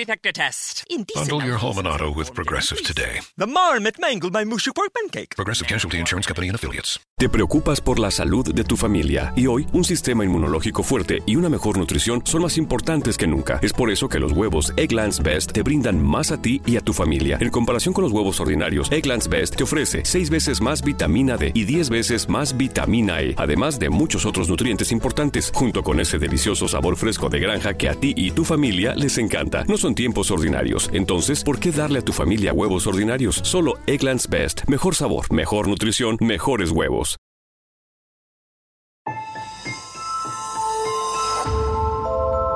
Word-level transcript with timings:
Detector 0.00 0.32
test. 0.32 0.82
Indecent 0.88 1.28
Bundle 1.28 1.46
your 1.46 1.58
home 1.58 1.78
and 1.78 1.86
auto 1.86 2.10
with 2.10 2.32
Progressive 2.32 2.82
today. 2.82 3.20
The 3.36 3.46
marmot 3.46 3.98
mangled 3.98 4.32
my 4.32 4.44
mushu 4.44 4.72
pork 4.74 4.94
pancake. 4.94 5.36
Progressive 5.36 5.68
Casualty 5.68 5.98
Insurance 5.98 6.26
Company 6.26 6.48
and 6.48 6.54
Affiliates. 6.54 6.98
Te 7.18 7.28
preocupas 7.28 7.82
por 7.82 7.98
la 7.98 8.10
salud 8.10 8.54
de 8.54 8.64
tu 8.64 8.78
familia 8.78 9.34
y 9.36 9.46
hoy 9.46 9.66
un 9.74 9.84
sistema 9.84 10.24
inmunológico 10.24 10.82
fuerte 10.82 11.22
y 11.26 11.36
una 11.36 11.50
mejor 11.50 11.76
nutrición 11.76 12.22
son 12.24 12.40
más 12.40 12.56
importantes 12.56 13.18
que 13.18 13.26
nunca. 13.26 13.58
Es 13.60 13.74
por 13.74 13.90
eso 13.90 14.08
que 14.08 14.18
los 14.18 14.32
huevos 14.32 14.72
Egglands 14.78 15.22
Best 15.22 15.52
te 15.52 15.62
brindan 15.62 16.02
más 16.02 16.32
a 16.32 16.40
ti 16.40 16.62
y 16.64 16.78
a 16.78 16.80
tu 16.80 16.94
familia. 16.94 17.36
En 17.38 17.50
comparación 17.50 17.92
con 17.92 18.04
los 18.04 18.12
huevos 18.12 18.40
ordinarios, 18.40 18.90
Egglands 18.90 19.28
Best 19.28 19.56
te 19.56 19.64
ofrece 19.64 20.00
6 20.02 20.30
veces 20.30 20.62
más 20.62 20.82
vitamina 20.82 21.36
D 21.36 21.52
y 21.54 21.64
10 21.64 21.90
veces 21.90 22.26
más 22.30 22.56
vitamina 22.56 23.20
E, 23.20 23.34
además 23.36 23.78
de 23.78 23.90
muchos 23.90 24.24
otros 24.24 24.48
nutrientes 24.48 24.92
importantes, 24.92 25.52
junto 25.54 25.82
con 25.82 26.00
ese 26.00 26.18
delicioso 26.18 26.68
sabor 26.68 26.96
fresco 26.96 27.28
de 27.28 27.40
granja 27.40 27.74
que 27.74 27.90
a 27.90 27.94
ti 27.94 28.14
y 28.16 28.30
tu 28.30 28.46
familia 28.46 28.94
les 28.94 29.18
encanta. 29.18 29.62
No 29.64 29.76
son 29.76 29.89
tiempos 29.94 30.30
ordinarios, 30.30 30.90
entonces, 30.92 31.42
¿por 31.44 31.58
qué 31.58 31.72
darle 31.72 32.00
a 32.00 32.04
tu 32.04 32.12
familia 32.12 32.52
huevos 32.52 32.86
ordinarios? 32.86 33.40
Solo 33.44 33.74
Egglands 33.86 34.28
Best. 34.28 34.62
Mejor 34.68 34.94
sabor, 34.94 35.32
mejor 35.32 35.68
nutrición, 35.68 36.16
mejores 36.20 36.70
huevos. 36.70 37.16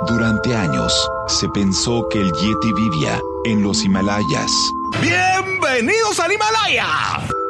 Durante 0.07 0.55
años, 0.55 0.93
se 1.29 1.49
pensó 1.49 2.07
que 2.11 2.21
el 2.21 2.31
Yeti 2.33 2.73
vivía 2.75 3.21
en 3.47 3.63
los 3.63 3.83
Himalayas. 3.85 4.53
¡Bienvenidos 5.01 6.21
al 6.21 6.33
Himalaya! 6.33 6.87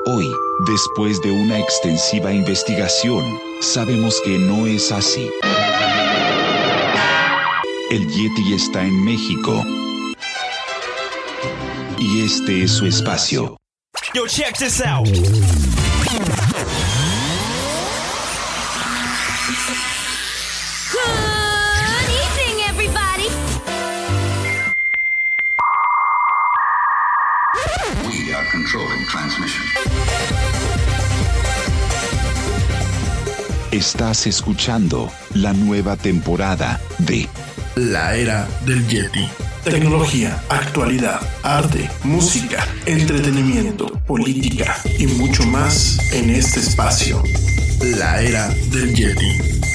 Hoy, 0.07 0.31
después 0.67 1.21
de 1.23 1.33
una 1.33 1.59
extensiva 1.59 2.33
investigación, 2.33 3.25
sabemos 3.61 4.21
que 4.25 4.39
no 4.39 4.69
es 4.69 4.93
así. 4.93 5.29
El 7.95 8.09
Yeti 8.09 8.55
está 8.55 8.83
en 8.83 9.05
México. 9.05 9.65
Y 11.97 12.23
este 12.25 12.65
es 12.65 12.73
su 12.73 12.87
espacio. 12.87 13.57
Yo, 14.13 14.27
check 14.27 14.59
this 14.59 14.81
out. 14.81 15.07
Good 15.07 15.21
evening, 22.11 22.65
everybody. 22.69 23.29
We 28.09 28.35
are 28.35 28.45
controlling 28.51 29.07
transmission. 29.07 29.65
Estás 33.71 34.27
escuchando 34.27 35.13
la 35.35 35.53
nueva 35.53 35.97
temporada 35.97 36.81
de 36.99 37.29
La 37.77 38.15
era 38.15 38.47
del 38.65 38.87
Yeti. 38.87 39.29
Tecnología, 39.65 40.41
actualidad, 40.49 41.21
arte, 41.43 41.91
música, 42.05 42.65
entretenimiento, 42.87 43.87
política 44.07 44.77
y 44.97 45.09
mucho 45.09 45.45
más 45.45 45.99
en 46.13 46.31
este 46.31 46.61
espacio. 46.61 47.21
La 47.99 48.23
era 48.23 48.49
del 48.71 48.95
Yeti. 48.95 49.74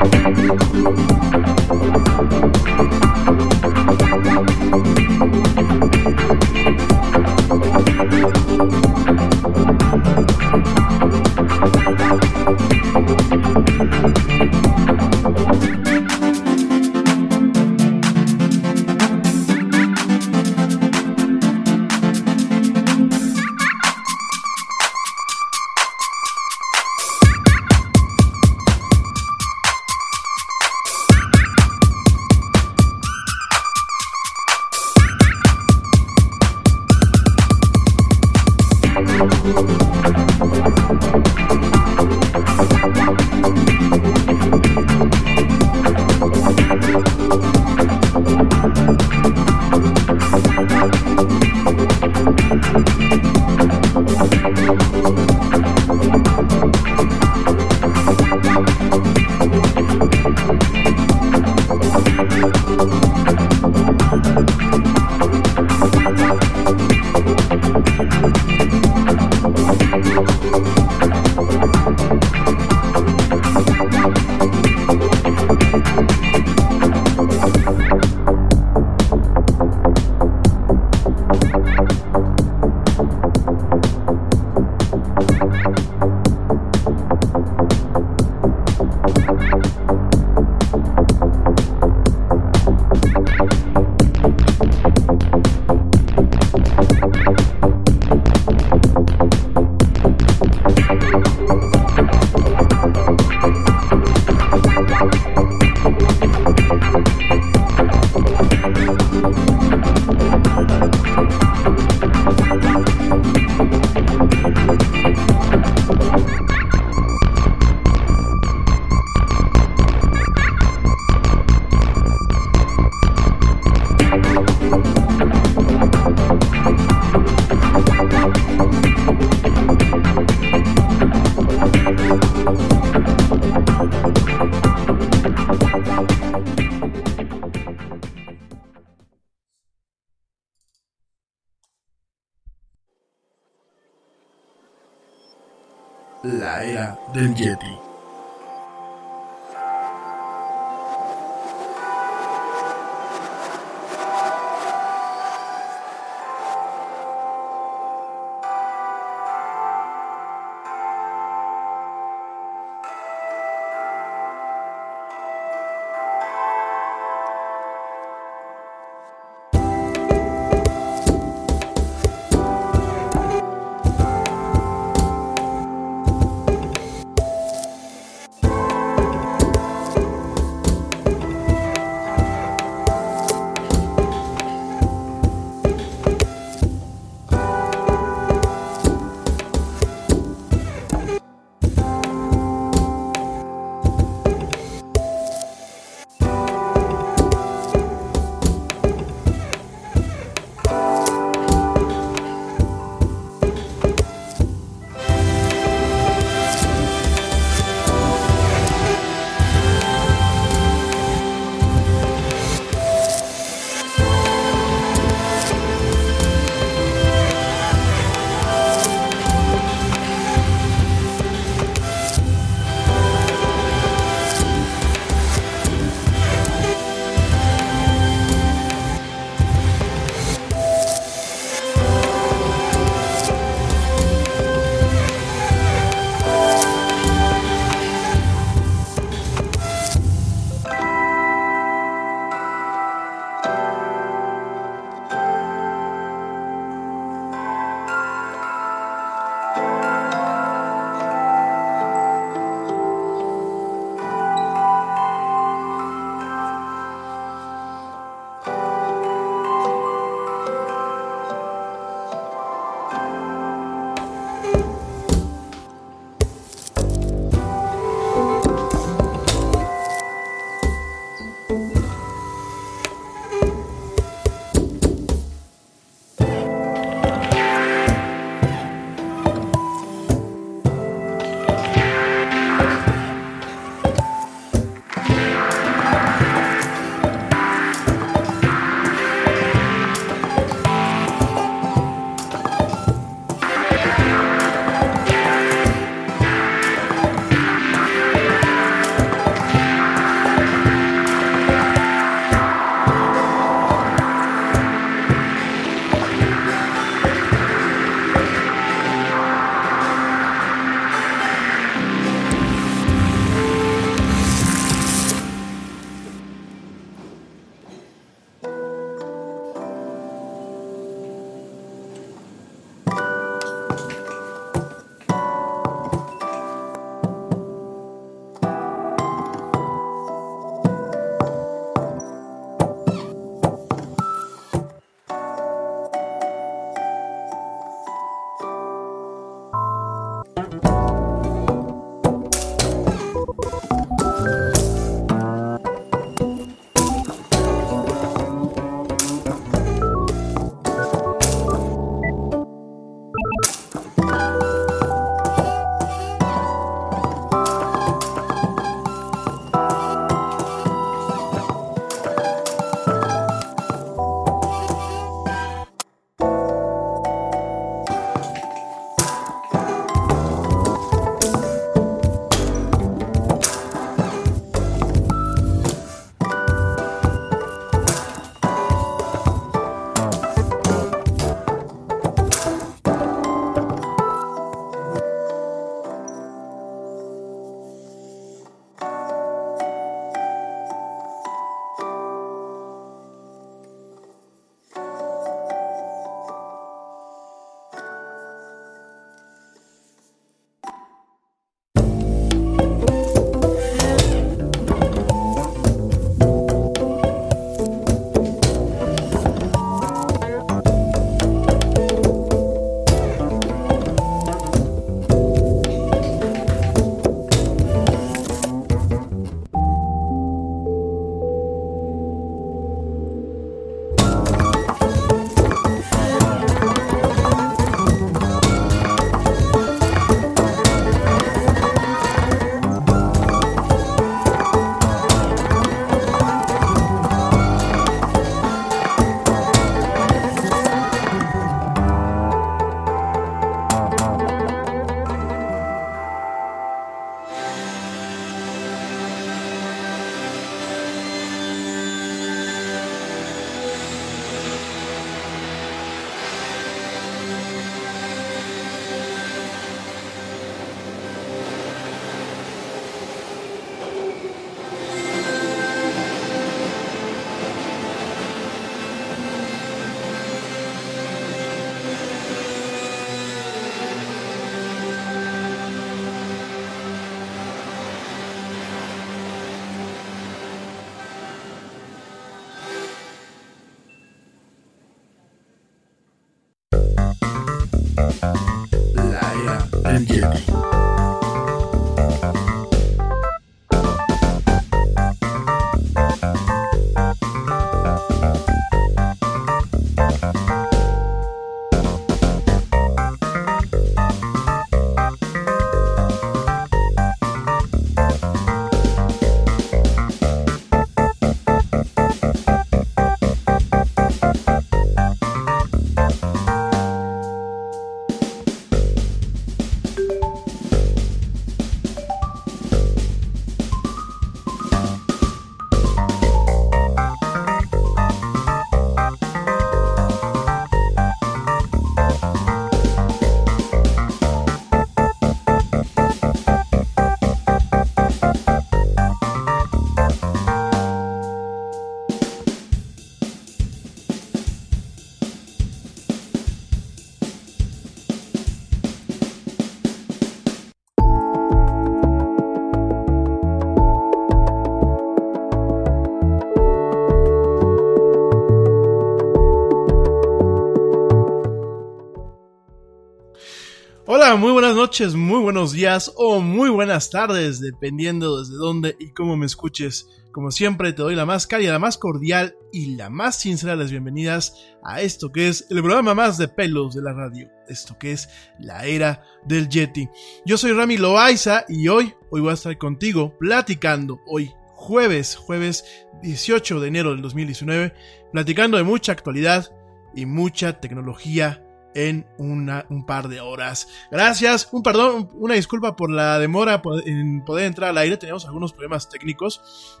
Muy 564.38 564.52
buenas 564.52 564.76
noches, 564.76 565.16
muy 565.16 565.40
buenos 565.40 565.72
días 565.72 566.12
o 566.14 566.40
muy 566.40 566.70
buenas 566.70 567.10
tardes, 567.10 567.58
dependiendo 567.58 568.38
desde 568.38 568.54
dónde 568.54 568.96
y 569.00 569.10
cómo 569.10 569.36
me 569.36 569.44
escuches. 569.44 570.06
Como 570.30 570.52
siempre, 570.52 570.92
te 570.92 571.02
doy 571.02 571.16
la 571.16 571.26
más 571.26 571.48
cálida, 571.48 571.72
la 571.72 571.80
más 571.80 571.98
cordial 571.98 572.54
y 572.72 572.94
la 572.94 573.10
más 573.10 573.40
sincera 573.40 573.72
de 573.72 573.82
las 573.82 573.90
bienvenidas 573.90 574.54
a 574.84 575.00
esto 575.00 575.32
que 575.32 575.48
es 575.48 575.66
el 575.70 575.78
programa 575.82 576.14
más 576.14 576.38
de 576.38 576.46
pelos 576.46 576.94
de 576.94 577.02
la 577.02 577.12
radio, 577.12 577.50
esto 577.66 577.98
que 577.98 578.12
es 578.12 578.28
la 578.60 578.84
era 578.84 579.24
del 579.44 579.68
Yeti. 579.68 580.08
Yo 580.46 580.56
soy 580.56 580.72
Rami 580.72 580.96
Loaiza 580.96 581.64
y 581.68 581.88
hoy, 581.88 582.14
hoy 582.30 582.40
voy 582.40 582.50
a 582.50 582.54
estar 582.54 582.78
contigo 582.78 583.36
platicando, 583.36 584.20
hoy 584.28 584.52
jueves, 584.74 585.34
jueves 585.34 585.84
18 586.22 586.78
de 586.78 586.88
enero 586.88 587.10
del 587.10 587.22
2019, 587.22 587.94
platicando 588.32 588.76
de 588.76 588.84
mucha 588.84 589.10
actualidad 589.10 589.74
y 590.14 590.24
mucha 590.24 590.80
tecnología 590.80 591.64
en 591.94 592.26
una, 592.38 592.86
un 592.88 593.04
par 593.06 593.28
de 593.28 593.40
horas. 593.40 593.88
Gracias, 594.10 594.68
un 594.72 594.82
perdón, 594.82 595.30
una 595.34 595.54
disculpa 595.54 595.96
por 595.96 596.10
la 596.10 596.38
demora 596.38 596.82
en 597.04 597.44
poder 597.44 597.66
entrar 597.66 597.90
al 597.90 597.98
aire. 597.98 598.16
Teníamos 598.16 598.46
algunos 598.46 598.72
problemas 598.72 599.08
técnicos. 599.08 600.00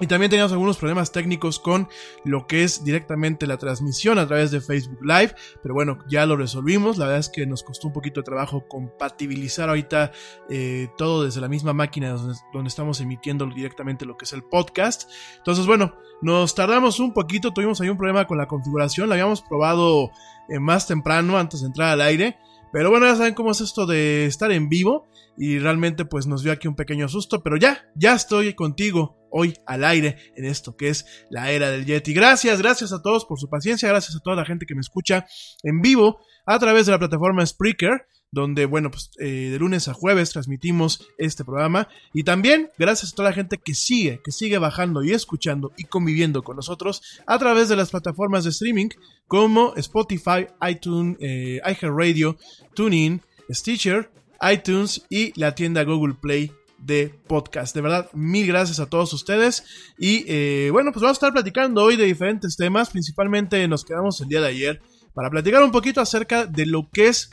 Y 0.00 0.06
también 0.06 0.30
teníamos 0.30 0.52
algunos 0.52 0.78
problemas 0.78 1.12
técnicos 1.12 1.58
con 1.58 1.86
lo 2.24 2.46
que 2.46 2.64
es 2.64 2.82
directamente 2.82 3.46
la 3.46 3.58
transmisión 3.58 4.18
a 4.18 4.26
través 4.26 4.50
de 4.50 4.62
Facebook 4.62 4.98
Live. 5.02 5.34
Pero 5.62 5.74
bueno, 5.74 5.98
ya 6.08 6.24
lo 6.24 6.36
resolvimos. 6.36 6.96
La 6.96 7.04
verdad 7.04 7.20
es 7.20 7.28
que 7.28 7.46
nos 7.46 7.62
costó 7.62 7.88
un 7.88 7.92
poquito 7.92 8.20
de 8.20 8.24
trabajo 8.24 8.66
compatibilizar 8.66 9.68
ahorita 9.68 10.10
eh, 10.48 10.88
todo 10.96 11.24
desde 11.24 11.42
la 11.42 11.48
misma 11.48 11.74
máquina 11.74 12.14
donde, 12.14 12.68
estamos 12.68 13.02
emitiendo 13.02 13.44
directamente 13.44 14.06
lo 14.06 14.16
que 14.16 14.24
es 14.24 14.32
el 14.32 14.42
podcast. 14.42 15.10
Entonces, 15.36 15.66
bueno, 15.66 15.94
nos 16.22 16.54
tardamos 16.54 16.98
un 16.98 17.12
poquito. 17.12 17.52
Tuvimos 17.52 17.78
ahí 17.82 17.90
un 17.90 17.98
problema 17.98 18.26
con 18.26 18.38
la 18.38 18.48
configuración. 18.48 19.10
La 19.10 19.16
habíamos 19.16 19.42
probado 19.42 20.12
eh, 20.48 20.58
más 20.58 20.86
temprano 20.86 21.36
antes 21.36 21.60
de 21.60 21.66
entrar 21.66 21.90
al 21.90 22.00
aire. 22.00 22.38
Pero 22.72 22.88
bueno, 22.88 23.04
ya 23.04 23.16
saben 23.16 23.34
cómo 23.34 23.50
es 23.50 23.60
esto 23.60 23.84
de 23.84 24.24
estar 24.24 24.50
en 24.50 24.70
vivo 24.70 25.09
y 25.36 25.58
realmente 25.58 26.04
pues 26.04 26.26
nos 26.26 26.42
dio 26.42 26.52
aquí 26.52 26.68
un 26.68 26.76
pequeño 26.76 27.08
susto, 27.08 27.42
pero 27.42 27.56
ya, 27.56 27.86
ya 27.94 28.14
estoy 28.14 28.54
contigo 28.54 29.16
hoy 29.30 29.54
al 29.66 29.84
aire 29.84 30.16
en 30.36 30.44
esto 30.44 30.76
que 30.76 30.88
es 30.88 31.06
la 31.30 31.50
era 31.50 31.70
del 31.70 31.86
Yeti. 31.86 32.12
Gracias, 32.12 32.60
gracias 32.60 32.92
a 32.92 33.02
todos 33.02 33.24
por 33.24 33.38
su 33.38 33.48
paciencia, 33.48 33.88
gracias 33.88 34.16
a 34.16 34.20
toda 34.20 34.36
la 34.36 34.44
gente 34.44 34.66
que 34.66 34.74
me 34.74 34.80
escucha 34.80 35.26
en 35.62 35.80
vivo 35.80 36.20
a 36.46 36.58
través 36.58 36.86
de 36.86 36.92
la 36.92 36.98
plataforma 36.98 37.44
Spreaker 37.44 38.06
donde, 38.32 38.64
bueno, 38.66 38.90
pues 38.90 39.10
eh, 39.18 39.48
de 39.50 39.58
lunes 39.58 39.88
a 39.88 39.94
jueves 39.94 40.30
transmitimos 40.30 41.08
este 41.18 41.44
programa. 41.44 41.88
Y 42.14 42.24
también 42.24 42.70
gracias 42.78 43.12
a 43.12 43.16
toda 43.16 43.30
la 43.30 43.34
gente 43.34 43.58
que 43.58 43.74
sigue, 43.74 44.20
que 44.22 44.32
sigue 44.32 44.58
bajando 44.58 45.02
y 45.02 45.12
escuchando 45.12 45.72
y 45.76 45.84
conviviendo 45.84 46.42
con 46.42 46.56
nosotros 46.56 47.02
a 47.26 47.38
través 47.38 47.68
de 47.68 47.76
las 47.76 47.90
plataformas 47.90 48.44
de 48.44 48.50
streaming 48.50 48.88
como 49.26 49.74
Spotify, 49.76 50.46
iTunes, 50.68 51.16
eh, 51.20 51.60
iHeartRadio, 51.64 52.36
TuneIn, 52.74 53.20
Stitcher, 53.50 54.10
iTunes 54.40 55.02
y 55.08 55.38
la 55.38 55.54
tienda 55.54 55.84
Google 55.84 56.14
Play 56.14 56.52
de 56.78 57.14
podcast. 57.26 57.74
De 57.74 57.80
verdad, 57.80 58.10
mil 58.12 58.46
gracias 58.46 58.80
a 58.80 58.86
todos 58.86 59.12
ustedes. 59.12 59.64
Y 59.98 60.24
eh, 60.26 60.70
bueno, 60.72 60.92
pues 60.92 61.02
vamos 61.02 61.16
a 61.16 61.18
estar 61.18 61.32
platicando 61.32 61.82
hoy 61.82 61.96
de 61.96 62.04
diferentes 62.04 62.56
temas. 62.56 62.90
Principalmente 62.90 63.66
nos 63.68 63.84
quedamos 63.84 64.20
el 64.20 64.28
día 64.28 64.40
de 64.40 64.48
ayer 64.48 64.82
para 65.14 65.30
platicar 65.30 65.62
un 65.62 65.72
poquito 65.72 66.00
acerca 66.00 66.46
de 66.46 66.66
lo 66.66 66.88
que 66.90 67.08
es 67.08 67.30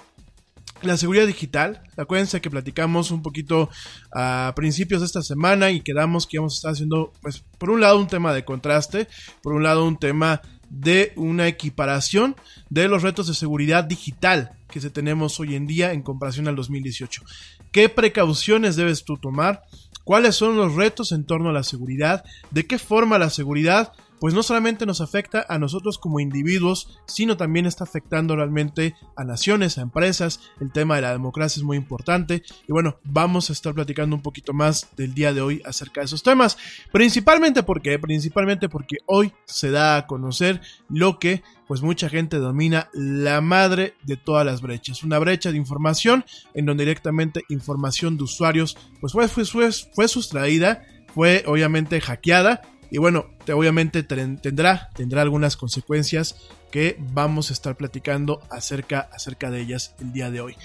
la 0.81 0.97
seguridad 0.97 1.25
digital. 1.25 1.81
Acuérdense 1.97 2.41
que 2.41 2.49
platicamos 2.49 3.11
un 3.11 3.21
poquito 3.21 3.69
a 4.13 4.53
principios 4.55 5.01
de 5.01 5.07
esta 5.07 5.21
semana 5.21 5.71
y 5.71 5.81
quedamos 5.81 6.27
que 6.27 6.37
íbamos 6.37 6.53
a 6.53 6.57
estar 6.57 6.71
haciendo, 6.73 7.13
pues, 7.21 7.43
por 7.57 7.69
un 7.69 7.81
lado 7.81 7.97
un 7.97 8.07
tema 8.07 8.33
de 8.33 8.45
contraste, 8.45 9.07
por 9.41 9.53
un 9.53 9.63
lado 9.63 9.85
un 9.85 9.97
tema 9.97 10.41
de 10.69 11.13
una 11.15 11.47
equiparación 11.47 12.35
de 12.69 12.87
los 12.87 13.03
retos 13.03 13.27
de 13.27 13.33
seguridad 13.33 13.83
digital 13.83 14.51
que 14.69 14.81
se 14.81 14.89
tenemos 14.89 15.39
hoy 15.39 15.55
en 15.55 15.67
día 15.67 15.93
en 15.93 16.01
comparación 16.01 16.47
al 16.47 16.55
2018. 16.55 17.23
¿Qué 17.71 17.89
precauciones 17.89 18.75
debes 18.75 19.03
tú 19.03 19.17
tomar? 19.17 19.61
¿Cuáles 20.03 20.35
son 20.35 20.55
los 20.57 20.75
retos 20.75 21.11
en 21.11 21.25
torno 21.25 21.49
a 21.49 21.53
la 21.53 21.63
seguridad? 21.63 22.23
¿De 22.51 22.65
qué 22.65 22.79
forma 22.79 23.17
la 23.17 23.29
seguridad 23.29 23.93
pues 24.19 24.33
no 24.33 24.43
solamente 24.43 24.85
nos 24.85 25.01
afecta 25.01 25.45
a 25.47 25.59
nosotros 25.59 25.97
como 25.97 26.19
individuos, 26.19 26.99
sino 27.05 27.37
también 27.37 27.65
está 27.65 27.83
afectando 27.83 28.35
realmente 28.35 28.95
a 29.15 29.23
naciones, 29.23 29.77
a 29.77 29.81
empresas. 29.81 30.39
El 30.59 30.71
tema 30.71 30.95
de 30.95 31.03
la 31.03 31.11
democracia 31.11 31.59
es 31.59 31.63
muy 31.63 31.77
importante. 31.77 32.43
Y 32.67 32.71
bueno, 32.71 32.97
vamos 33.03 33.49
a 33.49 33.53
estar 33.53 33.73
platicando 33.73 34.15
un 34.15 34.21
poquito 34.21 34.53
más 34.53 34.89
del 34.95 35.13
día 35.13 35.33
de 35.33 35.41
hoy 35.41 35.61
acerca 35.65 36.01
de 36.01 36.05
esos 36.05 36.23
temas. 36.23 36.57
Principalmente 36.91 37.63
porque, 37.63 37.97
principalmente 37.99 38.69
porque 38.69 38.97
hoy 39.05 39.33
se 39.45 39.71
da 39.71 39.97
a 39.97 40.07
conocer 40.07 40.61
lo 40.89 41.19
que 41.19 41.43
pues 41.67 41.81
mucha 41.81 42.07
gente 42.07 42.37
domina 42.37 42.89
la 42.93 43.41
madre 43.41 43.95
de 44.03 44.15
todas 44.15 44.45
las 44.45 44.61
brechas. 44.61 45.03
Una 45.03 45.19
brecha 45.19 45.51
de 45.51 45.57
información 45.57 46.23
en 46.53 46.65
donde 46.65 46.85
directamente 46.85 47.43
información 47.49 48.17
de 48.17 48.23
usuarios 48.23 48.77
pues 49.01 49.13
fue, 49.13 49.27
fue, 49.27 49.45
fue, 49.45 49.69
fue 49.71 50.07
sustraída, 50.07 50.83
fue 51.13 51.43
obviamente 51.45 51.99
hackeada 51.99 52.61
y 52.89 52.97
bueno, 52.97 53.27
te, 53.45 53.53
obviamente 53.53 54.03
tendrá, 54.03 54.89
tendrá 54.93 55.21
algunas 55.21 55.57
consecuencias 55.57 56.35
que 56.71 56.97
vamos 56.99 57.49
a 57.49 57.53
estar 57.53 57.75
platicando 57.75 58.41
acerca, 58.49 59.09
acerca 59.11 59.51
de 59.51 59.61
ellas 59.61 59.95
el 59.99 60.13
día 60.13 60.31
de 60.31 60.41
hoy. 60.41 60.55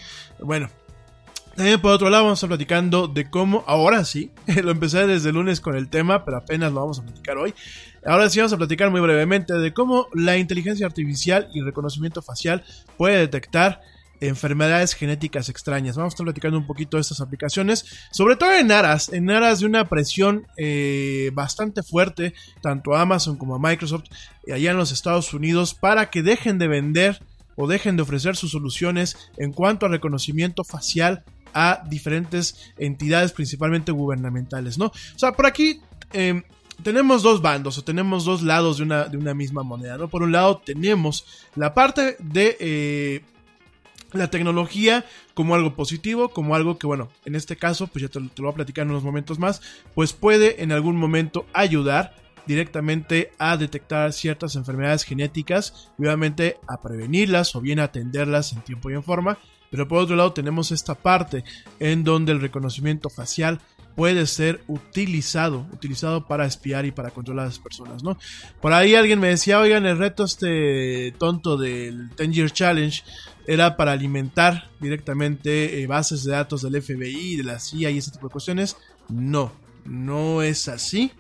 Bueno, 0.41 0.69
también 1.55 1.81
por 1.81 1.93
otro 1.93 2.09
lado 2.09 2.25
vamos 2.25 2.39
a 2.39 2.41
estar 2.41 2.49
platicando 2.49 3.09
de 3.09 3.29
cómo, 3.29 3.65
ahora 3.67 4.05
sí, 4.05 4.31
lo 4.63 4.71
empecé 4.71 5.07
desde 5.07 5.31
el 5.31 5.35
lunes 5.35 5.61
con 5.61 5.77
el 5.77 5.89
tema, 5.89 6.25
pero 6.25 6.39
apenas 6.39 6.73
lo 6.73 6.81
vamos 6.81 6.99
a 6.99 7.03
platicar 7.03 7.37
hoy. 7.39 7.55
Ahora 8.05 8.29
sí 8.31 8.39
vamos 8.39 8.53
a 8.53 8.57
platicar 8.57 8.91
muy 8.91 9.01
brevemente 9.01 9.55
de 9.55 9.73
cómo 9.73 10.09
la 10.15 10.39
inteligencia 10.39 10.87
artificial 10.87 11.49
y 11.53 11.61
reconocimiento 11.61 12.23
facial 12.23 12.65
puede 12.97 13.19
detectar 13.19 13.81
enfermedades 14.29 14.95
genéticas 14.95 15.49
extrañas. 15.49 15.97
Vamos 15.97 16.13
a 16.13 16.15
estar 16.15 16.25
platicando 16.25 16.59
un 16.59 16.67
poquito 16.67 16.97
de 16.97 17.03
estas 17.03 17.21
aplicaciones, 17.21 17.85
sobre 18.13 18.37
todo 18.37 18.53
en 18.53 18.71
aras, 18.71 19.13
en 19.13 19.31
aras 19.31 19.61
de 19.61 19.67
una 19.67 19.89
presión 19.89 20.47
eh, 20.57 21.31
bastante 21.35 21.83
fuerte, 21.83 22.35
tanto 22.61 22.95
a 22.95 23.03
Amazon 23.03 23.37
como 23.37 23.57
a 23.57 23.59
Microsoft, 23.59 24.05
allá 24.53 24.71
en 24.71 24.77
los 24.77 24.93
Estados 24.93 25.35
Unidos, 25.35 25.75
para 25.75 26.11
que 26.11 26.23
dejen 26.23 26.59
de 26.59 26.69
vender 26.69 27.21
o 27.57 27.67
dejen 27.67 27.97
de 27.97 28.03
ofrecer 28.03 28.37
sus 28.37 28.53
soluciones 28.53 29.17
en 29.37 29.53
cuanto 29.53 29.87
a 29.87 29.89
reconocimiento 29.89 30.65
facial 30.65 31.25
a 31.53 31.83
diferentes 31.89 32.73
entidades, 32.79 33.33
principalmente 33.33 33.93
gubernamentales, 33.93 34.79
¿no? 34.79 34.87
O 34.87 35.19
sea, 35.19 35.33
por 35.33 35.47
aquí 35.47 35.81
em, 36.13 36.43
tenemos 36.83 37.23
dos 37.23 37.43
bandos 37.43 37.77
o 37.77 37.85
tenemos 37.85 38.25
dos 38.25 38.43
lados 38.43 38.79
de 38.79 38.85
una, 38.85 39.05
de 39.05 39.17
una 39.17 39.35
misma 39.35 39.63
moneda, 39.63 39.99
¿no? 39.99 40.09
Por 40.09 40.23
un 40.23 40.33
lado 40.33 40.63
tenemos 40.65 41.27
la 41.55 41.75
parte 41.75 42.17
de 42.21 42.57
eh, 42.59 43.21
la 44.13 44.31
tecnología 44.31 45.05
como 45.35 45.55
algo 45.55 45.75
positivo, 45.75 46.29
como 46.29 46.55
algo 46.55 46.79
que, 46.79 46.87
bueno, 46.87 47.09
en 47.25 47.35
este 47.35 47.57
caso, 47.57 47.87
pues 47.87 48.03
ya 48.03 48.09
te, 48.09 48.21
lo 48.21 48.31
voy 48.37 48.51
a 48.51 48.55
platicar 48.55 48.85
en 48.85 48.91
unos 48.91 49.05
momentos 49.05 49.39
más, 49.39 49.63
pues 49.95 50.13
puede 50.13 50.63
en 50.63 50.73
algún 50.73 50.97
momento 50.97 51.47
ayudar 51.53 52.15
directamente 52.47 53.31
a 53.39 53.57
detectar 53.57 54.13
ciertas 54.13 54.57
enfermedades 54.57 55.05
genéticas 55.05 55.91
y 55.99 56.03
obviamente 56.03 56.59
a 56.69 56.81
prevenirlas 56.81 57.55
o 57.55 57.61
bien 57.61 57.79
atenderlas 57.79 58.53
en 58.53 58.63
tiempo 58.63 58.91
y 58.91 58.95
en 58.95 59.03
forma. 59.03 59.39
Pero 59.71 59.89
por 59.89 59.99
otro 59.99 60.17
lado 60.17 60.33
tenemos 60.33 60.71
esta 60.71 60.95
parte 60.95 61.45
en 61.81 62.05
donde 62.05 62.33
el 62.33 62.41
reconocimiento 62.41 63.09
facial 63.09 63.61
puede 63.95 64.27
ser 64.27 64.63
utilizado, 64.69 65.67
utilizado 65.73 66.27
para 66.27 66.47
espiar 66.47 66.85
y 66.85 66.93
para 66.93 67.11
controlar 67.11 67.45
a 67.45 67.49
las 67.49 67.59
personas, 67.59 68.03
¿no? 68.03 68.19
Por 68.61 68.73
ahí 68.73 68.95
alguien 68.95 69.21
me 69.21 69.29
decía, 69.29 69.61
oigan, 69.61 69.87
el 69.87 69.99
reto 69.99 70.25
este 70.25 71.15
tonto 71.19 71.57
del 71.57 72.09
10 72.17 72.31
Year 72.31 72.51
Challenge 72.51 73.03
era 73.47 73.77
para 73.77 73.93
alimentar 73.93 74.71
directamente 74.81 75.83
eh, 75.83 75.87
bases 75.87 76.25
de 76.25 76.33
datos 76.33 76.63
del 76.63 76.81
FBI, 76.81 77.37
de 77.37 77.45
la 77.45 77.59
CIA 77.59 77.91
y 77.91 77.99
ese 77.99 78.11
tipo 78.11 78.29
de 78.29 78.33
cuestiones. 78.33 78.77
No, 79.09 79.53
no 79.85 80.43
es 80.43 80.69
así. 80.69 81.13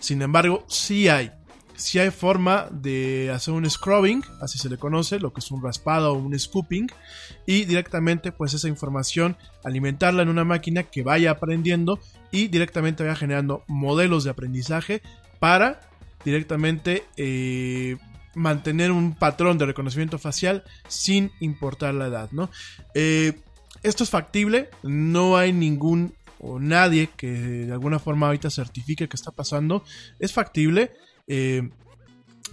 Sin 0.00 0.22
embargo, 0.22 0.64
sí 0.68 1.08
hay. 1.08 1.32
Sí 1.74 2.00
hay 2.00 2.10
forma 2.10 2.66
de 2.72 3.30
hacer 3.32 3.54
un 3.54 3.68
scrubbing, 3.68 4.24
así 4.40 4.58
se 4.58 4.68
le 4.68 4.78
conoce, 4.78 5.20
lo 5.20 5.32
que 5.32 5.38
es 5.38 5.50
un 5.52 5.62
raspado 5.62 6.12
o 6.12 6.18
un 6.18 6.36
scooping, 6.36 6.88
y 7.46 7.66
directamente 7.66 8.32
pues 8.32 8.52
esa 8.52 8.66
información 8.66 9.36
alimentarla 9.62 10.22
en 10.22 10.28
una 10.28 10.42
máquina 10.42 10.82
que 10.82 11.04
vaya 11.04 11.30
aprendiendo 11.30 12.00
y 12.32 12.48
directamente 12.48 13.04
vaya 13.04 13.14
generando 13.14 13.62
modelos 13.68 14.24
de 14.24 14.30
aprendizaje 14.30 15.02
para 15.38 15.80
directamente 16.24 17.04
eh, 17.16 17.96
mantener 18.38 18.92
un 18.92 19.14
patrón 19.14 19.58
de 19.58 19.66
reconocimiento 19.66 20.18
facial 20.18 20.64
sin 20.88 21.30
importar 21.40 21.94
la 21.94 22.06
edad, 22.06 22.30
¿no? 22.32 22.50
Eh, 22.94 23.40
esto 23.82 24.04
es 24.04 24.10
factible, 24.10 24.70
no 24.82 25.36
hay 25.36 25.52
ningún 25.52 26.14
o 26.40 26.58
nadie 26.58 27.10
que 27.16 27.30
de 27.30 27.72
alguna 27.72 27.98
forma 27.98 28.26
ahorita 28.26 28.50
certifique 28.50 29.08
que 29.08 29.16
está 29.16 29.30
pasando, 29.30 29.84
es 30.18 30.32
factible. 30.32 30.92
Eh, 31.26 31.68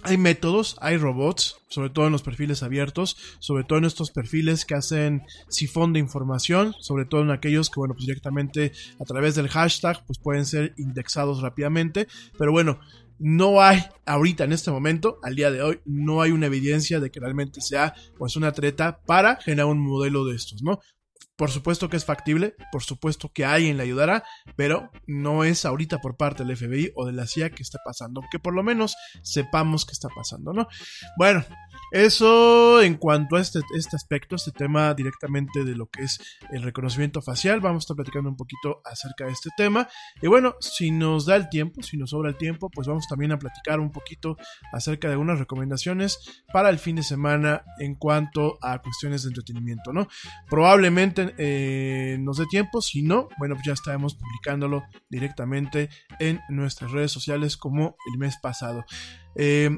hay 0.02 0.18
métodos, 0.18 0.76
hay 0.80 0.98
robots, 0.98 1.56
sobre 1.68 1.90
todo 1.90 2.06
en 2.06 2.12
los 2.12 2.22
perfiles 2.22 2.62
abiertos, 2.62 3.16
sobre 3.40 3.64
todo 3.64 3.78
en 3.78 3.86
estos 3.86 4.10
perfiles 4.10 4.64
que 4.64 4.74
hacen 4.74 5.22
sifón 5.48 5.92
de 5.92 5.98
información, 5.98 6.74
sobre 6.78 7.06
todo 7.06 7.22
en 7.22 7.30
aquellos 7.30 7.70
que, 7.70 7.80
bueno, 7.80 7.94
pues 7.94 8.06
directamente 8.06 8.72
a 9.00 9.04
través 9.04 9.34
del 9.34 9.48
hashtag, 9.48 10.04
pues 10.06 10.18
pueden 10.18 10.46
ser 10.46 10.74
indexados 10.76 11.40
rápidamente, 11.40 12.06
pero 12.38 12.52
bueno, 12.52 12.78
no 13.18 13.60
hay 13.60 13.82
ahorita 14.04 14.44
en 14.44 14.52
este 14.52 14.70
momento, 14.70 15.18
al 15.22 15.34
día 15.34 15.50
de 15.50 15.62
hoy, 15.62 15.80
no 15.84 16.22
hay 16.22 16.30
una 16.30 16.46
evidencia 16.46 17.00
de 17.00 17.10
que 17.10 17.20
realmente 17.20 17.60
sea 17.60 17.94
pues 18.16 18.36
una 18.36 18.52
treta 18.52 19.00
para 19.04 19.36
generar 19.36 19.66
un 19.66 19.78
modelo 19.78 20.24
de 20.24 20.36
estos, 20.36 20.62
¿no? 20.62 20.80
Por 21.36 21.50
supuesto 21.50 21.88
que 21.88 21.96
es 21.96 22.04
factible, 22.04 22.54
por 22.72 22.82
supuesto 22.82 23.30
que 23.32 23.44
alguien 23.44 23.76
le 23.76 23.82
ayudará, 23.82 24.24
pero 24.56 24.90
no 25.06 25.44
es 25.44 25.64
ahorita 25.64 25.98
por 25.98 26.16
parte 26.16 26.44
del 26.44 26.56
FBI 26.56 26.92
o 26.94 27.06
de 27.06 27.12
la 27.12 27.26
CIA 27.26 27.50
que 27.50 27.62
está 27.62 27.78
pasando, 27.84 28.22
que 28.30 28.38
por 28.38 28.54
lo 28.54 28.62
menos 28.62 28.96
sepamos 29.22 29.84
que 29.84 29.92
está 29.92 30.08
pasando, 30.08 30.52
¿no? 30.52 30.66
Bueno, 31.18 31.44
eso 31.92 32.82
en 32.82 32.96
cuanto 32.96 33.36
a 33.36 33.40
este, 33.40 33.60
este 33.76 33.96
aspecto, 33.96 34.36
este 34.36 34.50
tema 34.50 34.94
directamente 34.94 35.64
de 35.64 35.74
lo 35.74 35.86
que 35.86 36.04
es 36.04 36.18
el 36.50 36.62
reconocimiento 36.62 37.22
facial, 37.22 37.60
vamos 37.60 37.82
a 37.82 37.84
estar 37.84 37.96
platicando 37.96 38.30
un 38.30 38.36
poquito 38.36 38.80
acerca 38.84 39.26
de 39.26 39.32
este 39.32 39.50
tema. 39.56 39.88
Y 40.22 40.28
bueno, 40.28 40.56
si 40.60 40.90
nos 40.90 41.26
da 41.26 41.36
el 41.36 41.48
tiempo, 41.48 41.82
si 41.82 41.96
nos 41.96 42.10
sobra 42.10 42.30
el 42.30 42.36
tiempo, 42.36 42.70
pues 42.70 42.88
vamos 42.88 43.06
también 43.08 43.32
a 43.32 43.38
platicar 43.38 43.80
un 43.80 43.92
poquito 43.92 44.36
acerca 44.72 45.08
de 45.08 45.14
algunas 45.14 45.38
recomendaciones 45.38 46.42
para 46.52 46.70
el 46.70 46.78
fin 46.78 46.96
de 46.96 47.02
semana 47.02 47.62
en 47.78 47.94
cuanto 47.94 48.58
a 48.62 48.80
cuestiones 48.80 49.22
de 49.22 49.28
entretenimiento, 49.28 49.92
¿no? 49.92 50.08
Probablemente 50.48 51.25
nos 52.18 52.38
dé 52.38 52.46
tiempo, 52.46 52.80
si 52.80 53.02
no, 53.02 53.28
bueno, 53.38 53.54
pues 53.54 53.66
ya 53.66 53.72
estaremos 53.72 54.14
publicándolo 54.14 54.84
directamente 55.08 55.88
en 56.18 56.40
nuestras 56.48 56.92
redes 56.92 57.12
sociales 57.12 57.56
como 57.56 57.96
el 58.12 58.18
mes 58.18 58.36
pasado. 58.42 58.84
Eh, 59.34 59.70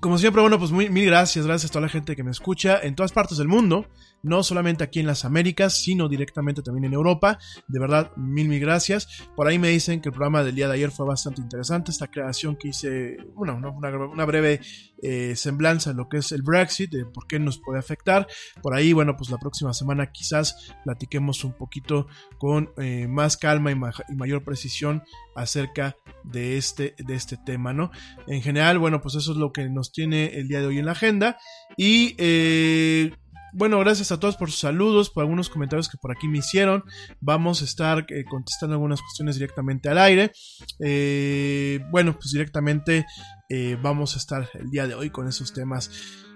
como 0.00 0.18
siempre, 0.18 0.42
bueno, 0.42 0.58
pues 0.58 0.70
muy, 0.70 0.88
mil 0.90 1.06
gracias, 1.06 1.46
gracias 1.46 1.70
a 1.70 1.72
toda 1.72 1.82
la 1.82 1.88
gente 1.88 2.16
que 2.16 2.22
me 2.22 2.30
escucha 2.30 2.80
en 2.82 2.94
todas 2.94 3.12
partes 3.12 3.38
del 3.38 3.48
mundo 3.48 3.86
no 4.22 4.42
solamente 4.42 4.84
aquí 4.84 5.00
en 5.00 5.06
las 5.06 5.24
Américas, 5.24 5.82
sino 5.82 6.08
directamente 6.08 6.62
también 6.62 6.84
en 6.84 6.94
Europa. 6.94 7.38
De 7.68 7.80
verdad, 7.80 8.12
mil, 8.16 8.48
mil 8.48 8.60
gracias. 8.60 9.08
Por 9.36 9.48
ahí 9.48 9.58
me 9.58 9.68
dicen 9.68 10.00
que 10.00 10.08
el 10.08 10.12
programa 10.12 10.44
del 10.44 10.54
día 10.54 10.68
de 10.68 10.74
ayer 10.74 10.90
fue 10.90 11.06
bastante 11.06 11.40
interesante. 11.40 11.90
Esta 11.90 12.08
creación 12.08 12.56
que 12.56 12.68
hice, 12.68 13.16
bueno, 13.34 13.60
una, 13.74 14.24
breve 14.24 14.60
eh, 15.02 15.34
semblanza 15.36 15.90
de 15.90 15.96
lo 15.96 16.08
que 16.08 16.18
es 16.18 16.32
el 16.32 16.42
Brexit, 16.42 16.90
de 16.90 17.04
por 17.04 17.26
qué 17.26 17.38
nos 17.38 17.58
puede 17.58 17.78
afectar. 17.78 18.26
Por 18.62 18.74
ahí, 18.74 18.92
bueno, 18.92 19.16
pues 19.16 19.30
la 19.30 19.38
próxima 19.38 19.72
semana 19.72 20.12
quizás 20.12 20.72
platiquemos 20.84 21.44
un 21.44 21.52
poquito 21.52 22.06
con 22.38 22.70
eh, 22.78 23.08
más 23.08 23.36
calma 23.36 23.72
y, 23.72 23.76
mayor 24.14 24.44
precisión 24.44 25.02
acerca 25.34 25.96
de 26.24 26.56
este, 26.56 26.94
de 26.98 27.14
este 27.14 27.36
tema, 27.36 27.72
¿no? 27.72 27.90
En 28.26 28.42
general, 28.42 28.78
bueno, 28.78 29.00
pues 29.00 29.14
eso 29.16 29.32
es 29.32 29.38
lo 29.38 29.52
que 29.52 29.68
nos 29.68 29.92
tiene 29.92 30.26
el 30.38 30.48
día 30.48 30.60
de 30.60 30.66
hoy 30.66 30.78
en 30.78 30.86
la 30.86 30.92
agenda. 30.92 31.38
Y 31.76 32.14
eh, 32.18 33.12
bueno, 33.52 33.78
gracias 33.80 34.12
a 34.12 34.18
todos 34.18 34.36
por 34.36 34.50
sus 34.50 34.60
saludos, 34.60 35.10
por 35.10 35.22
algunos 35.22 35.48
comentarios 35.48 35.88
que 35.88 35.98
por 35.98 36.12
aquí 36.12 36.28
me 36.28 36.38
hicieron. 36.38 36.84
Vamos 37.20 37.62
a 37.62 37.64
estar 37.64 38.06
eh, 38.08 38.24
contestando 38.28 38.74
algunas 38.74 39.00
cuestiones 39.02 39.36
directamente 39.36 39.88
al 39.88 39.98
aire. 39.98 40.32
Eh, 40.80 41.80
bueno, 41.90 42.14
pues 42.14 42.32
directamente 42.32 43.06
eh, 43.48 43.76
vamos 43.82 44.14
a 44.14 44.18
estar 44.18 44.48
el 44.54 44.70
día 44.70 44.86
de 44.86 44.94
hoy 44.94 45.10
con 45.10 45.28
esos 45.28 45.52
temas. 45.52 45.90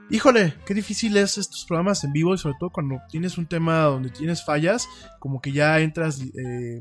Híjole, 0.09 0.55
qué 0.65 0.73
difícil 0.73 1.17
es 1.17 1.37
estos 1.37 1.65
programas 1.65 2.05
en 2.05 2.13
vivo 2.13 2.33
y 2.33 2.39
sobre 2.39 2.55
todo 2.61 2.71
cuando 2.71 3.01
tienes 3.11 3.39
un 3.39 3.47
tema 3.47 3.83
donde 3.83 4.11
tienes 4.11 4.45
fallas, 4.45 4.89
como 5.19 5.41
que 5.41 5.51
ya 5.51 5.81
entras 5.81 6.23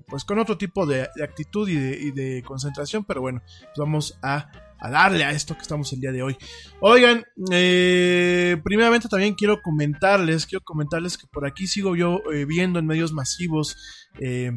pues 0.08 0.24
con 0.24 0.38
otro 0.38 0.58
tipo 0.58 0.86
de, 0.86 1.10
actitud 1.24 1.68
y 1.68 2.12
de, 2.12 2.44
concentración, 2.46 3.04
pero 3.04 3.22
bueno, 3.22 3.42
pues 3.46 3.78
vamos 3.78 4.20
a 4.22 4.52
a 4.80 4.90
darle 4.90 5.24
a 5.24 5.32
esto 5.32 5.56
que 5.56 5.62
estamos 5.62 5.92
el 5.94 6.02
día 6.02 6.12
de 6.12 6.22
hoy. 6.22 6.38
Oigan, 6.80 7.24
eh, 7.52 8.58
primeramente 8.64 9.08
también 9.08 9.34
quiero 9.34 9.62
comentarles, 9.62 10.46
quiero 10.46 10.64
comentarles 10.64 11.18
que 11.18 11.28
por 11.28 11.46
aquí 11.46 11.68
sigo 11.68 11.96
yo 11.96 12.22
eh, 12.32 12.46
viendo 12.46 12.80
en 12.80 12.86
medios 12.86 13.12
masivos. 13.14 13.78
Eh, 14.20 14.52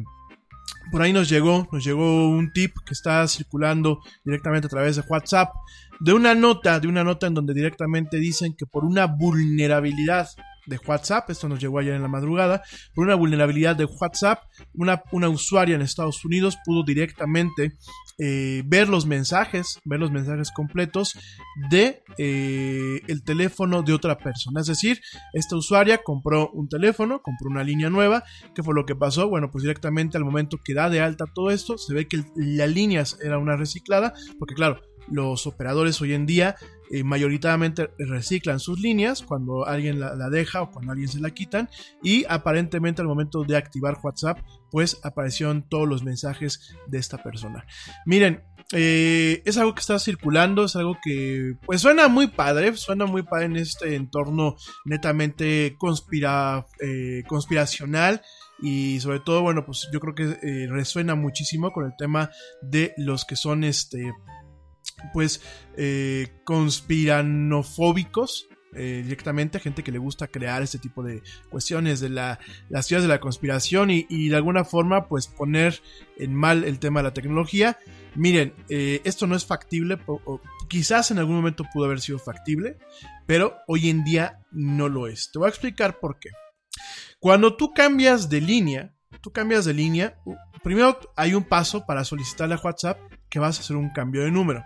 por 0.91 1.01
ahí 1.01 1.13
nos 1.13 1.29
llegó, 1.29 1.67
nos 1.71 1.83
llegó 1.83 2.29
un 2.29 2.51
tip 2.51 2.75
que 2.85 2.93
está 2.93 3.27
circulando 3.27 3.99
directamente 4.23 4.67
a 4.67 4.69
través 4.69 4.95
de 4.95 5.03
WhatsApp 5.07 5.53
de 5.99 6.13
una 6.13 6.33
nota, 6.33 6.79
de 6.79 6.87
una 6.87 7.03
nota 7.03 7.27
en 7.27 7.33
donde 7.33 7.53
directamente 7.53 8.17
dicen 8.17 8.55
que 8.55 8.65
por 8.65 8.85
una 8.85 9.05
vulnerabilidad 9.05 10.29
de 10.69 10.79
WhatsApp, 10.85 11.29
esto 11.29 11.49
nos 11.49 11.59
llegó 11.59 11.79
ayer 11.79 11.93
en 11.93 12.01
la 12.01 12.07
madrugada, 12.07 12.61
por 12.95 13.05
una 13.05 13.15
vulnerabilidad 13.15 13.75
de 13.75 13.85
WhatsApp, 13.85 14.43
una, 14.73 15.01
una 15.11 15.29
usuaria 15.29 15.75
en 15.75 15.81
Estados 15.81 16.23
Unidos 16.23 16.57
pudo 16.63 16.83
directamente 16.83 17.73
eh, 18.21 18.63
ver 18.65 18.89
los 18.89 19.05
mensajes, 19.05 19.79
ver 19.85 19.99
los 19.99 20.11
mensajes 20.11 20.51
completos 20.51 21.17
de 21.69 22.03
eh, 22.17 23.01
el 23.07 23.23
teléfono 23.23 23.81
de 23.81 23.93
otra 23.93 24.17
persona. 24.17 24.59
Es 24.59 24.67
decir, 24.67 24.99
esta 25.33 25.55
usuaria 25.55 25.99
compró 25.99 26.49
un 26.51 26.67
teléfono, 26.67 27.21
compró 27.21 27.49
una 27.49 27.63
línea 27.63 27.89
nueva. 27.89 28.25
¿Qué 28.53 28.61
fue 28.61 28.75
lo 28.75 28.85
que 28.85 28.95
pasó? 28.95 29.29
Bueno, 29.29 29.49
pues 29.51 29.63
directamente 29.63 30.17
al 30.17 30.25
momento 30.25 30.59
que 30.63 30.73
da 30.73 30.89
de 30.89 30.99
alta 30.99 31.25
todo 31.33 31.49
esto, 31.49 31.77
se 31.77 31.93
ve 31.93 32.09
que 32.09 32.23
la 32.35 32.67
línea 32.67 33.03
era 33.23 33.37
una 33.37 33.55
reciclada, 33.55 34.13
porque 34.37 34.53
claro, 34.53 34.81
los 35.11 35.47
operadores 35.47 36.01
hoy 36.01 36.13
en 36.13 36.25
día 36.25 36.55
eh, 36.91 37.03
mayoritariamente 37.03 37.91
reciclan 37.99 38.59
sus 38.59 38.79
líneas 38.79 39.21
cuando 39.21 39.67
alguien 39.67 39.99
la, 39.99 40.29
deja 40.31 40.63
o 40.63 40.71
cuando 40.71 40.91
alguien 40.91 41.07
se 41.07 41.19
la 41.19 41.29
quitan 41.29 41.69
y 42.01 42.25
aparentemente 42.27 43.03
al 43.03 43.07
momento 43.07 43.43
de 43.43 43.57
activar 43.57 43.99
WhatsApp 44.01 44.39
pues 44.71 44.99
aparecieron 45.03 45.61
todos 45.69 45.87
los 45.87 46.03
mensajes 46.03 46.75
de 46.87 46.97
esta 46.97 47.21
persona. 47.21 47.63
Miren, 48.07 48.43
eh, 48.71 49.43
es 49.45 49.57
algo 49.57 49.75
que 49.75 49.81
está 49.81 49.99
circulando, 49.99 50.65
es 50.65 50.75
algo 50.75 50.97
que 51.03 51.57
pues 51.63 51.79
suena 51.79 52.07
muy 52.07 52.25
padre, 52.25 52.75
suena 52.75 53.05
muy 53.05 53.21
padre 53.21 53.45
en 53.45 53.57
este 53.57 53.93
entorno 53.93 54.55
netamente 54.83 55.75
conspira, 55.77 56.65
eh, 56.81 57.21
conspiracional 57.27 58.23
y 58.63 58.99
sobre 58.99 59.19
todo, 59.19 59.43
bueno, 59.43 59.63
pues 59.63 59.89
yo 59.93 59.99
creo 59.99 60.15
que 60.15 60.67
resuena 60.67 61.13
muchísimo 61.13 61.71
con 61.71 61.85
el 61.85 61.93
tema 61.99 62.31
de 62.63 62.95
los 62.97 63.25
que 63.25 63.35
son 63.35 63.63
este 63.63 64.11
pues 65.13 65.41
eh, 65.77 66.27
conspiranofóbicos. 66.43 68.49
Eh, 68.75 69.01
directamente, 69.03 69.59
gente 69.59 69.83
que 69.83 69.91
le 69.91 69.97
gusta 69.97 70.27
crear 70.27 70.61
este 70.61 70.77
tipo 70.77 71.01
de 71.01 71.23
cuestiones 71.49 72.01
de 72.01 72.09
la, 72.09 72.37
las 72.69 72.87
teorías 72.87 73.01
de 73.01 73.09
la 73.09 73.19
conspiración 73.19 73.89
y, 73.89 74.29
de 74.29 74.35
alguna 74.35 74.63
forma 74.63 75.07
pues 75.07 75.25
poner 75.25 75.81
en 76.17 76.35
mal 76.35 76.63
el 76.63 76.77
tema 76.77 76.99
de 76.99 77.05
la 77.05 77.13
tecnología. 77.15 77.79
Miren, 78.13 78.53
eh, 78.69 79.01
esto 79.05 79.25
no 79.25 79.35
es 79.35 79.43
factible, 79.43 79.97
quizás 80.67 81.09
en 81.09 81.17
algún 81.17 81.37
momento 81.37 81.65
pudo 81.73 81.85
haber 81.85 81.99
sido 81.99 82.19
factible, 82.19 82.77
pero 83.25 83.57
hoy 83.67 83.89
en 83.89 84.03
día 84.03 84.37
no 84.51 84.87
lo 84.87 85.07
es. 85.07 85.31
Te 85.31 85.39
voy 85.39 85.47
a 85.47 85.49
explicar 85.49 85.99
por 85.99 86.19
qué. 86.19 86.29
Cuando 87.19 87.57
tú 87.57 87.73
cambias 87.73 88.29
de 88.29 88.39
línea, 88.39 88.93
tú 89.21 89.31
cambias 89.31 89.65
de 89.65 89.73
línea, 89.73 90.17
primero 90.63 90.99
hay 91.15 91.33
un 91.33 91.43
paso 91.43 91.85
para 91.85 92.03
solicitarle 92.03 92.55
a 92.55 92.61
WhatsApp 92.61 92.99
que 93.29 93.39
vas 93.39 93.57
a 93.57 93.61
hacer 93.61 93.75
un 93.75 93.89
cambio 93.91 94.23
de 94.23 94.31
número. 94.31 94.63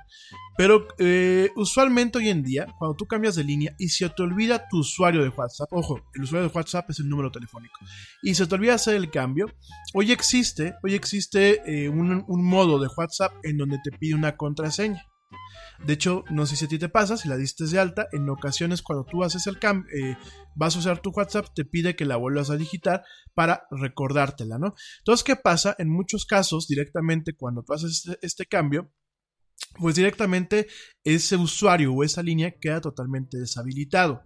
Pero 0.55 0.87
eh, 0.99 1.49
usualmente 1.55 2.19
hoy 2.19 2.29
en 2.29 2.43
día, 2.43 2.67
cuando 2.77 2.95
tú 2.95 3.07
cambias 3.07 3.35
de 3.35 3.43
línea 3.43 3.75
y 3.79 3.89
se 3.89 4.07
te 4.09 4.21
olvida 4.21 4.67
tu 4.69 4.79
usuario 4.79 5.23
de 5.23 5.29
WhatsApp, 5.29 5.67
ojo, 5.71 5.99
el 6.13 6.23
usuario 6.23 6.47
de 6.47 6.55
WhatsApp 6.55 6.89
es 6.91 6.99
el 6.99 7.09
número 7.09 7.31
telefónico, 7.31 7.79
y 8.21 8.35
se 8.35 8.45
te 8.45 8.55
olvida 8.55 8.75
hacer 8.75 8.95
el 8.95 9.09
cambio, 9.09 9.47
hoy 9.93 10.11
existe, 10.11 10.75
hoy 10.83 10.93
existe 10.93 11.61
eh, 11.65 11.89
un, 11.89 12.23
un 12.27 12.45
modo 12.45 12.79
de 12.79 12.87
WhatsApp 12.95 13.33
en 13.43 13.57
donde 13.57 13.79
te 13.83 13.91
pide 13.91 14.15
una 14.15 14.37
contraseña. 14.37 15.03
De 15.85 15.93
hecho, 15.93 16.23
no 16.29 16.45
sé 16.45 16.55
si 16.55 16.65
a 16.65 16.67
ti 16.67 16.79
te 16.79 16.87
pasa, 16.87 17.17
si 17.17 17.27
la 17.27 17.35
diste 17.35 17.65
de 17.65 17.77
alta, 17.77 18.07
en 18.13 18.29
ocasiones 18.29 18.81
cuando 18.81 19.05
tú 19.05 19.23
haces 19.23 19.47
el 19.47 19.59
cambio, 19.59 19.85
eh, 19.93 20.17
vas 20.55 20.75
a 20.75 20.79
usar 20.79 21.01
tu 21.01 21.09
WhatsApp, 21.11 21.47
te 21.53 21.65
pide 21.65 21.95
que 21.95 22.05
la 22.05 22.15
vuelvas 22.15 22.49
a 22.49 22.57
digitar 22.57 23.03
para 23.33 23.67
recordártela, 23.69 24.57
¿no? 24.57 24.75
Entonces, 24.99 25.23
¿qué 25.23 25.35
pasa? 25.35 25.75
En 25.77 25.89
muchos 25.89 26.25
casos, 26.25 26.67
directamente 26.67 27.33
cuando 27.35 27.63
tú 27.63 27.73
haces 27.73 28.05
este, 28.05 28.25
este 28.25 28.45
cambio, 28.45 28.91
pues 29.79 29.95
directamente 29.95 30.67
ese 31.03 31.35
usuario 31.35 31.93
o 31.93 32.03
esa 32.03 32.23
línea 32.23 32.51
queda 32.59 32.81
totalmente 32.81 33.37
deshabilitado. 33.37 34.23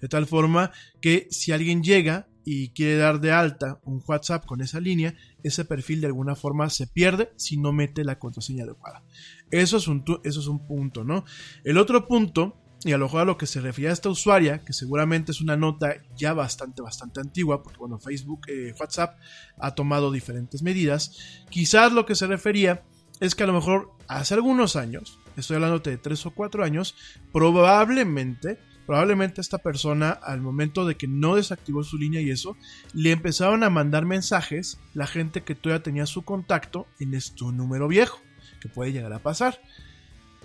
De 0.00 0.08
tal 0.08 0.26
forma 0.26 0.72
que 1.00 1.28
si 1.30 1.52
alguien 1.52 1.82
llega 1.82 2.28
y 2.44 2.70
quiere 2.70 2.96
dar 2.96 3.20
de 3.20 3.32
alta 3.32 3.80
un 3.84 4.02
WhatsApp 4.06 4.44
con 4.44 4.60
esa 4.60 4.80
línea, 4.80 5.14
ese 5.42 5.64
perfil 5.64 6.00
de 6.00 6.08
alguna 6.08 6.34
forma 6.34 6.68
se 6.70 6.86
pierde 6.86 7.32
si 7.36 7.56
no 7.56 7.72
mete 7.72 8.04
la 8.04 8.18
contraseña 8.18 8.64
adecuada. 8.64 9.04
Eso 9.50 9.76
es 9.76 9.88
un, 9.88 10.04
eso 10.24 10.40
es 10.40 10.46
un 10.46 10.66
punto, 10.66 11.04
¿no? 11.04 11.24
El 11.64 11.78
otro 11.78 12.06
punto, 12.06 12.56
y 12.84 12.92
a 12.92 12.98
lo 12.98 13.06
mejor 13.06 13.22
a 13.22 13.24
lo 13.24 13.36
que 13.36 13.46
se 13.46 13.60
refería 13.60 13.90
a 13.90 13.92
esta 13.92 14.08
usuaria, 14.08 14.64
que 14.64 14.72
seguramente 14.72 15.32
es 15.32 15.40
una 15.40 15.56
nota 15.56 15.96
ya 16.16 16.32
bastante, 16.32 16.82
bastante 16.82 17.20
antigua, 17.20 17.62
porque 17.62 17.78
bueno, 17.78 17.98
Facebook, 17.98 18.42
eh, 18.48 18.74
WhatsApp 18.78 19.18
ha 19.58 19.74
tomado 19.74 20.12
diferentes 20.12 20.62
medidas, 20.62 21.44
quizás 21.50 21.92
lo 21.92 22.06
que 22.06 22.14
se 22.14 22.26
refería 22.26 22.84
es 23.20 23.34
que 23.34 23.42
a 23.42 23.46
lo 23.46 23.52
mejor 23.52 23.92
hace 24.08 24.34
algunos 24.34 24.76
años, 24.76 25.18
estoy 25.36 25.56
hablando 25.56 25.78
de 25.80 25.98
tres 25.98 26.24
o 26.26 26.30
cuatro 26.30 26.64
años, 26.64 26.94
probablemente 27.32 28.58
probablemente 28.90 29.40
esta 29.40 29.58
persona 29.58 30.10
al 30.10 30.40
momento 30.40 30.84
de 30.84 30.96
que 30.96 31.06
no 31.06 31.36
desactivó 31.36 31.84
su 31.84 31.96
línea 31.96 32.20
y 32.22 32.30
eso, 32.30 32.56
le 32.92 33.12
empezaron 33.12 33.62
a 33.62 33.70
mandar 33.70 34.04
mensajes 34.04 34.80
la 34.94 35.06
gente 35.06 35.44
que 35.44 35.54
todavía 35.54 35.84
tenía 35.84 36.06
su 36.06 36.22
contacto 36.22 36.88
en 36.98 37.14
este 37.14 37.44
número 37.44 37.86
viejo, 37.86 38.18
que 38.60 38.68
puede 38.68 38.92
llegar 38.92 39.12
a 39.12 39.22
pasar. 39.22 39.60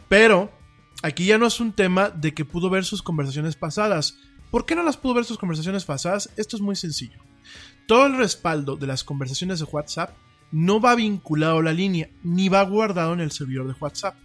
Pero 0.07 0.51
aquí 1.03 1.25
ya 1.25 1.37
no 1.37 1.47
es 1.47 1.59
un 1.59 1.73
tema 1.73 2.09
de 2.09 2.33
que 2.33 2.45
pudo 2.45 2.69
ver 2.69 2.85
sus 2.85 3.01
conversaciones 3.01 3.55
pasadas. 3.55 4.17
¿Por 4.51 4.65
qué 4.65 4.75
no 4.75 4.83
las 4.83 4.97
pudo 4.97 5.15
ver 5.15 5.25
sus 5.25 5.37
conversaciones 5.37 5.85
pasadas? 5.85 6.29
Esto 6.37 6.55
es 6.55 6.61
muy 6.61 6.75
sencillo. 6.75 7.19
Todo 7.87 8.05
el 8.07 8.17
respaldo 8.17 8.75
de 8.75 8.87
las 8.87 9.03
conversaciones 9.03 9.59
de 9.59 9.65
WhatsApp 9.65 10.15
no 10.51 10.79
va 10.79 10.95
vinculado 10.95 11.59
a 11.59 11.63
la 11.63 11.73
línea, 11.73 12.09
ni 12.23 12.49
va 12.49 12.63
guardado 12.63 13.13
en 13.13 13.19
el 13.19 13.31
servidor 13.31 13.67
de 13.67 13.75
WhatsApp. 13.79 14.15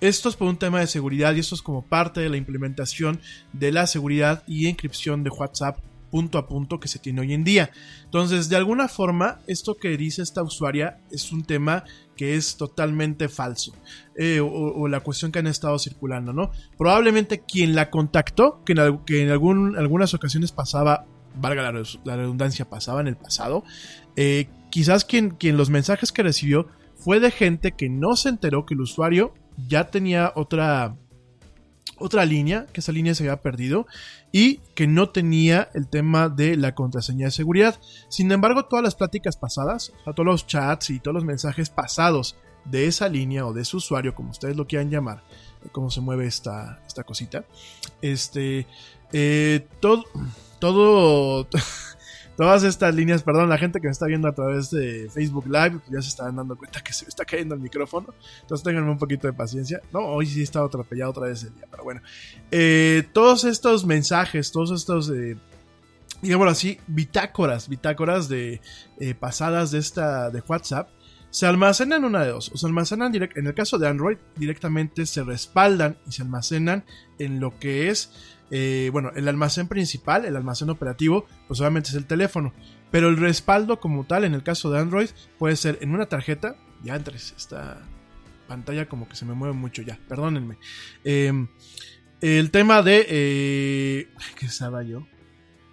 Esto 0.00 0.28
es 0.28 0.36
por 0.36 0.48
un 0.48 0.58
tema 0.58 0.80
de 0.80 0.86
seguridad 0.86 1.34
y 1.34 1.40
esto 1.40 1.54
es 1.54 1.62
como 1.62 1.82
parte 1.82 2.20
de 2.20 2.28
la 2.28 2.36
implementación 2.36 3.20
de 3.52 3.72
la 3.72 3.86
seguridad 3.86 4.44
y 4.46 4.66
encripción 4.66 5.24
de 5.24 5.30
WhatsApp 5.30 5.78
punto 6.10 6.38
a 6.38 6.46
punto 6.46 6.80
que 6.80 6.88
se 6.88 6.98
tiene 6.98 7.20
hoy 7.20 7.32
en 7.32 7.44
día. 7.44 7.70
Entonces, 8.04 8.48
de 8.48 8.56
alguna 8.56 8.88
forma, 8.88 9.40
esto 9.46 9.76
que 9.76 9.96
dice 9.96 10.22
esta 10.22 10.42
usuaria 10.42 10.98
es 11.10 11.32
un 11.32 11.44
tema 11.44 11.84
que 12.16 12.36
es 12.36 12.56
totalmente 12.56 13.28
falso. 13.28 13.72
Eh, 14.16 14.40
o, 14.40 14.88
la 14.88 15.00
cuestión 15.00 15.30
que 15.30 15.38
han 15.38 15.46
estado 15.46 15.78
circulando, 15.78 16.32
¿no? 16.32 16.50
Probablemente 16.78 17.40
quien 17.40 17.74
la 17.74 17.90
contactó, 17.90 18.62
que 18.64 18.72
en, 18.72 19.30
algún, 19.30 19.76
algunas 19.76 20.14
ocasiones 20.14 20.52
pasaba, 20.52 21.04
valga 21.34 21.70
la, 21.70 22.16
redundancia, 22.16 22.68
pasaba 22.68 23.00
en 23.00 23.08
el 23.08 23.16
pasado, 23.16 23.64
eh, 24.16 24.48
quizás 24.70 25.04
quien, 25.04 25.30
quien 25.30 25.56
los 25.56 25.70
mensajes 25.70 26.12
que 26.12 26.22
recibió 26.22 26.68
fue 26.94 27.20
de 27.20 27.30
gente 27.30 27.72
que 27.72 27.88
no 27.88 28.16
se 28.16 28.30
enteró 28.30 28.64
que 28.64 28.74
el 28.74 28.80
usuario 28.80 29.34
ya 29.68 29.90
tenía 29.90 30.32
otra 30.34 30.96
otra 31.98 32.24
línea, 32.24 32.66
que 32.72 32.80
esa 32.80 32.92
línea 32.92 33.14
se 33.14 33.24
había 33.24 33.42
perdido 33.42 33.86
y 34.32 34.58
que 34.74 34.86
no 34.86 35.10
tenía 35.10 35.70
el 35.74 35.88
tema 35.88 36.28
de 36.28 36.56
la 36.56 36.74
contraseña 36.74 37.26
de 37.26 37.30
seguridad. 37.30 37.80
Sin 38.08 38.30
embargo, 38.32 38.66
todas 38.66 38.82
las 38.82 38.94
pláticas 38.94 39.36
pasadas, 39.36 39.92
o 40.04 40.12
todos 40.12 40.26
los 40.26 40.46
chats 40.46 40.90
y 40.90 41.00
todos 41.00 41.14
los 41.14 41.24
mensajes 41.24 41.70
pasados 41.70 42.36
de 42.64 42.86
esa 42.86 43.08
línea 43.08 43.46
o 43.46 43.52
de 43.52 43.62
ese 43.62 43.76
usuario, 43.76 44.14
como 44.14 44.30
ustedes 44.30 44.56
lo 44.56 44.66
quieran 44.66 44.90
llamar, 44.90 45.22
eh, 45.64 45.68
cómo 45.72 45.90
se 45.90 46.00
mueve 46.00 46.26
esta, 46.26 46.80
esta 46.86 47.04
cosita, 47.04 47.44
este, 48.02 48.66
eh, 49.12 49.66
todo, 49.80 50.04
todo, 50.58 51.48
todas 52.36 52.62
estas 52.64 52.94
líneas, 52.94 53.22
perdón, 53.22 53.48
la 53.48 53.58
gente 53.58 53.80
que 53.80 53.86
me 53.86 53.92
está 53.92 54.06
viendo 54.06 54.28
a 54.28 54.34
través 54.34 54.70
de 54.70 55.08
Facebook 55.12 55.46
Live 55.46 55.80
ya 55.90 56.02
se 56.02 56.08
están 56.08 56.36
dando 56.36 56.56
cuenta 56.56 56.82
que 56.82 56.92
se 56.92 57.04
me 57.04 57.08
está 57.08 57.24
cayendo 57.24 57.54
el 57.54 57.60
micrófono. 57.60 58.14
Entonces 58.42 58.62
tenganme 58.62 58.90
un 58.90 58.98
poquito 58.98 59.26
de 59.26 59.32
paciencia. 59.32 59.80
No, 59.92 60.00
hoy 60.00 60.26
sí 60.26 60.40
he 60.40 60.44
estado 60.44 60.66
atropellado 60.66 61.10
otra 61.10 61.28
vez 61.28 61.42
el 61.44 61.54
día, 61.54 61.66
pero 61.70 61.84
bueno. 61.84 62.02
Eh, 62.50 63.08
todos 63.12 63.44
estos 63.44 63.86
mensajes, 63.86 64.52
todos 64.52 64.70
estos, 64.70 65.10
eh, 65.10 65.36
digámoslo 66.20 66.52
así, 66.52 66.78
bitácoras, 66.86 67.68
bitácoras 67.68 68.28
de 68.28 68.60
eh, 69.00 69.14
pasadas 69.14 69.70
de 69.70 69.78
esta, 69.78 70.30
de 70.30 70.42
WhatsApp, 70.46 70.90
se 71.30 71.46
almacenan 71.46 72.04
una 72.04 72.22
de 72.22 72.30
dos. 72.30 72.50
O 72.54 72.56
se 72.56 72.66
almacenan 72.66 73.12
direct, 73.12 73.36
en 73.36 73.46
el 73.46 73.54
caso 73.54 73.78
de 73.78 73.88
Android, 73.88 74.16
directamente 74.36 75.06
se 75.06 75.22
respaldan 75.22 75.98
y 76.06 76.12
se 76.12 76.22
almacenan 76.22 76.84
en 77.18 77.40
lo 77.40 77.58
que 77.58 77.90
es 77.90 78.35
eh, 78.50 78.90
bueno, 78.92 79.10
el 79.14 79.28
almacén 79.28 79.68
principal, 79.68 80.24
el 80.24 80.36
almacén 80.36 80.70
operativo, 80.70 81.26
pues 81.48 81.60
obviamente 81.60 81.90
es 81.90 81.96
el 81.96 82.06
teléfono. 82.06 82.52
Pero 82.90 83.08
el 83.08 83.16
respaldo 83.16 83.80
como 83.80 84.04
tal, 84.04 84.24
en 84.24 84.34
el 84.34 84.42
caso 84.42 84.70
de 84.70 84.78
Android, 84.78 85.08
puede 85.38 85.56
ser 85.56 85.78
en 85.80 85.94
una 85.94 86.06
tarjeta. 86.06 86.56
Ya 86.82 86.94
entres, 86.94 87.34
esta 87.36 87.82
pantalla 88.46 88.88
como 88.88 89.08
que 89.08 89.16
se 89.16 89.24
me 89.24 89.34
mueve 89.34 89.54
mucho 89.54 89.82
ya, 89.82 89.98
perdónenme. 90.08 90.56
Em, 91.04 91.48
el 92.20 92.50
tema 92.50 92.82
de... 92.82 93.06
Eh, 93.08 94.08
¿Qué 94.38 94.46
estaba 94.46 94.82
yo? 94.82 95.06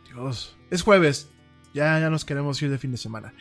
Dios, 0.06 0.58
es 0.72 0.82
jueves. 0.82 1.30
Ya, 1.74 2.00
ya 2.00 2.10
nos 2.10 2.26
queremos 2.26 2.62
ir 2.62 2.70
de 2.70 2.78
fin 2.78 2.92
de 2.92 2.98
semana. 2.98 3.34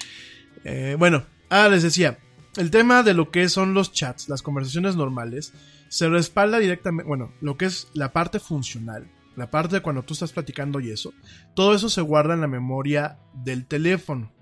Eh, 0.65 0.97
bueno, 0.99 1.25
ah, 1.51 1.69
les 1.69 1.83
decía, 1.83 2.19
el 2.57 2.71
tema 2.71 3.03
de 3.03 3.15
lo 3.15 3.31
que 3.31 3.49
son 3.49 3.75
los 3.75 3.93
chats, 3.93 4.29
las 4.29 4.43
conversaciones 4.43 4.97
normales, 4.97 5.53
se 5.89 6.09
respalda 6.09 6.59
directamente, 6.59 7.07
bueno, 7.07 7.33
lo 7.41 7.57
que 7.57 7.67
es 7.67 7.89
la 7.95 8.13
parte 8.13 8.39
funcional, 8.39 9.11
la 9.37 9.51
parte 9.51 9.77
de 9.77 9.83
cuando 9.83 10.03
tú 10.03 10.15
estás 10.15 10.33
platicando 10.33 10.81
y 10.81 10.91
eso, 10.91 11.13
todo 11.55 11.75
eso 11.75 11.89
se 11.89 12.01
guarda 12.01 12.35
en 12.35 12.41
la 12.41 12.49
memoria 12.49 13.19
del 13.35 13.67
teléfono. 13.67 14.33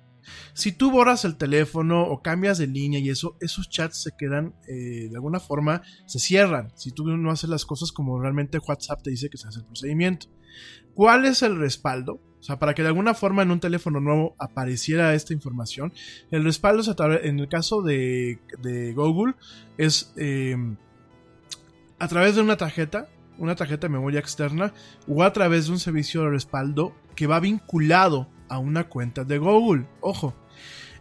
Si 0.52 0.72
tú 0.72 0.90
borras 0.90 1.24
el 1.24 1.36
teléfono 1.36 2.02
o 2.02 2.22
cambias 2.22 2.58
de 2.58 2.66
línea 2.66 3.00
y 3.00 3.10
eso, 3.10 3.36
esos 3.40 3.68
chats 3.68 4.02
se 4.02 4.12
quedan 4.16 4.54
eh, 4.68 5.08
de 5.08 5.14
alguna 5.14 5.40
forma, 5.40 5.82
se 6.06 6.18
cierran. 6.18 6.70
Si 6.76 6.92
tú 6.92 7.04
no 7.04 7.30
haces 7.30 7.50
las 7.50 7.64
cosas 7.64 7.92
como 7.92 8.20
realmente 8.20 8.58
WhatsApp 8.58 9.02
te 9.02 9.10
dice 9.10 9.30
que 9.30 9.38
se 9.38 9.48
hace 9.48 9.60
el 9.60 9.66
procedimiento. 9.66 10.26
¿Cuál 10.94 11.24
es 11.24 11.42
el 11.42 11.58
respaldo? 11.58 12.20
O 12.40 12.42
sea, 12.42 12.58
para 12.58 12.74
que 12.74 12.82
de 12.82 12.88
alguna 12.88 13.14
forma 13.14 13.42
en 13.42 13.50
un 13.50 13.60
teléfono 13.60 14.00
nuevo 14.00 14.34
apareciera 14.38 15.14
esta 15.14 15.34
información, 15.34 15.92
el 16.30 16.42
respaldo 16.42 16.82
en 17.22 17.38
el 17.38 17.48
caso 17.48 17.82
de, 17.82 18.38
Google 18.94 19.34
es 19.76 20.12
eh, 20.16 20.56
a 21.98 22.08
través 22.08 22.34
de 22.34 22.42
una 22.42 22.56
tarjeta 22.56 23.08
una 23.40 23.56
tarjeta 23.56 23.88
de 23.88 23.92
memoria 23.92 24.20
externa 24.20 24.72
o 25.08 25.24
a 25.24 25.32
través 25.32 25.66
de 25.66 25.72
un 25.72 25.80
servicio 25.80 26.22
de 26.22 26.30
respaldo 26.30 26.94
que 27.16 27.26
va 27.26 27.40
vinculado 27.40 28.28
a 28.48 28.58
una 28.58 28.84
cuenta 28.88 29.24
de 29.24 29.38
Google. 29.38 29.86
Ojo, 30.00 30.34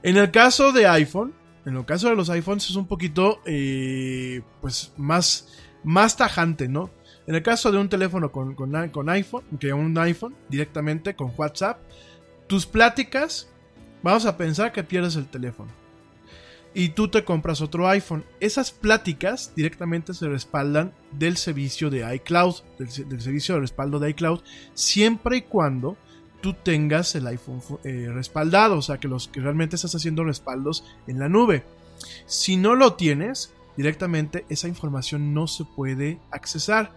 en 0.02 0.18
el 0.18 0.32
caso 0.32 0.72
de 0.72 0.88
iPhone, 0.88 1.34
en 1.66 1.76
el 1.76 1.86
caso 1.86 2.10
de 2.10 2.16
los 2.16 2.30
iPhones 2.30 2.70
es 2.70 2.76
un 2.76 2.88
poquito 2.88 3.42
eh, 3.46 4.42
pues 4.62 4.94
más, 4.98 5.48
más 5.84 6.18
tajante, 6.18 6.68
¿no? 6.68 6.90
En 7.28 7.36
el 7.36 7.44
caso 7.44 7.72
de 7.72 7.78
un 7.78 7.90
teléfono 7.90 8.32
con, 8.32 8.56
con, 8.56 8.90
con 8.90 9.10
iPhone, 9.10 9.44
que 9.60 9.72
un 9.74 9.96
iPhone 9.98 10.36
directamente 10.48 11.16
con 11.16 11.32
WhatsApp, 11.38 11.80
tus 12.48 12.66
pláticas, 12.66 13.50
vamos 14.02 14.26
a 14.26 14.36
pensar 14.38 14.72
que 14.72 14.84
pierdes 14.84 15.16
el 15.16 15.28
teléfono 15.28 15.79
y 16.80 16.88
tú 16.88 17.10
te 17.10 17.26
compras 17.26 17.60
otro 17.60 17.90
iPhone. 17.90 18.24
Esas 18.40 18.72
pláticas 18.72 19.52
directamente 19.54 20.14
se 20.14 20.30
respaldan 20.30 20.94
del 21.12 21.36
servicio 21.36 21.90
de 21.90 22.16
iCloud, 22.16 22.56
del, 22.78 22.90
servicio 22.90 23.56
de 23.56 23.62
respaldo 23.62 24.00
de 24.00 24.12
iCloud, 24.12 24.40
siempre 24.76 25.36
y 25.36 25.42
cuando 25.42 25.98
tú 26.40 26.54
tengas 26.54 27.14
el 27.16 27.28
iPhone 27.28 27.62
eh, 27.84 28.08
respaldado, 28.14 28.78
o 28.78 28.82
sea 28.82 28.98
que 28.98 29.10
los 29.10 29.28
que 29.28 29.42
realmente 29.42 29.76
estás 29.76 29.94
haciendo 29.94 30.24
respaldos 30.24 30.86
en 31.06 31.20
la 31.20 31.28
nube. 31.28 31.66
Si 32.28 32.56
no 32.56 32.76
lo 32.76 32.94
tienes, 32.94 33.54
directamente 33.76 34.46
esa 34.48 34.70
información 34.70 35.34
no 35.34 35.48
se 35.48 35.66
puede 35.66 36.22
accesar. 36.32 36.94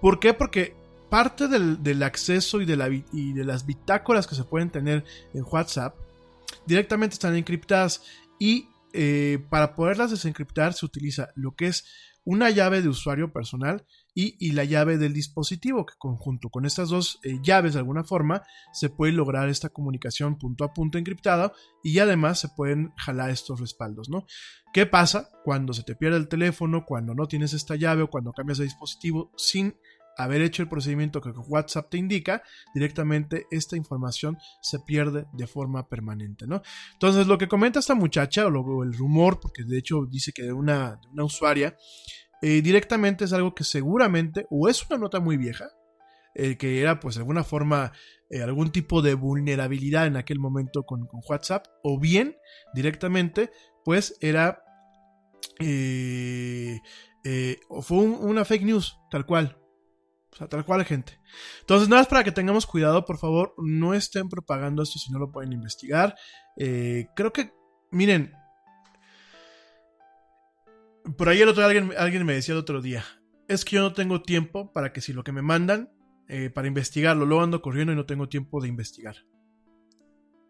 ¿Por 0.00 0.18
qué? 0.18 0.34
Porque 0.34 0.74
parte 1.08 1.46
del, 1.46 2.02
acceso 2.02 2.60
y 2.60 2.64
de, 2.64 2.76
la, 2.76 2.88
y 2.88 3.32
de 3.32 3.44
las 3.44 3.64
bitácoras 3.64 4.26
que 4.26 4.34
se 4.34 4.42
pueden 4.42 4.70
tener 4.70 5.04
en 5.34 5.44
WhatsApp 5.48 5.94
directamente 6.66 7.14
están 7.14 7.36
encriptadas 7.36 8.02
y 8.40 8.66
eh, 8.92 9.44
para 9.50 9.74
poderlas 9.74 10.10
desencriptar 10.10 10.74
se 10.74 10.86
utiliza 10.86 11.30
lo 11.34 11.54
que 11.54 11.66
es 11.66 11.84
una 12.24 12.50
llave 12.50 12.82
de 12.82 12.88
usuario 12.88 13.32
personal 13.32 13.86
y, 14.12 14.52
la 14.52 14.64
llave 14.64 14.98
del 14.98 15.14
dispositivo, 15.14 15.86
que 15.86 15.94
conjunto 15.96 16.50
con 16.50 16.66
estas 16.66 16.90
dos 16.90 17.20
eh, 17.22 17.38
llaves 17.42 17.72
de 17.72 17.78
alguna 17.78 18.04
forma 18.04 18.42
se 18.72 18.90
puede 18.90 19.12
lograr 19.12 19.48
esta 19.48 19.70
comunicación 19.70 20.36
punto 20.36 20.64
a 20.64 20.74
punto 20.74 20.98
encriptada 20.98 21.52
y 21.82 21.98
además 22.00 22.38
se 22.38 22.48
pueden 22.48 22.92
jalar 22.96 23.30
estos 23.30 23.60
respaldos, 23.60 24.10
¿no? 24.10 24.26
¿Qué 24.74 24.84
pasa 24.84 25.30
cuando 25.44 25.72
se 25.72 25.84
te 25.84 25.96
pierde 25.96 26.18
el 26.18 26.28
teléfono, 26.28 26.84
cuando 26.84 27.14
no 27.14 27.26
tienes 27.28 27.54
esta 27.54 27.76
llave 27.76 28.02
o 28.02 28.10
cuando 28.10 28.32
cambias 28.32 28.58
de 28.58 28.64
dispositivo 28.64 29.32
sin 29.36 29.74
haber 30.24 30.42
hecho 30.42 30.62
el 30.62 30.68
procedimiento 30.68 31.20
que 31.20 31.30
WhatsApp 31.30 31.90
te 31.90 31.98
indica, 31.98 32.42
directamente 32.74 33.46
esta 33.50 33.76
información 33.76 34.38
se 34.60 34.78
pierde 34.80 35.26
de 35.32 35.46
forma 35.46 35.88
permanente, 35.88 36.46
¿no? 36.46 36.62
Entonces, 36.92 37.26
lo 37.26 37.38
que 37.38 37.48
comenta 37.48 37.78
esta 37.78 37.94
muchacha, 37.94 38.46
o, 38.46 38.82
el 38.82 38.92
rumor, 38.94 39.40
porque 39.40 39.64
de 39.64 39.78
hecho 39.78 40.06
dice 40.10 40.32
que 40.32 40.42
de 40.42 40.52
una, 40.52 41.00
usuaria, 41.22 41.76
eh, 42.42 42.62
directamente 42.62 43.24
es 43.24 43.32
algo 43.32 43.54
que 43.54 43.64
seguramente, 43.64 44.46
o 44.50 44.68
es 44.68 44.86
una 44.88 44.98
nota 44.98 45.20
muy 45.20 45.36
vieja, 45.36 45.68
eh, 46.34 46.56
que 46.56 46.80
era 46.80 47.00
pues 47.00 47.16
de 47.16 47.20
alguna 47.20 47.44
forma 47.44 47.92
eh, 48.30 48.42
algún 48.42 48.70
tipo 48.70 49.02
de 49.02 49.14
vulnerabilidad 49.14 50.06
en 50.06 50.16
aquel 50.16 50.38
momento 50.38 50.84
con, 50.84 51.08
WhatsApp, 51.28 51.66
o 51.82 51.98
bien 51.98 52.36
directamente 52.74 53.50
pues 53.84 54.16
era... 54.20 54.62
O 57.68 57.82
fue 57.82 57.98
un- 57.98 58.18
una 58.22 58.44
fake 58.46 58.64
news, 58.64 58.96
tal 59.10 59.26
cual. 59.26 59.59
O 60.32 60.36
sea, 60.36 60.48
tal 60.48 60.64
cual, 60.64 60.84
gente. 60.84 61.18
Entonces, 61.60 61.88
nada 61.88 62.02
más 62.02 62.08
para 62.08 62.24
que 62.24 62.32
tengamos 62.32 62.66
cuidado, 62.66 63.04
por 63.04 63.18
favor, 63.18 63.54
no 63.58 63.94
estén 63.94 64.28
propagando 64.28 64.82
esto 64.82 64.98
si 64.98 65.10
no 65.12 65.18
lo 65.18 65.32
pueden 65.32 65.52
investigar. 65.52 66.16
Eh, 66.56 67.08
creo 67.16 67.32
que, 67.32 67.52
miren, 67.90 68.32
por 71.16 71.28
ahí 71.28 71.40
el 71.40 71.48
otro 71.48 71.64
alguien, 71.64 71.92
alguien 71.98 72.24
me 72.24 72.34
decía 72.34 72.54
el 72.54 72.60
otro 72.60 72.80
día, 72.80 73.04
es 73.48 73.64
que 73.64 73.76
yo 73.76 73.82
no 73.82 73.92
tengo 73.92 74.22
tiempo 74.22 74.72
para 74.72 74.92
que 74.92 75.00
si 75.00 75.12
lo 75.12 75.24
que 75.24 75.32
me 75.32 75.42
mandan 75.42 75.90
eh, 76.28 76.50
para 76.50 76.68
investigarlo, 76.68 77.26
luego 77.26 77.42
ando 77.42 77.60
corriendo 77.60 77.92
y 77.92 77.96
no 77.96 78.06
tengo 78.06 78.28
tiempo 78.28 78.60
de 78.60 78.68
investigar. 78.68 79.16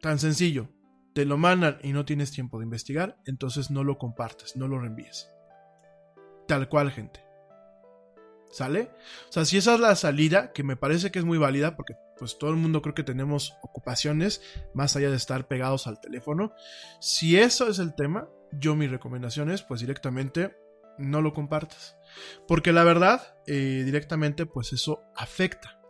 Tan 0.00 0.18
sencillo, 0.18 0.68
te 1.14 1.24
lo 1.24 1.38
mandan 1.38 1.78
y 1.82 1.92
no 1.92 2.04
tienes 2.04 2.32
tiempo 2.32 2.58
de 2.58 2.64
investigar, 2.64 3.18
entonces 3.24 3.70
no 3.70 3.82
lo 3.82 3.96
compartes, 3.96 4.56
no 4.56 4.68
lo 4.68 4.78
reenvíes. 4.78 5.28
Tal 6.46 6.68
cual, 6.68 6.90
gente. 6.90 7.29
¿Sale? 8.50 8.90
O 9.28 9.32
sea, 9.32 9.44
si 9.44 9.58
esa 9.58 9.74
es 9.74 9.80
la 9.80 9.94
salida, 9.94 10.52
que 10.52 10.64
me 10.64 10.76
parece 10.76 11.10
que 11.10 11.20
es 11.20 11.24
muy 11.24 11.38
válida, 11.38 11.76
porque 11.76 11.94
pues 12.18 12.36
todo 12.36 12.50
el 12.50 12.56
mundo 12.56 12.82
creo 12.82 12.94
que 12.94 13.04
tenemos 13.04 13.54
ocupaciones 13.62 14.42
más 14.74 14.96
allá 14.96 15.10
de 15.10 15.16
estar 15.16 15.46
pegados 15.46 15.86
al 15.86 16.00
teléfono. 16.00 16.52
Si 17.00 17.38
eso 17.38 17.68
es 17.68 17.78
el 17.78 17.94
tema, 17.94 18.28
yo 18.52 18.74
mi 18.74 18.88
recomendación 18.88 19.50
es 19.50 19.62
pues 19.62 19.80
directamente 19.80 20.56
no 20.98 21.22
lo 21.22 21.32
compartas. 21.32 21.96
Porque 22.46 22.72
la 22.72 22.84
verdad, 22.84 23.36
eh, 23.46 23.82
directamente 23.84 24.46
pues 24.46 24.72
eso 24.72 25.04
afecta. 25.16 25.80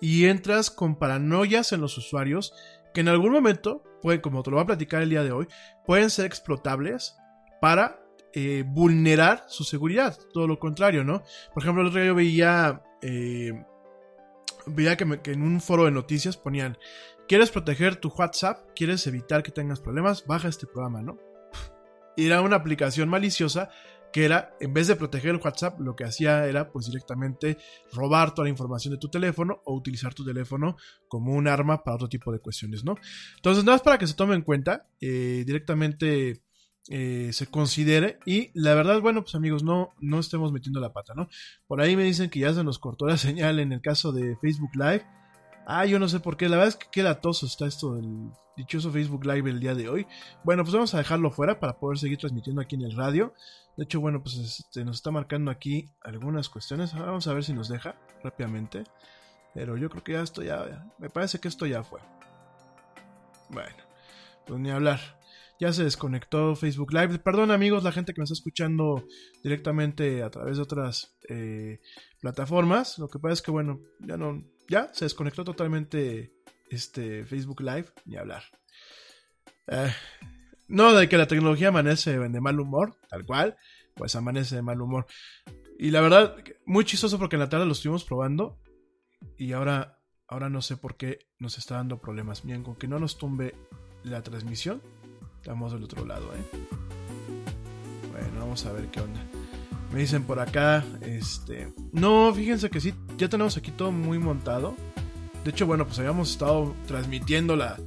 Y 0.00 0.26
entras 0.26 0.70
con 0.70 0.98
paranoias 0.98 1.72
en 1.72 1.80
los 1.80 1.96
usuarios 1.98 2.52
que 2.92 3.00
en 3.00 3.08
algún 3.08 3.32
momento, 3.32 3.82
como 4.22 4.42
te 4.42 4.50
lo 4.50 4.56
voy 4.56 4.64
a 4.64 4.66
platicar 4.66 5.02
el 5.02 5.10
día 5.10 5.22
de 5.22 5.32
hoy, 5.32 5.46
pueden 5.86 6.10
ser 6.10 6.26
explotables 6.26 7.16
para 7.60 8.00
eh, 8.40 8.62
vulnerar 8.64 9.46
su 9.48 9.64
seguridad. 9.64 10.16
Todo 10.32 10.46
lo 10.46 10.60
contrario, 10.60 11.02
¿no? 11.02 11.24
Por 11.52 11.60
ejemplo, 11.60 11.82
el 11.82 11.88
otro 11.88 11.98
día 11.98 12.06
yo 12.06 12.14
veía, 12.14 12.84
eh, 13.02 13.50
veía 14.64 14.96
que, 14.96 15.32
en 15.32 15.42
un 15.42 15.60
foro 15.60 15.86
de 15.86 15.90
noticias 15.90 16.36
ponían, 16.36 16.78
¿quieres 17.26 17.50
proteger 17.50 17.96
tu 17.96 18.10
WhatsApp? 18.10 18.70
¿Quieres 18.76 19.04
evitar 19.08 19.42
que 19.42 19.50
tengas 19.50 19.80
problemas? 19.80 20.24
Baja 20.24 20.46
este 20.46 20.68
programa, 20.68 21.02
¿no? 21.02 21.18
Era 22.16 22.40
una 22.40 22.54
aplicación 22.54 23.08
maliciosa 23.08 23.70
que 24.12 24.24
era, 24.24 24.54
en 24.60 24.72
vez 24.72 24.86
de 24.86 24.94
proteger 24.94 25.30
el 25.30 25.40
WhatsApp, 25.42 25.80
lo 25.80 25.96
que 25.96 26.04
hacía 26.04 26.46
era 26.46 26.70
pues 26.70 26.86
directamente 26.86 27.58
robar 27.92 28.34
toda 28.34 28.44
la 28.44 28.50
información 28.50 28.94
de 28.94 28.98
tu 28.98 29.08
teléfono 29.08 29.62
o 29.64 29.74
utilizar 29.74 30.14
tu 30.14 30.24
teléfono 30.24 30.76
como 31.08 31.32
un 31.32 31.48
arma 31.48 31.82
para 31.82 31.96
otro 31.96 32.08
tipo 32.08 32.30
de 32.30 32.38
cuestiones, 32.38 32.84
¿no? 32.84 32.94
Entonces, 33.34 33.64
nada 33.64 33.74
más 33.74 33.82
para 33.82 33.98
que 33.98 34.06
se 34.06 34.14
tome 34.14 34.36
en 34.36 34.42
cuenta, 34.42 34.86
eh, 35.00 35.42
directamente 35.44 36.40
eh, 36.90 37.30
se 37.32 37.46
considere 37.46 38.18
y 38.24 38.50
la 38.54 38.74
verdad, 38.74 39.00
bueno, 39.00 39.22
pues 39.22 39.34
amigos, 39.34 39.62
no, 39.62 39.90
no 40.00 40.18
estemos 40.20 40.52
metiendo 40.52 40.80
la 40.80 40.92
pata, 40.92 41.14
¿no? 41.14 41.28
Por 41.66 41.80
ahí 41.80 41.96
me 41.96 42.04
dicen 42.04 42.30
que 42.30 42.40
ya 42.40 42.54
se 42.54 42.64
nos 42.64 42.78
cortó 42.78 43.06
la 43.06 43.16
señal 43.18 43.60
en 43.60 43.72
el 43.72 43.80
caso 43.80 44.12
de 44.12 44.36
Facebook 44.36 44.70
Live. 44.74 45.04
Ah, 45.66 45.84
yo 45.84 45.98
no 45.98 46.08
sé 46.08 46.20
por 46.20 46.36
qué, 46.36 46.48
la 46.48 46.56
verdad 46.56 46.74
es 46.74 46.76
que 46.76 46.86
qué 46.90 47.02
latoso 47.02 47.44
está 47.44 47.66
esto 47.66 47.94
del 47.94 48.30
dichoso 48.56 48.90
Facebook 48.90 49.26
Live 49.26 49.50
el 49.50 49.60
día 49.60 49.74
de 49.74 49.88
hoy. 49.88 50.06
Bueno, 50.44 50.64
pues 50.64 50.72
vamos 50.74 50.94
a 50.94 50.98
dejarlo 50.98 51.30
fuera 51.30 51.60
para 51.60 51.78
poder 51.78 51.98
seguir 51.98 52.18
transmitiendo 52.18 52.62
aquí 52.62 52.74
en 52.74 52.82
el 52.82 52.96
radio. 52.96 53.34
De 53.76 53.84
hecho, 53.84 54.00
bueno, 54.00 54.22
pues 54.22 54.36
este, 54.36 54.84
nos 54.84 54.96
está 54.96 55.10
marcando 55.10 55.50
aquí 55.50 55.90
algunas 56.02 56.48
cuestiones. 56.48 56.94
Ahora 56.94 57.06
vamos 57.06 57.26
a 57.28 57.34
ver 57.34 57.44
si 57.44 57.52
nos 57.52 57.68
deja 57.68 57.96
rápidamente. 58.24 58.84
Pero 59.54 59.76
yo 59.76 59.88
creo 59.90 60.02
que 60.02 60.12
ya 60.12 60.22
esto 60.22 60.42
ya, 60.42 60.86
me 60.98 61.10
parece 61.10 61.38
que 61.38 61.48
esto 61.48 61.66
ya 61.66 61.82
fue. 61.82 62.00
Bueno, 63.50 63.76
pues 64.46 64.58
ni 64.60 64.70
hablar. 64.70 65.17
Ya 65.60 65.72
se 65.72 65.84
desconectó 65.84 66.54
Facebook 66.54 66.92
Live. 66.92 67.18
Perdón 67.18 67.50
amigos, 67.50 67.82
la 67.82 67.92
gente 67.92 68.12
que 68.14 68.20
me 68.20 68.24
está 68.24 68.34
escuchando 68.34 69.06
directamente 69.42 70.22
a 70.22 70.30
través 70.30 70.56
de 70.56 70.62
otras 70.62 71.16
eh, 71.28 71.80
plataformas. 72.20 72.98
Lo 72.98 73.08
que 73.08 73.18
pasa 73.18 73.34
es 73.34 73.42
que 73.42 73.50
bueno, 73.50 73.80
ya 74.00 74.16
no, 74.16 74.44
ya 74.68 74.90
se 74.92 75.04
desconectó 75.04 75.44
totalmente 75.44 76.32
este 76.70 77.24
Facebook 77.24 77.60
Live. 77.60 77.86
Ni 78.04 78.16
hablar. 78.16 78.44
Eh, 79.66 79.92
no 80.68 80.92
de 80.94 81.08
que 81.08 81.18
la 81.18 81.26
tecnología 81.26 81.68
amanece 81.68 82.18
de 82.18 82.40
mal 82.40 82.60
humor, 82.60 82.96
tal 83.08 83.24
cual, 83.24 83.56
pues 83.94 84.14
amanece 84.14 84.56
de 84.56 84.62
mal 84.62 84.80
humor. 84.80 85.06
Y 85.78 85.90
la 85.90 86.00
verdad, 86.00 86.36
muy 86.66 86.84
chistoso 86.84 87.18
porque 87.18 87.36
en 87.36 87.40
la 87.40 87.48
tarde 87.48 87.66
lo 87.66 87.72
estuvimos 87.72 88.04
probando 88.04 88.60
y 89.36 89.52
ahora, 89.52 89.98
ahora 90.26 90.48
no 90.48 90.60
sé 90.60 90.76
por 90.76 90.96
qué 90.96 91.20
nos 91.38 91.56
está 91.56 91.76
dando 91.76 92.00
problemas. 92.00 92.44
Miren, 92.44 92.62
con 92.62 92.76
que 92.76 92.88
no 92.88 92.98
nos 92.98 93.16
tumbe 93.16 93.54
la 94.02 94.22
transmisión, 94.22 94.82
estamos 95.48 95.72
del 95.72 95.82
otro 95.84 96.04
lado, 96.04 96.26
¿eh? 96.34 96.58
Bueno, 98.12 98.28
vamos 98.38 98.66
a 98.66 98.72
ver 98.74 98.88
qué 98.88 99.00
onda. 99.00 99.18
Me 99.90 100.00
dicen 100.00 100.24
por 100.24 100.40
acá, 100.40 100.84
este... 101.00 101.72
No, 101.90 102.34
fíjense 102.34 102.68
que 102.68 102.82
sí, 102.82 102.92
ya 103.16 103.30
tenemos 103.30 103.56
aquí 103.56 103.70
todo 103.70 103.90
muy 103.90 104.18
montado. 104.18 104.74
De 105.44 105.50
hecho, 105.50 105.66
bueno, 105.66 105.86
pues 105.86 105.98
habíamos 106.00 106.32
estado 106.32 106.74
transmitiendo 106.86 107.56
la, 107.56 107.78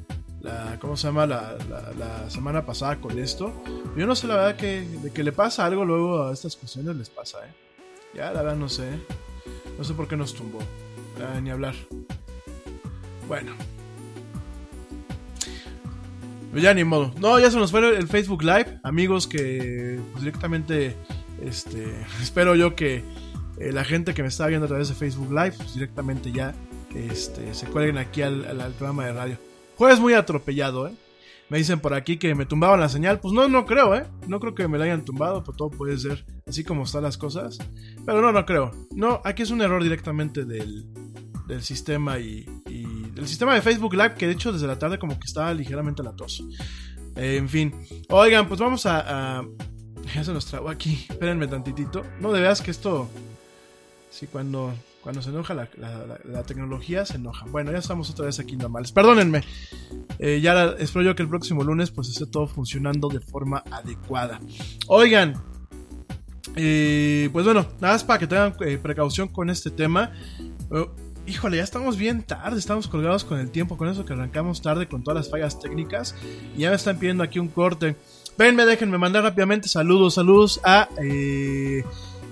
la 0.42 0.80
¿cómo 0.80 0.98
se 0.98 1.06
llama? 1.06 1.28
La, 1.28 1.56
la, 2.00 2.28
semana 2.32 2.66
pasada 2.66 3.00
con 3.00 3.20
esto. 3.20 3.54
Yo 3.96 4.08
no 4.08 4.16
sé 4.16 4.26
la 4.26 4.38
verdad 4.38 4.56
que 4.56 4.82
de 4.82 5.12
que 5.12 5.24
le 5.24 5.32
pasa 5.32 5.64
algo 5.64 5.86
luego 5.86 6.24
a 6.24 6.34
estas 6.34 6.56
cuestiones 6.56 6.96
les 6.96 7.12
pasa, 7.12 7.46
¿eh? 7.46 7.54
Ya 8.16 8.32
la 8.32 8.42
verdad 8.42 8.58
no 8.58 8.70
sé. 8.70 8.90
No 9.78 9.84
sé 9.84 9.94
por 9.94 10.08
qué 10.08 10.18
nos 10.18 10.34
tumbó. 10.34 10.58
Ni 11.44 11.52
hablar. 11.52 11.76
Bueno. 13.28 13.54
Pues 16.52 16.64
ya 16.64 16.74
ni 16.74 16.84
modo. 16.84 17.14
No, 17.20 17.40
ya 17.40 17.50
se 17.50 17.58
nos 17.58 17.72
fue 17.72 17.98
el 17.98 18.08
Facebook 18.08 18.44
Live. 18.44 18.80
Amigos 18.84 19.26
que 19.26 20.00
pues, 20.12 20.24
directamente, 20.24 20.96
este, 21.42 21.96
espero 22.22 22.56
yo 22.56 22.76
que 22.76 23.04
eh, 23.58 23.72
la 23.72 23.86
gente 23.86 24.14
que 24.14 24.22
me 24.22 24.28
está 24.28 24.48
viendo 24.48 24.66
a 24.66 24.68
través 24.68 24.90
de 24.90 24.96
Facebook 24.96 25.32
Live, 25.32 25.54
pues 25.58 25.74
directamente 25.74 26.32
ya 26.32 26.54
este, 26.94 27.54
se 27.54 27.68
cuelguen 27.68 27.98
aquí 27.98 28.22
al, 28.22 28.44
programa 28.78 29.06
de 29.06 29.14
radio. 29.14 29.38
Jueves 29.78 30.00
muy 30.00 30.14
atropellado, 30.14 30.88
¿eh? 30.88 30.92
Me 31.50 31.58
dicen 31.58 31.80
por 31.80 31.94
aquí 31.94 32.18
que 32.18 32.34
me 32.34 32.46
tumbaban 32.46 32.80
la 32.80 32.88
señal. 32.88 33.20
Pues 33.20 33.34
no, 33.34 33.48
no 33.50 33.66
creo, 33.66 33.96
¿eh? 33.96 34.06
No 34.28 34.40
creo 34.40 34.56
que 34.56 34.68
me 34.68 34.78
la 34.78 34.86
hayan 34.86 35.04
tumbado, 35.04 35.44
pero 35.44 35.58
todo 35.58 35.70
puede 35.70 35.98
ser 35.98 36.26
así 36.48 36.64
como 36.64 36.84
están 36.84 37.04
las 37.04 37.18
cosas. 37.18 37.58
Pero 38.06 38.22
no, 38.22 38.32
no 38.32 38.46
creo. 38.46 38.72
No, 38.92 39.22
aquí 39.26 39.44
es 39.44 39.52
un 39.52 39.62
error 39.62 39.84
directamente 39.84 40.46
del, 40.46 40.86
del 41.48 41.62
sistema 41.64 42.20
y, 42.20 42.46
y 42.68 42.84
del 43.12 43.28
sistema 43.28 43.54
de 43.54 43.62
Facebook 43.62 43.94
Live, 43.94 44.16
que 44.16 44.28
de 44.28 44.34
hecho 44.34 44.52
desde 44.54 44.68
la 44.68 44.78
tarde 44.80 44.98
como 45.00 45.20
que 45.20 45.26
estaba 45.26 45.54
ligeramente 45.54 46.02
latoso. 46.04 46.48
Eh, 47.16 47.38
en 47.38 47.50
fin. 47.50 47.74
Oigan, 48.10 48.48
pues 48.48 48.60
vamos 48.60 48.86
a, 48.86 49.44
Ya 50.16 50.24
se 50.24 50.34
nos 50.34 50.46
trabó 50.46 50.70
aquí. 50.70 51.06
Espérenme 51.10 51.48
tantitito. 51.48 52.04
No, 52.20 52.32
de 52.32 52.42
veras 52.42 52.62
que 52.62 52.72
esto... 52.72 53.10
Sí, 54.10 54.28
cuando, 54.28 54.74
cuando 55.02 55.22
se 55.22 55.30
enoja 55.30 55.54
la, 55.54 55.70
la- 55.78 56.44
tecnología, 56.44 57.06
se 57.06 57.16
enoja. 57.16 57.46
Bueno, 57.46 57.72
ya 57.72 57.78
estamos 57.78 58.10
otra 58.10 58.26
vez 58.26 58.40
aquí 58.40 58.58
normales. 58.58 58.92
Perdónenme. 58.92 59.42
Eh, 60.20 60.42
ya 60.42 60.66
espero 60.80 61.06
yo 61.06 61.16
que 61.16 61.24
el 61.24 61.30
próximo 61.30 61.64
lunes 61.64 61.92
pues 61.92 62.10
esté 62.10 62.26
todo 62.26 62.48
funcionando 62.48 63.08
de 63.08 63.20
forma 63.22 63.64
adecuada. 63.72 64.42
Oigan, 64.88 65.42
eh, 66.56 67.30
pues 67.32 67.46
bueno, 67.46 67.66
nada 67.80 67.94
más 67.94 68.04
para 68.04 68.20
que 68.20 68.28
tengan 68.28 68.54
eh, 68.66 68.78
precaución 68.82 69.28
con 69.30 69.50
este 69.50 69.70
tema. 69.72 70.12
Eh, 70.72 70.88
híjole, 71.28 71.58
ya 71.58 71.64
estamos 71.64 71.98
bien 71.98 72.24
tarde, 72.24 72.60
estamos 72.60 72.88
colgados 72.88 73.24
con 73.24 73.40
el 73.40 73.52
tiempo, 73.52 73.78
con 73.78 73.88
eso 73.88 74.06
que 74.06 74.14
arrancamos 74.14 74.62
tarde 74.62 74.88
con 74.88 75.04
todas 75.04 75.18
las 75.18 75.30
fallas 75.30 75.60
técnicas. 75.60 76.16
Y 76.56 76.62
ya 76.62 76.70
me 76.70 76.76
están 76.76 77.00
pidiendo 77.00 77.24
aquí 77.24 77.40
un 77.40 77.48
corte. 77.48 77.96
Venme, 78.38 78.66
déjenme 78.66 78.98
mandar 78.98 79.24
rápidamente 79.24 79.68
saludos, 79.68 80.16
saludos 80.16 80.62
a, 80.64 80.90
eh, 81.04 81.84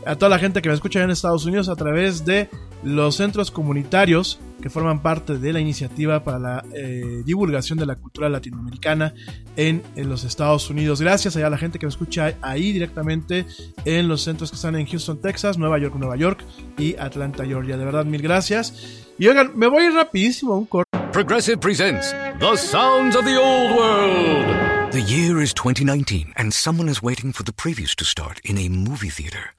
a 0.06 0.16
toda 0.16 0.30
la 0.30 0.40
gente 0.40 0.62
que 0.62 0.70
me 0.70 0.76
escucha 0.76 1.04
en 1.04 1.10
Estados 1.10 1.46
Unidos 1.46 1.70
a 1.70 1.76
través 1.76 2.26
de 2.26 2.50
los 2.84 3.16
centros 3.16 3.52
comunitarios 3.52 4.40
que 4.62 4.70
forman 4.70 5.02
parte 5.02 5.38
de 5.38 5.54
la 5.54 5.60
iniciativa 5.60 6.24
para 6.24 6.40
la 6.40 6.66
eh, 6.74 7.22
divulgación 7.26 7.80
de 7.80 7.86
la 7.86 7.96
cultura 7.96 8.30
latinoamericana 8.30 9.14
en, 9.56 9.82
en 9.96 10.10
los 10.10 10.24
Estados 10.24 10.70
Unidos. 10.70 11.02
Gracias 11.02 11.36
a 11.38 11.50
la 11.50 11.58
gente 11.58 11.80
que 11.80 11.86
me 11.86 11.90
escucha 11.90 12.36
ahí 12.42 12.72
directamente 12.74 13.46
en 13.86 14.08
los 14.08 14.22
centros 14.22 14.52
que 14.52 14.56
están 14.56 14.76
en 14.76 14.86
Houston, 14.86 15.22
Texas, 15.22 15.58
Nueva 15.58 15.80
York, 15.80 15.96
Nueva 15.96 16.18
York 16.18 16.44
y 16.78 16.96
Atlanta, 16.98 17.46
Georgia. 17.46 17.78
De 17.78 17.86
verdad, 17.86 18.06
mil 18.06 18.22
gracias. 18.22 19.06
Y 19.18 19.28
oigan, 19.28 19.52
me 19.56 19.68
voy 19.68 19.84
a 19.84 19.86
ir 19.88 19.94
rapidísimo 19.94 20.54
a 20.54 20.58
un 20.58 20.66
corte. 20.66 20.90
Progressive 21.12 21.58
presents 21.58 22.14
The 22.40 22.56
Sounds 22.56 23.16
of 23.16 23.26
the 23.26 23.38
Old 23.38 23.76
World. 23.76 24.70
The 24.92 25.02
year 25.02 25.42
is 25.42 25.54
2019, 25.54 26.34
and 26.36 26.52
someone 26.52 26.90
is 26.90 27.02
waiting 27.02 27.32
for 27.32 27.44
the 27.44 27.52
previews 27.52 27.96
to 27.96 28.06
start 28.06 28.40
in 28.44 28.58
a 28.58 28.70
movie 28.70 29.10
theater. 29.10 29.59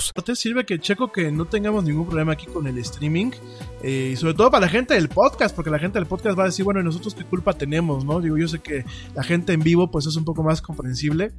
Aparte 0.09 0.35
sirve 0.35 0.65
que 0.65 0.79
checo 0.79 1.11
que 1.11 1.31
no 1.31 1.45
tengamos 1.45 1.83
ningún 1.83 2.05
problema 2.07 2.33
aquí 2.33 2.47
con 2.47 2.65
el 2.67 2.77
streaming. 2.79 3.31
eh, 3.83 4.09
y 4.13 4.15
sobre 4.15 4.33
todo 4.33 4.49
para 4.51 4.65
la 4.65 4.71
gente 4.71 4.93
del 4.93 5.07
podcast, 5.09 5.55
porque 5.55 5.69
la 5.69 5.79
gente 5.79 5.97
del 5.99 6.07
podcast 6.07 6.37
va 6.37 6.43
a 6.43 6.45
decir, 6.47 6.65
bueno, 6.65 6.81
¿y 6.81 6.83
nosotros 6.83 7.13
qué 7.15 7.23
culpa 7.23 7.53
tenemos? 7.53 8.03
¿no? 8.05 8.19
Digo, 8.19 8.37
yo 8.37 8.47
sé 8.47 8.59
que 8.59 8.83
la 9.15 9.23
gente 9.23 9.53
en 9.53 9.61
vivo 9.61 9.89
pues 9.91 10.05
es 10.05 10.15
un 10.15 10.25
poco 10.25 10.43
más 10.43 10.61
comprensible. 10.61 11.31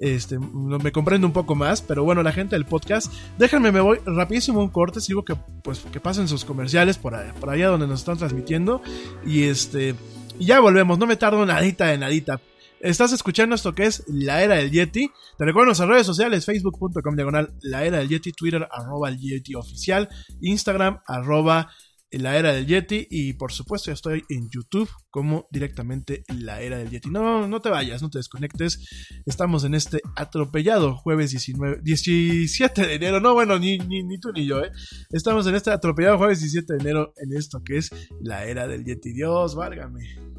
Este, 0.00 0.38
me 0.38 0.92
comprende 0.92 1.26
un 1.26 1.32
poco 1.32 1.54
más, 1.54 1.82
pero 1.82 2.04
bueno, 2.04 2.22
la 2.22 2.32
gente 2.32 2.56
del 2.56 2.64
podcast, 2.66 3.12
déjenme, 3.38 3.72
me 3.72 3.80
voy 3.80 3.98
rapidísimo 4.06 4.60
un 4.60 4.68
corte, 4.70 5.00
sigo 5.00 5.24
que 5.24 5.34
pues 5.62 5.80
que 5.92 6.00
pasen 6.00 6.26
sus 6.28 6.44
comerciales 6.44 6.96
por, 6.98 7.14
ahí- 7.14 7.32
por 7.38 7.50
allá 7.50 7.68
donde 7.68 7.86
nos 7.86 8.00
están 8.00 8.16
transmitiendo. 8.18 8.80
Y 9.26 9.44
este, 9.44 9.94
y 10.38 10.46
ya 10.46 10.60
volvemos, 10.60 10.98
no 10.98 11.06
me 11.06 11.16
tardo 11.16 11.44
nadita 11.44 11.86
de 11.86 11.98
nadita. 11.98 12.40
Estás 12.80 13.12
escuchando 13.12 13.54
esto 13.54 13.74
que 13.74 13.84
es 13.84 14.04
La 14.08 14.42
Era 14.42 14.54
del 14.54 14.70
Yeti. 14.70 15.10
Te 15.36 15.44
recuerdo 15.44 15.66
nuestras 15.66 15.88
redes 15.90 16.06
sociales, 16.06 16.46
facebook.com 16.46 17.14
diagonal 17.14 17.52
La 17.60 17.84
Era 17.84 17.98
del 17.98 18.08
Yeti, 18.08 18.32
Twitter 18.32 18.66
arroba 18.70 19.10
el 19.10 19.18
Yeti 19.18 19.54
oficial, 19.54 20.08
Instagram 20.40 21.00
arroba 21.06 21.70
La 22.10 22.38
Era 22.38 22.54
del 22.54 22.66
Yeti 22.66 23.06
y 23.10 23.34
por 23.34 23.52
supuesto 23.52 23.90
ya 23.90 23.92
estoy 23.92 24.24
en 24.30 24.48
YouTube 24.48 24.88
como 25.10 25.46
directamente 25.50 26.24
La 26.28 26.62
Era 26.62 26.78
del 26.78 26.88
Yeti. 26.88 27.10
No, 27.10 27.46
no 27.46 27.60
te 27.60 27.68
vayas, 27.68 28.00
no 28.00 28.08
te 28.08 28.18
desconectes. 28.18 28.78
Estamos 29.26 29.64
en 29.64 29.74
este 29.74 30.00
atropellado 30.16 30.96
jueves 30.96 31.32
19, 31.32 31.80
17 31.82 32.86
de 32.86 32.94
enero. 32.94 33.20
No, 33.20 33.34
bueno, 33.34 33.58
ni, 33.58 33.76
ni, 33.76 34.02
ni 34.02 34.18
tú 34.18 34.32
ni 34.32 34.46
yo, 34.46 34.64
¿eh? 34.64 34.70
Estamos 35.10 35.46
en 35.46 35.54
este 35.54 35.70
atropellado 35.70 36.16
jueves 36.16 36.40
17 36.40 36.72
de 36.72 36.78
enero 36.80 37.12
en 37.18 37.36
esto 37.36 37.62
que 37.62 37.76
es 37.76 37.90
La 38.22 38.46
Era 38.46 38.66
del 38.66 38.86
Yeti. 38.86 39.12
Dios, 39.12 39.54
válgame. 39.54 40.29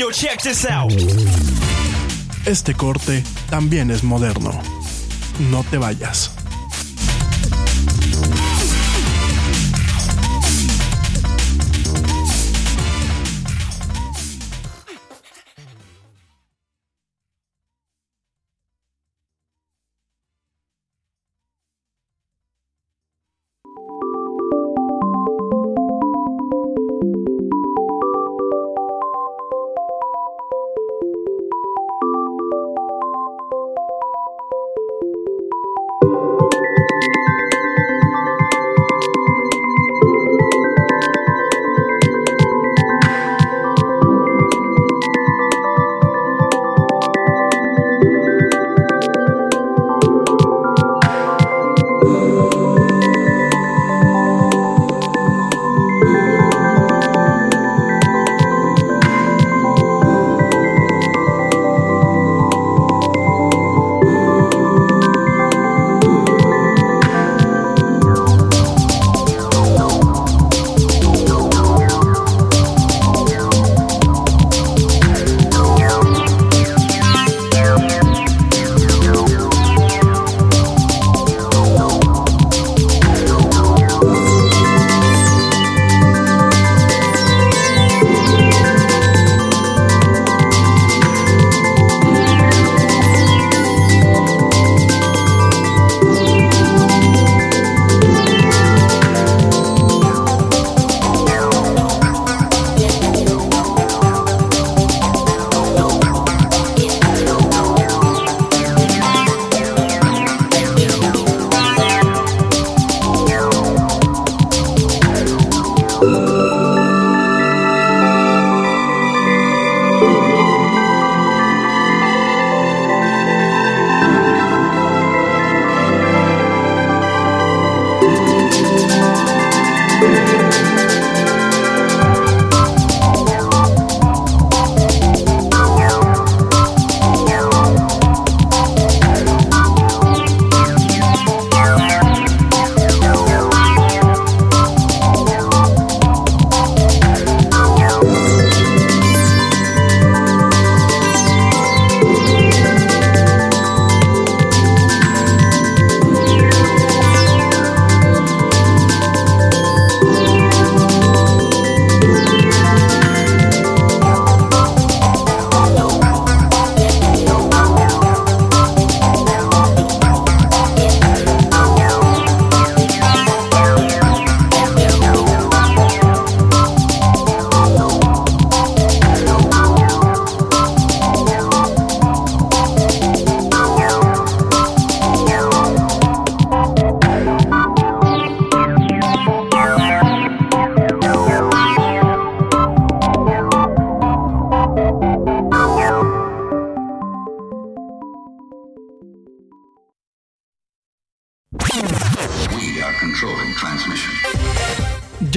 Yo, 0.00 0.10
check 0.10 0.40
this 0.40 0.64
out. 0.64 0.90
Este 2.46 2.72
corte 2.72 3.22
también 3.50 3.90
es 3.90 4.02
moderno. 4.02 4.50
No 5.50 5.62
te 5.62 5.76
vayas. 5.76 6.39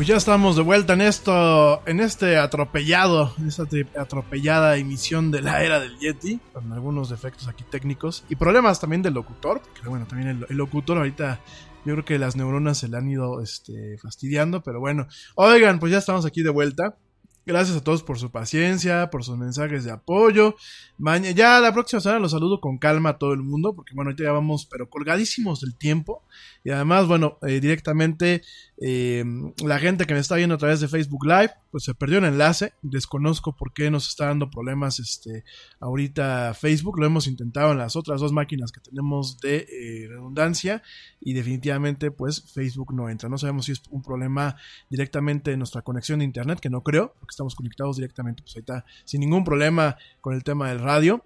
Pues 0.00 0.08
ya 0.08 0.16
estamos 0.16 0.56
de 0.56 0.62
vuelta 0.62 0.94
en 0.94 1.02
esto, 1.02 1.86
en 1.86 2.00
este 2.00 2.38
atropellado, 2.38 3.34
en 3.36 3.48
esta 3.48 3.64
atropellada 3.98 4.78
emisión 4.78 5.30
de 5.30 5.42
la 5.42 5.62
era 5.62 5.78
del 5.78 5.98
Yeti, 5.98 6.40
con 6.54 6.72
algunos 6.72 7.10
defectos 7.10 7.48
aquí 7.48 7.64
técnicos 7.70 8.24
y 8.30 8.36
problemas 8.36 8.80
también 8.80 9.02
del 9.02 9.12
locutor, 9.12 9.60
porque 9.60 9.86
bueno, 9.90 10.06
también 10.06 10.46
el, 10.48 10.56
locutor 10.56 10.96
ahorita 10.96 11.42
yo 11.84 11.92
creo 11.92 12.04
que 12.06 12.18
las 12.18 12.34
neuronas 12.34 12.78
se 12.78 12.88
le 12.88 12.96
han 12.96 13.10
ido 13.10 13.42
este, 13.42 13.98
fastidiando, 13.98 14.62
pero 14.62 14.80
bueno, 14.80 15.06
oigan, 15.34 15.78
pues 15.78 15.92
ya 15.92 15.98
estamos 15.98 16.24
aquí 16.24 16.42
de 16.42 16.48
vuelta. 16.48 16.96
Gracias 17.44 17.76
a 17.76 17.82
todos 17.82 18.02
por 18.02 18.18
su 18.18 18.30
paciencia, 18.30 19.10
por 19.10 19.24
sus 19.24 19.36
mensajes 19.36 19.84
de 19.84 19.90
apoyo. 19.90 20.56
Mañana, 20.98 21.32
ya 21.32 21.58
la 21.60 21.72
próxima 21.72 22.00
semana 22.00 22.20
los 22.20 22.30
saludo 22.30 22.60
con 22.60 22.78
calma 22.78 23.10
a 23.10 23.18
todo 23.18 23.32
el 23.32 23.42
mundo, 23.42 23.74
porque 23.74 23.94
bueno, 23.94 24.10
ahorita 24.10 24.24
ya 24.24 24.32
vamos, 24.32 24.66
pero 24.70 24.88
colgadísimos 24.88 25.60
del 25.60 25.76
tiempo. 25.76 26.22
Y 26.62 26.70
además, 26.70 27.06
bueno, 27.06 27.38
eh, 27.42 27.60
directamente 27.60 28.42
eh, 28.82 29.24
la 29.64 29.78
gente 29.78 30.06
que 30.06 30.14
me 30.14 30.20
está 30.20 30.36
viendo 30.36 30.54
a 30.54 30.58
través 30.58 30.80
de 30.80 30.88
Facebook 30.88 31.24
Live, 31.24 31.52
pues 31.70 31.84
se 31.84 31.94
perdió 31.94 32.18
el 32.18 32.24
enlace. 32.24 32.72
Desconozco 32.82 33.56
por 33.56 33.72
qué 33.72 33.90
nos 33.90 34.08
está 34.08 34.26
dando 34.26 34.50
problemas 34.50 34.98
este 34.98 35.44
ahorita 35.80 36.54
Facebook. 36.54 36.98
Lo 36.98 37.06
hemos 37.06 37.26
intentado 37.26 37.72
en 37.72 37.78
las 37.78 37.96
otras 37.96 38.20
dos 38.20 38.32
máquinas 38.32 38.72
que 38.72 38.80
tenemos 38.80 39.38
de 39.38 39.66
eh, 39.70 40.08
redundancia 40.08 40.82
y 41.20 41.32
definitivamente 41.32 42.10
pues 42.10 42.52
Facebook 42.52 42.94
no 42.94 43.08
entra. 43.08 43.28
No 43.28 43.38
sabemos 43.38 43.66
si 43.66 43.72
es 43.72 43.82
un 43.90 44.02
problema 44.02 44.56
directamente 44.90 45.50
de 45.50 45.56
nuestra 45.56 45.82
conexión 45.82 46.18
de 46.18 46.24
internet, 46.26 46.60
que 46.60 46.70
no 46.70 46.82
creo, 46.82 47.14
porque 47.18 47.32
estamos 47.32 47.54
conectados 47.54 47.96
directamente 47.96 48.42
pues 48.42 48.56
ahorita 48.56 48.84
sin 49.04 49.20
ningún 49.20 49.44
problema 49.44 49.96
con 50.20 50.34
el 50.34 50.44
tema 50.44 50.68
del 50.68 50.80
radio. 50.80 51.24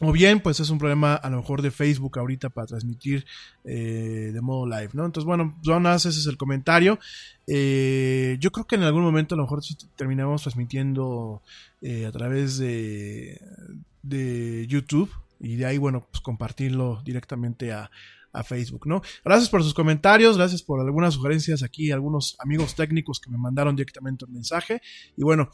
O 0.00 0.12
bien, 0.12 0.40
pues 0.40 0.60
es 0.60 0.68
un 0.68 0.78
problema 0.78 1.14
a 1.14 1.30
lo 1.30 1.38
mejor 1.38 1.62
de 1.62 1.70
Facebook 1.70 2.18
ahorita 2.18 2.50
para 2.50 2.66
transmitir 2.66 3.24
eh, 3.64 4.30
de 4.32 4.40
modo 4.42 4.66
live, 4.66 4.90
¿no? 4.92 5.06
Entonces, 5.06 5.24
bueno, 5.24 5.58
Jonas, 5.62 6.04
ese 6.04 6.20
es 6.20 6.26
el 6.26 6.36
comentario. 6.36 6.98
Eh, 7.46 8.36
yo 8.38 8.52
creo 8.52 8.66
que 8.66 8.76
en 8.76 8.82
algún 8.82 9.02
momento 9.02 9.34
a 9.34 9.38
lo 9.38 9.44
mejor 9.44 9.64
si 9.64 9.74
terminamos 9.96 10.42
transmitiendo 10.42 11.40
eh, 11.80 12.04
a 12.04 12.12
través 12.12 12.58
de, 12.58 13.40
de 14.02 14.66
YouTube 14.68 15.10
y 15.40 15.56
de 15.56 15.64
ahí, 15.64 15.78
bueno, 15.78 16.06
pues 16.10 16.20
compartirlo 16.20 17.00
directamente 17.02 17.72
a, 17.72 17.90
a 18.36 18.44
Facebook, 18.44 18.86
¿no? 18.86 19.00
Gracias 19.24 19.48
por 19.48 19.62
sus 19.62 19.72
comentarios, 19.72 20.36
gracias 20.36 20.62
por 20.62 20.80
algunas 20.80 21.14
sugerencias 21.14 21.62
aquí, 21.62 21.90
algunos 21.90 22.36
amigos 22.38 22.74
técnicos 22.74 23.18
que 23.18 23.30
me 23.30 23.38
mandaron 23.38 23.74
directamente 23.74 24.26
un 24.26 24.34
mensaje. 24.34 24.82
Y 25.16 25.24
bueno, 25.24 25.50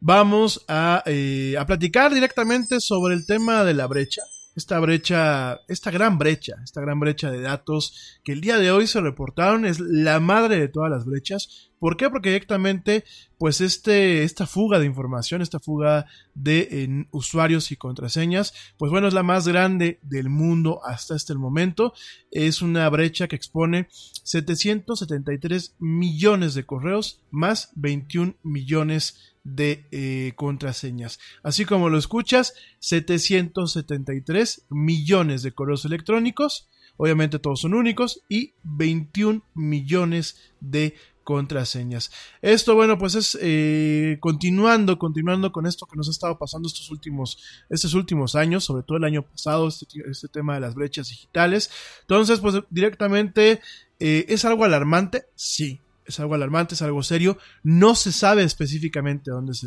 vamos 0.00 0.64
a, 0.66 1.02
eh, 1.06 1.54
a, 1.58 1.66
platicar 1.66 2.12
directamente 2.12 2.80
sobre 2.80 3.14
el 3.14 3.26
tema 3.26 3.64
de 3.64 3.74
la 3.74 3.86
brecha. 3.86 4.22
Esta 4.56 4.80
brecha, 4.80 5.60
esta 5.68 5.92
gran 5.92 6.18
brecha, 6.18 6.56
esta 6.64 6.80
gran 6.80 6.98
brecha 6.98 7.30
de 7.30 7.40
datos 7.40 8.18
que 8.24 8.32
el 8.32 8.40
día 8.40 8.58
de 8.58 8.72
hoy 8.72 8.88
se 8.88 9.00
reportaron 9.00 9.64
es 9.64 9.78
la 9.78 10.18
madre 10.18 10.58
de 10.58 10.68
todas 10.68 10.90
las 10.90 11.04
brechas. 11.04 11.70
¿Por 11.78 11.96
qué? 11.96 12.10
Porque 12.10 12.30
directamente, 12.30 13.04
pues 13.38 13.60
este, 13.60 14.24
esta 14.24 14.46
fuga 14.46 14.80
de 14.80 14.86
información, 14.86 15.40
esta 15.40 15.60
fuga 15.60 16.06
de 16.34 17.06
usuarios 17.10 17.70
y 17.70 17.76
contraseñas, 17.76 18.52
pues 18.76 18.90
bueno, 18.90 19.06
es 19.06 19.14
la 19.14 19.22
más 19.22 19.46
grande 19.46 20.00
del 20.02 20.28
mundo 20.28 20.80
hasta 20.84 21.14
este 21.14 21.34
momento. 21.34 21.94
Es 22.30 22.60
una 22.60 22.88
brecha 22.90 23.28
que 23.28 23.36
expone 23.36 23.88
773 24.24 25.76
millones 25.78 26.54
de 26.54 26.66
correos 26.66 27.22
más 27.30 27.70
21 27.76 28.34
millones 28.42 29.14
de 29.14 29.29
eh, 29.56 30.32
contraseñas. 30.36 31.18
Así 31.42 31.64
como 31.64 31.88
lo 31.88 31.98
escuchas, 31.98 32.54
773 32.80 34.66
millones 34.70 35.42
de 35.42 35.52
correos 35.52 35.84
electrónicos, 35.84 36.68
obviamente 36.96 37.38
todos 37.38 37.60
son 37.60 37.74
únicos, 37.74 38.22
y 38.28 38.54
21 38.62 39.42
millones 39.54 40.52
de 40.60 40.94
contraseñas. 41.24 42.10
Esto, 42.42 42.74
bueno, 42.74 42.98
pues 42.98 43.14
es 43.14 43.38
eh, 43.40 44.18
continuando, 44.20 44.98
continuando 44.98 45.52
con 45.52 45.64
esto 45.66 45.86
que 45.86 45.96
nos 45.96 46.08
ha 46.08 46.10
estado 46.10 46.38
pasando 46.38 46.66
estos 46.66 46.90
últimos, 46.90 47.38
estos 47.68 47.94
últimos 47.94 48.34
años, 48.34 48.64
sobre 48.64 48.82
todo 48.82 48.98
el 48.98 49.04
año 49.04 49.22
pasado, 49.22 49.68
este, 49.68 49.86
este 50.10 50.28
tema 50.28 50.54
de 50.54 50.60
las 50.60 50.74
brechas 50.74 51.08
digitales. 51.08 51.70
Entonces, 52.02 52.40
pues 52.40 52.56
directamente, 52.70 53.60
eh, 54.00 54.26
¿es 54.28 54.44
algo 54.44 54.64
alarmante? 54.64 55.26
Sí, 55.36 55.80
es 56.10 56.20
algo 56.20 56.34
alarmante, 56.34 56.74
es 56.74 56.82
algo 56.82 57.02
serio. 57.02 57.38
No 57.62 57.94
se 57.94 58.12
sabe 58.12 58.42
específicamente 58.42 59.30
dónde 59.30 59.52
es 59.52 59.64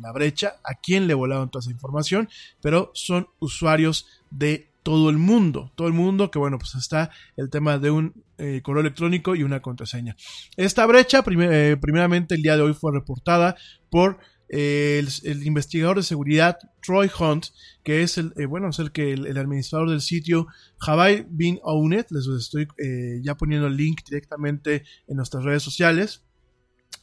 la 0.00 0.12
brecha, 0.12 0.56
a 0.64 0.74
quién 0.74 1.06
le 1.06 1.14
volaron 1.14 1.50
toda 1.50 1.60
esa 1.60 1.70
información, 1.70 2.28
pero 2.60 2.90
son 2.94 3.28
usuarios 3.40 4.06
de 4.30 4.68
todo 4.82 5.10
el 5.10 5.18
mundo, 5.18 5.70
todo 5.74 5.86
el 5.86 5.92
mundo 5.92 6.30
que 6.30 6.38
bueno, 6.38 6.58
pues 6.58 6.74
está 6.74 7.10
el 7.36 7.50
tema 7.50 7.78
de 7.78 7.90
un 7.90 8.24
eh, 8.38 8.62
correo 8.62 8.80
electrónico 8.80 9.34
y 9.34 9.42
una 9.42 9.60
contraseña. 9.60 10.16
Esta 10.56 10.86
brecha, 10.86 11.22
primer, 11.22 11.52
eh, 11.52 11.76
primeramente 11.76 12.34
el 12.34 12.42
día 12.42 12.56
de 12.56 12.62
hoy 12.62 12.72
fue 12.72 12.92
reportada 12.92 13.56
por 13.90 14.18
el, 14.48 15.46
investigador 15.46 15.96
de 15.96 16.02
seguridad 16.02 16.58
Troy 16.82 17.10
Hunt, 17.18 17.46
que 17.82 18.02
es 18.02 18.18
el, 18.18 18.32
eh, 18.36 18.46
bueno, 18.46 18.70
es 18.70 18.78
el 18.78 18.92
que 18.92 19.12
el, 19.12 19.36
administrador 19.36 19.90
del 19.90 20.00
sitio 20.00 20.46
Have 20.80 21.26
I 21.38 21.58
Owned, 21.62 22.06
les 22.10 22.26
estoy 22.26 22.66
eh, 22.78 23.20
ya 23.22 23.36
poniendo 23.36 23.66
el 23.66 23.76
link 23.76 24.02
directamente 24.06 24.84
en 25.06 25.16
nuestras 25.16 25.44
redes 25.44 25.62
sociales. 25.62 26.22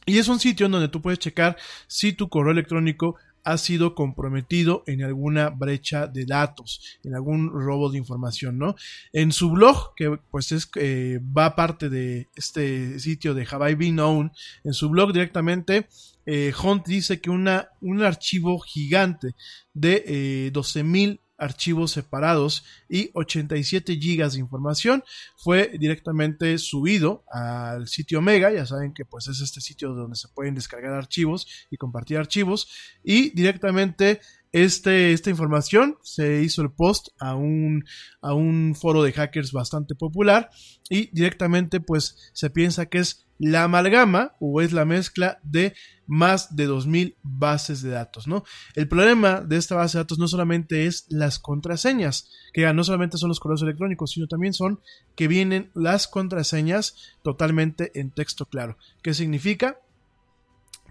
Y 0.04 0.18
es 0.18 0.28
un 0.28 0.38
sitio 0.38 0.66
en 0.66 0.72
donde 0.72 0.88
tú 0.88 1.02
puedes 1.02 1.18
checar 1.18 1.56
si 1.88 2.12
tu 2.12 2.28
correo 2.28 2.52
electrónico 2.52 3.16
ha 3.46 3.58
sido 3.58 3.94
comprometido 3.94 4.82
en 4.88 5.04
alguna 5.04 5.50
brecha 5.50 6.08
de 6.08 6.26
datos, 6.26 6.98
en 7.04 7.14
algún 7.14 7.48
robo 7.52 7.90
de 7.92 7.98
información, 7.98 8.58
¿no? 8.58 8.74
En 9.12 9.30
su 9.30 9.52
blog, 9.52 9.94
que 9.94 10.18
pues 10.32 10.50
es 10.50 10.68
eh, 10.74 11.20
va 11.22 11.54
parte 11.54 11.88
de 11.88 12.26
este 12.34 12.98
sitio 12.98 13.34
de 13.34 13.46
Have 13.48 13.70
I 13.70 13.92
Known, 13.92 14.32
en 14.64 14.72
su 14.72 14.90
blog 14.90 15.12
directamente, 15.12 15.86
eh, 16.26 16.52
Hunt 16.60 16.88
dice 16.88 17.20
que 17.20 17.30
una, 17.30 17.68
un 17.80 18.02
archivo 18.02 18.58
gigante 18.58 19.36
de 19.72 20.02
eh, 20.04 20.50
12.000 20.52 21.20
archivos 21.38 21.92
separados 21.92 22.64
y 22.88 23.10
87 23.14 23.96
gigas 23.96 24.34
de 24.34 24.40
información 24.40 25.04
fue 25.36 25.76
directamente 25.78 26.58
subido 26.58 27.24
al 27.30 27.88
sitio 27.88 28.22
Mega, 28.22 28.50
ya 28.52 28.66
saben 28.66 28.94
que 28.94 29.04
pues 29.04 29.28
es 29.28 29.40
este 29.40 29.60
sitio 29.60 29.92
donde 29.92 30.16
se 30.16 30.28
pueden 30.28 30.54
descargar 30.54 30.92
archivos 30.92 31.46
y 31.70 31.76
compartir 31.76 32.18
archivos. 32.18 32.68
Y 33.02 33.30
directamente 33.30 34.20
este, 34.52 35.12
esta 35.12 35.30
información 35.30 35.98
se 36.02 36.42
hizo 36.42 36.62
el 36.62 36.70
post 36.70 37.08
a 37.18 37.34
un, 37.34 37.84
a 38.20 38.34
un 38.34 38.74
foro 38.74 39.02
de 39.02 39.12
hackers 39.12 39.52
bastante 39.52 39.94
popular 39.94 40.50
y 40.88 41.10
directamente 41.12 41.80
pues 41.80 42.30
se 42.32 42.50
piensa 42.50 42.86
que 42.86 42.98
es 42.98 43.26
la 43.38 43.64
amalgama 43.64 44.34
o 44.40 44.60
es 44.60 44.72
la 44.72 44.84
mezcla 44.84 45.38
de 45.42 45.74
más 46.06 46.54
de 46.56 46.66
2000 46.66 47.16
bases 47.22 47.82
de 47.82 47.90
datos, 47.90 48.26
¿no? 48.26 48.44
El 48.74 48.88
problema 48.88 49.40
de 49.40 49.56
esta 49.56 49.74
base 49.74 49.98
de 49.98 50.04
datos 50.04 50.18
no 50.18 50.28
solamente 50.28 50.86
es 50.86 51.06
las 51.08 51.38
contraseñas, 51.38 52.30
que 52.52 52.72
no 52.72 52.84
solamente 52.84 53.18
son 53.18 53.28
los 53.28 53.40
correos 53.40 53.62
electrónicos, 53.62 54.12
sino 54.12 54.26
también 54.26 54.54
son 54.54 54.80
que 55.16 55.28
vienen 55.28 55.70
las 55.74 56.08
contraseñas 56.08 56.94
totalmente 57.22 57.98
en 57.98 58.10
texto 58.10 58.46
claro. 58.46 58.78
¿Qué 59.02 59.14
significa? 59.14 59.80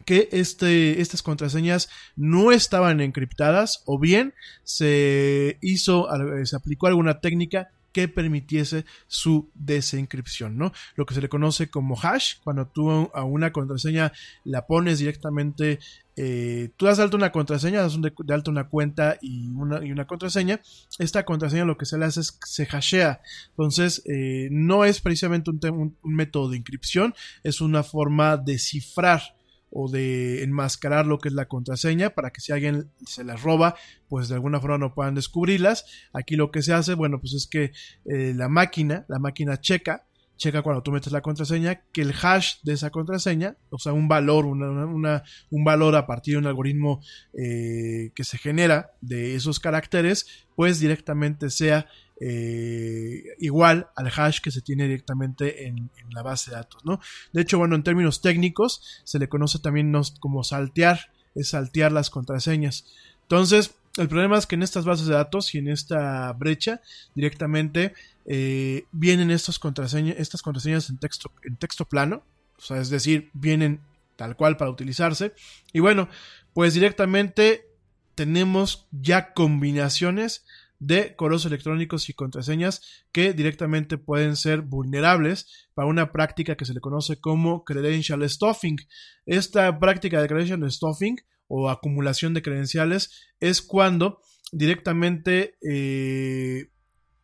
Que 0.05 0.29
este, 0.31 1.01
estas 1.01 1.23
contraseñas 1.23 1.89
no 2.15 2.51
estaban 2.51 3.01
encriptadas 3.01 3.81
o 3.85 3.99
bien 3.99 4.33
se 4.63 5.57
hizo, 5.61 6.07
se 6.43 6.55
aplicó 6.55 6.87
alguna 6.87 7.19
técnica 7.19 7.69
que 7.95 8.09
permitiese 8.09 8.83
su 9.07 9.49
desencripción, 9.53 10.57
¿no? 10.57 10.73
Lo 10.97 11.05
que 11.05 11.13
se 11.13 11.21
le 11.21 11.29
conoce 11.29 11.69
como 11.69 11.95
hash, 11.97 12.33
cuando 12.43 12.67
tú 12.67 12.91
a 12.91 13.23
una 13.23 13.53
contraseña 13.53 14.11
la 14.43 14.67
pones 14.67 14.99
directamente, 14.99 15.79
eh, 16.17 16.71
tú 16.75 16.87
das 16.87 16.97
de 16.97 17.03
alta 17.03 17.15
una 17.15 17.31
contraseña, 17.31 17.81
das 17.81 17.97
de, 18.01 18.33
alta 18.33 18.51
una 18.51 18.67
cuenta 18.67 19.17
y 19.21 19.47
una, 19.47 19.81
y 19.81 19.93
una, 19.93 20.07
contraseña, 20.07 20.59
esta 20.99 21.23
contraseña 21.23 21.63
lo 21.63 21.77
que 21.77 21.85
se 21.85 21.97
le 21.97 22.03
hace 22.03 22.19
es 22.19 22.37
se 22.45 22.65
hashea, 22.65 23.21
entonces 23.51 24.03
eh, 24.13 24.49
no 24.51 24.83
es 24.83 24.99
precisamente 24.99 25.51
un 25.51 25.97
método 26.03 26.49
de 26.49 26.57
inscripción, 26.57 27.15
es 27.43 27.61
una 27.61 27.81
forma 27.81 28.35
de 28.35 28.59
cifrar 28.59 29.21
o 29.69 29.89
de 29.89 30.43
enmascarar 30.43 31.05
lo 31.05 31.19
que 31.19 31.29
es 31.29 31.33
la 31.33 31.47
contraseña 31.47 32.11
para 32.11 32.31
que 32.31 32.41
si 32.41 32.51
alguien 32.51 32.91
se 33.05 33.23
las 33.23 33.41
roba, 33.41 33.75
pues 34.07 34.29
de 34.29 34.35
alguna 34.35 34.59
forma 34.59 34.77
no 34.77 34.93
puedan 34.93 35.15
descubrirlas. 35.15 35.85
Aquí 36.13 36.35
lo 36.35 36.51
que 36.51 36.61
se 36.61 36.73
hace, 36.73 36.93
bueno, 36.93 37.19
pues 37.19 37.33
es 37.33 37.47
que 37.47 37.71
eh, 38.05 38.33
la 38.35 38.47
máquina, 38.47 39.05
la 39.09 39.19
máquina 39.19 39.59
checa, 39.59 40.05
checa 40.37 40.61
cuando 40.61 40.83
tú 40.83 40.91
metes 40.91 41.13
la 41.13 41.21
contraseña, 41.21 41.81
que 41.91 42.01
el 42.01 42.13
hash 42.13 42.55
de 42.63 42.73
esa 42.73 42.89
contraseña, 42.89 43.57
o 43.69 43.79
sea, 43.79 43.93
un 43.93 44.07
valor, 44.07 44.45
una, 44.45 45.23
un 45.49 45.63
valor 45.63 45.95
a 45.95 46.07
partir 46.07 46.35
de 46.35 46.39
un 46.39 46.47
algoritmo 46.47 47.01
eh, 47.33 48.11
que 48.15 48.23
se 48.23 48.37
genera 48.37 48.91
de 49.01 49.35
esos 49.35 49.59
caracteres, 49.59 50.45
pues 50.55 50.79
directamente 50.79 51.49
sea 51.49 51.87
eh, 52.19 53.23
igual 53.39 53.89
al 53.95 54.07
hash 54.07 54.39
que 54.39 54.51
se 54.51 54.61
tiene 54.61 54.87
directamente 54.87 55.67
en, 55.67 55.89
la 56.11 56.21
base 56.21 56.51
de 56.51 56.57
datos, 56.57 56.85
¿no? 56.85 57.01
De 57.33 57.41
hecho, 57.41 57.57
bueno, 57.57 57.75
en 57.75 57.83
términos 57.83 58.21
técnicos 58.21 59.01
se 59.03 59.19
le 59.19 59.27
conoce 59.27 59.59
también 59.59 59.91
como 60.19 60.43
saltear, 60.43 61.11
es 61.33 61.49
saltear 61.49 61.91
las 61.91 62.09
contraseñas. 62.09 62.85
Entonces, 63.23 63.75
el 63.97 64.07
problema 64.07 64.37
es 64.37 64.45
que 64.45 64.55
en 64.55 64.63
estas 64.63 64.85
bases 64.85 65.07
de 65.07 65.13
datos 65.13 65.53
y 65.55 65.57
en 65.57 65.67
esta 65.67 66.31
brecha 66.33 66.81
directamente 67.15 67.93
eh, 68.25 68.85
vienen 68.91 69.35
contraseñas, 69.59 70.15
estas 70.17 70.41
contraseñas 70.41 70.89
en 70.89 70.97
texto, 70.97 71.31
en 71.43 71.57
texto 71.57 71.85
plano, 71.85 72.23
o 72.57 72.61
sea, 72.61 72.79
es 72.79 72.89
decir, 72.89 73.29
vienen 73.33 73.81
tal 74.15 74.35
cual 74.35 74.57
para 74.57 74.71
utilizarse. 74.71 75.33
Y 75.73 75.79
bueno, 75.79 76.07
pues 76.53 76.73
directamente 76.73 77.67
tenemos 78.15 78.87
ya 78.91 79.33
combinaciones 79.33 80.45
de 80.79 81.15
correos 81.15 81.45
electrónicos 81.45 82.09
y 82.09 82.13
contraseñas 82.13 82.81
que 83.11 83.33
directamente 83.33 83.97
pueden 83.97 84.35
ser 84.35 84.61
vulnerables 84.61 85.67
para 85.73 85.87
una 85.87 86.11
práctica 86.11 86.55
que 86.55 86.65
se 86.65 86.73
le 86.73 86.81
conoce 86.81 87.19
como 87.19 87.63
credential 87.63 88.27
stuffing. 88.29 88.77
Esta 89.25 89.79
práctica 89.79 90.21
de 90.21 90.27
credential 90.27 90.71
stuffing 90.71 91.17
o 91.47 91.69
acumulación 91.69 92.33
de 92.33 92.41
credenciales 92.41 93.33
es 93.39 93.61
cuando 93.61 94.21
directamente 94.51 95.57
eh, 95.61 96.71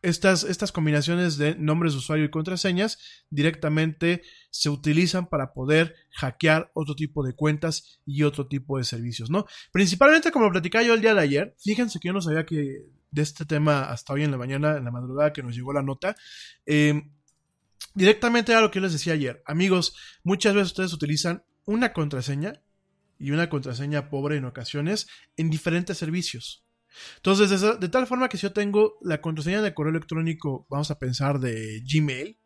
estas, 0.02 0.42
estas 0.42 0.72
combinaciones 0.72 1.38
de 1.38 1.54
nombres 1.54 1.92
de 1.92 2.00
usuario 2.00 2.24
y 2.24 2.30
contraseñas 2.30 2.98
directamente 3.30 4.22
se 4.50 4.68
utilizan 4.68 5.28
para 5.28 5.52
poder 5.52 5.94
hackear 6.10 6.70
otro 6.74 6.96
tipo 6.96 7.24
de 7.24 7.34
cuentas 7.34 8.00
y 8.04 8.24
otro 8.24 8.48
tipo 8.48 8.78
de 8.78 8.84
servicios, 8.84 9.30
¿no? 9.30 9.46
Principalmente 9.72 10.32
como 10.32 10.50
platicaba 10.50 10.84
yo 10.84 10.94
el 10.94 11.00
día 11.00 11.14
de 11.14 11.20
ayer, 11.20 11.56
fíjense 11.58 12.00
que 12.00 12.08
yo 12.08 12.12
no 12.12 12.20
sabía 12.20 12.44
que 12.44 12.84
de 13.12 13.22
este 13.22 13.44
tema 13.44 13.84
hasta 13.84 14.12
hoy 14.12 14.24
en 14.24 14.32
la 14.32 14.38
mañana, 14.38 14.76
en 14.76 14.84
la 14.84 14.90
madrugada 14.90 15.32
que 15.32 15.42
nos 15.42 15.54
llegó 15.54 15.72
la 15.72 15.82
nota, 15.82 16.16
eh, 16.66 17.00
directamente 17.94 18.52
era 18.52 18.60
lo 18.60 18.70
que 18.70 18.80
les 18.80 18.92
decía 18.92 19.12
ayer. 19.12 19.42
Amigos, 19.46 19.94
muchas 20.24 20.54
veces 20.54 20.68
ustedes 20.68 20.92
utilizan 20.92 21.44
una 21.64 21.92
contraseña 21.92 22.60
y 23.18 23.30
una 23.30 23.48
contraseña 23.48 24.10
pobre 24.10 24.36
en 24.36 24.46
ocasiones 24.46 25.06
en 25.36 25.50
diferentes 25.50 25.98
servicios. 25.98 26.64
Entonces, 27.16 27.60
de, 27.60 27.88
tal 27.88 28.06
forma 28.06 28.28
que 28.28 28.36
si 28.36 28.42
yo 28.42 28.52
tengo 28.52 28.98
la 29.02 29.20
contraseña 29.20 29.62
de 29.62 29.74
correo 29.74 29.92
electrónico, 29.92 30.66
vamos 30.68 30.90
a 30.90 30.98
pensar 30.98 31.38
de 31.38 31.82
Gmail, 31.86 32.38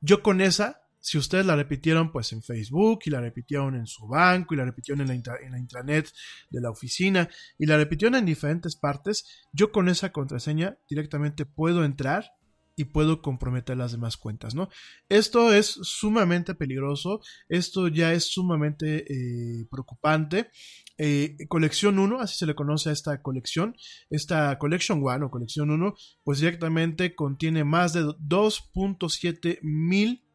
yo 0.00 0.22
con 0.22 0.40
esa, 0.40 0.87
si 1.00 1.18
ustedes 1.18 1.46
la 1.46 1.56
repitieron 1.56 2.12
pues 2.12 2.32
en 2.32 2.42
Facebook 2.42 3.00
y 3.04 3.10
la 3.10 3.20
repitieron 3.20 3.74
en 3.74 3.86
su 3.86 4.06
banco 4.06 4.54
y 4.54 4.56
la 4.56 4.64
repitieron 4.64 5.00
en 5.02 5.22
la, 5.52 5.58
intranet 5.58 6.12
de 6.50 6.60
la 6.60 6.70
oficina 6.70 7.28
y 7.58 7.66
la 7.66 7.76
repitieron 7.76 8.16
en 8.16 8.26
diferentes 8.26 8.76
partes, 8.76 9.46
yo 9.52 9.72
con 9.72 9.88
esa 9.88 10.12
contraseña 10.12 10.78
directamente 10.88 11.46
puedo 11.46 11.84
entrar 11.84 12.32
y 12.76 12.84
puedo 12.84 13.22
comprometer 13.22 13.76
las 13.76 13.90
demás 13.90 14.16
cuentas, 14.16 14.54
¿no? 14.54 14.68
Esto 15.08 15.52
es 15.52 15.66
sumamente 15.66 16.54
peligroso, 16.54 17.20
esto 17.48 17.88
ya 17.88 18.12
es 18.12 18.30
sumamente 18.30 19.04
eh, 19.12 19.66
preocupante. 19.68 20.50
Eh, 20.96 21.36
colección 21.48 21.98
1, 21.98 22.20
así 22.20 22.38
se 22.38 22.46
le 22.46 22.54
conoce 22.54 22.90
a 22.90 22.92
esta 22.92 23.20
colección, 23.20 23.76
esta 24.10 24.58
Collection 24.58 25.02
1 25.02 25.26
o 25.26 25.30
colección 25.30 25.70
1, 25.70 25.94
pues 26.22 26.38
directamente 26.38 27.16
contiene 27.16 27.64
más 27.64 27.94
de 27.94 28.02
2.7 28.02 29.58
mil 29.62 30.27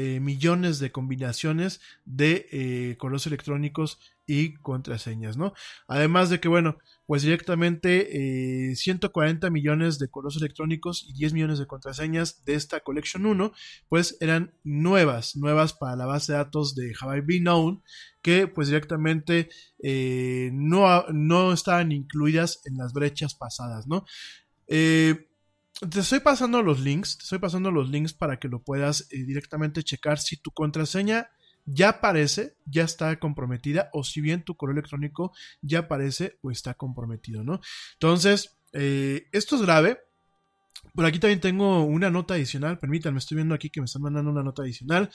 eh, 0.00 0.20
millones 0.20 0.78
de 0.78 0.92
combinaciones 0.92 1.80
de 2.04 2.46
eh, 2.52 2.96
correos 2.98 3.26
electrónicos 3.26 3.98
y 4.28 4.54
contraseñas, 4.54 5.36
¿no? 5.36 5.54
Además 5.88 6.30
de 6.30 6.38
que, 6.38 6.46
bueno, 6.46 6.78
pues 7.06 7.22
directamente 7.22 8.70
eh, 8.70 8.76
140 8.76 9.50
millones 9.50 9.98
de 9.98 10.08
correos 10.08 10.36
electrónicos 10.36 11.04
y 11.08 11.14
10 11.14 11.32
millones 11.32 11.58
de 11.58 11.66
contraseñas 11.66 12.44
de 12.44 12.54
esta 12.54 12.78
Collection 12.78 13.26
1, 13.26 13.52
pues 13.88 14.16
eran 14.20 14.52
nuevas, 14.62 15.34
nuevas 15.34 15.72
para 15.72 15.96
la 15.96 16.06
base 16.06 16.30
de 16.30 16.38
datos 16.38 16.76
de 16.76 16.94
Have 17.00 17.18
I 17.18 17.20
Been 17.22 17.42
Known, 17.42 17.82
que 18.22 18.46
pues 18.46 18.68
directamente 18.68 19.48
eh, 19.82 20.50
no, 20.52 21.08
no 21.08 21.52
estaban 21.52 21.90
incluidas 21.90 22.60
en 22.66 22.76
las 22.76 22.92
brechas 22.92 23.34
pasadas, 23.34 23.88
¿no? 23.88 24.04
Eh, 24.68 25.26
te 25.80 26.00
estoy 26.00 26.20
pasando 26.20 26.62
los 26.62 26.80
links, 26.80 27.18
te 27.18 27.24
estoy 27.24 27.38
pasando 27.38 27.70
los 27.70 27.88
links 27.88 28.12
para 28.12 28.38
que 28.38 28.48
lo 28.48 28.62
puedas 28.62 29.08
eh, 29.10 29.24
directamente 29.24 29.82
checar 29.82 30.18
si 30.18 30.36
tu 30.36 30.50
contraseña 30.50 31.30
ya 31.64 31.90
aparece, 31.90 32.56
ya 32.64 32.84
está 32.84 33.18
comprometida, 33.18 33.90
o 33.92 34.02
si 34.02 34.20
bien 34.20 34.42
tu 34.42 34.56
correo 34.56 34.72
electrónico 34.72 35.32
ya 35.60 35.80
aparece 35.80 36.38
o 36.40 36.50
está 36.50 36.74
comprometido, 36.74 37.44
¿no? 37.44 37.60
Entonces, 37.94 38.58
eh, 38.72 39.28
esto 39.32 39.56
es 39.56 39.62
grave. 39.62 39.98
Por 40.94 41.04
aquí 41.04 41.18
también 41.18 41.40
tengo 41.40 41.84
una 41.84 42.10
nota 42.10 42.34
adicional, 42.34 42.78
permítanme, 42.78 43.18
estoy 43.18 43.36
viendo 43.36 43.54
aquí 43.54 43.70
que 43.70 43.80
me 43.80 43.86
están 43.86 44.02
mandando 44.02 44.30
una 44.30 44.42
nota 44.42 44.62
adicional. 44.62 45.10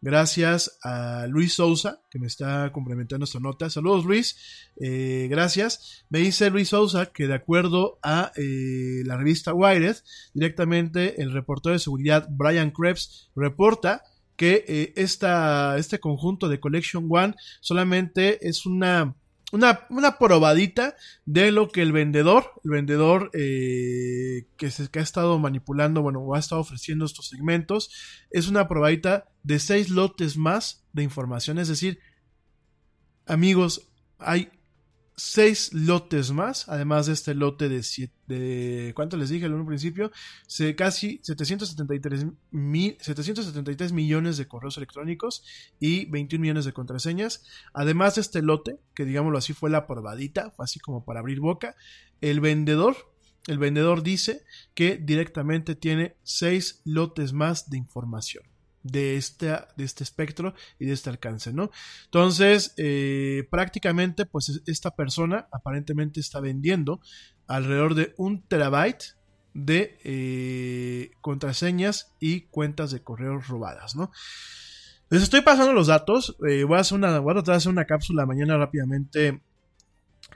Gracias 0.00 0.78
a 0.82 1.26
Luis 1.28 1.54
Sousa, 1.54 2.02
que 2.10 2.18
me 2.18 2.26
está 2.26 2.70
complementando 2.72 3.24
esta 3.24 3.40
nota. 3.40 3.70
Saludos 3.70 4.04
Luis, 4.04 4.36
eh, 4.76 5.28
gracias. 5.30 6.04
Me 6.10 6.18
dice 6.18 6.50
Luis 6.50 6.68
Sousa 6.68 7.06
que 7.06 7.26
de 7.26 7.34
acuerdo 7.34 7.98
a 8.02 8.30
eh, 8.36 9.02
la 9.06 9.16
revista 9.16 9.54
Wired, 9.54 9.96
directamente 10.34 11.22
el 11.22 11.32
reportero 11.32 11.72
de 11.72 11.78
seguridad 11.78 12.28
Brian 12.30 12.70
Krebs 12.70 13.30
reporta 13.34 14.02
que 14.36 14.64
eh, 14.68 14.92
esta, 14.96 15.78
este 15.78 16.00
conjunto 16.00 16.48
de 16.48 16.60
Collection 16.60 17.06
One 17.08 17.34
solamente 17.60 18.46
es 18.46 18.66
una, 18.66 19.16
una, 19.54 19.86
una 19.88 20.18
probadita 20.18 20.96
de 21.26 21.52
lo 21.52 21.68
que 21.68 21.80
el 21.80 21.92
vendedor, 21.92 22.60
el 22.64 22.72
vendedor 22.72 23.30
eh, 23.34 24.48
que, 24.56 24.72
se, 24.72 24.88
que 24.88 24.98
ha 24.98 25.02
estado 25.02 25.38
manipulando, 25.38 26.02
bueno, 26.02 26.18
o 26.18 26.34
ha 26.34 26.40
estado 26.40 26.60
ofreciendo 26.60 27.04
estos 27.04 27.28
segmentos, 27.28 27.88
es 28.30 28.48
una 28.48 28.66
probadita 28.66 29.28
de 29.44 29.60
seis 29.60 29.90
lotes 29.90 30.36
más 30.36 30.84
de 30.92 31.04
información. 31.04 31.60
Es 31.60 31.68
decir, 31.68 32.00
amigos, 33.26 33.88
hay 34.18 34.50
seis 35.16 35.72
lotes 35.72 36.32
más, 36.32 36.68
además 36.68 37.06
de 37.06 37.12
este 37.12 37.34
lote 37.34 37.68
de, 37.68 38.92
¿cuánto 38.94 39.16
les 39.16 39.28
dije 39.28 39.48
un 39.48 39.66
principio? 39.66 40.10
Se, 40.46 40.74
casi 40.74 41.20
773, 41.22 42.26
mil, 42.50 42.96
773 43.00 43.92
millones 43.92 44.36
de 44.36 44.48
correos 44.48 44.76
electrónicos 44.76 45.44
y 45.78 46.06
21 46.06 46.40
millones 46.40 46.64
de 46.64 46.72
contraseñas. 46.72 47.44
Además 47.72 48.16
de 48.16 48.22
este 48.22 48.42
lote, 48.42 48.78
que 48.94 49.04
digámoslo 49.04 49.38
así 49.38 49.52
fue 49.52 49.70
la 49.70 49.86
probadita, 49.86 50.50
fue 50.50 50.64
así 50.64 50.80
como 50.80 51.04
para 51.04 51.20
abrir 51.20 51.40
boca, 51.40 51.76
el 52.20 52.40
vendedor, 52.40 52.96
el 53.46 53.58
vendedor 53.58 54.02
dice 54.02 54.44
que 54.74 54.96
directamente 54.96 55.74
tiene 55.74 56.16
seis 56.22 56.80
lotes 56.84 57.32
más 57.32 57.70
de 57.70 57.78
información 57.78 58.53
de 58.84 59.16
este, 59.16 59.46
de 59.48 59.84
este 59.84 60.04
espectro 60.04 60.54
y 60.78 60.86
de 60.86 60.92
este 60.92 61.10
alcance, 61.10 61.52
¿no? 61.52 61.70
Entonces, 62.04 62.74
eh, 62.76 63.48
prácticamente, 63.50 64.26
pues 64.26 64.62
esta 64.66 64.94
persona 64.94 65.48
aparentemente 65.50 66.20
está 66.20 66.38
vendiendo 66.38 67.00
alrededor 67.48 67.94
de 67.94 68.14
un 68.16 68.42
terabyte 68.42 69.16
de 69.54 69.98
eh, 70.04 71.12
contraseñas 71.20 72.14
y 72.20 72.42
cuentas 72.42 72.90
de 72.90 73.02
correo 73.02 73.40
robadas, 73.40 73.96
¿no? 73.96 74.12
Les 75.10 75.22
estoy 75.22 75.40
pasando 75.40 75.72
los 75.72 75.86
datos. 75.86 76.36
Eh, 76.48 76.64
voy, 76.64 76.76
a 76.76 76.80
hacer 76.80 76.98
una, 76.98 77.18
voy 77.20 77.32
a 77.32 77.34
tratar 77.34 77.54
de 77.54 77.56
hacer 77.56 77.72
una 77.72 77.86
cápsula 77.86 78.26
mañana 78.26 78.56
rápidamente 78.58 79.40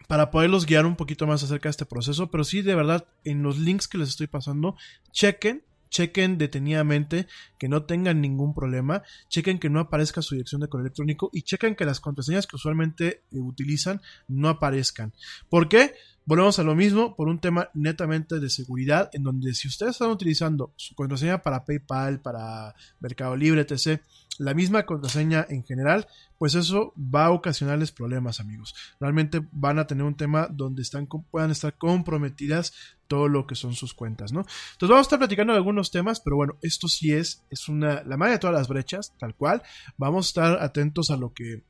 para 0.07 0.31
poderlos 0.31 0.67
guiar 0.67 0.87
un 0.87 0.97
poquito 0.97 1.27
más 1.27 1.43
acerca 1.43 1.69
de 1.69 1.73
este 1.73 1.87
proceso. 1.87 2.31
Pero 2.31 2.45
sí, 2.45 2.63
de 2.63 2.75
verdad, 2.75 3.07
en 3.25 3.43
los 3.43 3.59
links 3.59 3.89
que 3.89 3.99
les 3.99 4.11
estoy 4.11 4.27
pasando, 4.27 4.77
chequen 5.11 5.65
chequen 5.89 6.39
detenidamente 6.39 7.27
que 7.59 7.69
no 7.69 7.85
tengan 7.85 8.21
ningún 8.21 8.55
problema, 8.55 9.03
chequen 9.29 9.59
que 9.59 9.71
no 9.71 9.81
aparezca 9.81 10.23
su 10.23 10.35
dirección 10.35 10.61
de 10.61 10.69
correo 10.69 10.87
electrónico 10.87 11.31
y 11.33 11.43
chequen 11.43 11.75
que 11.75 11.85
las 11.85 12.01
contraseñas 12.01 12.47
que 12.47 12.57
usualmente 12.57 13.23
eh, 13.31 13.39
utilizan 13.39 14.01
no 14.29 14.49
aparezcan. 14.49 15.13
¿Por 15.49 15.69
qué? 15.69 15.95
Volvemos 16.25 16.59
a 16.59 16.63
lo 16.63 16.75
mismo 16.75 17.17
por 17.17 17.29
un 17.29 17.39
tema 17.39 17.71
netamente 17.73 18.39
de 18.39 18.51
seguridad, 18.51 19.09
en 19.15 19.23
donde 19.23 19.55
si 19.55 19.67
ustedes 19.67 19.93
están 19.93 20.11
utilizando 20.11 20.75
su 20.77 20.95
contraseña 20.95 21.43
para 21.43 21.65
PayPal, 21.65 22.21
para 22.21 22.75
Mercado 23.01 23.35
Libre, 23.35 23.63
etc., 23.63 24.03
la 24.39 24.55
misma 24.55 24.87
contraseña 24.87 25.47
en 25.49 25.65
general, 25.65 26.07
pues 26.39 26.55
eso 26.55 26.95
va 26.97 27.27
a 27.27 27.31
ocasionarles 27.31 27.93
problemas, 27.93 28.41
amigos. 28.41 28.75
Realmente 29.01 29.47
van 29.53 29.79
a 29.79 29.87
tener 29.87 30.05
un 30.05 30.17
tema 30.17 30.49
donde 30.51 30.83
están, 30.83 31.07
puedan 31.07 31.51
estar 31.51 31.77
comprometidas 31.77 32.73
todo 33.09 33.29
lo 33.29 33.47
que 33.47 33.55
son 33.55 33.75
sus 33.75 33.95
cuentas, 33.95 34.33
¿no? 34.33 34.41
Entonces 34.41 34.89
vamos 34.89 34.99
a 35.01 35.03
estar 35.03 35.19
platicando 35.19 35.53
de 35.53 35.59
algunos 35.59 35.91
temas, 35.91 36.21
pero 36.21 36.37
bueno, 36.37 36.57
esto 36.63 36.89
sí 36.89 37.13
es, 37.13 37.45
es 37.51 37.69
una, 37.69 38.03
la 38.05 38.17
madre 38.17 38.35
de 38.35 38.39
todas 38.39 38.57
las 38.57 38.69
brechas, 38.69 39.13
tal 39.19 39.35
cual. 39.35 39.63
Vamos 39.97 40.27
a 40.27 40.29
estar 40.29 40.63
atentos 40.63 41.11
a 41.11 41.17
lo 41.17 41.33
que 41.33 41.65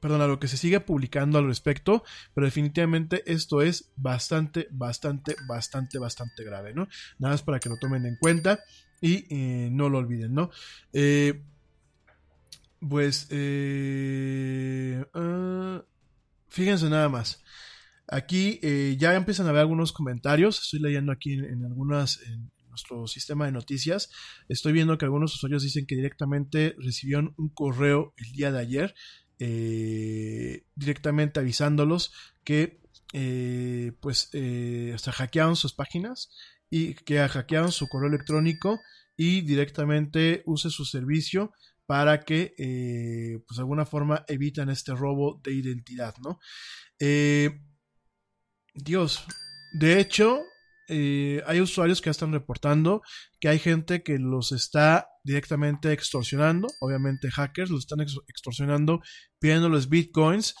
perdón, 0.00 0.20
a 0.20 0.26
lo 0.28 0.38
que 0.38 0.46
se 0.46 0.56
sigue 0.56 0.78
publicando 0.78 1.38
al 1.38 1.46
respecto, 1.46 2.04
pero 2.32 2.46
definitivamente 2.46 3.24
esto 3.26 3.60
es 3.62 3.90
bastante, 3.96 4.68
bastante, 4.70 5.34
bastante, 5.48 5.98
bastante 5.98 6.44
grave, 6.44 6.74
¿no? 6.74 6.86
Nada 7.18 7.34
más 7.34 7.42
para 7.42 7.58
que 7.58 7.68
lo 7.68 7.76
tomen 7.76 8.06
en 8.06 8.16
cuenta 8.16 8.60
y 9.00 9.26
eh, 9.30 9.68
no 9.70 9.88
lo 9.88 9.98
olviden, 9.98 10.34
¿no? 10.34 10.50
Eh, 10.92 11.42
pues, 12.88 13.28
eh, 13.30 15.04
ah, 15.14 15.82
fíjense 16.48 16.88
nada 16.88 17.08
más. 17.08 17.42
Aquí 18.08 18.60
ya 18.98 19.14
empiezan 19.16 19.48
a 19.48 19.52
ver 19.52 19.62
algunos 19.62 19.92
comentarios. 19.92 20.62
Estoy 20.62 20.78
leyendo 20.78 21.10
aquí 21.10 21.32
en, 21.32 21.64
algunas, 21.64 22.22
en 22.22 22.52
nuestro 22.68 23.08
sistema 23.08 23.46
de 23.46 23.52
noticias. 23.52 24.10
Estoy 24.48 24.72
viendo 24.72 24.96
que 24.96 25.06
algunos 25.06 25.34
usuarios 25.34 25.64
dicen 25.64 25.86
que 25.86 25.96
directamente 25.96 26.76
recibieron 26.78 27.34
un 27.36 27.48
correo 27.48 28.14
el 28.16 28.30
día 28.32 28.52
de 28.52 28.60
ayer, 28.60 28.94
directamente 30.76 31.40
avisándolos 31.40 32.12
que, 32.44 32.80
pues, 33.98 34.30
hasta 34.94 35.10
hackearon 35.10 35.56
sus 35.56 35.72
páginas 35.72 36.30
y 36.70 36.94
que 36.94 37.26
hackearon 37.26 37.72
su 37.72 37.88
correo 37.88 38.08
electrónico 38.08 38.80
y 39.16 39.40
directamente 39.42 40.42
use 40.46 40.70
su 40.70 40.84
servicio 40.84 41.52
para 41.86 42.24
que 42.24 42.54
eh, 42.58 43.38
pues 43.46 43.56
de 43.56 43.62
alguna 43.62 43.86
forma 43.86 44.24
evitan 44.28 44.70
este 44.70 44.94
robo 44.94 45.40
de 45.42 45.52
identidad, 45.52 46.14
¿no? 46.22 46.38
Eh, 46.98 47.60
Dios, 48.74 49.24
de 49.78 50.00
hecho, 50.00 50.40
eh, 50.88 51.42
hay 51.46 51.60
usuarios 51.60 52.00
que 52.00 52.06
ya 52.06 52.12
están 52.12 52.32
reportando 52.32 53.02
que 53.40 53.48
hay 53.48 53.58
gente 53.58 54.02
que 54.02 54.18
los 54.18 54.52
está 54.52 55.08
directamente 55.24 55.92
extorsionando, 55.92 56.68
obviamente 56.80 57.30
hackers 57.30 57.70
los 57.70 57.80
están 57.80 58.00
extorsionando 58.00 59.00
pidiéndoles 59.38 59.88
bitcoins, 59.88 60.54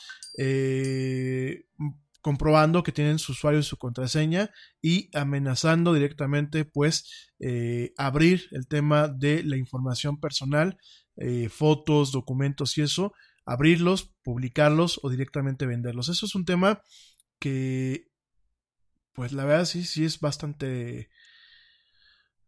comprobando 2.26 2.82
que 2.82 2.90
tienen 2.90 3.20
su 3.20 3.30
usuario 3.30 3.60
y 3.60 3.62
su 3.62 3.76
contraseña 3.76 4.50
y 4.82 5.16
amenazando 5.16 5.94
directamente 5.94 6.64
pues 6.64 7.30
eh, 7.38 7.92
abrir 7.96 8.48
el 8.50 8.66
tema 8.66 9.06
de 9.06 9.44
la 9.44 9.56
información 9.56 10.18
personal, 10.18 10.76
eh, 11.18 11.48
fotos, 11.48 12.10
documentos 12.10 12.76
y 12.78 12.82
eso, 12.82 13.12
abrirlos, 13.44 14.12
publicarlos 14.24 14.98
o 15.04 15.08
directamente 15.08 15.66
venderlos. 15.66 16.08
Eso 16.08 16.26
es 16.26 16.34
un 16.34 16.44
tema 16.44 16.82
que 17.38 18.08
pues 19.12 19.30
la 19.30 19.44
verdad 19.44 19.64
sí, 19.64 19.84
sí 19.84 20.04
es 20.04 20.18
bastante... 20.18 21.10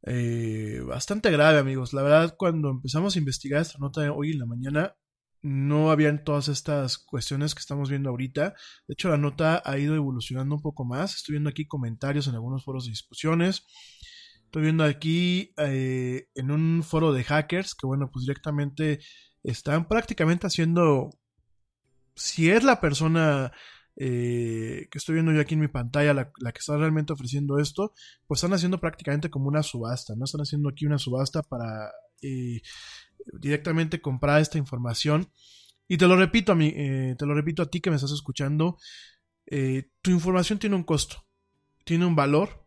Eh, 0.02 0.82
bastante 0.88 1.30
grave 1.30 1.58
amigos. 1.58 1.92
La 1.92 2.02
verdad 2.02 2.34
cuando 2.36 2.70
empezamos 2.70 3.14
a 3.14 3.20
investigar 3.20 3.62
esta 3.62 3.78
nota 3.78 4.10
hoy 4.10 4.32
en 4.32 4.40
la 4.40 4.46
mañana 4.46 4.96
no 5.43 5.91
habían 5.91 6.24
todas 6.24 6.49
estas 6.49 6.99
cuestiones 6.99 7.55
que 7.55 7.61
estamos 7.61 7.91
viendo 7.91 8.11
ahorita. 8.11 8.55
De 8.86 8.93
hecho, 8.93 9.09
la 9.09 9.16
nota 9.16 9.62
ha 9.64 9.78
ido 9.78 9.95
evolucionando 9.95 10.55
un 10.55 10.62
poco 10.62 10.84
más. 10.84 11.14
Estoy 11.14 11.34
viendo 11.34 11.51
aquí 11.51 11.66
comentarios 11.66 12.26
en 12.26 12.34
algunos 12.34 12.64
foros 12.64 12.84
de 12.84 12.91
discusiones. 12.91 13.64
Estoy 14.45 14.62
viendo 14.62 14.84
aquí 14.84 15.53
eh, 15.59 16.28
en 16.34 16.51
un 16.51 16.82
foro 16.82 17.12
de 17.12 17.24
hackers 17.24 17.74
que, 17.74 17.86
bueno, 17.86 18.11
pues 18.11 18.24
directamente 18.24 19.01
están 19.43 19.86
prácticamente 19.86 20.47
haciendo... 20.47 21.11
Si 22.14 22.51
es 22.51 22.64
la 22.64 22.80
persona 22.80 23.53
eh, 24.01 24.86
que 24.91 24.99
estoy 24.99 25.14
viendo 25.14 25.32
yo 25.32 25.41
aquí 25.41 25.55
en 25.55 25.61
mi 25.61 25.68
pantalla, 25.68 26.14
la, 26.14 26.30
que 26.30 26.59
está 26.59 26.76
realmente 26.76 27.12
ofreciendo 27.12 27.59
esto, 27.59 27.93
pues 28.26 28.39
están 28.39 28.53
haciendo 28.53 28.78
prácticamente 28.78 29.28
como 29.28 29.49
una 29.49 29.64
subasta, 29.64 30.14
¿no? 30.16 30.24
Están 30.24 30.43
haciendo 30.43 30.68
aquí 30.68 30.86
una 30.86 30.99
subasta 30.99 31.43
para 31.43 31.91
eh, 32.22 32.61
directamente 33.32 34.00
comprar 34.00 34.40
esta 34.40 34.58
información. 34.58 35.30
Y 35.86 35.96
te 35.96 36.06
lo 36.06 36.16
repito 36.16 36.52
a 36.52 36.54
mí, 36.54 36.72
eh, 36.76 37.14
te 37.18 37.26
lo 37.26 37.34
repito 37.34 37.62
a 37.62 37.70
ti 37.70 37.80
que 37.80 37.90
me 37.90 37.96
estás 37.96 38.12
escuchando, 38.12 38.78
eh, 39.46 39.90
tu 40.02 40.10
información 40.10 40.58
tiene 40.58 40.76
un 40.76 40.84
costo, 40.84 41.26
tiene 41.84 42.04
un 42.04 42.14
valor 42.14 42.66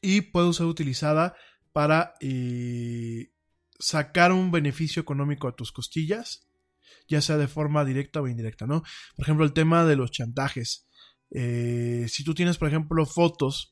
y 0.00 0.20
puede 0.20 0.52
ser 0.52 0.66
utilizada 0.66 1.34
para 1.72 2.14
eh, 2.20 3.32
sacar 3.78 4.30
un 4.30 4.52
beneficio 4.52 5.02
económico 5.02 5.48
a 5.48 5.56
tus 5.56 5.72
costillas, 5.72 6.46
ya 7.08 7.20
sea 7.20 7.36
de 7.36 7.48
forma 7.48 7.84
directa 7.84 8.20
o 8.20 8.28
indirecta, 8.28 8.66
¿no? 8.66 8.82
Por 9.16 9.24
ejemplo, 9.24 9.44
el 9.44 9.52
tema 9.52 9.84
de 9.84 9.96
los 9.96 10.12
chantajes. 10.12 10.86
si 11.30 12.24
tú 12.24 12.34
tienes, 12.34 12.58
por 12.58 12.68
ejemplo, 12.68 13.04
fotos 13.06 13.71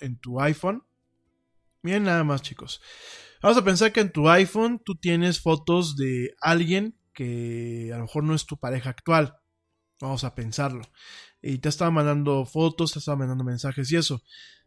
en 0.00 0.16
tu 0.18 0.40
iPhone. 0.40 0.84
Miren 1.82 2.04
nada 2.04 2.24
más, 2.24 2.42
chicos. 2.42 2.80
Vamos 3.42 3.58
a 3.58 3.64
pensar 3.64 3.92
que 3.92 4.00
en 4.00 4.12
tu 4.12 4.28
iPhone 4.28 4.80
tú 4.84 4.96
tienes 4.96 5.40
fotos 5.40 5.96
de 5.96 6.34
alguien 6.40 6.96
que 7.14 7.90
a 7.92 7.96
lo 7.96 8.02
mejor 8.02 8.24
no 8.24 8.34
es 8.34 8.46
tu 8.46 8.58
pareja 8.58 8.90
actual. 8.90 9.38
Vamos 10.00 10.24
a 10.24 10.34
pensarlo. 10.34 10.82
Y 11.42 11.58
te 11.58 11.68
estaba 11.68 11.90
mandando 11.90 12.44
fotos, 12.44 12.92
te 12.92 12.98
estaba 12.98 13.16
mandando 13.16 13.44
mensajes 13.44 13.90
y 13.92 13.96
eso. 13.96 14.22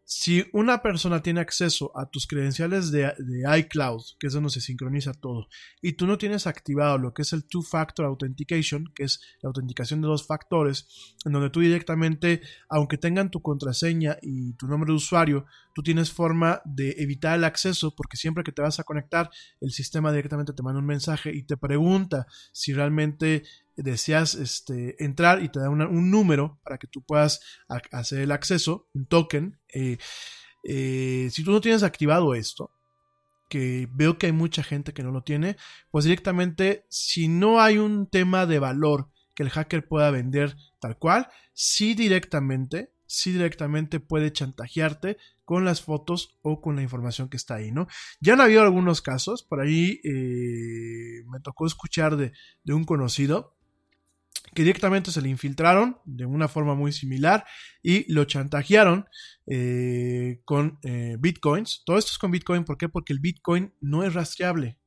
Si 0.06 0.46
una 0.52 0.82
persona 0.82 1.24
tiene 1.24 1.40
acceso 1.40 1.98
a 1.98 2.10
tus 2.10 2.28
credenciales 2.28 2.92
de, 2.92 3.14
iCloud, 3.58 4.02
que 4.20 4.28
es 4.28 4.34
donde 4.34 4.50
se 4.50 4.60
sincroniza 4.60 5.14
todo, 5.14 5.48
y 5.82 5.94
tú 5.94 6.08
no 6.08 6.18
tienes 6.18 6.46
activado 6.46 6.98
lo 6.98 7.14
que 7.14 7.22
es 7.22 7.32
el 7.32 7.46
Two-Factor 7.46 8.06
Authentication, 8.06 8.92
que 8.94 9.04
es 9.04 9.22
la 9.42 9.48
autenticación 9.48 10.02
de 10.02 10.08
dos 10.08 10.28
factores, 10.28 11.16
en 11.26 11.32
donde 11.32 11.50
tú 11.50 11.62
directamente, 11.62 12.42
aunque 12.68 12.98
tengan 12.98 13.32
tu 13.32 13.42
contraseña 13.42 14.18
y 14.22 14.54
tu 14.54 14.68
nombre 14.68 14.92
de 14.92 14.98
usuario, 14.98 15.46
tú 15.74 15.82
tienes 15.82 16.12
forma 16.12 16.62
de 16.66 16.96
evitar 16.98 17.38
el 17.38 17.46
acceso, 17.46 17.96
porque 17.96 18.18
siempre 18.18 18.44
que 18.44 18.52
te 18.52 18.62
vas 18.62 18.80
a 18.80 18.84
conectar, 18.84 19.30
el 19.62 19.72
sistema 19.72 20.12
directamente 20.12 20.54
te 20.54 20.64
manda 20.64 20.80
un 20.80 20.86
mensaje 20.86 21.34
y 21.34 21.44
te 21.44 21.56
pregunta 21.56 22.28
si 22.52 22.74
realmente 22.74 23.44
deseas 23.76 24.36
este, 24.36 25.04
entrar 25.04 25.44
y 25.44 25.50
te 25.50 25.60
da 25.60 25.70
un 25.70 26.12
número 26.12 26.60
para 26.64 26.78
que 26.78 26.88
tú 26.88 27.04
puedas 27.04 27.42
hacer 27.92 28.20
el 28.20 28.32
acceso, 28.32 28.90
un 28.94 29.06
token. 29.08 29.60
Eh, 29.74 29.98
eh, 30.64 31.30
si 31.32 31.44
tú 31.44 31.52
no 31.52 31.62
tienes 31.62 31.84
activado 31.84 32.36
esto, 32.36 32.72
que 33.50 33.88
veo 33.92 34.18
que 34.18 34.28
hay 34.28 34.32
mucha 34.32 34.64
gente 34.64 34.94
que 34.94 35.04
no 35.04 35.12
lo 35.12 35.24
tiene, 35.24 35.58
pues 35.92 36.06
directamente, 36.06 36.86
si 36.90 37.28
no 37.28 37.62
hay 37.62 37.78
un 37.78 38.10
tema 38.10 38.46
de 38.46 38.60
valor 38.60 39.10
que 39.36 39.44
el 39.44 39.50
hacker 39.50 39.88
pueda 39.88 40.12
vender 40.12 40.56
tal 40.80 40.98
cual, 40.98 41.30
sí 41.54 41.94
directamente, 41.94 42.94
sí 43.06 43.32
directamente 43.32 44.00
puede 44.00 44.32
chantajearte 44.32 45.18
con 45.46 45.66
las 45.66 45.82
fotos 45.82 46.40
o 46.42 46.62
con 46.62 46.76
la 46.76 46.82
información 46.82 47.30
que 47.30 47.38
está 47.38 47.56
ahí, 47.56 47.72
¿no? 47.72 47.88
Ya 48.22 48.34
han 48.34 48.42
habido 48.42 48.62
algunos 48.62 49.02
casos, 49.02 49.44
por 49.44 49.60
ahí 49.60 50.00
eh, 50.04 51.24
me 51.28 51.40
tocó 51.42 51.68
escuchar 51.68 52.16
de, 52.16 52.32
de 52.64 52.74
un 52.74 52.86
conocido 52.86 53.56
que 54.54 54.64
directamente 54.64 55.12
se 55.12 55.22
le 55.22 55.30
infiltraron 55.30 55.98
de 56.06 56.26
una 56.26 56.48
forma 56.48 56.76
muy 56.76 56.92
similar 56.92 57.46
y 57.82 58.12
lo 58.12 58.26
chantajearon 58.26 59.06
eh, 59.48 60.42
con 60.46 60.80
eh, 60.84 61.18
bitcoins. 61.20 61.84
Todo 61.86 61.98
esto 61.98 62.12
es 62.12 62.18
con 62.18 62.32
bitcoin, 62.32 62.64
¿por 62.64 62.78
qué? 62.78 62.90
Porque 62.90 63.14
el 63.14 63.20
bitcoin 63.20 63.74
no 63.82 64.04
es 64.04 64.14
rastreable. 64.14 64.78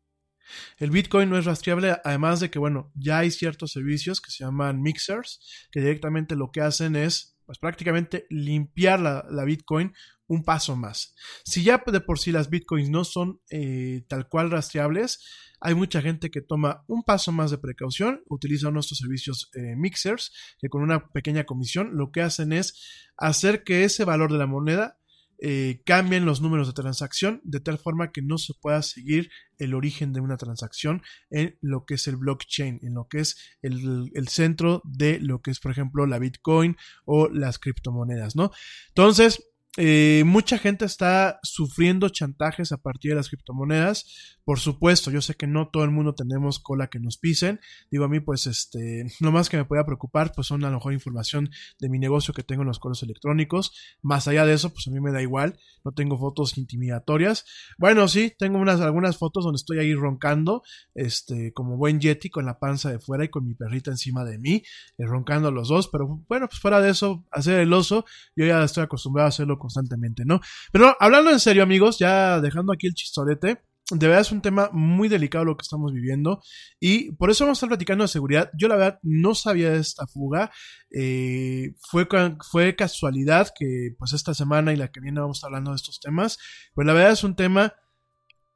El 0.79 0.91
bitcoin 0.91 1.29
no 1.29 1.39
es 1.39 1.45
rastreable, 1.45 1.97
además 2.05 2.39
de 2.39 2.51
que, 2.51 2.59
bueno, 2.59 2.93
ya 2.95 3.19
hay 3.19 3.31
ciertos 3.31 3.73
servicios 3.73 4.21
que 4.21 4.31
se 4.31 4.45
llaman 4.45 4.81
mixers, 4.81 5.41
que 5.73 5.81
directamente 5.81 6.37
lo 6.37 6.53
que 6.53 6.61
hacen 6.61 6.95
es, 6.95 7.36
pues 7.47 7.59
prácticamente 7.59 8.27
limpiar 8.29 9.01
la, 9.01 9.25
la 9.31 9.45
bitcoin 9.45 9.93
un 10.29 10.43
paso 10.43 10.77
más. 10.77 11.15
Si 11.45 11.63
ya 11.63 11.83
de 11.87 12.01
por 12.01 12.19
sí 12.19 12.33
las 12.33 12.51
bitcoins 12.51 12.91
no 12.91 13.05
son 13.05 13.41
eh, 13.51 14.05
tal 14.09 14.29
cual 14.29 14.51
rastreables, 14.51 15.25
hay 15.61 15.75
mucha 15.75 16.03
gente 16.03 16.31
que 16.31 16.43
toma 16.43 16.85
un 16.89 17.03
paso 17.03 17.33
más 17.33 17.51
de 17.51 17.59
precaución, 17.59 18.23
utiliza 18.29 18.71
nuestros 18.71 18.99
servicios 18.99 19.51
eh, 19.55 19.77
mixers, 19.77 20.33
que 20.59 20.69
con 20.69 20.83
una 20.83 21.09
pequeña 21.09 21.45
comisión 21.45 21.97
lo 21.97 22.11
que 22.11 22.23
hacen 22.23 22.53
es 22.53 23.11
hacer 23.17 23.65
que 23.65 23.85
ese 23.85 24.05
valor 24.05 24.33
de 24.33 24.39
la 24.39 24.47
moneda 24.47 24.99
eh, 25.39 25.83
cambien 25.85 26.25
los 26.25 26.41
números 26.41 26.67
de 26.67 26.73
transacción 26.73 27.41
de 27.45 27.61
tal 27.61 27.79
forma 27.79 28.13
que 28.13 28.23
no 28.23 28.39
se 28.39 28.55
pueda 28.55 28.83
seguir 28.83 29.31
el 29.59 29.75
origen 29.75 30.13
de 30.13 30.21
una 30.21 30.37
transacción 30.37 31.03
en 31.31 31.59
lo 31.61 31.85
que 31.85 31.95
es 31.95 32.07
el 32.07 32.17
blockchain, 32.17 32.81
en 32.83 32.95
lo 32.95 33.09
que 33.09 33.21
es 33.21 33.37
el, 33.63 34.11
el, 34.15 34.29
centro 34.29 34.83
de 34.85 35.19
lo 35.21 35.43
que 35.43 35.51
es, 35.51 35.61
por 35.61 35.73
ejemplo, 35.73 36.07
la 36.07 36.19
Bitcoin 36.19 36.77
o 37.05 37.29
las 37.29 37.59
criptomonedas, 37.59 38.37
¿no? 38.37 38.51
Entonces, 38.89 39.47
eh, 39.77 40.23
mucha 40.25 40.59
gente 40.59 40.85
está 40.85 41.39
sufriendo 41.43 42.09
chantajes 42.09 42.73
a 42.73 42.79
partir 42.79 43.11
de 43.11 43.17
las 43.17 43.29
criptomonedas. 43.29 44.37
Por 44.45 44.61
supuesto, 44.61 45.11
yo 45.11 45.21
sé 45.21 45.35
que 45.35 45.47
no 45.49 45.69
todo 45.69 45.83
el 45.85 45.91
mundo 45.91 46.15
tenemos 46.15 46.61
cola 46.61 46.87
que 46.87 47.01
nos 47.01 47.19
pisen. 47.19 47.61
Digo 47.91 48.05
a 48.05 48.09
mí, 48.09 48.21
pues, 48.21 48.47
este, 48.47 49.07
lo 49.21 49.33
más 49.33 49.49
que 49.49 49.57
me 49.57 49.65
pueda 49.65 49.85
preocupar, 49.85 50.33
pues 50.35 50.47
son 50.47 50.65
a 50.65 50.71
lo 50.71 50.77
mejor 50.77 50.93
información 50.93 51.51
de 51.81 51.89
mi 51.89 51.99
negocio 51.99 52.33
que 52.33 52.43
tengo 52.43 52.63
en 52.63 52.69
los 52.69 52.79
correos 52.79 53.03
electrónicos. 53.03 53.73
Más 54.03 54.29
allá 54.29 54.47
de 54.47 54.55
eso, 54.55 54.73
pues 54.73 54.87
a 54.87 54.91
mí 54.91 55.01
me 55.01 55.13
da 55.13 55.21
igual. 55.21 55.59
No 55.85 55.93
tengo 55.93 56.17
fotos 56.19 56.57
intimidatorias. 56.59 57.45
Bueno, 57.77 58.09
sí, 58.09 58.33
tengo 58.39 58.59
unas, 58.59 58.81
algunas 58.81 59.19
fotos 59.19 59.45
donde 59.45 59.57
estoy 59.57 59.79
ahí 59.79 59.95
roncando, 59.95 60.63
este, 60.95 61.53
como 61.53 61.77
buen 61.77 62.01
Yeti 62.01 62.31
con 62.31 62.47
la 62.47 62.59
panza 62.59 62.91
de 62.91 62.99
fuera 62.99 63.25
y 63.25 63.29
con 63.29 63.45
mi 63.45 63.55
perrita 63.55 63.91
encima 63.91 64.25
de 64.25 64.39
mí, 64.39 64.63
eh, 64.97 65.07
roncando 65.07 65.51
los 65.51 65.69
dos. 65.69 65.89
Pero 65.89 66.25
bueno, 66.29 66.49
pues 66.49 66.61
fuera 66.61 66.81
de 66.81 66.91
eso, 66.91 67.27
hacer 67.31 67.61
el 67.61 67.73
oso, 67.73 68.05
yo 68.37 68.47
ya 68.47 68.63
estoy 68.63 68.85
acostumbrado 68.85 69.27
a 69.27 69.29
hacerlo 69.29 69.59
constantemente, 69.67 70.25
¿no? 70.25 70.41
Pero 70.73 70.97
hablando 71.01 71.31
en 71.31 71.41
serio, 71.41 71.63
amigos, 71.63 71.99
ya 71.99 72.41
dejando 72.41 72.73
aquí 72.73 72.87
el 72.87 72.95
chistorete, 72.95 73.61
de 73.91 74.09
verdad 74.09 74.23
es 74.23 74.33
un 74.33 74.43
tema 74.43 74.69
muy 74.73 75.09
delicado 75.09 75.45
lo 75.45 75.57
que 75.57 75.63
estamos 75.63 75.93
viviendo 75.93 76.43
y 76.81 77.13
por 77.13 77.31
eso 77.31 77.45
vamos 77.45 77.57
a 77.57 77.61
estar 77.61 77.69
platicando 77.69 78.03
de 78.03 78.09
seguridad. 78.09 78.51
Yo 78.59 78.67
la 78.67 78.75
verdad 78.75 78.99
no 79.03 79.35
sabía 79.37 79.71
de 79.71 79.79
esta 79.79 80.09
fuga. 80.09 80.51
Eh, 80.91 81.75
fue, 81.89 82.09
fue 82.51 82.75
casualidad 82.75 83.53
que 83.57 83.95
pues 83.97 84.13
esta 84.13 84.35
semana 84.35 84.73
y 84.73 84.77
la 84.77 84.91
que 84.91 85.01
viene 85.01 85.21
vamos 85.21 85.37
a 85.37 85.39
estar 85.39 85.49
hablando 85.49 85.71
de 85.71 85.77
estos 85.77 86.01
temas. 86.01 86.39
Pues 86.75 86.85
la 86.85 86.95
verdad 86.95 87.13
es 87.13 87.23
un 87.23 87.37
tema 87.37 87.75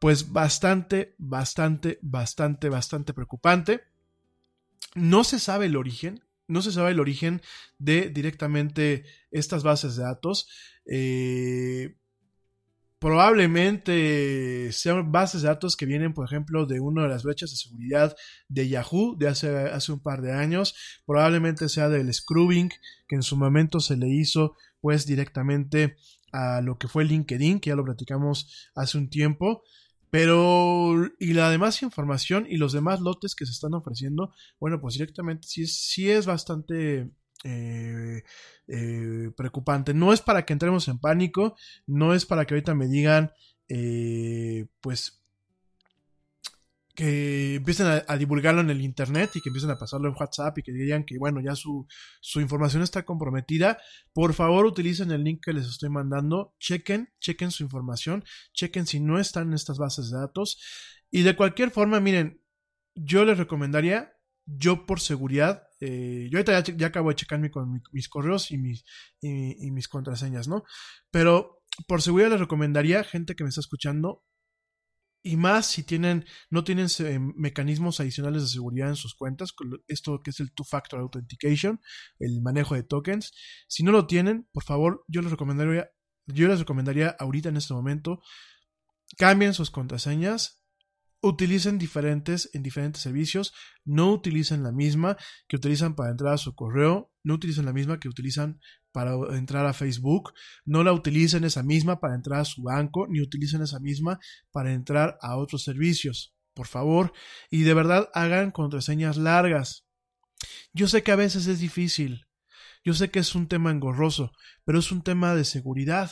pues 0.00 0.32
bastante, 0.32 1.14
bastante, 1.18 2.00
bastante, 2.02 2.68
bastante 2.68 3.14
preocupante. 3.14 3.82
No 4.96 5.22
se 5.22 5.38
sabe 5.38 5.66
el 5.66 5.76
origen, 5.76 6.24
no 6.50 6.62
se 6.62 6.72
sabe 6.72 6.90
el 6.90 7.00
origen 7.00 7.40
de 7.78 8.10
directamente 8.10 9.04
estas 9.30 9.62
bases 9.62 9.96
de 9.96 10.02
datos. 10.02 10.48
Eh, 10.86 11.96
probablemente 12.98 14.70
sean 14.72 15.10
bases 15.10 15.42
de 15.42 15.48
datos 15.48 15.76
que 15.76 15.86
vienen, 15.86 16.12
por 16.12 16.26
ejemplo, 16.26 16.66
de 16.66 16.80
una 16.80 17.02
de 17.02 17.08
las 17.08 17.22
brechas 17.22 17.50
de 17.50 17.56
seguridad 17.56 18.14
de 18.48 18.68
Yahoo 18.68 19.16
de 19.16 19.28
hace, 19.28 19.48
hace 19.48 19.92
un 19.92 20.00
par 20.00 20.20
de 20.20 20.32
años. 20.32 20.74
Probablemente 21.06 21.68
sea 21.68 21.88
del 21.88 22.12
scrubbing 22.12 22.70
que 23.08 23.16
en 23.16 23.22
su 23.22 23.36
momento 23.36 23.80
se 23.80 23.96
le 23.96 24.08
hizo 24.08 24.54
pues 24.80 25.06
directamente 25.06 25.96
a 26.32 26.60
lo 26.60 26.78
que 26.78 26.88
fue 26.88 27.04
LinkedIn, 27.04 27.60
que 27.60 27.70
ya 27.70 27.76
lo 27.76 27.84
platicamos 27.84 28.70
hace 28.74 28.98
un 28.98 29.08
tiempo. 29.08 29.62
Pero, 30.10 30.94
y 31.18 31.34
la 31.34 31.50
demás 31.50 31.82
información 31.82 32.46
y 32.48 32.56
los 32.56 32.72
demás 32.72 33.00
lotes 33.00 33.34
que 33.34 33.46
se 33.46 33.52
están 33.52 33.74
ofreciendo, 33.74 34.32
bueno, 34.58 34.80
pues 34.80 34.94
directamente 34.94 35.46
sí, 35.46 35.66
sí 35.66 36.10
es 36.10 36.26
bastante 36.26 37.10
eh, 37.44 38.22
eh, 38.66 39.30
preocupante. 39.36 39.94
No 39.94 40.12
es 40.12 40.20
para 40.20 40.44
que 40.44 40.52
entremos 40.52 40.88
en 40.88 40.98
pánico, 40.98 41.56
no 41.86 42.14
es 42.14 42.26
para 42.26 42.44
que 42.44 42.54
ahorita 42.54 42.74
me 42.74 42.88
digan, 42.88 43.32
eh, 43.68 44.66
pues, 44.80 45.19
que 47.00 47.54
empiecen 47.54 47.86
a, 47.86 48.16
divulgarlo 48.18 48.60
en 48.60 48.68
el 48.68 48.82
internet 48.82 49.30
y 49.34 49.40
que 49.40 49.48
empiecen 49.48 49.70
a 49.70 49.78
pasarlo 49.78 50.10
en 50.10 50.14
WhatsApp 50.20 50.58
y 50.58 50.62
que 50.62 50.70
digan 50.70 51.04
que, 51.04 51.16
bueno, 51.16 51.40
ya 51.40 51.56
su, 51.56 51.86
su 52.20 52.42
información 52.42 52.82
está 52.82 53.06
comprometida. 53.06 53.78
Por 54.12 54.34
favor, 54.34 54.66
utilicen 54.66 55.10
el 55.10 55.24
link 55.24 55.42
que 55.42 55.54
les 55.54 55.66
estoy 55.66 55.88
mandando, 55.88 56.54
chequen, 56.60 57.08
chequen 57.18 57.52
su 57.52 57.62
información, 57.62 58.22
chequen 58.52 58.86
si 58.86 59.00
no 59.00 59.18
están 59.18 59.48
en 59.48 59.54
estas 59.54 59.78
bases 59.78 60.10
de 60.10 60.18
datos. 60.18 60.60
Y 61.10 61.22
de 61.22 61.34
cualquier 61.36 61.70
forma, 61.70 62.00
miren, 62.00 62.42
yo 62.94 63.24
les 63.24 63.38
recomendaría, 63.38 64.12
yo 64.44 64.84
por 64.84 65.00
seguridad, 65.00 65.68
eh, 65.80 66.28
yo 66.30 66.36
ahorita 66.36 66.62
ya, 66.76 66.88
acabo 66.88 67.08
de 67.08 67.14
checar 67.14 67.50
con 67.50 67.80
mis 67.92 68.10
correos 68.10 68.50
y 68.50 68.58
mis, 68.58 68.84
y, 69.22 69.70
mis 69.70 69.88
contraseñas, 69.88 70.48
¿no? 70.48 70.64
Pero 71.10 71.62
por 71.88 72.02
seguridad 72.02 72.28
les 72.28 72.40
recomendaría, 72.40 73.04
gente 73.04 73.34
que 73.36 73.44
me 73.44 73.48
está 73.48 73.62
escuchando, 73.62 74.22
y 75.22 75.36
más 75.36 75.66
si 75.66 75.82
tienen, 75.82 76.24
no 76.48 76.64
tienen 76.64 76.88
eh, 77.00 77.18
mecanismos 77.18 78.00
adicionales 78.00 78.42
de 78.42 78.48
seguridad 78.48 78.88
en 78.88 78.96
sus 78.96 79.14
cuentas, 79.14 79.52
esto 79.86 80.20
que 80.22 80.30
es 80.30 80.40
el 80.40 80.52
Two-Factor 80.52 81.00
Authentication, 81.00 81.80
el 82.18 82.40
manejo 82.42 82.74
de 82.74 82.82
tokens. 82.82 83.32
Si 83.68 83.82
no 83.82 83.92
lo 83.92 84.06
tienen, 84.06 84.48
por 84.52 84.64
favor, 84.64 85.04
yo 85.08 85.20
les 85.20 85.30
recomendaría, 85.30 85.90
yo 86.26 86.48
les 86.48 86.58
recomendaría 86.58 87.16
ahorita 87.18 87.50
en 87.50 87.56
este 87.56 87.74
momento, 87.74 88.20
cambien 89.18 89.52
sus 89.52 89.70
contraseñas, 89.70 90.62
utilicen 91.22 91.78
diferentes 91.78 92.48
en 92.54 92.62
diferentes 92.62 93.02
servicios, 93.02 93.52
no 93.84 94.12
utilicen 94.12 94.62
la 94.62 94.72
misma 94.72 95.16
que 95.48 95.56
utilizan 95.56 95.94
para 95.94 96.10
entrar 96.10 96.34
a 96.34 96.38
su 96.38 96.54
correo, 96.54 97.12
no 97.22 97.34
utilicen 97.34 97.66
la 97.66 97.74
misma 97.74 98.00
que 98.00 98.08
utilizan 98.08 98.58
para 98.92 99.14
entrar 99.36 99.66
a 99.66 99.72
Facebook, 99.72 100.32
no 100.64 100.82
la 100.84 100.92
utilicen 100.92 101.44
esa 101.44 101.62
misma 101.62 102.00
para 102.00 102.14
entrar 102.14 102.40
a 102.40 102.44
su 102.44 102.62
banco, 102.62 103.06
ni 103.08 103.20
utilicen 103.20 103.62
esa 103.62 103.80
misma 103.80 104.18
para 104.50 104.72
entrar 104.72 105.18
a 105.20 105.36
otros 105.36 105.62
servicios. 105.62 106.34
Por 106.54 106.66
favor, 106.66 107.12
y 107.50 107.62
de 107.62 107.74
verdad 107.74 108.10
hagan 108.12 108.50
contraseñas 108.50 109.16
largas. 109.16 109.86
Yo 110.72 110.88
sé 110.88 111.02
que 111.02 111.12
a 111.12 111.16
veces 111.16 111.46
es 111.46 111.60
difícil, 111.60 112.26
yo 112.84 112.94
sé 112.94 113.10
que 113.10 113.18
es 113.18 113.34
un 113.34 113.46
tema 113.46 113.70
engorroso, 113.70 114.32
pero 114.64 114.78
es 114.78 114.90
un 114.90 115.02
tema 115.02 115.34
de 115.34 115.44
seguridad. 115.44 116.10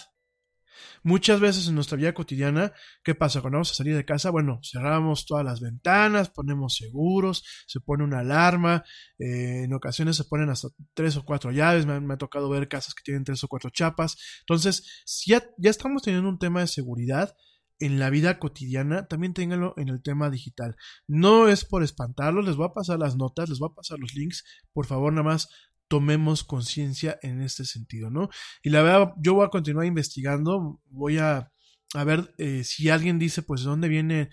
Muchas 1.02 1.40
veces 1.40 1.68
en 1.68 1.74
nuestra 1.74 1.96
vida 1.96 2.14
cotidiana, 2.14 2.72
¿qué 3.02 3.14
pasa? 3.14 3.40
Cuando 3.40 3.56
vamos 3.56 3.70
a 3.70 3.74
salir 3.74 3.96
de 3.96 4.04
casa, 4.04 4.30
bueno, 4.30 4.60
cerramos 4.62 5.26
todas 5.26 5.44
las 5.44 5.60
ventanas, 5.60 6.30
ponemos 6.30 6.76
seguros, 6.76 7.44
se 7.66 7.80
pone 7.80 8.04
una 8.04 8.20
alarma, 8.20 8.84
eh, 9.18 9.64
en 9.64 9.72
ocasiones 9.74 10.16
se 10.16 10.24
ponen 10.24 10.50
hasta 10.50 10.68
tres 10.94 11.16
o 11.16 11.24
cuatro 11.24 11.50
llaves, 11.50 11.86
me, 11.86 12.14
ha 12.14 12.18
tocado 12.18 12.48
ver 12.48 12.68
casas 12.68 12.94
que 12.94 13.02
tienen 13.02 13.24
tres 13.24 13.42
o 13.44 13.48
cuatro 13.48 13.70
chapas. 13.70 14.16
Entonces, 14.40 15.02
si 15.04 15.30
ya, 15.30 15.44
ya 15.58 15.70
estamos 15.70 16.02
teniendo 16.02 16.28
un 16.28 16.38
tema 16.38 16.60
de 16.60 16.66
seguridad, 16.66 17.34
en 17.80 17.98
la 17.98 18.10
vida 18.10 18.38
cotidiana, 18.38 19.06
también 19.06 19.34
ténganlo 19.34 19.74
en 19.76 19.88
el 19.88 20.02
tema 20.02 20.30
digital. 20.30 20.76
No 21.06 21.48
es 21.48 21.64
por 21.64 21.82
espantarlos, 21.82 22.44
les 22.44 22.56
voy 22.56 22.66
a 22.66 22.72
pasar 22.72 22.98
las 22.98 23.16
notas, 23.16 23.48
les 23.48 23.58
voy 23.58 23.70
a 23.70 23.74
pasar 23.74 23.98
los 23.98 24.14
links. 24.14 24.44
Por 24.72 24.86
favor, 24.86 25.12
nada 25.12 25.22
más 25.22 25.48
tomemos 25.88 26.44
conciencia 26.44 27.18
en 27.22 27.40
este 27.40 27.64
sentido, 27.64 28.10
¿no? 28.10 28.28
Y 28.62 28.70
la 28.70 28.82
verdad, 28.82 29.14
yo 29.18 29.34
voy 29.34 29.46
a 29.46 29.50
continuar 29.50 29.86
investigando, 29.86 30.80
voy 30.90 31.18
a, 31.18 31.50
a 31.94 32.04
ver 32.04 32.34
eh, 32.38 32.62
si 32.64 32.90
alguien 32.90 33.18
dice, 33.18 33.42
pues, 33.42 33.62
de 33.62 33.68
dónde 33.68 33.88
viene 33.88 34.30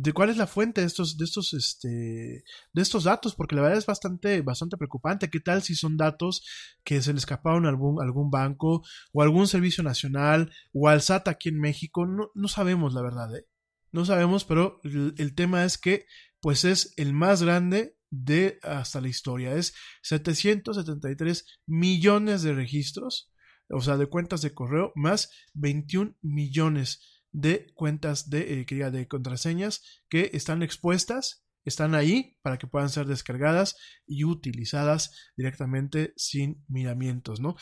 de 0.00 0.12
cuál 0.12 0.30
es 0.30 0.36
la 0.36 0.46
fuente 0.46 0.80
de 0.80 0.86
estos, 0.86 1.18
de 1.18 1.24
estos, 1.24 1.52
este, 1.54 2.44
de 2.72 2.82
estos 2.82 3.04
datos, 3.04 3.34
porque 3.34 3.56
la 3.56 3.62
verdad 3.62 3.78
es 3.78 3.86
bastante, 3.86 4.42
bastante 4.42 4.76
preocupante. 4.76 5.28
¿Qué 5.28 5.40
tal 5.40 5.62
si 5.62 5.74
son 5.74 5.96
datos 5.96 6.44
que 6.84 7.02
se 7.02 7.12
le 7.12 7.18
escaparon 7.18 7.66
a 7.66 7.70
algún, 7.70 8.00
algún 8.00 8.30
banco 8.30 8.84
o 9.12 9.22
algún 9.22 9.48
servicio 9.48 9.82
nacional 9.82 10.52
o 10.72 10.88
al 10.88 11.02
SAT 11.02 11.26
aquí 11.28 11.48
en 11.48 11.58
México? 11.58 12.06
No, 12.06 12.30
no 12.34 12.46
sabemos 12.46 12.94
la 12.94 13.02
verdad, 13.02 13.34
¿eh? 13.36 13.46
No 13.90 14.04
sabemos, 14.04 14.44
pero 14.44 14.80
el, 14.84 15.14
el 15.18 15.34
tema 15.34 15.64
es 15.64 15.78
que, 15.78 16.06
pues 16.40 16.64
es 16.64 16.94
el 16.96 17.12
más 17.12 17.42
grande 17.42 17.97
de 18.10 18.58
hasta 18.62 19.00
la 19.00 19.08
historia. 19.08 19.54
Es 19.54 19.74
773 20.02 21.44
millones 21.66 22.42
de 22.42 22.54
registros, 22.54 23.32
o 23.70 23.80
sea, 23.80 23.96
de 23.96 24.06
cuentas 24.06 24.42
de 24.42 24.54
correo, 24.54 24.92
más 24.94 25.30
21 25.54 26.16
millones 26.22 27.22
de 27.32 27.66
cuentas 27.74 28.30
de, 28.30 28.60
eh, 28.60 28.90
de 28.90 29.08
contraseñas 29.08 29.82
que 30.08 30.30
están 30.32 30.62
expuestas, 30.62 31.44
están 31.64 31.94
ahí 31.94 32.38
para 32.42 32.58
que 32.58 32.66
puedan 32.66 32.88
ser 32.88 33.06
descargadas 33.06 33.76
y 34.06 34.24
utilizadas 34.24 35.32
directamente 35.36 36.14
sin 36.16 36.64
miramientos, 36.68 37.40
¿no? 37.40 37.56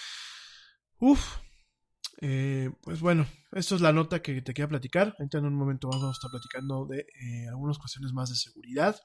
Uf, 0.98 1.38
eh, 2.20 2.70
pues 2.82 3.00
bueno, 3.00 3.26
esto 3.52 3.74
es 3.74 3.80
la 3.80 3.92
nota 3.92 4.22
que 4.22 4.40
te 4.42 4.54
quería 4.54 4.68
platicar. 4.68 5.14
Ahorita 5.18 5.38
en 5.38 5.46
un 5.46 5.54
momento 5.54 5.88
vamos 5.88 6.08
a 6.08 6.12
estar 6.12 6.30
platicando 6.30 6.86
de 6.86 7.00
eh, 7.00 7.48
algunas 7.48 7.78
cuestiones 7.78 8.12
más 8.12 8.30
de 8.30 8.36
seguridad. 8.36 8.96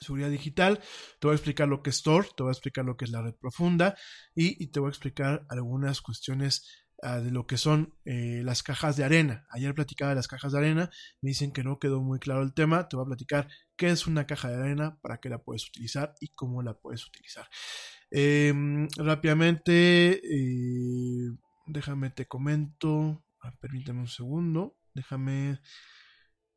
Seguridad 0.00 0.30
digital, 0.30 0.78
te 1.18 1.26
voy 1.26 1.32
a 1.32 1.36
explicar 1.36 1.68
lo 1.68 1.82
que 1.82 1.90
es 1.90 2.02
Tor, 2.02 2.26
te 2.34 2.42
voy 2.42 2.50
a 2.50 2.52
explicar 2.52 2.84
lo 2.84 2.96
que 2.96 3.04
es 3.04 3.10
la 3.10 3.22
red 3.22 3.34
profunda 3.34 3.96
y, 4.34 4.68
te 4.68 4.80
voy 4.80 4.88
a 4.88 4.90
explicar 4.90 5.44
algunas 5.50 6.00
cuestiones 6.00 6.86
de 7.02 7.30
lo 7.30 7.46
que 7.46 7.56
son 7.56 7.94
eh, 8.04 8.42
las 8.44 8.62
cajas 8.62 8.96
de 8.96 9.04
arena. 9.04 9.46
Ayer 9.50 9.74
platicaba 9.74 10.10
de 10.10 10.16
las 10.16 10.28
cajas 10.28 10.52
de 10.52 10.58
arena, 10.58 10.90
me 11.22 11.30
dicen 11.30 11.52
que 11.52 11.64
no 11.64 11.78
quedó 11.78 12.02
muy 12.02 12.18
claro 12.18 12.42
el 12.42 12.52
tema, 12.52 12.88
te 12.88 12.96
voy 12.96 13.04
a 13.04 13.08
platicar 13.08 13.48
qué 13.76 13.90
es 13.90 14.06
una 14.06 14.26
caja 14.26 14.50
de 14.50 14.56
arena, 14.56 14.98
para 15.00 15.18
qué 15.18 15.28
la 15.30 15.38
puedes 15.38 15.66
utilizar 15.66 16.14
y 16.20 16.28
cómo 16.28 16.62
la 16.62 16.74
puedes 16.74 17.06
utilizar. 17.06 17.48
Em, 18.10 18.88
rápidamente, 18.96 20.20
eh, 20.22 21.30
déjame 21.66 22.10
te 22.10 22.26
comento, 22.26 23.24
ah, 23.40 23.52
permíteme 23.60 24.00
un 24.00 24.08
segundo, 24.08 24.76
déjame... 24.94 25.60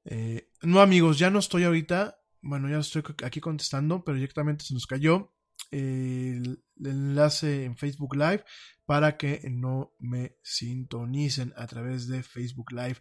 Eh, 0.05 0.49
no 0.63 0.81
amigos, 0.81 1.17
ya 1.17 1.29
no 1.29 1.39
estoy 1.39 1.63
ahorita, 1.63 2.17
bueno, 2.43 2.69
ya 2.69 2.79
estoy 2.79 3.03
aquí 3.23 3.39
contestando, 3.39 4.03
pero 4.03 4.15
directamente 4.15 4.65
se 4.65 4.73
nos 4.73 4.85
cayó 4.85 5.33
el, 5.71 6.61
enlace 6.83 7.63
en 7.63 7.77
Facebook 7.77 8.15
Live 8.15 8.43
para 8.85 9.17
que 9.17 9.41
no 9.49 9.93
me 9.99 10.37
sintonicen 10.43 11.53
a 11.55 11.67
través 11.67 12.07
de 12.07 12.21
Facebook 12.21 12.71
Live. 12.71 12.97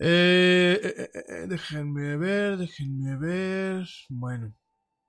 Eh, 0.00 0.80
eh, 0.82 1.10
eh, 1.14 1.46
déjenme 1.48 2.16
ver, 2.16 2.58
déjenme 2.58 3.16
ver. 3.16 3.86
Bueno. 4.08 4.54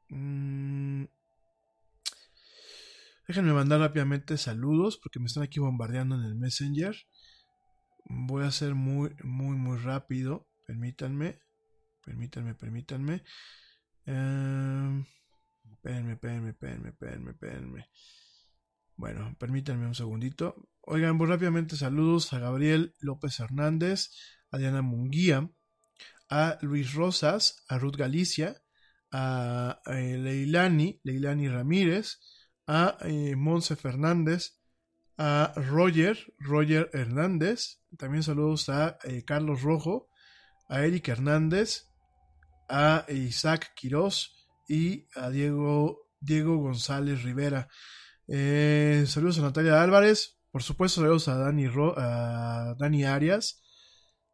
Mm, 0.09 1.05
déjenme 3.27 3.53
mandar 3.53 3.79
rápidamente 3.79 4.37
saludos 4.37 4.99
porque 5.01 5.19
me 5.19 5.25
están 5.25 5.43
aquí 5.43 5.59
bombardeando 5.59 6.15
en 6.15 6.21
el 6.21 6.35
Messenger. 6.35 6.95
Voy 8.05 8.43
a 8.45 8.51
ser 8.51 8.75
muy, 8.75 9.15
muy, 9.23 9.55
muy 9.57 9.77
rápido. 9.79 10.47
Permítanme. 10.67 11.39
Permítanme, 12.09 12.55
permítanme. 12.55 13.23
Espérenme, 15.71 16.13
espérenme, 16.13 16.89
espérenme. 16.89 17.89
Bueno, 18.95 19.35
permítanme 19.37 19.85
un 19.85 19.93
segundito. 19.93 20.55
Oigan, 20.81 21.15
muy 21.17 21.27
rápidamente 21.27 21.77
saludos 21.77 22.33
a 22.33 22.39
Gabriel 22.39 22.95
López 22.99 23.39
Hernández, 23.39 24.09
a 24.49 24.57
Diana 24.57 24.81
Munguía, 24.81 25.51
a 26.31 26.57
Luis 26.63 26.95
Rosas, 26.95 27.63
a 27.69 27.77
Ruth 27.77 27.95
Galicia, 27.95 28.59
a, 29.11 29.79
eh, 29.85 30.17
Leilani, 30.17 30.99
Leilani 31.03 31.47
Ramírez, 31.47 32.21
a 32.65 32.97
eh, 33.01 33.35
Monse 33.35 33.75
Fernández, 33.75 34.57
a 35.15 35.53
Roger, 35.55 36.33
Roger 36.39 36.89
Hernández, 36.91 37.81
también 37.99 38.23
saludos 38.23 38.67
a 38.69 38.97
eh, 39.03 39.23
Carlos 39.25 39.61
Rojo, 39.61 40.09
a 40.67 40.83
Eric 40.85 41.07
Hernández, 41.09 41.88
a 42.69 43.05
Isaac 43.09 43.73
Quirós, 43.75 44.39
y 44.69 45.07
a 45.15 45.29
Diego, 45.29 46.07
Diego 46.19 46.57
González 46.57 47.23
Rivera. 47.23 47.67
Eh, 48.27 49.03
saludos 49.07 49.39
a 49.39 49.41
Natalia 49.41 49.81
Álvarez, 49.81 50.39
por 50.51 50.61
supuesto 50.61 51.01
saludos 51.01 51.27
a 51.27 51.35
Dani, 51.35 51.65
a 51.97 52.75
Dani 52.77 53.03
Arias, 53.03 53.63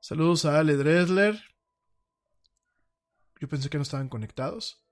saludos 0.02 0.44
a 0.44 0.60
Ale 0.60 0.76
Dresler, 0.76 1.40
yo 3.40 3.48
pensé 3.48 3.70
que 3.70 3.78
no 3.78 3.84
estaban 3.84 4.10
conectados. 4.10 4.86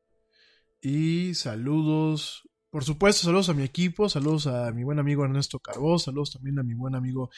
Y 0.81 1.33
saludos, 1.35 2.49
por 2.69 2.83
supuesto, 2.83 3.23
saludos 3.23 3.49
a 3.49 3.53
mi 3.53 3.63
equipo, 3.63 4.09
saludos 4.09 4.47
a 4.47 4.71
mi 4.71 4.83
buen 4.83 4.99
amigo 4.99 5.23
Ernesto 5.23 5.59
Carbó, 5.59 5.99
saludos 5.99 6.31
también 6.31 6.59
a 6.59 6.63
mi 6.63 6.73
buen 6.73 6.95
amigo 6.95 7.29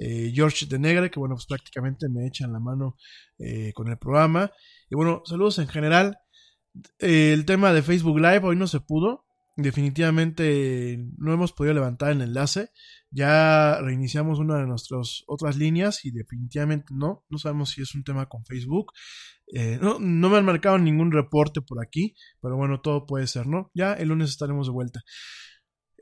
eh, 0.00 0.32
George 0.34 0.66
de 0.66 0.78
Negre, 0.78 1.10
que 1.10 1.20
bueno, 1.20 1.36
pues 1.36 1.46
prácticamente 1.46 2.08
me 2.08 2.26
echan 2.26 2.52
la 2.52 2.58
mano 2.58 2.96
eh, 3.38 3.72
con 3.74 3.88
el 3.88 3.98
programa. 3.98 4.50
Y 4.90 4.96
bueno, 4.96 5.22
saludos 5.24 5.58
en 5.60 5.68
general 5.68 6.18
el 6.98 7.44
tema 7.44 7.72
de 7.72 7.82
Facebook 7.82 8.18
Live 8.18 8.40
hoy 8.42 8.56
no 8.56 8.66
se 8.66 8.80
pudo. 8.80 9.24
Definitivamente 9.56 10.98
no 11.18 11.32
hemos 11.32 11.52
podido 11.52 11.74
levantar 11.74 12.12
el 12.12 12.22
enlace. 12.22 12.70
Ya 13.10 13.78
reiniciamos 13.80 14.38
una 14.38 14.56
de 14.56 14.66
nuestras 14.66 15.24
otras 15.26 15.56
líneas 15.56 16.04
y 16.04 16.12
definitivamente 16.12 16.94
no. 16.94 17.24
No 17.28 17.38
sabemos 17.38 17.70
si 17.70 17.82
es 17.82 17.94
un 17.94 18.04
tema 18.04 18.26
con 18.26 18.44
Facebook. 18.44 18.92
Eh, 19.52 19.78
no, 19.82 19.98
me 19.98 20.36
han 20.36 20.44
marcado 20.44 20.78
ningún 20.78 21.10
reporte 21.10 21.60
por 21.60 21.82
aquí, 21.84 22.14
pero 22.40 22.56
bueno, 22.56 22.80
todo 22.80 23.04
puede 23.06 23.26
ser, 23.26 23.48
¿no? 23.48 23.70
Ya 23.74 23.94
el 23.94 24.08
lunes 24.08 24.30
estaremos 24.30 24.68
de 24.68 24.72
vuelta. 24.72 25.00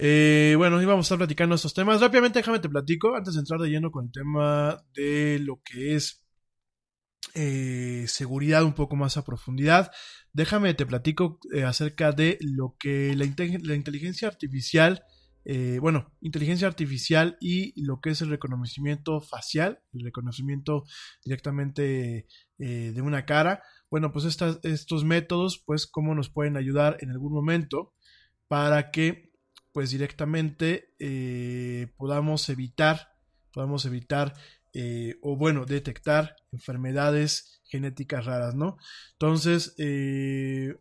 Eh, 0.00 0.54
bueno, 0.56 0.80
íbamos 0.80 1.04
a 1.04 1.06
estar 1.06 1.18
platicando 1.18 1.56
estos 1.56 1.74
temas. 1.74 2.00
Rápidamente 2.00 2.38
déjame 2.38 2.60
te 2.60 2.68
platico, 2.68 3.16
antes 3.16 3.34
de 3.34 3.40
entrar 3.40 3.60
de 3.60 3.68
lleno 3.68 3.90
con 3.90 4.06
el 4.06 4.12
tema 4.12 4.80
de 4.94 5.40
lo 5.40 5.60
que 5.64 5.96
es 5.96 6.24
eh, 7.34 8.04
seguridad 8.06 8.62
un 8.62 8.74
poco 8.74 8.94
más 8.94 9.16
a 9.16 9.24
profundidad. 9.24 9.90
Déjame 10.32 10.72
te 10.74 10.86
platico 10.86 11.40
eh, 11.52 11.64
acerca 11.64 12.12
de 12.12 12.38
lo 12.40 12.76
que 12.78 13.16
la, 13.16 13.24
inteligencia 13.24 14.28
artificial, 14.28 15.02
bueno, 15.80 16.14
inteligencia 16.20 16.68
artificial 16.68 17.38
y 17.40 17.72
lo 17.82 18.00
que 18.00 18.10
es 18.10 18.20
el 18.20 18.28
reconocimiento 18.28 19.20
facial, 19.20 19.80
el 19.94 20.04
reconocimiento 20.04 20.84
directamente 21.24 22.26
de 22.58 23.02
una 23.02 23.24
cara. 23.24 23.62
Bueno, 23.90 24.12
pues 24.12 24.26
estos 24.26 25.04
métodos, 25.04 25.62
pues 25.64 25.86
cómo 25.86 26.14
nos 26.14 26.28
pueden 26.28 26.58
ayudar 26.58 26.98
en 27.00 27.10
algún 27.10 27.32
momento 27.32 27.94
para 28.48 28.90
que, 28.90 29.27
pues 29.78 29.92
directamente 29.92 30.92
podamos 31.96 32.48
evitar, 32.48 33.12
podamos 33.52 33.84
evitar 33.84 34.34
eh, 34.74 35.14
o 35.22 35.36
bueno, 35.36 35.66
detectar 35.66 36.34
enfermedades 36.50 37.62
genéticas 37.62 38.24
raras, 38.24 38.56
¿no? 38.56 38.76
Entonces, 39.12 39.76
eh, 39.78 40.74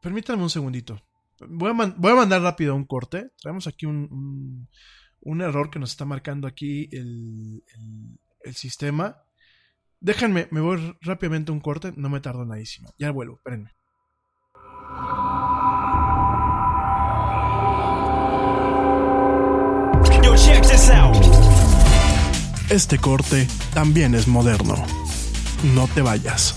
permítanme 0.00 0.44
un 0.44 0.48
segundito. 0.48 1.02
Voy 1.46 1.72
a, 1.72 2.14
mandar 2.14 2.40
rápido 2.40 2.74
un 2.74 2.86
corte. 2.86 3.32
Traemos 3.38 3.66
aquí 3.66 3.84
un, 3.84 4.66
error 5.42 5.68
que 5.68 5.78
nos 5.78 5.90
está 5.90 6.06
marcando 6.06 6.48
aquí 6.48 6.88
el, 6.90 7.62
el, 8.44 8.54
sistema. 8.54 9.18
Déjenme, 10.00 10.48
me 10.50 10.62
voy 10.62 10.96
rápidamente 11.02 11.52
un 11.52 11.60
corte, 11.60 11.92
no 11.98 12.08
me 12.08 12.20
tardo 12.20 12.46
nadísimo. 12.46 12.94
Ya 12.98 13.10
vuelvo, 13.10 13.34
espérenme. 13.34 13.72
Este 22.72 22.98
corte 22.98 23.46
también 23.74 24.14
es 24.14 24.26
moderno. 24.26 24.74
No 25.74 25.86
te 25.88 26.00
vayas. 26.00 26.56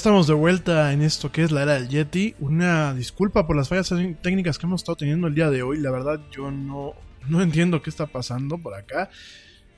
Estamos 0.00 0.26
de 0.26 0.32
vuelta 0.32 0.94
en 0.94 1.02
esto 1.02 1.30
que 1.30 1.42
es 1.42 1.52
la 1.52 1.62
era 1.62 1.74
del 1.74 1.90
Yeti. 1.90 2.34
Una 2.40 2.94
disculpa 2.94 3.46
por 3.46 3.54
las 3.54 3.68
fallas 3.68 3.92
técnicas 4.22 4.58
que 4.58 4.64
hemos 4.64 4.80
estado 4.80 4.96
teniendo 4.96 5.26
el 5.26 5.34
día 5.34 5.50
de 5.50 5.62
hoy. 5.62 5.76
La 5.78 5.90
verdad, 5.90 6.18
yo 6.30 6.50
no, 6.50 6.94
no 7.28 7.42
entiendo 7.42 7.82
qué 7.82 7.90
está 7.90 8.06
pasando 8.06 8.56
por 8.56 8.72
acá. 8.72 9.10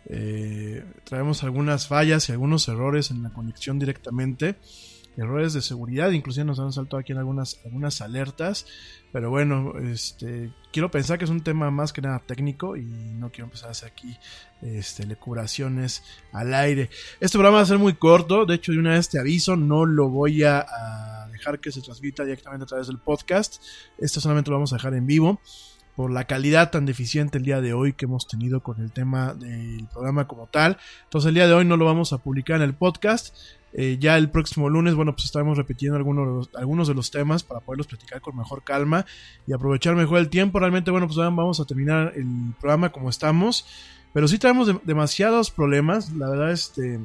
Eh, 0.06 0.84
traemos 1.02 1.42
algunas 1.42 1.88
fallas 1.88 2.28
y 2.28 2.32
algunos 2.32 2.68
errores 2.68 3.10
en 3.10 3.24
la 3.24 3.30
conexión 3.30 3.80
directamente. 3.80 4.54
Errores 5.16 5.52
de 5.52 5.60
seguridad, 5.60 6.10
inclusive 6.10 6.44
nos 6.44 6.58
han 6.58 6.72
saltado 6.72 6.98
aquí 6.98 7.12
en 7.12 7.18
algunas, 7.18 7.60
algunas 7.64 8.00
alertas. 8.00 8.66
Pero 9.12 9.28
bueno, 9.28 9.74
este, 9.78 10.52
quiero 10.72 10.90
pensar 10.90 11.18
que 11.18 11.24
es 11.24 11.30
un 11.30 11.42
tema 11.42 11.70
más 11.70 11.92
que 11.92 12.00
nada 12.00 12.18
técnico 12.20 12.76
y 12.76 12.84
no 12.84 13.30
quiero 13.30 13.44
empezar 13.44 13.68
a 13.68 13.72
hacer 13.72 13.90
aquí 13.90 14.16
este, 14.62 15.06
lecuraciones 15.06 16.02
al 16.32 16.54
aire. 16.54 16.88
Este 17.20 17.36
programa 17.36 17.58
va 17.58 17.62
a 17.62 17.66
ser 17.66 17.78
muy 17.78 17.94
corto, 17.94 18.46
de 18.46 18.54
hecho 18.54 18.72
de 18.72 18.78
una 18.78 18.92
vez 18.92 19.10
te 19.10 19.18
aviso, 19.18 19.54
no 19.54 19.84
lo 19.84 20.08
voy 20.08 20.44
a, 20.44 20.60
a 20.60 21.28
dejar 21.30 21.60
que 21.60 21.72
se 21.72 21.82
transmita 21.82 22.24
directamente 22.24 22.64
a 22.64 22.66
través 22.66 22.86
del 22.86 22.98
podcast. 22.98 23.62
Esto 23.98 24.20
solamente 24.20 24.50
lo 24.50 24.56
vamos 24.56 24.72
a 24.72 24.76
dejar 24.76 24.94
en 24.94 25.06
vivo 25.06 25.40
por 25.96 26.10
la 26.10 26.24
calidad 26.24 26.70
tan 26.70 26.86
deficiente 26.86 27.38
el 27.38 27.44
día 27.44 27.60
de 27.60 27.74
hoy 27.74 27.92
que 27.92 28.06
hemos 28.06 28.26
tenido 28.26 28.62
con 28.62 28.80
el 28.80 28.92
tema 28.92 29.34
del 29.34 29.86
programa 29.92 30.26
como 30.26 30.46
tal. 30.46 30.78
Entonces 31.04 31.28
el 31.28 31.34
día 31.34 31.46
de 31.46 31.54
hoy 31.54 31.64
no 31.64 31.76
lo 31.76 31.84
vamos 31.84 32.12
a 32.12 32.18
publicar 32.18 32.56
en 32.56 32.62
el 32.62 32.74
podcast. 32.74 33.36
Eh, 33.74 33.96
ya 33.98 34.18
el 34.18 34.30
próximo 34.30 34.68
lunes, 34.68 34.94
bueno, 34.94 35.12
pues 35.12 35.24
estaremos 35.24 35.56
repitiendo 35.56 35.96
algunos 35.96 36.50
algunos 36.54 36.88
de 36.88 36.94
los 36.94 37.10
temas 37.10 37.42
para 37.42 37.60
poderlos 37.60 37.86
platicar 37.86 38.20
con 38.20 38.36
mejor 38.36 38.62
calma 38.62 39.06
y 39.46 39.52
aprovechar 39.52 39.94
mejor 39.94 40.18
el 40.18 40.28
tiempo. 40.28 40.58
Realmente, 40.58 40.90
bueno, 40.90 41.06
pues 41.06 41.16
vamos 41.16 41.60
a 41.60 41.64
terminar 41.64 42.12
el 42.16 42.54
programa 42.60 42.90
como 42.90 43.10
estamos. 43.10 43.66
Pero 44.12 44.28
sí 44.28 44.38
tenemos 44.38 44.66
de, 44.66 44.78
demasiados 44.84 45.50
problemas. 45.50 46.12
La 46.12 46.28
verdad, 46.28 46.52
este 46.52 47.00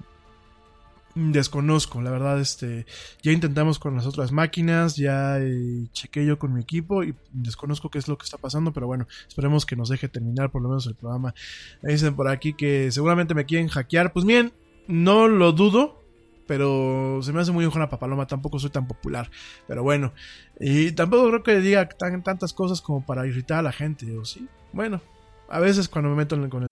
desconozco, 1.18 2.02
la 2.02 2.12
verdad, 2.12 2.40
este, 2.40 2.86
ya 3.24 3.32
intentamos 3.32 3.80
con 3.80 3.96
las 3.96 4.06
otras 4.06 4.32
máquinas, 4.32 4.96
ya 4.96 5.40
eh, 5.40 5.88
chequé 5.92 6.26
yo 6.26 6.38
con 6.38 6.54
mi 6.54 6.62
equipo 6.62 7.04
y 7.04 7.16
desconozco 7.32 7.90
qué 7.90 7.98
es 7.98 8.08
lo 8.08 8.18
que 8.18 8.26
está 8.26 8.38
pasando, 8.38 8.72
pero 8.72 8.88
bueno, 8.88 9.08
esperemos 9.28 9.66
que 9.66 9.76
nos 9.76 9.90
deje 9.90 10.08
terminar 10.08 10.52
por 10.52 10.62
lo 10.62 10.70
menos 10.70 10.86
el 10.86 10.96
programa. 10.96 11.34
Dicen 11.82 12.16
por 12.16 12.28
aquí 12.28 12.54
que 12.54 12.92
seguramente 12.92 13.34
me 13.34 13.46
quieren 13.46 13.68
hackear, 13.68 14.14
pues 14.14 14.26
bien, 14.26 14.54
no 14.88 15.28
lo 15.28 15.52
dudo, 15.54 16.04
pero 16.48 17.20
se 17.22 17.34
me 17.34 17.42
hace 17.42 17.52
muy 17.52 17.66
ojona 17.66 17.90
Papaloma, 17.90 18.26
tampoco 18.26 18.60
soy 18.60 18.70
tan 18.70 18.88
popular, 18.88 19.30
pero 19.68 19.84
bueno, 19.84 20.14
y 20.60 20.92
tampoco 20.94 21.28
creo 21.28 21.44
que 21.44 21.60
diga 21.60 21.88
tan, 21.88 22.24
tantas 22.24 22.54
cosas 22.54 22.82
como 22.82 23.06
para 23.06 23.28
irritar 23.28 23.60
a 23.60 23.64
la 23.64 23.72
gente, 23.72 24.18
o 24.18 24.26
sí, 24.26 24.48
bueno, 24.72 25.02
a 25.50 25.60
veces 25.60 25.90
cuando 25.90 26.10
me 26.10 26.16
meto 26.16 26.36
en, 26.36 26.50
con 26.50 26.64
el... 26.64 26.70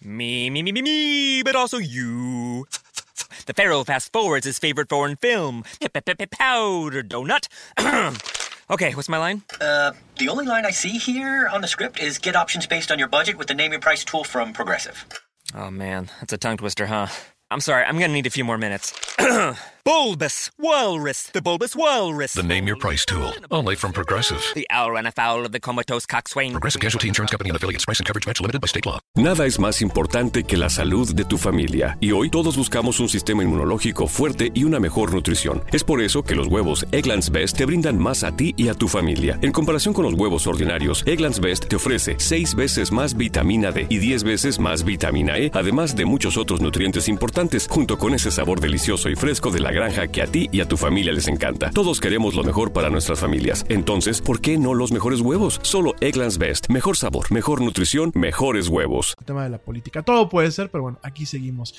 Me, 0.00 0.50
me, 0.50 0.62
me, 0.62 0.72
me, 0.72 0.82
me, 0.82 1.42
but 1.42 1.56
also 1.56 1.78
you. 1.78 2.64
The 3.46 3.54
Pharaoh 3.54 3.82
fast 3.82 4.12
forwards 4.12 4.46
his 4.46 4.58
favorite 4.58 4.88
foreign 4.88 5.16
film, 5.16 5.64
Powder 6.30 7.02
Donut. 7.02 7.48
okay, 8.70 8.94
what's 8.94 9.08
my 9.08 9.18
line? 9.18 9.42
Uh, 9.60 9.92
the 10.18 10.28
only 10.28 10.46
line 10.46 10.64
I 10.64 10.70
see 10.70 10.98
here 10.98 11.48
on 11.48 11.62
the 11.62 11.66
script 11.66 11.98
is 11.98 12.18
get 12.18 12.36
options 12.36 12.66
based 12.66 12.92
on 12.92 12.98
your 12.98 13.08
budget 13.08 13.38
with 13.38 13.48
the 13.48 13.54
name 13.54 13.72
your 13.72 13.80
price 13.80 14.04
tool 14.04 14.22
from 14.22 14.52
Progressive. 14.52 15.04
Oh 15.54 15.70
man, 15.70 16.10
that's 16.20 16.32
a 16.32 16.38
tongue 16.38 16.58
twister, 16.58 16.86
huh? 16.86 17.08
I'm 17.50 17.60
sorry, 17.60 17.84
I'm 17.84 17.98
gonna 17.98 18.12
need 18.12 18.26
a 18.26 18.30
few 18.30 18.44
more 18.44 18.58
minutes. 18.58 18.92
bulbous 19.88 20.50
Walrus, 20.58 21.30
the 21.32 21.40
Bulbous 21.40 21.74
Walrus. 21.74 22.34
The 22.34 22.42
name 22.42 22.66
your 22.66 22.76
price 22.76 23.06
tool, 23.06 23.32
only 23.50 23.74
from 23.74 23.94
Progressive. 23.94 24.42
The 24.54 24.66
owl 24.68 24.92
ran 24.92 25.06
afoul 25.06 25.46
of 25.46 25.52
the 25.52 25.60
comatose 25.60 26.04
coxswain. 26.04 26.52
Progressive 26.52 26.82
Casualty 26.82 27.08
Insurance 27.08 27.30
Company 27.30 27.48
and 27.48 27.56
affiliates. 27.56 27.86
Price 27.86 27.98
and 27.98 28.06
coverage 28.06 28.26
match 28.26 28.42
limited 28.42 28.60
by 28.60 28.66
state 28.66 28.84
law. 28.84 29.00
Nada 29.16 29.46
es 29.46 29.58
más 29.58 29.80
importante 29.80 30.44
que 30.44 30.58
la 30.58 30.68
salud 30.68 31.14
de 31.14 31.24
tu 31.24 31.38
familia, 31.38 31.96
y 32.00 32.12
hoy 32.12 32.28
todos 32.28 32.58
buscamos 32.58 33.00
un 33.00 33.08
sistema 33.08 33.42
inmunológico 33.42 34.08
fuerte 34.08 34.50
y 34.52 34.64
una 34.64 34.78
mejor 34.78 35.14
nutrición. 35.14 35.64
Es 35.72 35.84
por 35.84 36.02
eso 36.02 36.22
que 36.22 36.34
los 36.34 36.48
huevos 36.48 36.86
Egglands 36.92 37.30
Best 37.30 37.56
te 37.56 37.64
brindan 37.64 37.98
más 37.98 38.24
a 38.24 38.36
ti 38.36 38.52
y 38.58 38.68
a 38.68 38.74
tu 38.74 38.88
familia. 38.88 39.38
En 39.40 39.52
comparación 39.52 39.94
con 39.94 40.04
los 40.04 40.12
huevos 40.12 40.46
ordinarios, 40.46 41.02
Egglands 41.06 41.40
Best 41.40 41.66
te 41.66 41.76
ofrece 41.76 42.16
6 42.18 42.56
veces 42.56 42.92
más 42.92 43.16
vitamina 43.16 43.72
D 43.72 43.86
y 43.88 43.96
10 43.96 44.24
veces 44.24 44.58
más 44.58 44.84
vitamina 44.84 45.38
E, 45.38 45.50
además 45.54 45.96
de 45.96 46.04
muchos 46.04 46.36
otros 46.36 46.60
nutrientes 46.60 47.08
importantes, 47.08 47.37
junto 47.68 47.98
con 47.98 48.14
ese 48.14 48.32
sabor 48.32 48.58
delicioso 48.58 49.08
y 49.08 49.14
fresco 49.14 49.52
de 49.52 49.60
la 49.60 49.70
granja 49.70 50.08
que 50.08 50.22
a 50.22 50.26
ti 50.26 50.48
y 50.50 50.60
a 50.60 50.66
tu 50.66 50.76
familia 50.76 51.12
les 51.12 51.28
encanta. 51.28 51.70
Todos 51.70 52.00
queremos 52.00 52.34
lo 52.34 52.42
mejor 52.42 52.72
para 52.72 52.90
nuestras 52.90 53.20
familias. 53.20 53.64
Entonces, 53.68 54.20
¿por 54.20 54.40
qué 54.40 54.58
no 54.58 54.74
los 54.74 54.90
mejores 54.90 55.20
huevos? 55.20 55.60
Solo 55.62 55.94
Egglands 56.00 56.38
Best. 56.38 56.68
Mejor 56.68 56.96
sabor, 56.96 57.30
mejor 57.30 57.60
nutrición, 57.60 58.10
mejores 58.16 58.66
huevos. 58.66 59.14
El 59.20 59.24
tema 59.24 59.44
de 59.44 59.50
la 59.50 59.58
política. 59.58 60.02
Todo 60.02 60.28
puede 60.28 60.50
ser, 60.50 60.68
pero 60.68 60.82
bueno, 60.82 60.98
aquí 61.04 61.26
seguimos. 61.26 61.76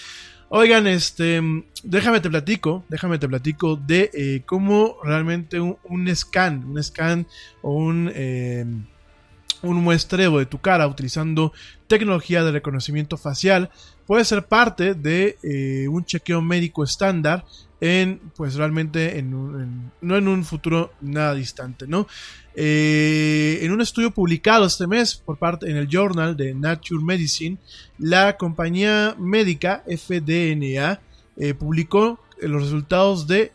Oigan, 0.48 0.88
este, 0.88 1.42
déjame 1.84 2.22
te 2.22 2.30
platico, 2.30 2.86
déjame 2.88 3.20
te 3.20 3.28
platico 3.28 3.76
de 3.76 4.10
eh, 4.14 4.44
cómo 4.46 4.96
realmente 5.04 5.60
un, 5.60 5.78
un, 5.84 6.16
scan, 6.16 6.64
un 6.64 6.82
scan 6.82 7.28
o 7.62 7.74
un, 7.74 8.10
eh, 8.16 8.66
un 9.62 9.76
muestreo 9.84 10.40
de 10.40 10.46
tu 10.46 10.60
cara 10.60 10.88
utilizando 10.88 11.52
tecnología 11.88 12.46
de 12.46 12.54
reconocimiento 12.54 13.18
facial 13.18 13.72
puede 14.10 14.26
ser 14.26 14.48
parte 14.48 14.96
de 14.96 15.38
eh, 15.44 15.88
un 15.88 16.04
chequeo 16.04 16.42
médico 16.42 16.84
estándar 16.84 17.46
en, 17.80 18.20
pues 18.36 18.56
realmente, 18.56 19.20
en, 19.20 19.36
un, 19.36 19.92
no 20.02 20.18
en 20.18 20.28
un 20.28 20.44
futuro 20.44 20.94
nada 21.00 21.36
distante, 21.36 21.86
¿no? 21.86 22.08
Eh, 22.56 23.60
en 23.62 23.72
un 23.72 23.82
estudio 23.82 24.10
publicado 24.10 24.66
este 24.66 24.88
mes 24.88 25.14
por 25.14 25.38
parte 25.38 25.70
en 25.70 25.78
el 25.78 25.88
Journal 25.88 26.36
de 26.36 26.56
Nature 26.56 27.04
Medicine, 27.04 27.60
la 28.00 28.36
compañía 28.36 29.16
médica 29.20 29.84
FDNA 29.86 31.00
eh, 31.38 31.54
publicó 31.54 32.20
los 32.42 32.64
resultados 32.64 33.28
de 33.28 33.52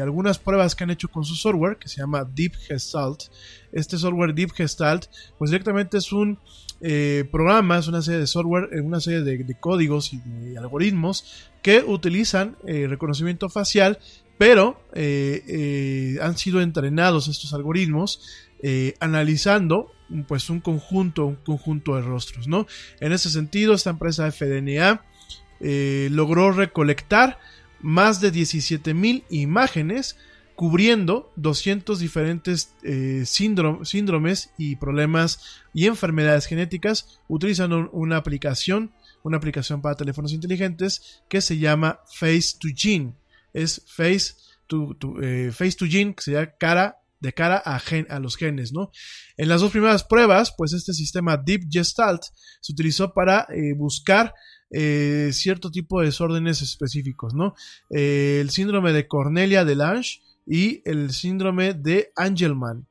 algunas 0.00 0.38
pruebas 0.38 0.74
que 0.74 0.84
han 0.84 0.92
hecho 0.92 1.08
con 1.08 1.26
su 1.26 1.34
software 1.34 1.76
que 1.76 1.88
se 1.88 2.00
llama 2.00 2.24
Deep 2.24 2.54
Gestalt. 2.54 3.24
Este 3.70 3.98
software 3.98 4.34
Deep 4.34 4.52
Gestalt, 4.52 5.08
pues 5.36 5.50
directamente 5.50 5.98
es 5.98 6.10
un 6.10 6.38
eh, 6.86 7.24
programa, 7.32 7.78
es 7.78 7.88
una 7.88 8.02
serie 8.02 8.20
de 8.20 8.26
software, 8.26 8.68
eh, 8.70 8.80
una 8.82 9.00
serie 9.00 9.22
de, 9.22 9.56
códigos 9.58 10.12
y 10.12 10.18
de 10.18 10.58
algoritmos 10.58 11.48
que 11.62 11.78
utilizan 11.78 12.58
reconocimiento 12.62 13.48
facial, 13.48 13.98
pero 14.36 14.78
han 14.92 16.36
sido 16.36 16.60
entrenados 16.60 17.28
estos 17.28 17.54
algoritmos 17.54 18.20
analizando 19.00 19.92
pues 20.28 20.50
un 20.50 20.60
conjunto, 20.60 21.24
un 21.24 21.36
conjunto 21.36 21.96
de 21.96 22.02
rostros, 22.02 22.48
¿no? 22.48 22.66
En 23.00 23.12
ese 23.12 23.30
sentido, 23.30 23.72
esta 23.72 23.88
empresa 23.88 24.30
FDNA 24.30 25.02
logró 26.10 26.52
recolectar 26.52 27.38
más 27.80 28.20
de 28.20 28.30
17.000 28.30 29.24
imágenes 29.30 30.18
cubriendo 30.54 31.32
200 31.36 31.98
diferentes 31.98 32.74
eh, 32.82 33.24
síndromes 33.26 34.50
y 34.56 34.76
problemas 34.76 35.40
y 35.72 35.86
enfermedades 35.86 36.46
genéticas 36.46 37.20
utilizando 37.28 37.90
una 37.90 38.16
aplicación, 38.16 38.92
una 39.22 39.38
aplicación 39.38 39.82
para 39.82 39.96
teléfonos 39.96 40.32
inteligentes 40.32 41.22
que 41.28 41.40
se 41.40 41.58
llama 41.58 42.00
Face 42.18 42.56
to 42.58 42.68
Gene. 42.74 43.14
Es 43.52 43.82
Face 43.86 44.34
to, 44.66 44.96
eh, 45.22 45.50
face 45.52 45.76
to 45.76 45.86
Gene, 45.86 46.14
que 46.14 46.22
sería 46.22 46.56
cara 46.56 46.98
de 47.20 47.32
cara 47.32 47.62
a, 47.64 47.80
a, 48.10 48.18
los 48.20 48.36
genes, 48.36 48.72
¿no? 48.72 48.90
En 49.38 49.48
las 49.48 49.62
dos 49.62 49.70
primeras 49.70 50.04
pruebas, 50.04 50.52
pues 50.58 50.74
este 50.74 50.92
sistema 50.92 51.38
Deep 51.38 51.68
Gestalt 51.70 52.22
se 52.60 52.72
utilizó 52.72 53.14
para 53.14 53.46
eh, 53.50 53.72
buscar 53.74 54.34
cierto 55.30 55.70
tipo 55.70 56.00
de 56.00 56.06
desórdenes 56.06 56.60
específicos, 56.60 57.32
¿no? 57.32 57.54
El 57.90 58.50
síndrome 58.50 58.92
de 58.92 59.06
Cornelia 59.06 59.64
de 59.64 59.76
Lange 59.76 60.18
y 60.46 60.82
el 60.84 61.10
síndrome 61.12 61.74
de 61.74 62.12
Angelman. 62.16 62.86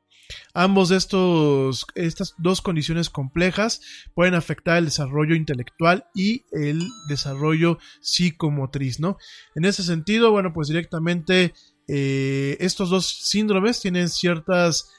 Ambos 0.53 0.89
de 0.89 0.97
estos, 0.97 1.85
estas 1.95 2.33
dos 2.37 2.61
condiciones 2.61 3.09
complejas 3.09 3.81
pueden 4.15 4.33
afectar 4.33 4.77
el 4.77 4.85
desarrollo 4.85 5.35
intelectual 5.35 6.05
y 6.15 6.43
el 6.51 6.87
desarrollo 7.07 7.77
psicomotriz, 8.01 8.99
¿no? 8.99 9.17
En 9.55 9.65
ese 9.65 9.83
sentido, 9.83 10.31
bueno, 10.31 10.53
pues 10.53 10.69
directamente 10.69 11.53
eh, 11.87 12.57
estos 12.59 12.89
dos 12.89 13.05
síndromes 13.05 13.81
tienen 13.81 14.09
ciertos 14.09 14.89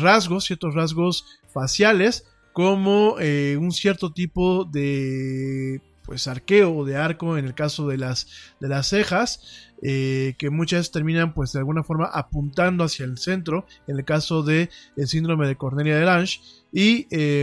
rasgos, 0.00 0.44
ciertos 0.44 0.74
rasgos 0.74 1.24
faciales, 1.54 2.26
como 2.52 3.14
un 3.14 3.72
cierto 3.72 4.12
tipo 4.12 4.66
de 4.66 5.80
pues 6.04 6.26
arqueo 6.26 6.74
o 6.74 6.84
de 6.84 6.96
arco 6.96 7.38
en 7.38 7.44
el 7.44 7.54
caso 7.54 7.86
de 7.88 7.98
las, 7.98 8.26
de 8.60 8.68
las 8.68 8.88
cejas, 8.88 9.70
eh, 9.82 10.34
que 10.38 10.50
muchas 10.50 10.90
terminan 10.90 11.34
pues 11.34 11.52
de 11.52 11.58
alguna 11.58 11.82
forma 11.82 12.06
apuntando 12.06 12.84
hacia 12.84 13.04
el 13.04 13.18
centro, 13.18 13.66
en 13.86 13.98
el 13.98 14.04
caso 14.04 14.42
de 14.42 14.70
el 14.96 15.08
síndrome 15.08 15.46
de 15.46 15.56
Cornelia 15.56 15.96
de 15.96 16.04
Lange, 16.04 16.40
y 16.72 17.06
eh, 17.10 17.42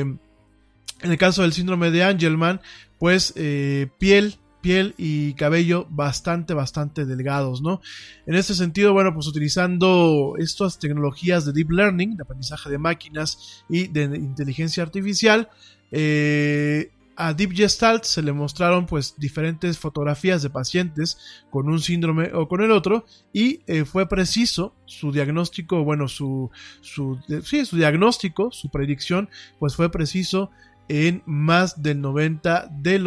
en 1.02 1.12
el 1.12 1.18
caso 1.18 1.42
del 1.44 1.54
síndrome 1.54 1.92
de 1.92 2.04
Angelman, 2.04 2.62
pues 3.00 3.34
eh, 3.36 3.88
piel 4.00 4.38
piel 4.62 4.96
y 4.98 5.34
cabello 5.36 5.88
bastante, 5.90 6.54
bastante 6.54 7.06
delgados, 7.06 7.62
¿no? 7.62 7.82
En 8.26 8.36
este 8.36 8.54
sentido, 8.54 8.92
bueno, 8.94 9.14
pues 9.14 9.28
utilizando 9.28 10.34
estas 10.40 10.80
tecnologías 10.80 11.46
de 11.46 11.54
deep 11.54 11.72
learning, 11.72 12.18
de 12.18 12.24
aprendizaje 12.24 12.70
de 12.70 12.78
máquinas 12.78 13.64
y 13.70 13.88
de 13.88 14.04
inteligencia 14.04 14.84
artificial, 14.84 15.50
eh, 15.92 16.92
a 17.18 17.34
Deep 17.34 17.54
Gestalt 17.54 18.04
se 18.04 18.22
le 18.22 18.32
mostraron 18.32 18.86
pues 18.86 19.16
diferentes 19.18 19.80
fotografías 19.80 20.44
de 20.44 20.52
pacientes 20.52 21.18
con 21.50 21.68
un 21.68 21.80
síndrome 21.80 22.32
o 22.34 22.48
con 22.48 22.62
el 22.62 22.72
otro 22.72 23.06
y 23.34 23.62
eh, 23.66 23.86
fue 23.86 24.08
preciso 24.08 24.76
su 24.86 25.12
diagnóstico, 25.12 25.84
bueno, 25.84 26.08
su, 26.08 26.52
su, 26.82 27.20
sí, 27.44 27.66
su 27.66 27.76
diagnóstico, 27.76 28.52
su 28.52 28.70
predicción 28.70 29.30
pues 29.60 29.76
fue 29.76 29.92
preciso 29.92 30.52
en 30.90 31.24
más 31.26 31.82
del 31.82 32.02
90% 32.02 32.70
de, 32.82 33.00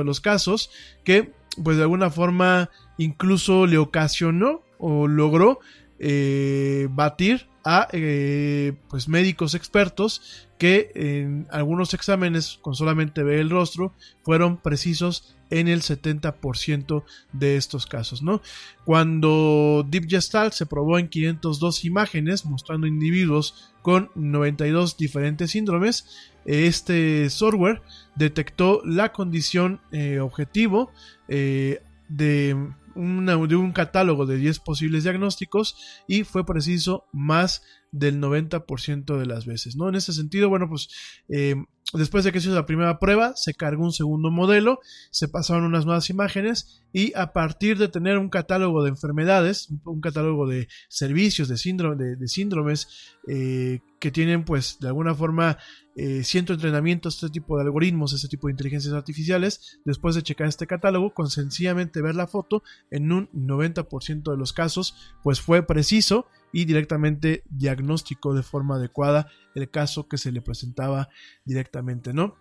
de 0.00 0.04
los 0.04 0.20
casos 0.20 0.70
que 1.04 1.32
pues 1.62 1.76
de 1.76 1.84
alguna 1.84 2.10
forma 2.10 2.70
incluso 2.98 3.66
le 3.66 3.78
ocasionó 3.78 4.62
o 4.78 5.06
logró 5.06 5.60
eh, 5.98 6.88
batir 6.90 7.48
a 7.66 7.88
eh, 7.92 8.74
pues 8.88 9.08
médicos 9.08 9.54
expertos 9.56 10.46
que 10.56 10.92
en 10.94 11.48
algunos 11.50 11.92
exámenes 11.94 12.60
con 12.62 12.76
solamente 12.76 13.24
ver 13.24 13.40
el 13.40 13.50
rostro 13.50 13.92
fueron 14.22 14.56
precisos 14.56 15.34
en 15.50 15.66
el 15.66 15.82
70% 15.82 17.04
de 17.32 17.56
estos 17.56 17.86
casos, 17.86 18.22
¿no? 18.22 18.40
Cuando 18.84 19.84
Deep 19.88 20.08
Gestalt 20.08 20.52
se 20.52 20.66
probó 20.66 20.98
en 20.98 21.08
502 21.08 21.84
imágenes 21.84 22.46
mostrando 22.46 22.86
individuos 22.86 23.72
con 23.82 24.10
92 24.14 24.96
diferentes 24.96 25.50
síndromes, 25.50 26.32
este 26.44 27.28
software 27.30 27.82
detectó 28.14 28.80
la 28.84 29.12
condición 29.12 29.80
eh, 29.90 30.20
objetivo 30.20 30.92
eh, 31.28 31.82
de 32.08 32.56
de 32.96 33.56
un 33.56 33.72
catálogo 33.72 34.26
de 34.26 34.38
10 34.38 34.60
posibles 34.60 35.04
diagnósticos 35.04 35.76
y 36.08 36.24
fue 36.24 36.46
preciso 36.46 37.04
más 37.12 37.62
del 37.92 38.20
90% 38.20 39.18
de 39.18 39.26
las 39.26 39.46
veces, 39.46 39.76
¿no? 39.76 39.88
En 39.88 39.94
ese 39.94 40.12
sentido, 40.12 40.48
bueno, 40.48 40.68
pues 40.68 40.88
eh, 41.28 41.54
después 41.92 42.24
de 42.24 42.32
que 42.32 42.40
se 42.40 42.48
hizo 42.48 42.54
la 42.54 42.66
primera 42.66 42.98
prueba, 42.98 43.34
se 43.36 43.54
cargó 43.54 43.84
un 43.84 43.92
segundo 43.92 44.30
modelo, 44.30 44.80
se 45.10 45.28
pasaron 45.28 45.64
unas 45.64 45.86
nuevas 45.86 46.10
imágenes 46.10 46.82
y 46.92 47.12
a 47.16 47.32
partir 47.32 47.78
de 47.78 47.88
tener 47.88 48.18
un 48.18 48.28
catálogo 48.28 48.82
de 48.82 48.90
enfermedades, 48.90 49.68
un 49.84 50.00
catálogo 50.00 50.46
de 50.46 50.68
servicios, 50.88 51.48
de, 51.48 52.16
de, 52.16 52.28
síndromes 52.28 53.16
eh, 53.28 53.80
que 54.00 54.10
tienen 54.10 54.44
pues 54.44 54.78
de 54.80 54.88
alguna 54.88 55.14
forma 55.14 55.58
eh, 55.98 56.24
ciento 56.24 56.52
entrenamientos, 56.52 57.14
este 57.14 57.30
tipo 57.30 57.56
de 57.56 57.64
algoritmos, 57.64 58.12
este 58.12 58.28
tipo 58.28 58.48
de 58.48 58.52
inteligencias 58.52 58.92
artificiales, 58.92 59.80
después 59.86 60.14
de 60.14 60.22
checar 60.22 60.46
este 60.46 60.66
catálogo, 60.66 61.14
con 61.14 61.30
sencillamente 61.30 62.02
ver 62.02 62.14
la 62.14 62.26
foto, 62.26 62.62
en 62.90 63.12
un 63.12 63.30
90% 63.32 64.30
de 64.30 64.36
los 64.36 64.52
casos, 64.52 64.94
pues 65.22 65.40
fue 65.40 65.66
preciso 65.66 66.26
y 66.52 66.66
directamente 66.66 67.44
diagnóstico 67.48 68.34
de 68.34 68.42
forma 68.42 68.76
adecuada 68.76 69.28
el 69.54 69.70
caso 69.70 70.06
que 70.06 70.18
se 70.18 70.32
le 70.32 70.42
presentaba 70.42 71.08
directamente, 71.46 72.12
¿no? 72.12 72.36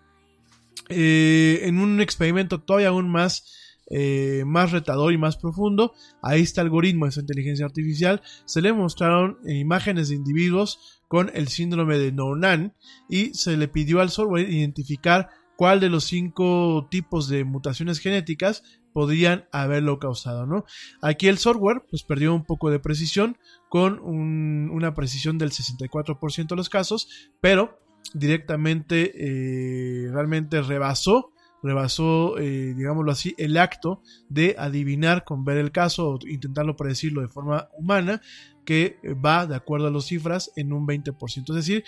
Eh, 0.89 1.61
en 1.63 1.79
un 1.79 2.01
experimento 2.01 2.61
todavía 2.61 2.89
aún 2.89 3.09
más 3.09 3.65
eh, 3.87 4.43
más 4.47 4.71
retador 4.71 5.13
y 5.13 5.17
más 5.17 5.37
profundo, 5.37 5.93
a 6.23 6.35
este 6.35 6.59
algoritmo, 6.59 7.05
a 7.05 7.09
esa 7.09 7.19
inteligencia 7.21 7.67
artificial, 7.67 8.21
se 8.45 8.61
le 8.61 8.73
mostraron 8.73 9.37
imágenes 9.45 10.09
de 10.09 10.15
individuos 10.15 11.03
con 11.07 11.31
el 11.33 11.47
síndrome 11.47 11.97
de 11.97 12.11
Noonan 12.11 12.75
y 13.09 13.33
se 13.33 13.57
le 13.57 13.67
pidió 13.67 14.01
al 14.01 14.09
software 14.09 14.49
identificar 14.49 15.29
cuál 15.55 15.79
de 15.79 15.89
los 15.89 16.05
cinco 16.05 16.87
tipos 16.89 17.29
de 17.29 17.43
mutaciones 17.43 17.99
genéticas 17.99 18.63
podrían 18.93 19.45
haberlo 19.51 19.99
causado, 19.99 20.45
¿no? 20.45 20.65
Aquí 21.01 21.27
el 21.27 21.37
software 21.37 21.83
pues 21.89 22.03
perdió 22.03 22.33
un 22.33 22.45
poco 22.45 22.69
de 22.71 22.79
precisión 22.79 23.37
con 23.69 23.99
una 23.99 24.93
precisión 24.93 25.37
del 25.37 25.51
64% 25.51 26.47
de 26.47 26.55
los 26.55 26.69
casos, 26.69 27.09
pero 27.41 27.79
directamente 28.13 29.11
eh, 29.15 30.09
realmente 30.11 30.61
rebasó 30.61 31.33
rebasó, 31.65 32.37
eh, 32.37 32.73
digámoslo 32.75 33.11
así, 33.11 33.33
el 33.37 33.57
acto 33.57 34.01
de 34.29 34.55
adivinar 34.57 35.23
con 35.23 35.43
ver 35.43 35.57
el 35.57 35.71
caso 35.71 36.11
o 36.11 36.19
intentarlo 36.27 36.75
predecirlo 36.75 37.21
de 37.21 37.27
forma 37.27 37.69
humana, 37.77 38.21
que 38.65 38.97
va, 39.23 39.45
de 39.45 39.55
acuerdo 39.55 39.87
a 39.87 39.91
las 39.91 40.05
cifras, 40.05 40.51
en 40.55 40.73
un 40.73 40.85
20%. 40.85 41.49
Es 41.49 41.55
decir, 41.55 41.83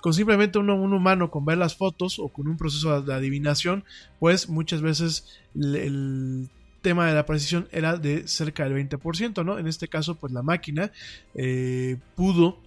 con 0.00 0.12
simplemente 0.12 0.58
un, 0.58 0.68
humano 0.70 1.30
con 1.30 1.44
ver 1.44 1.58
las 1.58 1.76
fotos 1.76 2.18
o 2.18 2.28
con 2.28 2.48
un 2.48 2.56
proceso 2.56 3.00
de 3.00 3.14
adivinación, 3.14 3.84
pues 4.18 4.48
muchas 4.48 4.82
veces 4.82 5.40
el, 5.54 6.48
tema 6.82 7.08
de 7.08 7.14
la 7.14 7.26
precisión 7.26 7.68
era 7.72 7.96
de 7.96 8.28
cerca 8.28 8.68
del 8.68 8.88
20%, 8.88 9.44
¿no? 9.44 9.58
En 9.58 9.66
este 9.66 9.88
caso, 9.88 10.14
pues 10.14 10.32
la 10.32 10.42
máquina 10.42 10.92
eh, 11.34 11.96
pudo 12.14 12.60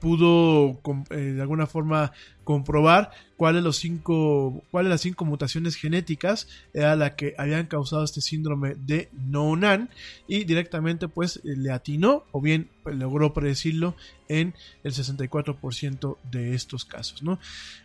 pudo 0.00 0.80
eh, 1.10 1.16
de 1.16 1.40
alguna 1.40 1.66
forma 1.66 2.12
comprobar 2.44 3.10
cuáles 3.36 3.62
los 3.62 3.76
cinco 3.76 4.62
cuáles 4.70 4.90
las 4.90 5.00
cinco 5.00 5.24
mutaciones 5.24 5.74
genéticas 5.74 6.48
era 6.72 6.96
la 6.96 7.16
que 7.16 7.34
habían 7.38 7.66
causado 7.66 8.04
este 8.04 8.20
síndrome 8.20 8.74
de 8.74 9.08
Noonan 9.12 9.90
y 10.28 10.44
directamente 10.44 11.08
pues 11.08 11.40
le 11.44 11.70
atinó 11.70 12.24
o 12.32 12.40
bien 12.40 12.70
pues, 12.82 12.96
logró 12.96 13.32
predecirlo 13.32 13.96
en 14.28 14.54
el 14.84 14.92
64% 14.92 16.16
de 16.30 16.54
estos 16.54 16.84
casos 16.84 17.22
¿no? 17.22 17.38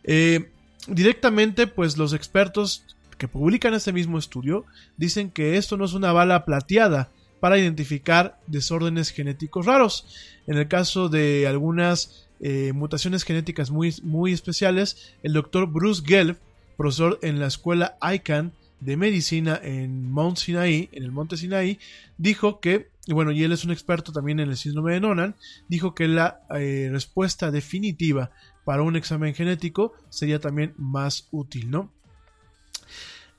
Eh, 0.04 0.52
directamente 0.88 1.68
pues 1.68 1.98
los 1.98 2.14
expertos 2.14 2.84
que 3.18 3.28
publican 3.28 3.74
este 3.74 3.94
mismo 3.94 4.18
estudio 4.18 4.66
dicen 4.98 5.30
que 5.30 5.58
esto 5.58 5.78
no 5.78 5.86
es 5.86 5.94
una 5.94 6.12
bala 6.12 6.46
plateada 6.46 7.12
para 7.42 7.58
identificar 7.58 8.40
desórdenes 8.48 9.10
genéticos 9.10 9.66
raros. 9.66 10.06
En 10.48 10.58
el 10.58 10.70
caso 10.70 11.10
de 11.10 11.48
algunas 11.48 12.30
eh, 12.40 12.72
mutaciones 12.74 13.24
genéticas 13.24 13.72
muy, 13.72 13.94
muy 14.04 14.32
especiales, 14.32 15.14
el 15.24 15.34
doctor 15.34 15.68
Bruce 15.68 16.04
Gelb, 16.06 16.38
profesor 16.78 17.20
en 17.22 17.40
la 17.40 17.48
escuela 17.48 17.98
ICANN 18.02 18.54
de 18.80 18.96
Medicina 18.96 19.60
en 19.62 20.12
Mount 20.12 20.38
Sinai, 20.38 20.90
en 20.92 21.04
el 21.04 21.12
Monte 21.12 21.36
Sinai, 21.36 21.80
dijo 22.18 22.60
que, 22.60 22.90
y 23.06 23.14
bueno, 23.14 23.32
y 23.32 23.44
él 23.44 23.52
es 23.52 23.64
un 23.64 23.72
experto 23.72 24.12
también 24.12 24.40
en 24.40 24.50
el 24.50 24.58
síndrome 24.58 24.94
de 24.94 25.02
Nonan, 25.02 25.36
dijo 25.68 25.96
que 25.96 26.08
la 26.08 26.42
eh, 26.56 26.90
respuesta 26.92 27.52
definitiva 27.52 28.32
para 28.66 28.84
un 28.84 28.96
examen 28.96 29.34
genético 29.34 29.94
sería 30.10 30.40
también 30.40 30.74
más 30.78 31.28
útil, 31.32 31.70
¿no? 31.70 31.92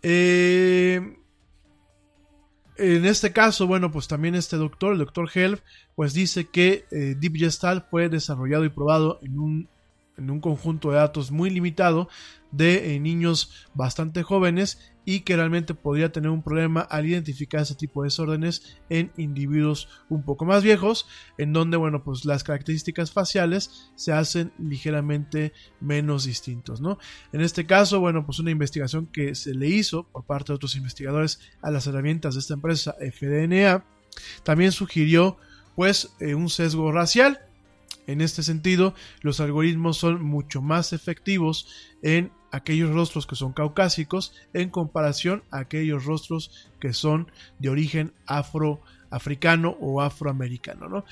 Eh, 0.03 1.19
en 2.77 3.05
este 3.05 3.33
caso, 3.33 3.67
bueno, 3.67 3.91
pues 3.91 4.09
también 4.09 4.35
este 4.35 4.57
doctor, 4.57 4.93
el 4.93 4.99
doctor 4.99 5.31
Helf, 5.33 5.61
pues 5.95 6.15
dice 6.15 6.49
que 6.49 6.87
eh, 6.91 7.15
Deep 7.19 7.37
Gestalt 7.37 7.89
fue 7.91 8.09
desarrollado 8.09 8.65
y 8.65 8.71
probado 8.71 9.19
en 9.23 9.39
un, 9.39 9.69
en 10.17 10.31
un 10.31 10.41
conjunto 10.41 10.91
de 10.91 10.97
datos 10.97 11.31
muy 11.31 11.51
limitado 11.51 12.09
de 12.53 12.95
eh, 12.95 13.01
niños 13.01 13.67
bastante 13.75 14.23
jóvenes 14.23 14.93
y 15.05 15.21
que 15.21 15.37
realmente 15.37 15.75
podría 15.75 16.13
tener 16.13 16.31
un 16.31 16.43
problema 16.43 16.83
al 16.83 17.07
identificar 17.07 17.63
ese 17.63 17.75
tipo 17.75 18.03
de 18.03 18.07
desórdenes 18.07 18.79
en 18.89 19.11
individuos 19.17 19.89
un 20.09 20.23
poco 20.23 20.45
más 20.45 20.63
viejos, 20.63 21.09
en 21.39 21.53
donde, 21.53 21.77
bueno, 21.77 22.05
pues 22.05 22.25
las 22.25 22.45
características 22.45 23.11
faciales 23.11 23.91
se 23.97 24.13
hacen 24.13 24.53
ligeramente 24.59 25.53
menos 25.81 26.25
distintos, 26.25 26.81
¿no? 26.81 26.99
En 27.33 27.41
este 27.41 27.67
caso, 27.67 28.01
bueno, 28.01 28.25
pues 28.25 28.39
una 28.39 28.51
investigación 28.51 29.07
que 29.07 29.35
se 29.35 29.55
le 29.55 29.69
hizo 29.69 30.05
por 30.05 30.25
parte 30.25 30.53
de 30.53 30.57
otros 30.57 30.77
investigadores 30.77 31.41
a 31.63 31.71
las 31.71 31.87
herramientas 31.87 32.35
de 32.35 32.41
esta 32.41 32.55
empresa 32.55 32.95
FDNA, 33.01 33.85
también 34.45 34.73
sugirió, 34.73 35.39
pues, 35.75 36.15
eh, 36.21 36.35
un 36.35 36.49
sesgo 36.49 36.93
racial, 36.93 37.41
en 38.07 38.21
este 38.21 38.43
sentido, 38.43 38.95
los 39.21 39.41
algoritmos 39.41 39.99
son 39.99 40.23
mucho 40.23 40.61
más 40.63 40.93
efectivos 40.93 41.69
en 42.03 42.33
aquellos 42.51 42.91
rostros 42.91 43.27
que 43.27 43.35
son 43.35 43.53
caucásicos 43.53 44.35
en 44.53 44.69
comparación 44.69 45.43
a 45.51 45.61
aquellos 45.61 46.05
rostros 46.05 46.69
que 46.81 46.93
son 46.93 47.31
de 47.59 47.71
origen 47.71 48.13
afroafricano 48.27 49.77
o 49.81 50.03
afroamericano. 50.03 50.89
¿no? 50.89 51.05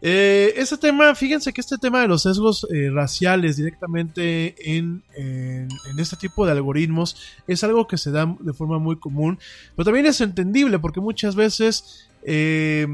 Este 0.00 0.78
tema, 0.78 1.14
fíjense 1.14 1.52
que 1.52 1.60
este 1.60 1.78
tema 1.78 2.00
de 2.00 2.08
los 2.08 2.22
sesgos 2.22 2.66
eh, 2.72 2.90
raciales 2.90 3.56
directamente 3.56 4.54
en, 4.76 5.02
en, 5.14 5.68
este 5.98 6.16
tipo 6.16 6.46
de 6.46 6.52
algoritmos 6.52 7.16
es 7.46 7.62
algo 7.62 7.86
que 7.86 7.98
se 7.98 8.10
da 8.10 8.34
de 8.40 8.52
forma 8.52 8.78
muy 8.78 8.96
común, 8.96 9.38
pero 9.74 9.84
también 9.84 10.06
es 10.06 10.20
entendible 10.20 10.78
porque 10.78 11.00
muchas 11.00 11.36
veces... 11.36 12.08
Eh, 12.22 12.86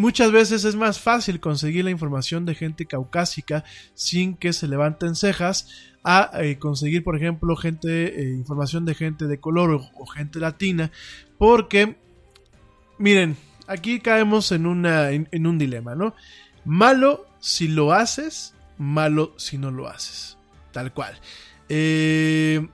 Muchas 0.00 0.32
veces 0.32 0.64
es 0.64 0.76
más 0.76 0.98
fácil 0.98 1.40
conseguir 1.40 1.84
la 1.84 1.90
información 1.90 2.46
de 2.46 2.54
gente 2.54 2.86
caucásica 2.86 3.64
sin 3.92 4.34
que 4.34 4.54
se 4.54 4.66
levanten 4.66 5.14
cejas 5.14 5.68
a 6.02 6.30
eh, 6.40 6.58
conseguir, 6.58 7.04
por 7.04 7.18
ejemplo, 7.18 7.54
gente, 7.54 8.18
eh, 8.18 8.30
información 8.30 8.86
de 8.86 8.94
gente 8.94 9.26
de 9.26 9.40
color 9.40 9.78
o, 9.94 10.06
gente 10.06 10.40
latina, 10.40 10.90
porque, 11.36 11.98
miren, 12.96 13.36
aquí 13.66 14.00
caemos 14.00 14.52
en, 14.52 14.64
una, 14.64 15.10
en, 15.10 15.46
un 15.46 15.58
dilema, 15.58 15.94
¿no? 15.94 16.14
Malo 16.64 17.26
si 17.38 17.68
lo 17.68 17.92
haces, 17.92 18.54
malo 18.78 19.34
si 19.36 19.58
no 19.58 19.70
lo 19.70 19.86
haces, 19.86 20.38
tal 20.72 20.94
cual. 20.94 21.14
Eh, 21.68 22.66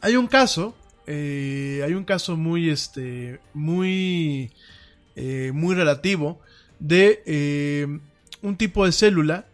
hay 0.00 0.16
un 0.16 0.28
caso, 0.28 0.74
hay 1.06 1.92
un 1.92 2.04
caso 2.04 2.38
muy, 2.38 2.70
este, 2.70 3.38
muy 3.52 4.50
eh, 5.16 5.50
muy 5.54 5.74
relativo 5.74 6.40
de 6.78 7.22
eh, 7.24 7.86
un 8.42 8.56
tipo 8.56 8.84
de 8.84 8.92
célula. 8.92 9.46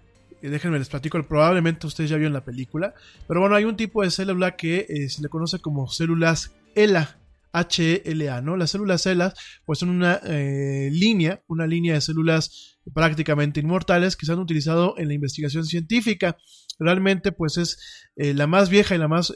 déjenme 0.43 0.81
les 0.81 0.89
platico, 0.89 1.23
probablemente 1.23 1.87
ustedes 1.87 2.11
ya 2.11 2.17
vieron 2.17 2.33
la 2.33 2.45
película. 2.45 2.95
Pero 3.29 3.41
bueno, 3.41 3.55
hay 3.55 3.65
un 3.65 3.77
tipo 3.77 4.03
de 4.03 4.11
célula 4.11 4.57
que 4.57 4.87
eh, 4.89 5.09
se 5.09 5.23
le 5.23 5.29
conoce 5.29 5.61
como 5.61 5.89
células 5.89 6.53
ELA. 6.75 7.17
HELA, 7.55 8.41
¿no? 8.41 8.57
Las 8.57 8.71
células 8.71 9.07
ELA 9.07 9.35
pues 9.67 9.79
son 9.79 9.91
una 9.91 10.21
línea, 10.25 11.43
una 11.49 11.67
línea 11.67 11.95
de 11.95 12.01
células 12.01 12.79
prácticamente 12.95 13.61
inmortales 13.61 14.17
que 14.17 14.25
se 14.25 14.33
han 14.33 14.39
utilizado 14.39 14.95
en 14.97 15.09
la 15.09 15.15
investigación 15.15 15.67
científica. 15.67 16.39
Realmente 16.79 17.31
pues 17.31 17.59
es 17.59 18.09
la 18.17 18.47
más 18.47 18.71
vieja 18.71 18.95
y 18.95 18.99
la 18.99 19.07
más 19.07 19.35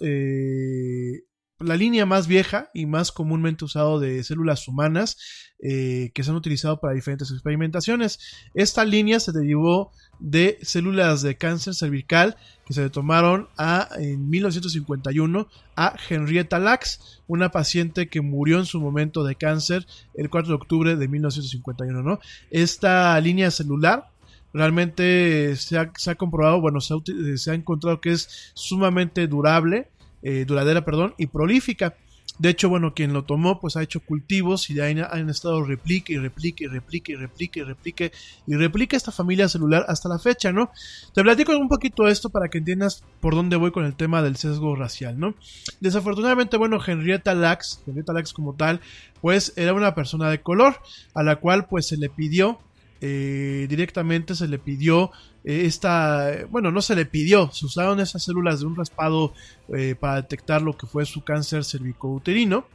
la 1.58 1.76
línea 1.76 2.04
más 2.04 2.26
vieja 2.26 2.70
y 2.74 2.84
más 2.86 3.12
comúnmente 3.12 3.64
usado 3.64 3.98
de 3.98 4.22
células 4.24 4.68
humanas 4.68 5.16
eh, 5.58 6.10
que 6.14 6.22
se 6.22 6.30
han 6.30 6.36
utilizado 6.36 6.80
para 6.80 6.92
diferentes 6.94 7.30
experimentaciones. 7.30 8.18
Esta 8.52 8.84
línea 8.84 9.20
se 9.20 9.32
derivó 9.32 9.90
de 10.18 10.58
células 10.60 11.22
de 11.22 11.36
cáncer 11.36 11.74
cervical 11.74 12.36
que 12.66 12.74
se 12.74 12.90
tomaron 12.90 13.48
a, 13.56 13.88
en 13.98 14.28
1951 14.28 15.48
a 15.76 15.96
Henrietta 16.10 16.58
Lacks, 16.58 17.22
una 17.26 17.50
paciente 17.50 18.08
que 18.08 18.20
murió 18.20 18.58
en 18.58 18.66
su 18.66 18.80
momento 18.80 19.24
de 19.24 19.36
cáncer 19.36 19.86
el 20.14 20.28
4 20.28 20.48
de 20.48 20.54
octubre 20.54 20.96
de 20.96 21.08
1951. 21.08 22.02
¿no? 22.02 22.20
Esta 22.50 23.18
línea 23.20 23.50
celular 23.50 24.10
realmente 24.52 25.56
se 25.56 25.78
ha, 25.78 26.14
comprobado, 26.16 26.60
bueno, 26.60 26.80
se 26.80 27.50
ha 27.50 27.54
encontrado 27.54 28.00
que 28.00 28.12
es 28.12 28.52
sumamente 28.54 29.26
durable 29.26 29.88
eh, 30.28 30.44
duradera, 30.44 30.84
perdón, 30.84 31.14
y 31.18 31.28
prolífica. 31.28 31.94
De 32.40 32.48
hecho, 32.48 32.68
bueno, 32.68 32.94
quien 32.94 33.12
lo 33.12 33.22
tomó, 33.22 33.60
pues 33.60 33.76
ha 33.76 33.82
hecho 33.84 34.00
cultivos 34.00 34.68
y 34.70 34.74
de 34.74 34.82
ahí 34.82 35.00
han 35.00 35.30
estado 35.30 35.62
replique 35.62 36.14
y 36.14 36.18
replique 36.18 36.64
y 36.64 36.66
replique 36.66 37.12
y 37.12 37.14
replique 37.14 37.60
y 37.60 37.62
replique 37.62 38.12
y 38.44 38.56
replique 38.56 38.96
esta 38.96 39.12
familia 39.12 39.48
celular 39.48 39.86
hasta 39.86 40.08
la 40.08 40.18
fecha, 40.18 40.50
¿no? 40.50 40.72
Te 41.14 41.22
platico 41.22 41.56
un 41.56 41.68
poquito 41.68 42.08
esto 42.08 42.28
para 42.28 42.48
que 42.48 42.58
entiendas 42.58 43.04
por 43.20 43.36
dónde 43.36 43.54
voy 43.54 43.70
con 43.70 43.84
el 43.84 43.94
tema 43.94 44.20
del 44.20 44.34
sesgo 44.34 44.74
racial, 44.74 45.16
¿no? 45.16 45.36
Desafortunadamente, 45.78 46.56
bueno, 46.56 46.80
Henrietta 46.84 47.32
Lacks, 47.32 47.80
Henrietta 47.86 48.12
Lacks 48.12 48.32
como 48.32 48.52
tal, 48.52 48.80
pues 49.20 49.52
era 49.54 49.74
una 49.74 49.94
persona 49.94 50.28
de 50.28 50.42
color 50.42 50.80
a 51.14 51.22
la 51.22 51.36
cual 51.36 51.68
pues 51.68 51.86
se 51.86 51.96
le 51.96 52.08
pidió 52.08 52.58
eh, 53.02 53.66
directamente 53.68 54.34
se 54.34 54.48
le 54.48 54.58
pidió 54.58 55.10
esta, 55.46 56.44
bueno, 56.50 56.70
no 56.70 56.82
se 56.82 56.96
le 56.96 57.06
pidió, 57.06 57.50
se 57.52 57.66
usaron 57.66 58.00
esas 58.00 58.24
células 58.24 58.60
de 58.60 58.66
un 58.66 58.76
raspado 58.76 59.32
eh, 59.74 59.94
para 59.98 60.16
detectar 60.16 60.60
lo 60.60 60.76
que 60.76 60.86
fue 60.86 61.06
su 61.06 61.22
cáncer 61.24 61.64
cervicouterino. 61.64 62.66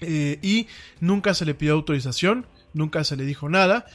Y 0.00 0.66
nunca 1.00 1.32
se 1.32 1.44
le 1.44 1.54
pidió 1.54 1.74
autorización, 1.74 2.44
nunca 2.74 3.04
se 3.04 3.16
le 3.16 3.24
dijo 3.24 3.48
nada. 3.48 3.86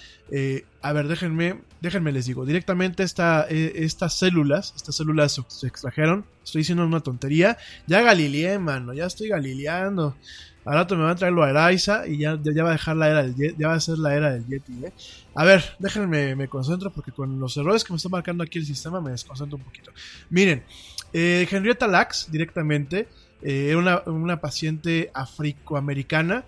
a 0.82 0.94
ver, 0.94 1.08
déjenme, 1.08 1.62
déjenme 1.82 2.12
les 2.12 2.26
digo, 2.26 2.46
directamente 2.46 3.04
esta, 3.04 3.48
estas 3.50 4.14
células, 4.18 4.74
estas 4.76 4.96
células 4.96 5.42
se, 5.48 5.68
extrajeron, 5.68 6.26
estoy 6.44 6.62
diciendo 6.62 6.86
una 6.86 7.02
tontería, 7.02 7.58
ya 7.88 8.02
galileé, 8.02 8.60
mano, 8.60 8.94
ya 8.94 9.06
estoy 9.06 9.30
galileando. 9.30 10.16
Al 10.68 10.74
rato 10.74 10.98
me 10.98 11.04
van 11.04 11.12
a 11.12 11.16
traerlo 11.16 11.44
a 11.44 11.50
Eraiza 11.50 12.06
y 12.08 12.18
ya, 12.18 12.38
ya, 12.44 12.62
va 12.62 12.72
a 12.72 12.74
dejar 12.74 12.98
la 12.98 13.08
era 13.08 13.24
del 13.24 13.56
ya 13.58 13.70
va 13.70 13.76
a 13.76 13.80
ser 13.80 14.00
la 14.00 14.14
era 14.14 14.32
del 14.34 14.46
Yeti, 14.48 14.74
¿eh? 14.84 14.92
A 15.34 15.46
ver, 15.46 15.64
déjenme, 15.80 16.36
me 16.36 16.50
concentro 16.50 16.92
porque 16.92 17.14
con 17.14 17.40
los 17.40 17.56
errores 17.56 17.86
que 17.86 17.94
me 17.94 17.98
está 17.98 18.10
marcando 18.10 18.44
aquí 18.44 18.60
el 18.60 18.66
sistema 18.66 19.00
me 19.00 19.12
desconcentro 19.12 19.58
un 19.58 19.64
poquito. 19.64 19.92
Miren, 20.30 20.64
eh, 21.14 21.48
Henrietta 21.50 21.88
Lacks 21.88 22.28
directamente 22.30 23.08
eh, 23.42 23.68
era 23.70 23.78
una, 23.78 24.02
una, 24.08 24.42
paciente 24.42 25.10
africoamericana 25.14 26.44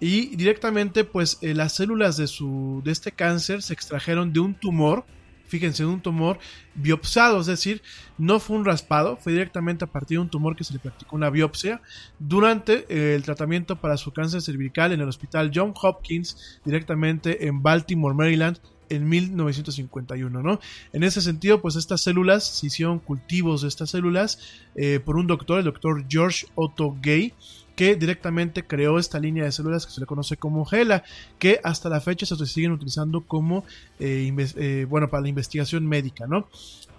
y 0.00 0.36
directamente 0.36 1.04
pues 1.04 1.38
eh, 1.40 1.54
las 1.54 1.74
células 1.74 2.16
de, 2.16 2.26
su, 2.26 2.82
de 2.84 2.92
este 2.92 3.12
cáncer 3.12 3.62
se 3.62 3.72
extrajeron 3.72 4.32
de 4.32 4.40
un 4.40 4.54
tumor 4.54 5.04
fíjense, 5.48 5.84
un 5.84 6.00
tumor 6.00 6.38
biopsado, 6.74 7.40
es 7.40 7.46
decir, 7.46 7.82
no 8.18 8.38
fue 8.38 8.56
un 8.56 8.64
raspado, 8.64 9.16
fue 9.16 9.32
directamente 9.32 9.84
a 9.84 9.88
partir 9.88 10.18
de 10.18 10.22
un 10.22 10.28
tumor 10.28 10.54
que 10.54 10.64
se 10.64 10.74
le 10.74 10.78
practicó 10.78 11.16
una 11.16 11.30
biopsia 11.30 11.80
durante 12.18 12.86
eh, 12.88 13.14
el 13.14 13.22
tratamiento 13.22 13.80
para 13.80 13.96
su 13.96 14.12
cáncer 14.12 14.42
cervical 14.42 14.92
en 14.92 15.00
el 15.00 15.08
hospital 15.08 15.50
John 15.52 15.72
Hopkins, 15.80 16.60
directamente 16.64 17.46
en 17.46 17.62
Baltimore, 17.62 18.14
Maryland, 18.14 18.58
en 18.90 19.06
1951, 19.06 20.42
¿no? 20.42 20.60
En 20.94 21.02
ese 21.02 21.20
sentido, 21.20 21.60
pues 21.60 21.76
estas 21.76 22.00
células, 22.00 22.44
se 22.44 22.68
hicieron 22.68 23.00
cultivos 23.00 23.62
de 23.62 23.68
estas 23.68 23.90
células 23.90 24.38
eh, 24.76 24.98
por 24.98 25.16
un 25.16 25.26
doctor, 25.26 25.58
el 25.58 25.66
doctor 25.66 26.06
George 26.08 26.46
Otto 26.54 26.96
Gay, 27.02 27.34
que 27.78 27.94
directamente 27.94 28.64
creó 28.64 28.98
esta 28.98 29.20
línea 29.20 29.44
de 29.44 29.52
células 29.52 29.86
que 29.86 29.92
se 29.92 30.00
le 30.00 30.06
conoce 30.06 30.36
como 30.36 30.64
GELA, 30.64 31.04
que 31.38 31.60
hasta 31.62 31.88
la 31.88 32.00
fecha 32.00 32.26
se 32.26 32.44
siguen 32.44 32.72
utilizando 32.72 33.20
como, 33.20 33.64
eh, 34.00 34.34
eh, 34.56 34.84
bueno, 34.90 35.08
para 35.08 35.20
la 35.20 35.28
investigación 35.28 35.86
médica, 35.86 36.26
¿no? 36.26 36.48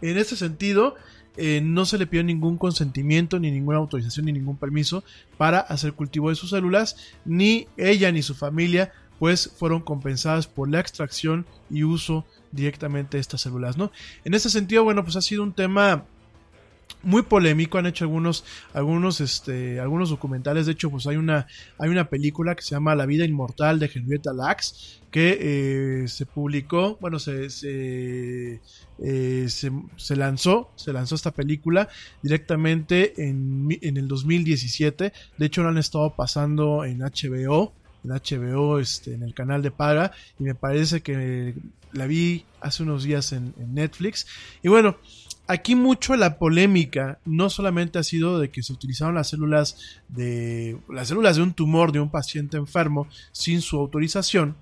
En 0.02 0.18
ese 0.18 0.38
sentido, 0.38 0.96
eh, 1.36 1.60
no 1.62 1.86
se 1.86 1.98
le 1.98 2.08
pidió 2.08 2.24
ningún 2.24 2.58
consentimiento, 2.58 3.42
ni 3.42 3.52
ninguna 3.52 3.78
autorización, 3.78 4.28
ni 4.28 4.32
ningún 4.32 4.56
permiso 4.56 5.04
para 5.38 5.60
hacer 5.60 5.92
cultivo 5.92 6.30
de 6.30 6.36
sus 6.36 6.52
células, 6.52 6.96
ni 7.26 7.68
ella 7.76 8.10
ni 8.14 8.22
su 8.22 8.34
familia, 8.34 8.94
pues 9.20 9.52
fueron 9.54 9.82
compensadas 9.82 10.48
por 10.48 10.70
la 10.70 10.80
extracción 10.80 11.46
y 11.70 11.84
uso 11.84 12.26
directamente 12.54 13.18
de 13.18 13.22
estas 13.22 13.42
células, 13.42 13.76
¿no? 13.76 13.92
En 14.24 14.34
ese 14.34 14.50
sentido, 14.50 14.86
bueno, 14.86 15.04
pues 15.04 15.18
ha 15.18 15.22
sido 15.22 15.44
un 15.44 15.52
tema 15.52 16.06
muy 17.04 17.22
polémico 17.22 17.78
han 17.78 17.86
hecho 17.86 18.04
algunos 18.04 18.44
algunos 18.74 19.22
este 19.22 19.80
algunos 19.80 20.10
documentales 20.10 20.66
de 20.66 20.74
hecho 20.74 20.90
pues 20.90 21.08
hay 21.08 21.16
una 21.16 21.48
hay 21.78 21.90
una 21.90 22.10
película 22.10 22.56
que 22.56 22.62
se 22.62 22.72
llama 22.72 22.96
La 22.96 23.06
vida 23.06 23.26
inmortal 23.26 23.80
de 23.80 23.90
Henrietta 23.94 24.34
Lacks 24.34 25.02
que 25.12 25.38
eh, 26.04 26.08
se 26.08 26.26
publicó 26.26 26.98
bueno 27.00 27.20
se 27.20 27.50
se, 27.50 28.62
eh, 29.00 29.46
se, 29.48 29.72
se 29.96 30.16
lanzó 30.16 30.72
se 30.76 30.92
lanzó 30.92 31.16
esta 31.16 31.32
película 31.32 31.88
directamente 32.22 33.28
en, 33.28 33.68
en 33.82 33.98
el 33.98 34.08
2017 34.08 35.14
de 35.38 35.46
hecho 35.46 35.64
lo 35.64 35.70
han 35.70 35.78
estado 35.78 36.14
pasando 36.16 36.84
en 36.84 37.00
HBO 37.00 37.74
en 38.02 38.12
HBO, 38.12 38.80
este, 38.80 39.14
en 39.14 39.24
el 39.24 39.34
canal 39.34 39.62
de 39.62 39.72
Paga, 39.72 40.14
y 40.40 40.44
me 40.44 40.56
parece 40.56 41.02
que 41.02 41.54
la 41.92 42.08
vi 42.08 42.46
hace 42.62 42.84
unos 42.84 43.04
días 43.04 43.34
en 43.34 43.54
Netflix. 43.58 44.26
Y 44.64 44.70
bueno, 44.70 44.96
aquí 45.50 45.74
mucho 45.74 46.16
la 46.16 46.38
polémica 46.38 47.18
no 47.26 47.50
solamente 47.50 47.98
ha 47.98 48.04
sido 48.04 48.38
de 48.38 48.52
que 48.52 48.62
se 48.62 48.72
utilizaron 48.72 49.16
las 49.16 49.30
células 49.30 50.00
de 50.08 50.78
las 50.88 51.08
células 51.08 51.38
de 51.38 51.42
un 51.42 51.54
tumor 51.54 51.92
de 51.92 52.00
un 52.00 52.12
paciente 52.12 52.58
enfermo 52.58 53.08
sin 53.32 53.62
su 53.62 53.78
autorización, 53.78 54.56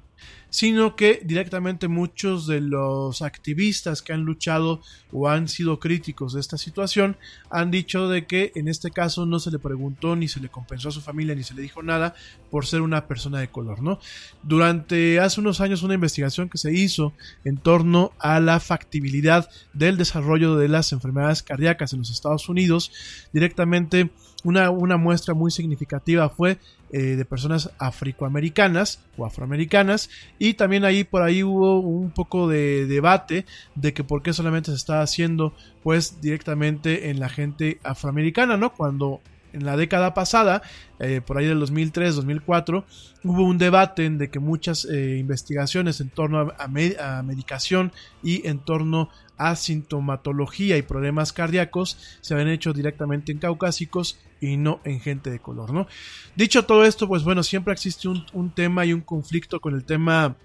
sino 0.50 0.96
que 0.96 1.22
directamente 1.24 1.88
muchos 1.88 2.48
de 2.48 2.62
los 2.62 3.22
activistas 3.22 4.02
que 4.02 4.14
han 4.14 4.24
luchado 4.24 4.82
o 5.12 5.28
han 5.28 5.48
sido 5.48 5.80
críticos 5.80 6.34
de 6.34 6.40
esta 6.40 6.58
situación 6.58 7.18
han 7.50 7.72
dicho 7.72 8.08
de 8.08 8.26
que 8.26 8.52
en 8.56 8.68
este 8.68 8.92
caso 8.92 9.26
no 9.26 9.40
se 9.40 9.52
le 9.52 9.60
preguntó 9.60 10.16
ni 10.16 10.28
se 10.28 10.40
le 10.40 10.50
compensó 10.50 10.90
a 10.90 10.92
su 10.92 11.02
familia 11.02 11.36
ni 11.36 11.44
se 11.44 11.54
le 11.54 11.62
dijo 11.62 11.84
nada 11.84 12.16
por 12.50 12.66
ser 12.66 12.82
una 12.82 13.08
persona 13.08 13.40
de 13.40 13.50
color, 13.50 13.82
¿no? 13.82 14.00
Durante 14.44 15.20
hace 15.20 15.40
unos 15.42 15.62
años 15.62 15.84
una 15.84 15.96
investigación 15.96 16.50
que 16.50 16.58
se 16.58 16.74
hizo 16.74 17.14
en 17.44 17.58
torno 17.58 18.14
a 18.20 18.40
la 18.40 18.60
factibilidad 18.60 19.50
del 19.74 19.98
desarrollo 19.98 20.56
de 20.56 20.70
las 20.70 20.92
enfermedades 20.92 21.44
cardíacas 21.44 21.94
en 21.94 22.00
los 22.00 22.10
Estados 22.10 22.48
Unidos, 22.50 22.92
directamente 23.34 24.10
una, 24.44 24.70
una 24.70 24.98
muestra 24.98 25.34
muy 25.34 25.52
significativa 25.52 26.30
fue 26.30 26.58
eh, 26.92 27.16
de 27.18 27.26
personas 27.26 27.72
afroamericanas 27.80 29.02
o 29.18 29.26
afroamericanas 29.26 30.10
y 30.40 30.54
también 30.54 30.86
ahí 30.86 31.04
por 31.04 31.22
ahí 31.22 31.44
hubo 31.44 31.80
un 31.80 32.12
poco 32.12 32.48
de 32.48 32.86
debate 32.86 33.46
de 33.76 33.94
que 33.94 34.04
por 34.04 34.22
qué 34.22 34.32
solamente 34.32 34.72
se 34.72 34.78
está 34.78 35.02
haciendo 35.02 35.54
pues 35.84 36.22
directamente 36.22 37.10
en 37.10 37.20
la 37.20 37.30
gente 37.30 37.80
afroamericana, 37.84 38.58
¿no? 38.58 38.74
Cuando 38.74 39.22
en 39.54 39.66
la 39.66 39.76
década 39.76 40.14
pasada, 40.14 40.62
eh, 41.00 41.22
por 41.26 41.38
ahí 41.38 41.46
del 41.46 41.60
2003-2004, 41.62 42.84
hubo 43.24 43.44
un 43.44 43.58
debate 43.58 44.06
en 44.06 44.18
de 44.18 44.30
que 44.30 44.40
muchas 44.40 44.86
eh, 44.86 45.18
investigaciones 45.18 46.00
en 46.00 46.10
torno 46.10 46.40
a, 46.40 46.56
a, 46.64 47.24
medicación 47.24 47.92
y 48.24 48.48
en 48.48 48.60
torno 48.60 49.10
a 49.38 49.56
sintomatología 49.56 50.78
y 50.78 50.82
problemas 50.82 51.34
cardíacos 51.34 51.98
se 52.22 52.34
habían 52.34 52.50
hecho 52.50 52.74
directamente 52.74 53.32
en 53.32 53.40
caucásicos 53.40 54.20
y 54.42 54.58
no 54.58 54.80
en 54.84 55.00
gente 55.00 55.30
de 55.30 55.40
color, 55.40 55.74
¿no? 55.74 55.88
Dicho 56.36 56.66
todo 56.66 56.86
esto, 56.86 57.08
pues 57.08 57.24
bueno, 57.24 57.44
siempre 57.44 57.74
existe 57.74 58.08
un, 58.08 58.26
un 58.34 58.52
tema 58.52 58.86
y 58.86 58.94
un 58.94 59.02
conflicto 59.02 59.60
con 59.60 59.74
el 59.76 59.84
tema 59.84 60.36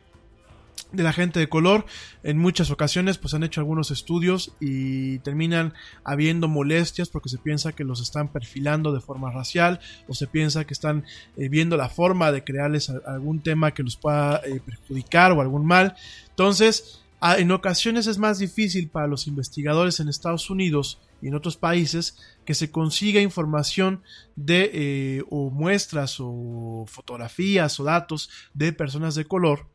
de 0.93 1.02
la 1.02 1.12
gente 1.12 1.40
de 1.40 1.48
color. 1.48 1.86
En 2.23 2.39
muchas 2.39 2.70
ocasiones 2.70 3.19
pues 3.19 3.35
han 3.35 3.43
hecho 3.43 3.60
algunos 3.60 3.90
estudios 3.90 4.52
y 4.60 5.19
terminan 5.20 5.74
habiendo 6.05 6.48
molestias 6.48 7.09
porque 7.09 7.28
se 7.28 7.39
piensa 7.39 7.73
que 7.73 7.85
los 7.85 8.01
están 8.01 8.28
perfilando 8.28 8.93
de 8.93 9.01
forma 9.01 9.31
racial 9.31 9.81
o 10.09 10.14
se 10.14 10.27
piensa 10.27 10.64
que 10.64 10.74
están 10.74 11.05
eh, 11.36 11.48
viendo 11.48 11.77
la 11.77 11.89
forma 11.89 12.32
de 12.32 12.44
crearles 12.44 12.90
algún 12.90 13.40
tema 13.40 13.73
que 13.73 13.82
los 13.82 13.97
pueda 13.97 14.40
eh, 14.44 14.60
perjudicar 14.64 15.32
o 15.32 15.40
algún 15.40 15.66
mal. 15.66 15.94
Entonces, 16.31 17.01
en 17.23 17.52
ocasiones 17.52 18.06
es 18.06 18.19
más 18.19 18.39
difícil 18.39 18.89
para 18.89 19.06
los 19.06 19.27
investigadores 19.27 20.01
en 20.01 20.09
Estados 20.09 20.51
Unidos 20.51 20.98
y 21.22 21.28
en 21.28 21.34
otros 21.34 21.56
países 21.56 22.18
que 22.44 22.54
se 22.54 22.70
consiga 22.70 23.20
información 23.20 24.02
de 24.36 24.70
eh, 24.74 25.22
o 25.30 25.50
muestras 25.50 26.16
o 26.18 26.84
fotografías 26.88 27.78
o 27.80 27.84
datos 27.84 28.28
de 28.52 28.72
personas 28.72 29.14
de 29.14 29.24
color 29.24 29.70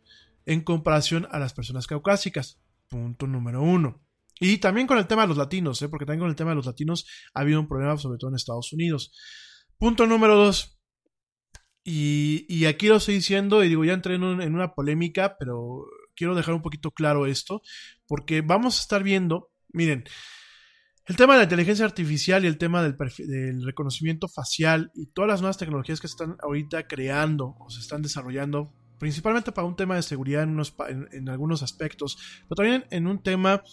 en 0.45 0.61
comparación 0.61 1.27
a 1.31 1.39
las 1.39 1.53
personas 1.53 1.87
caucásicas. 1.87 2.59
Punto 2.89 3.25
número 3.27 3.63
uno. 3.63 4.03
Y 4.39 4.57
también 4.57 4.85
con 4.85 4.97
el 4.97 5.07
tema 5.07 5.23
de 5.23 5.29
los 5.29 5.37
latinos, 5.37 5.81
¿eh? 5.81 5.89
porque 5.89 6.05
también 6.05 6.19
con 6.19 6.29
el 6.29 6.35
tema 6.35 6.51
de 6.51 6.57
los 6.57 6.65
latinos 6.67 7.07
ha 7.33 7.41
habido 7.41 7.59
un 7.59 7.67
problema, 7.67 7.97
sobre 7.97 8.19
todo 8.19 8.29
en 8.29 8.35
Estados 8.35 8.71
Unidos. 8.73 9.11
Punto 9.77 10.05
número 10.05 10.35
dos. 10.35 10.79
Y, 11.83 12.45
y 12.49 12.65
aquí 12.65 12.87
lo 12.87 12.97
estoy 12.97 13.15
diciendo, 13.15 13.63
y 13.63 13.69
digo, 13.69 13.85
ya 13.85 13.93
entré 13.93 14.15
en, 14.15 14.23
un, 14.23 14.41
en 14.41 14.53
una 14.53 14.73
polémica, 14.73 15.37
pero 15.39 15.85
quiero 16.15 16.35
dejar 16.35 16.53
un 16.53 16.61
poquito 16.61 16.91
claro 16.91 17.25
esto, 17.25 17.61
porque 18.07 18.41
vamos 18.41 18.77
a 18.77 18.81
estar 18.81 19.03
viendo, 19.03 19.51
miren, 19.69 20.03
el 21.07 21.15
tema 21.15 21.33
de 21.33 21.39
la 21.39 21.43
inteligencia 21.43 21.85
artificial 21.85 22.43
y 22.43 22.47
el 22.47 22.57
tema 22.57 22.83
del, 22.83 22.97
del, 22.97 23.63
reconocimiento 23.63 24.27
facial 24.27 24.91
y 24.93 25.05
todas 25.07 25.29
las 25.29 25.41
nuevas 25.41 25.57
tecnologías 25.57 26.01
que 26.01 26.07
están 26.07 26.35
ahorita 26.43 26.85
creando 26.87 27.55
o 27.59 27.69
se 27.69 27.79
están 27.79 28.01
desarrollando, 28.01 28.73
principalmente 28.99 29.53
para 29.53 29.67
un 29.67 29.77
tema 29.77 29.95
de 29.95 30.01
seguridad 30.01 30.43
en, 30.43 30.49
unos, 30.49 30.75
en, 30.89 31.07
en 31.13 31.29
algunos 31.29 31.63
aspectos, 31.63 32.17
pero 32.49 32.57
también 32.57 32.85
en 32.91 33.07
un 33.07 33.23
tema 33.23 33.63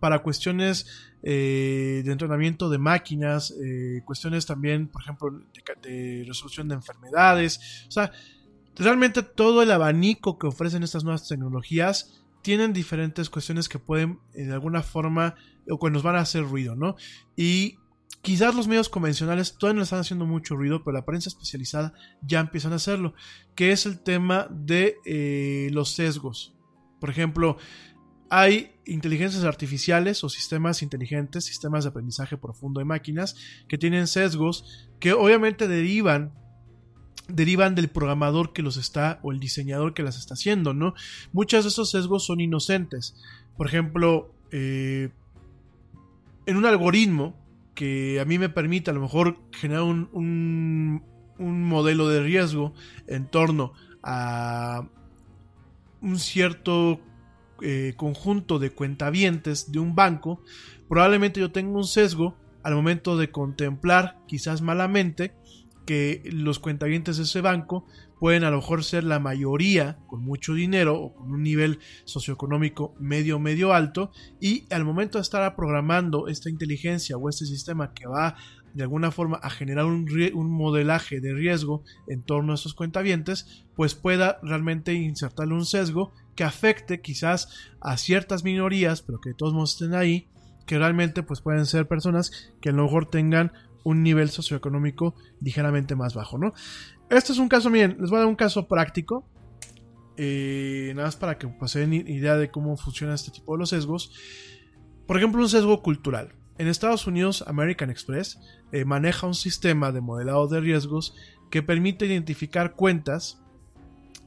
para 0.00 0.18
cuestiones 0.18 0.86
eh, 1.22 2.02
de 2.04 2.12
entrenamiento 2.12 2.68
de 2.68 2.76
máquinas, 2.76 3.52
eh, 3.52 4.02
cuestiones 4.04 4.44
también, 4.44 4.88
por 4.88 5.00
ejemplo, 5.00 5.30
de, 5.30 5.88
de 5.88 6.24
resolución 6.26 6.68
de 6.68 6.74
enfermedades, 6.74 7.86
o 7.88 7.90
sea, 7.90 8.12
realmente 8.76 9.22
todo 9.22 9.62
el 9.62 9.70
abanico 9.70 10.38
que 10.38 10.46
ofrecen 10.46 10.82
estas 10.82 11.04
nuevas 11.04 11.26
tecnologías 11.26 12.22
tienen 12.42 12.72
diferentes 12.72 13.30
cuestiones 13.30 13.68
que 13.68 13.78
pueden 13.78 14.18
eh, 14.34 14.44
de 14.44 14.52
alguna 14.52 14.82
forma 14.82 15.36
o 15.68 15.78
que 15.78 15.90
nos 15.90 16.02
van 16.02 16.16
a 16.16 16.20
hacer 16.20 16.44
ruido, 16.44 16.74
¿no? 16.74 16.96
Y 17.36 17.76
quizás 18.22 18.54
los 18.54 18.68
medios 18.68 18.88
convencionales 18.88 19.56
todavía 19.58 19.78
no 19.78 19.82
están 19.82 20.00
haciendo 20.00 20.26
mucho 20.26 20.56
ruido, 20.56 20.82
pero 20.84 20.96
la 20.96 21.04
prensa 21.04 21.28
especializada 21.28 21.92
ya 22.22 22.40
empiezan 22.40 22.72
a 22.72 22.76
hacerlo, 22.76 23.14
que 23.54 23.72
es 23.72 23.86
el 23.86 24.00
tema 24.00 24.48
de 24.50 24.96
eh, 25.04 25.68
los 25.72 25.90
sesgos. 25.90 26.54
Por 27.00 27.10
ejemplo, 27.10 27.58
hay 28.30 28.72
inteligencias 28.86 29.44
artificiales 29.44 30.24
o 30.24 30.28
sistemas 30.28 30.82
inteligentes, 30.82 31.44
sistemas 31.44 31.84
de 31.84 31.90
aprendizaje 31.90 32.36
profundo 32.36 32.78
de 32.78 32.84
máquinas, 32.84 33.36
que 33.68 33.76
tienen 33.76 34.06
sesgos 34.06 34.88
que 35.00 35.12
obviamente 35.12 35.68
derivan 35.68 36.32
derivan 37.28 37.74
del 37.74 37.88
programador 37.88 38.52
que 38.52 38.62
los 38.62 38.76
está 38.76 39.20
o 39.22 39.32
el 39.32 39.40
diseñador 39.40 39.94
que 39.94 40.02
las 40.02 40.18
está 40.18 40.34
haciendo, 40.34 40.74
¿no? 40.74 40.94
Muchos 41.32 41.64
de 41.64 41.68
esos 41.68 41.90
sesgos 41.90 42.26
son 42.26 42.40
inocentes. 42.40 43.16
Por 43.56 43.66
ejemplo, 43.66 44.34
eh, 44.50 45.10
en 46.46 46.56
un 46.56 46.66
algoritmo 46.66 47.34
que 47.74 48.20
a 48.20 48.24
mí 48.24 48.38
me 48.38 48.48
permite 48.48 48.90
a 48.90 48.94
lo 48.94 49.00
mejor 49.00 49.38
generar 49.52 49.82
un, 49.82 50.08
un, 50.12 51.02
un 51.38 51.64
modelo 51.64 52.08
de 52.08 52.22
riesgo 52.22 52.74
en 53.06 53.26
torno 53.26 53.72
a 54.02 54.88
un 56.00 56.18
cierto 56.18 57.00
eh, 57.62 57.94
conjunto 57.96 58.58
de 58.58 58.70
cuentavientes 58.70 59.70
de 59.70 59.78
un 59.78 59.94
banco, 59.94 60.42
probablemente 60.88 61.40
yo 61.40 61.52
tenga 61.52 61.78
un 61.78 61.84
sesgo 61.84 62.36
al 62.62 62.74
momento 62.74 63.16
de 63.16 63.30
contemplar, 63.30 64.18
quizás 64.26 64.62
malamente, 64.62 65.32
que 65.86 66.22
los 66.32 66.58
cuentavientes 66.58 67.16
de 67.16 67.24
ese 67.24 67.40
banco 67.40 67.86
pueden 68.22 68.44
a 68.44 68.52
lo 68.52 68.58
mejor 68.58 68.84
ser 68.84 69.02
la 69.02 69.18
mayoría 69.18 69.98
con 70.06 70.22
mucho 70.22 70.54
dinero 70.54 70.94
o 70.96 71.12
con 71.12 71.32
un 71.32 71.42
nivel 71.42 71.80
socioeconómico 72.04 72.94
medio 73.00 73.40
medio 73.40 73.74
alto 73.74 74.12
y 74.40 74.64
al 74.72 74.84
momento 74.84 75.18
de 75.18 75.22
estar 75.22 75.56
programando 75.56 76.28
esta 76.28 76.48
inteligencia 76.48 77.16
o 77.16 77.28
este 77.28 77.46
sistema 77.46 77.92
que 77.92 78.06
va 78.06 78.36
de 78.74 78.84
alguna 78.84 79.10
forma 79.10 79.38
a 79.38 79.50
generar 79.50 79.86
un, 79.86 80.06
modelaje 80.52 81.20
de 81.20 81.34
riesgo 81.34 81.82
en 82.06 82.22
torno 82.22 82.52
a 82.52 82.54
esos 82.54 82.74
cuentavientes, 82.74 83.64
pues 83.74 83.96
pueda 83.96 84.38
realmente 84.44 84.94
insertarle 84.94 85.54
un 85.54 85.66
sesgo 85.66 86.12
que 86.36 86.44
afecte 86.44 87.00
quizás 87.00 87.48
a 87.80 87.96
ciertas 87.96 88.44
minorías, 88.44 89.02
pero 89.02 89.20
que 89.20 89.30
de 89.30 89.34
todos 89.34 89.52
modos 89.52 89.72
estén 89.72 89.94
ahí, 89.94 90.28
que 90.64 90.78
realmente 90.78 91.24
pues 91.24 91.40
pueden 91.40 91.66
ser 91.66 91.88
personas 91.88 92.52
que 92.60 92.68
a 92.68 92.72
lo 92.72 92.84
mejor 92.84 93.06
tengan 93.06 93.50
un 93.84 94.04
nivel 94.04 94.30
socioeconómico 94.30 95.16
ligeramente 95.40 95.96
más 95.96 96.14
bajo, 96.14 96.38
¿no? 96.38 96.54
Este 97.12 97.32
es 97.32 97.38
un 97.38 97.48
caso, 97.50 97.68
miren, 97.68 97.98
les 98.00 98.08
voy 98.08 98.16
a 98.16 98.20
dar 98.20 98.28
un 98.28 98.34
caso 98.34 98.66
práctico, 98.66 99.28
eh, 100.16 100.92
nada 100.96 101.08
más 101.08 101.16
para 101.16 101.36
que 101.36 101.46
pues, 101.46 101.70
se 101.70 101.80
den 101.80 101.92
idea 101.92 102.38
de 102.38 102.50
cómo 102.50 102.74
funciona 102.78 103.12
este 103.12 103.30
tipo 103.30 103.52
de 103.52 103.58
los 103.58 103.68
sesgos. 103.68 104.14
Por 105.06 105.18
ejemplo, 105.18 105.42
un 105.42 105.48
sesgo 105.50 105.82
cultural. 105.82 106.34
En 106.56 106.68
Estados 106.68 107.06
Unidos, 107.06 107.44
American 107.46 107.90
Express 107.90 108.38
eh, 108.72 108.86
maneja 108.86 109.26
un 109.26 109.34
sistema 109.34 109.92
de 109.92 110.00
modelado 110.00 110.48
de 110.48 110.60
riesgos 110.60 111.14
que 111.50 111.62
permite 111.62 112.06
identificar 112.06 112.76
cuentas 112.76 113.41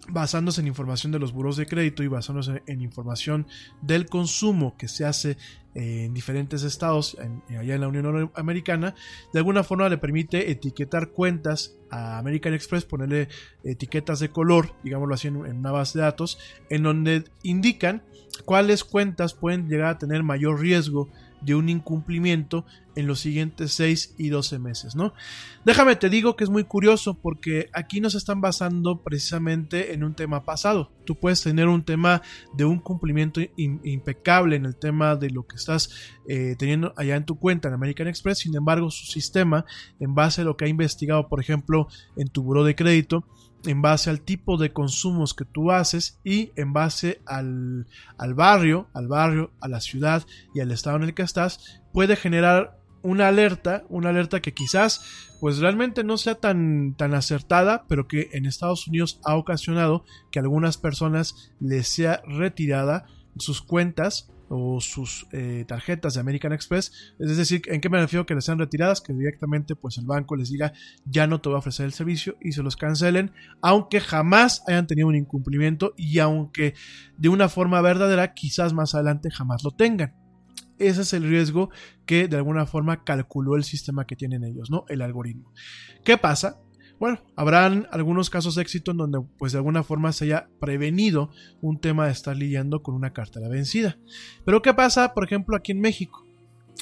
basándose 0.09 0.61
en 0.61 0.67
información 0.67 1.11
de 1.11 1.19
los 1.19 1.33
buros 1.33 1.57
de 1.57 1.65
crédito 1.65 2.03
y 2.03 2.07
basándose 2.07 2.63
en 2.67 2.81
información 2.81 3.47
del 3.81 4.07
consumo 4.07 4.75
que 4.77 4.87
se 4.87 5.05
hace 5.05 5.37
en 5.73 6.13
diferentes 6.13 6.63
estados 6.63 7.17
en, 7.19 7.43
allá 7.57 7.75
en 7.75 7.81
la 7.81 7.87
Unión 7.89 8.31
Americana, 8.35 8.95
de 9.33 9.39
alguna 9.39 9.63
forma 9.63 9.89
le 9.89 9.97
permite 9.97 10.49
etiquetar 10.49 11.09
cuentas 11.09 11.75
a 11.91 12.17
American 12.17 12.53
Express, 12.53 12.85
ponerle 12.85 13.27
etiquetas 13.63 14.19
de 14.19 14.29
color, 14.29 14.73
digámoslo 14.83 15.15
así, 15.15 15.27
en 15.27 15.37
una 15.37 15.71
base 15.71 15.99
de 15.99 16.05
datos, 16.05 16.39
en 16.69 16.83
donde 16.83 17.25
indican 17.43 18.03
cuáles 18.45 18.83
cuentas 18.83 19.33
pueden 19.33 19.67
llegar 19.67 19.87
a 19.87 19.97
tener 19.97 20.23
mayor 20.23 20.59
riesgo 20.59 21.09
de 21.45 21.55
un 21.55 21.69
incumplimiento 21.69 22.65
en 22.95 23.07
los 23.07 23.19
siguientes 23.19 23.73
6 23.73 24.15
y 24.17 24.29
12 24.29 24.57
meses, 24.59 24.95
¿no? 24.95 25.13
Déjame 25.65 25.95
te 25.95 26.09
digo 26.09 26.35
que 26.35 26.43
es 26.43 26.49
muy 26.49 26.63
curioso 26.63 27.19
porque 27.21 27.69
aquí 27.73 27.99
nos 27.99 28.15
están 28.15 28.41
basando 28.41 29.03
precisamente 29.03 29.93
en 29.93 30.03
un 30.03 30.15
tema 30.15 30.45
pasado. 30.45 30.91
Tú 31.05 31.15
puedes 31.15 31.41
tener 31.41 31.67
un 31.67 31.83
tema 31.83 32.21
de 32.53 32.65
un 32.65 32.79
cumplimiento 32.79 33.41
impecable 33.57 34.55
en 34.55 34.65
el 34.65 34.75
tema 34.75 35.15
de 35.15 35.29
lo 35.29 35.45
que 35.45 35.57
estás 35.57 35.89
eh, 36.27 36.55
teniendo 36.57 36.93
allá 36.95 37.15
en 37.15 37.25
tu 37.25 37.37
cuenta 37.37 37.67
en 37.67 37.73
American 37.73 38.07
Express, 38.07 38.39
sin 38.39 38.55
embargo 38.55 38.89
su 38.89 39.05
sistema, 39.05 39.65
en 39.99 40.15
base 40.15 40.41
a 40.41 40.45
lo 40.45 40.57
que 40.57 40.65
ha 40.65 40.69
investigado, 40.69 41.27
por 41.27 41.39
ejemplo, 41.39 41.87
en 42.15 42.27
tu 42.29 42.43
buro 42.43 42.63
de 42.63 42.75
crédito, 42.75 43.27
en 43.65 43.81
base 43.81 44.09
al 44.09 44.21
tipo 44.21 44.57
de 44.57 44.73
consumos 44.73 45.33
que 45.33 45.45
tú 45.45 45.71
haces 45.71 46.19
y 46.23 46.51
en 46.55 46.73
base 46.73 47.21
al, 47.25 47.87
al, 48.17 48.33
barrio, 48.33 48.87
al 48.93 49.07
barrio, 49.07 49.51
a 49.61 49.67
la 49.67 49.81
ciudad 49.81 50.25
y 50.53 50.61
al 50.61 50.71
estado 50.71 50.97
en 50.97 51.03
el 51.03 51.13
que 51.13 51.23
estás, 51.23 51.81
puede 51.93 52.15
generar 52.15 52.79
una 53.01 53.27
alerta, 53.27 53.83
una 53.89 54.09
alerta 54.09 54.41
que 54.41 54.53
quizás 54.53 55.35
pues 55.39 55.59
realmente 55.59 56.03
no 56.03 56.17
sea 56.17 56.35
tan, 56.35 56.95
tan 56.95 57.13
acertada, 57.13 57.85
pero 57.87 58.07
que 58.07 58.29
en 58.33 58.47
Estados 58.47 58.87
Unidos 58.87 59.19
ha 59.23 59.35
ocasionado 59.35 60.03
que 60.31 60.39
algunas 60.39 60.77
personas 60.77 61.53
les 61.59 61.87
sea 61.87 62.21
retirada 62.25 63.05
sus 63.37 63.61
cuentas 63.61 64.31
o 64.49 64.79
sus 64.79 65.27
eh, 65.31 65.65
tarjetas 65.67 66.13
de 66.13 66.19
American 66.19 66.53
Express. 66.53 66.91
Es 67.19 67.37
decir, 67.37 67.61
¿en 67.67 67.81
qué 67.81 67.89
me 67.89 67.99
refiero 67.99 68.25
que 68.25 68.35
les 68.35 68.45
sean 68.45 68.59
retiradas? 68.59 69.01
Que 69.01 69.13
directamente 69.13 69.75
pues 69.75 69.97
el 69.97 70.05
banco 70.05 70.35
les 70.35 70.49
diga 70.49 70.73
ya 71.05 71.27
no 71.27 71.41
te 71.41 71.49
voy 71.49 71.55
a 71.55 71.59
ofrecer 71.59 71.85
el 71.85 71.93
servicio 71.93 72.37
y 72.41 72.51
se 72.51 72.63
los 72.63 72.75
cancelen, 72.75 73.31
aunque 73.61 73.99
jamás 73.99 74.63
hayan 74.67 74.87
tenido 74.87 75.07
un 75.07 75.15
incumplimiento 75.15 75.93
y 75.97 76.19
aunque 76.19 76.73
de 77.17 77.29
una 77.29 77.49
forma 77.49 77.81
verdadera 77.81 78.33
quizás 78.33 78.73
más 78.73 78.95
adelante 78.95 79.31
jamás 79.31 79.63
lo 79.63 79.71
tengan. 79.71 80.13
Ese 80.77 81.01
es 81.01 81.13
el 81.13 81.23
riesgo 81.23 81.69
que 82.05 82.27
de 82.27 82.35
alguna 82.35 82.65
forma 82.65 83.03
calculó 83.03 83.55
el 83.55 83.63
sistema 83.63 84.05
que 84.05 84.17
tienen 84.17 84.43
ellos, 84.43 84.69
¿no? 84.69 84.83
El 84.89 85.01
algoritmo. 85.01 85.53
¿Qué 86.03 86.17
pasa? 86.17 86.59
Bueno, 86.99 87.19
habrán 87.35 87.87
algunos 87.91 88.29
casos 88.29 88.55
de 88.55 88.61
éxito 88.61 88.91
en 88.91 88.97
donde 88.97 89.21
pues 89.37 89.51
de 89.51 89.57
alguna 89.57 89.83
forma 89.83 90.13
se 90.13 90.25
haya 90.25 90.49
prevenido 90.59 91.29
un 91.61 91.79
tema 91.79 92.05
de 92.05 92.11
estar 92.11 92.35
lidiando 92.35 92.81
con 92.81 92.95
una 92.95 93.13
cartera 93.13 93.49
vencida. 93.49 93.97
Pero 94.45 94.61
¿qué 94.61 94.73
pasa, 94.73 95.13
por 95.13 95.25
ejemplo, 95.25 95.55
aquí 95.55 95.73
en 95.73 95.81
México? 95.81 96.25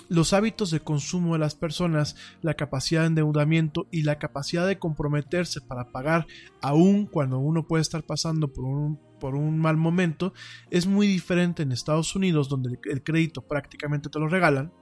Los 0.10 0.34
hábitos 0.34 0.72
de 0.72 0.82
consumo 0.82 1.34
de 1.34 1.40
las 1.40 1.56
personas, 1.56 2.16
la 2.42 2.56
capacidad 2.56 3.02
de 3.02 3.08
endeudamiento 3.08 3.88
y 3.92 4.04
la 4.04 4.20
capacidad 4.20 4.68
de 4.68 4.80
comprometerse 4.80 5.62
para 5.62 5.92
pagar 5.92 6.28
aún 6.62 7.06
cuando 7.06 7.40
uno 7.40 7.68
puede 7.68 7.82
estar 7.82 8.04
pasando 8.04 8.52
por 8.52 8.66
un 8.66 9.00
por 9.24 9.36
un 9.36 9.58
mal 9.58 9.78
momento, 9.78 10.34
es 10.70 10.86
muy 10.86 11.08
diferente 11.08 11.64
en 11.64 11.72
Estados 11.72 12.14
Unidos, 12.14 12.50
donde 12.50 12.78
el 12.92 13.04
crédito 13.04 13.42
prácticamente 13.48 14.10
te 14.10 14.20
lo 14.20 14.28
regalan, 14.28 14.74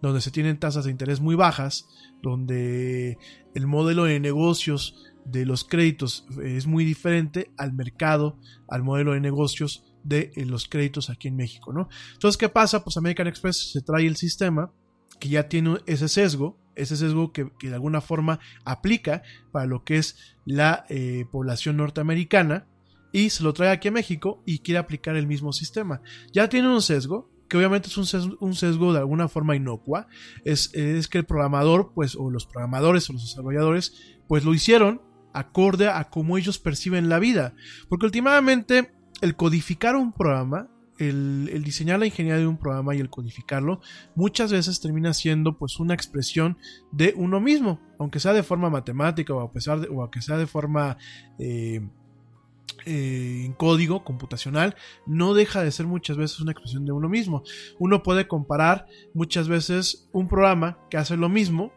donde 0.00 0.20
se 0.20 0.30
tienen 0.30 0.58
tasas 0.58 0.84
de 0.84 0.90
interés 0.90 1.20
muy 1.20 1.34
bajas, 1.34 1.88
donde 2.22 3.18
el 3.54 3.66
modelo 3.66 4.04
de 4.04 4.20
negocios 4.20 5.12
de 5.24 5.46
los 5.46 5.64
créditos 5.64 6.26
es 6.42 6.66
muy 6.66 6.84
diferente 6.84 7.50
al 7.56 7.72
mercado, 7.72 8.38
al 8.68 8.82
modelo 8.82 9.12
de 9.12 9.20
negocios 9.20 9.84
de 10.04 10.32
eh, 10.34 10.44
los 10.44 10.68
créditos 10.68 11.10
aquí 11.10 11.28
en 11.28 11.36
México, 11.36 11.72
¿no? 11.72 11.88
Entonces, 12.14 12.36
¿qué 12.36 12.48
pasa? 12.48 12.82
Pues 12.82 12.96
American 12.96 13.28
Express 13.28 13.72
se 13.72 13.82
trae 13.82 14.06
el 14.06 14.16
sistema 14.16 14.72
que 15.20 15.28
ya 15.28 15.48
tiene 15.48 15.78
ese 15.86 16.08
sesgo, 16.08 16.58
ese 16.74 16.96
sesgo 16.96 17.32
que, 17.32 17.52
de 17.62 17.74
alguna 17.74 18.00
forma 18.00 18.40
aplica 18.64 19.22
para 19.52 19.66
lo 19.66 19.84
que 19.84 19.98
es 19.98 20.16
la 20.44 20.84
eh, 20.88 21.26
población 21.30 21.76
norteamericana, 21.76 22.66
y 23.12 23.30
se 23.30 23.44
lo 23.44 23.52
trae 23.52 23.70
aquí 23.70 23.88
a 23.88 23.92
México 23.92 24.42
y 24.46 24.60
quiere 24.60 24.78
aplicar 24.78 25.16
el 25.16 25.26
mismo 25.26 25.52
sistema. 25.52 26.00
Ya 26.32 26.48
tiene 26.48 26.68
un 26.68 26.82
sesgo, 26.82 27.30
que 27.52 27.58
obviamente 27.58 27.88
es 27.88 27.98
un 27.98 28.54
sesgo, 28.54 28.94
de 28.94 29.00
alguna 29.00 29.28
forma 29.28 29.54
inocua, 29.54 30.06
es, 30.42 30.70
es, 30.72 31.06
que 31.06 31.18
el 31.18 31.26
programador, 31.26 31.92
pues, 31.94 32.16
o 32.16 32.30
los 32.30 32.46
programadores 32.46 33.10
o 33.10 33.12
los 33.12 33.24
desarrolladores, 33.24 33.92
pues 34.26 34.42
lo 34.46 34.54
hicieron 34.54 35.02
acorde 35.34 35.88
a 35.88 36.08
cómo 36.08 36.38
ellos 36.38 36.58
perciben 36.58 37.10
la 37.10 37.18
vida. 37.18 37.54
Porque 37.90 38.06
últimamente 38.06 38.90
el 39.20 39.36
codificar 39.36 39.96
un 39.96 40.14
programa, 40.14 40.70
el, 40.96 41.62
diseñar 41.62 41.98
la 41.98 42.06
ingeniería 42.06 42.40
de 42.40 42.46
un 42.46 42.56
programa 42.56 42.94
y 42.94 43.00
el 43.00 43.10
codificarlo, 43.10 43.82
muchas 44.14 44.50
veces 44.50 44.80
termina 44.80 45.12
siendo 45.12 45.58
pues 45.58 45.78
una 45.78 45.92
expresión 45.92 46.56
de 46.90 47.12
uno 47.18 47.38
mismo, 47.38 47.82
aunque 47.98 48.18
sea 48.18 48.32
de 48.32 48.42
forma 48.42 48.70
matemática 48.70 49.34
o 49.34 49.40
a 49.40 49.52
pesar 49.52 49.78
de, 49.78 49.88
o 49.88 50.00
aunque 50.00 50.22
sea 50.22 50.38
de 50.38 50.46
forma 50.46 50.96
eh, 51.38 51.82
eh, 52.86 53.42
en 53.44 53.52
código 53.52 54.04
computacional 54.04 54.76
no 55.06 55.34
deja 55.34 55.62
de 55.62 55.70
ser 55.70 55.86
muchas 55.86 56.16
veces 56.16 56.40
una 56.40 56.52
expresión 56.52 56.84
de 56.84 56.92
uno 56.92 57.08
mismo. 57.08 57.42
Uno 57.78 58.02
puede 58.02 58.28
comparar 58.28 58.86
muchas 59.14 59.48
veces 59.48 60.08
un 60.12 60.28
programa 60.28 60.78
que 60.90 60.96
hace 60.96 61.16
lo 61.16 61.28
mismo, 61.28 61.72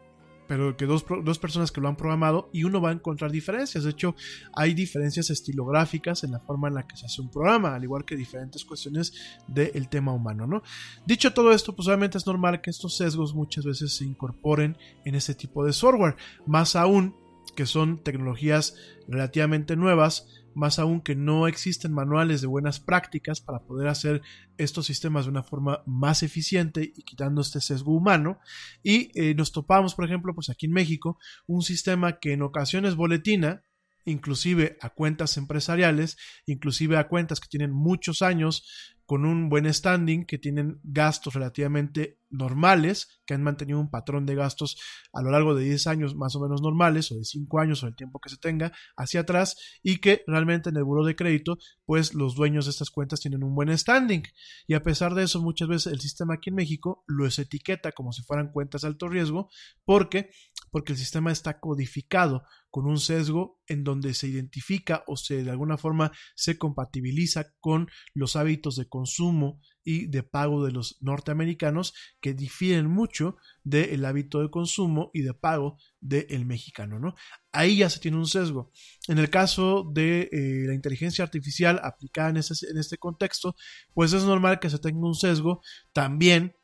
pero 0.46 0.76
que 0.76 0.86
dos, 0.86 1.04
dos, 1.24 1.38
personas 1.38 1.72
que 1.72 1.80
lo 1.80 1.88
han 1.88 1.96
programado 1.96 2.48
y 2.52 2.64
uno 2.64 2.80
va 2.80 2.90
a 2.90 2.92
encontrar 2.92 3.30
diferencias. 3.30 3.84
De 3.84 3.90
hecho, 3.90 4.14
hay 4.54 4.74
diferencias 4.74 5.30
estilográficas 5.30 6.24
en 6.24 6.32
la 6.32 6.40
forma 6.40 6.68
en 6.68 6.74
la 6.74 6.86
que 6.86 6.96
se 6.96 7.06
hace 7.06 7.20
un 7.20 7.30
programa, 7.30 7.74
al 7.74 7.82
igual 7.82 8.04
que 8.04 8.16
diferentes 8.16 8.64
cuestiones 8.64 9.12
del 9.48 9.88
tema 9.88 10.12
humano, 10.12 10.46
¿no? 10.46 10.62
Dicho 11.04 11.32
todo 11.34 11.52
esto, 11.52 11.74
pues 11.74 11.88
obviamente 11.88 12.18
es 12.18 12.26
normal 12.26 12.60
que 12.60 12.70
estos 12.70 12.96
sesgos 12.96 13.34
muchas 13.34 13.64
veces 13.64 13.92
se 13.92 14.04
incorporen 14.04 14.76
en 15.04 15.14
ese 15.14 15.34
tipo 15.34 15.64
de 15.64 15.72
software, 15.72 16.16
más 16.46 16.76
aún 16.76 17.14
que 17.54 17.66
son 17.66 17.98
tecnologías 17.98 18.76
relativamente 19.08 19.76
nuevas, 19.76 20.28
más 20.56 20.78
aún 20.78 21.02
que 21.02 21.14
no 21.14 21.46
existen 21.46 21.92
manuales 21.92 22.40
de 22.40 22.46
buenas 22.46 22.80
prácticas 22.80 23.42
para 23.42 23.60
poder 23.60 23.88
hacer 23.88 24.22
estos 24.56 24.86
sistemas 24.86 25.26
de 25.26 25.30
una 25.30 25.42
forma 25.42 25.82
más 25.84 26.22
eficiente 26.22 26.92
y 26.96 27.02
quitando 27.02 27.42
este 27.42 27.60
sesgo 27.60 27.94
humano. 27.94 28.40
Y 28.82 29.10
eh, 29.14 29.34
nos 29.34 29.52
topamos, 29.52 29.94
por 29.94 30.06
ejemplo, 30.06 30.34
pues 30.34 30.48
aquí 30.48 30.64
en 30.64 30.72
México, 30.72 31.18
un 31.46 31.60
sistema 31.60 32.18
que 32.18 32.32
en 32.32 32.40
ocasiones 32.40 32.96
boletina, 32.96 33.64
inclusive 34.06 34.78
a 34.80 34.90
cuentas 34.90 35.36
empresariales, 35.36 36.16
inclusive 36.46 36.96
a 36.96 37.08
cuentas 37.08 37.38
que 37.38 37.48
tienen 37.48 37.72
muchos 37.72 38.22
años 38.22 38.95
con 39.06 39.24
un 39.24 39.48
buen 39.48 39.72
standing, 39.72 40.24
que 40.26 40.38
tienen 40.38 40.80
gastos 40.82 41.34
relativamente 41.34 42.20
normales, 42.28 43.20
que 43.24 43.34
han 43.34 43.42
mantenido 43.42 43.78
un 43.78 43.90
patrón 43.90 44.26
de 44.26 44.34
gastos 44.34 44.76
a 45.12 45.22
lo 45.22 45.30
largo 45.30 45.54
de 45.54 45.64
10 45.64 45.86
años 45.86 46.16
más 46.16 46.34
o 46.34 46.40
menos 46.40 46.60
normales, 46.60 47.10
o 47.12 47.16
de 47.16 47.24
5 47.24 47.60
años, 47.60 47.82
o 47.82 47.86
el 47.86 47.94
tiempo 47.94 48.18
que 48.18 48.28
se 48.28 48.36
tenga 48.36 48.72
hacia 48.96 49.20
atrás, 49.20 49.56
y 49.82 49.98
que 49.98 50.22
realmente 50.26 50.70
en 50.70 50.76
el 50.76 50.84
buro 50.84 51.04
de 51.04 51.14
crédito, 51.14 51.56
pues 51.84 52.14
los 52.14 52.34
dueños 52.34 52.66
de 52.66 52.72
estas 52.72 52.90
cuentas 52.90 53.20
tienen 53.20 53.44
un 53.44 53.54
buen 53.54 53.76
standing. 53.76 54.22
Y 54.66 54.74
a 54.74 54.82
pesar 54.82 55.14
de 55.14 55.22
eso, 55.22 55.40
muchas 55.40 55.68
veces 55.68 55.92
el 55.92 56.00
sistema 56.00 56.34
aquí 56.34 56.50
en 56.50 56.56
México 56.56 57.04
los 57.06 57.38
etiqueta 57.38 57.92
como 57.92 58.12
si 58.12 58.22
fueran 58.22 58.50
cuentas 58.50 58.82
de 58.82 58.88
alto 58.88 59.08
riesgo, 59.08 59.48
porque 59.84 60.30
porque 60.70 60.92
el 60.92 60.98
sistema 60.98 61.32
está 61.32 61.60
codificado 61.60 62.44
con 62.70 62.86
un 62.86 62.98
sesgo 62.98 63.60
en 63.66 63.84
donde 63.84 64.12
se 64.12 64.28
identifica 64.28 65.02
o 65.06 65.16
se 65.16 65.42
de 65.42 65.50
alguna 65.50 65.78
forma 65.78 66.12
se 66.34 66.58
compatibiliza 66.58 67.52
con 67.58 67.88
los 68.12 68.36
hábitos 68.36 68.76
de 68.76 68.86
consumo 68.86 69.60
y 69.82 70.08
de 70.08 70.22
pago 70.22 70.64
de 70.64 70.72
los 70.72 70.98
norteamericanos 71.00 71.94
que 72.20 72.34
difieren 72.34 72.88
mucho 72.88 73.36
del 73.64 74.04
hábito 74.04 74.42
de 74.42 74.50
consumo 74.50 75.10
y 75.14 75.22
de 75.22 75.32
pago 75.32 75.78
del 76.00 76.44
mexicano, 76.44 76.98
¿no? 76.98 77.14
Ahí 77.52 77.78
ya 77.78 77.88
se 77.88 78.00
tiene 78.00 78.18
un 78.18 78.26
sesgo. 78.26 78.72
En 79.08 79.18
el 79.18 79.30
caso 79.30 79.90
de 79.94 80.28
eh, 80.32 80.66
la 80.66 80.74
inteligencia 80.74 81.24
artificial 81.24 81.80
aplicada 81.82 82.30
en 82.30 82.36
en 82.36 82.78
este 82.78 82.98
contexto, 82.98 83.56
pues 83.94 84.12
es 84.12 84.24
normal 84.24 84.58
que 84.60 84.68
se 84.68 84.78
tenga 84.78 85.06
un 85.06 85.14
sesgo 85.14 85.62
también. 85.92 86.54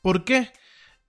¿Por 0.00 0.24
qué? 0.24 0.52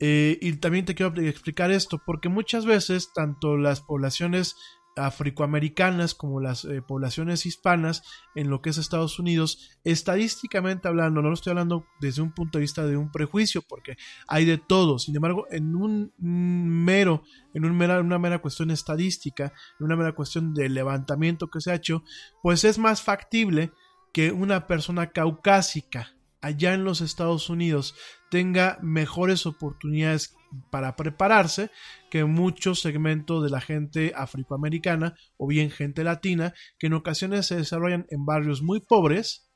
Eh, 0.03 0.39
y 0.41 0.53
también 0.53 0.85
te 0.85 0.95
quiero 0.95 1.15
explicar 1.21 1.71
esto, 1.71 2.01
porque 2.03 2.27
muchas 2.27 2.65
veces 2.65 3.13
tanto 3.13 3.55
las 3.55 3.81
poblaciones 3.81 4.55
afroamericanas 4.95 6.15
como 6.15 6.41
las 6.41 6.65
eh, 6.65 6.81
poblaciones 6.81 7.45
hispanas 7.45 8.03
en 8.33 8.49
lo 8.49 8.61
que 8.61 8.71
es 8.71 8.79
Estados 8.79 9.19
Unidos, 9.19 9.69
estadísticamente 9.83 10.87
hablando, 10.87 11.21
no 11.21 11.29
lo 11.29 11.35
estoy 11.35 11.51
hablando 11.51 11.85
desde 11.99 12.23
un 12.23 12.33
punto 12.33 12.57
de 12.57 12.63
vista 12.63 12.85
de 12.85 12.97
un 12.97 13.11
prejuicio, 13.11 13.61
porque 13.61 13.95
hay 14.27 14.45
de 14.45 14.57
todo, 14.57 14.97
sin 14.97 15.15
embargo, 15.15 15.45
en 15.51 15.75
un 15.75 16.11
mero, 16.17 17.21
en 17.53 17.77
mera, 17.77 17.99
una 17.99 18.17
mera 18.17 18.39
cuestión 18.39 18.71
estadística, 18.71 19.53
en 19.79 19.85
una 19.85 19.95
mera 19.95 20.13
cuestión 20.13 20.55
de 20.55 20.67
levantamiento 20.67 21.47
que 21.51 21.61
se 21.61 21.71
ha 21.71 21.75
hecho, 21.75 22.03
pues 22.41 22.63
es 22.63 22.79
más 22.79 23.03
factible 23.03 23.71
que 24.11 24.31
una 24.31 24.65
persona 24.65 25.11
caucásica 25.11 26.15
allá 26.41 26.73
en 26.73 26.83
los 26.83 27.01
Estados 27.01 27.49
Unidos 27.49 27.95
tenga 28.29 28.79
mejores 28.81 29.45
oportunidades 29.45 30.35
para 30.69 30.95
prepararse 30.95 31.69
que 32.09 32.25
muchos 32.25 32.81
segmentos 32.81 33.43
de 33.43 33.49
la 33.49 33.61
gente 33.61 34.13
afroamericana 34.15 35.15
o 35.37 35.47
bien 35.47 35.69
gente 35.69 36.03
latina 36.03 36.53
que 36.77 36.87
en 36.87 36.93
ocasiones 36.93 37.45
se 37.45 37.55
desarrollan 37.55 38.05
en 38.09 38.25
barrios 38.25 38.61
muy 38.61 38.79
pobres 38.81 39.50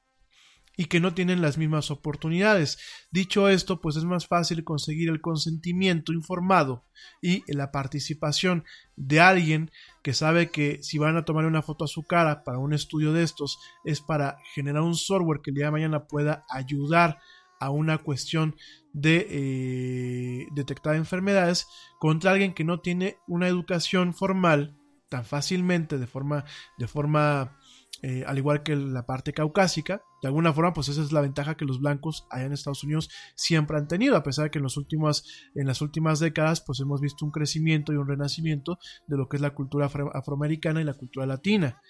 y 0.78 0.86
que 0.86 1.00
no 1.00 1.14
tienen 1.14 1.42
las 1.42 1.58
mismas 1.58 1.92
oportunidades. 1.92 2.78
Dicho 3.12 3.50
esto, 3.50 3.82
pues 3.82 3.96
es 3.96 4.06
más 4.06 4.28
fácil 4.28 4.64
conseguir 4.64 5.10
el 5.10 5.22
consentimiento 5.22 6.14
informado 6.14 6.86
y 7.22 7.44
la 7.52 7.72
participación 7.72 8.64
de 8.96 9.20
alguien 9.20 9.72
que 10.04 10.14
sabe 10.14 10.50
que 10.50 10.82
si 10.82 10.98
van 10.98 11.18
a 11.18 11.26
tomar 11.26 11.46
una 11.46 11.62
foto 11.62 11.86
a 11.86 11.90
su 11.90 12.04
cara 12.04 12.44
para 12.44 12.60
un 12.60 12.74
estudio 12.74 13.14
de 13.14 13.24
estos 13.24 13.60
es 13.84 14.02
para 14.02 14.38
generar 14.54 14.84
un 14.84 14.96
software 14.96 15.42
que 15.42 15.52
el 15.52 15.56
día 15.56 15.66
de 15.66 15.72
mañana 15.72 16.08
pueda 16.08 16.46
ayudar 16.50 17.20
a 17.60 17.70
una 17.70 17.98
cuestión 17.98 18.56
de 18.94 19.28
eh, 19.30 20.48
detectar 20.52 20.96
enfermedades 20.96 21.68
contra 22.00 22.32
alguien 22.32 22.54
que 22.54 22.64
no 22.64 22.80
tiene 22.80 23.18
una 23.28 23.48
educación 23.48 24.14
formal 24.14 24.78
tan 25.10 25.26
fácilmente 25.26 25.98
de 25.98 26.08
forma, 26.08 26.46
de 26.78 26.88
forma 26.88 27.58
eh, 28.02 28.24
al 28.28 28.38
igual 28.38 28.64
que 28.64 28.76
la 28.76 29.06
parte 29.06 29.34
caucásica. 29.34 30.04
De 30.22 30.28
alguna 30.28 30.54
forma, 30.54 30.74
pues 30.74 30.90
esa 30.90 31.02
es 31.02 31.12
la 31.12 31.22
ventaja 31.22 31.56
que 31.56 31.66
los 31.66 31.80
blancos 31.80 32.28
allá 32.30 32.46
en 32.46 32.54
Estados 32.54 32.84
Unidos 32.84 33.10
siempre 33.36 33.78
han 33.78 33.88
tenido, 33.88 34.16
a 34.16 34.24
pesar 34.24 34.46
de 34.46 34.52
que 34.52 34.60
en, 34.60 34.64
los 34.64 34.78
últimos, 34.78 35.26
en 35.56 35.68
las 35.68 35.82
últimas 35.82 36.20
décadas 36.20 36.62
pues 36.62 36.80
hemos 36.80 37.02
visto 37.02 37.26
un 37.26 37.32
crecimiento 37.32 37.94
y 37.94 37.98
un 37.98 38.08
renacimiento 38.08 38.80
de 39.08 39.18
lo 39.18 39.28
que 39.30 39.38
es 39.38 39.42
la 39.42 39.54
cultura 39.54 39.90
afroamericana 40.14 40.82
y 40.82 40.84
la 40.84 40.94
cultura 40.94 41.26
latina. 41.26 41.82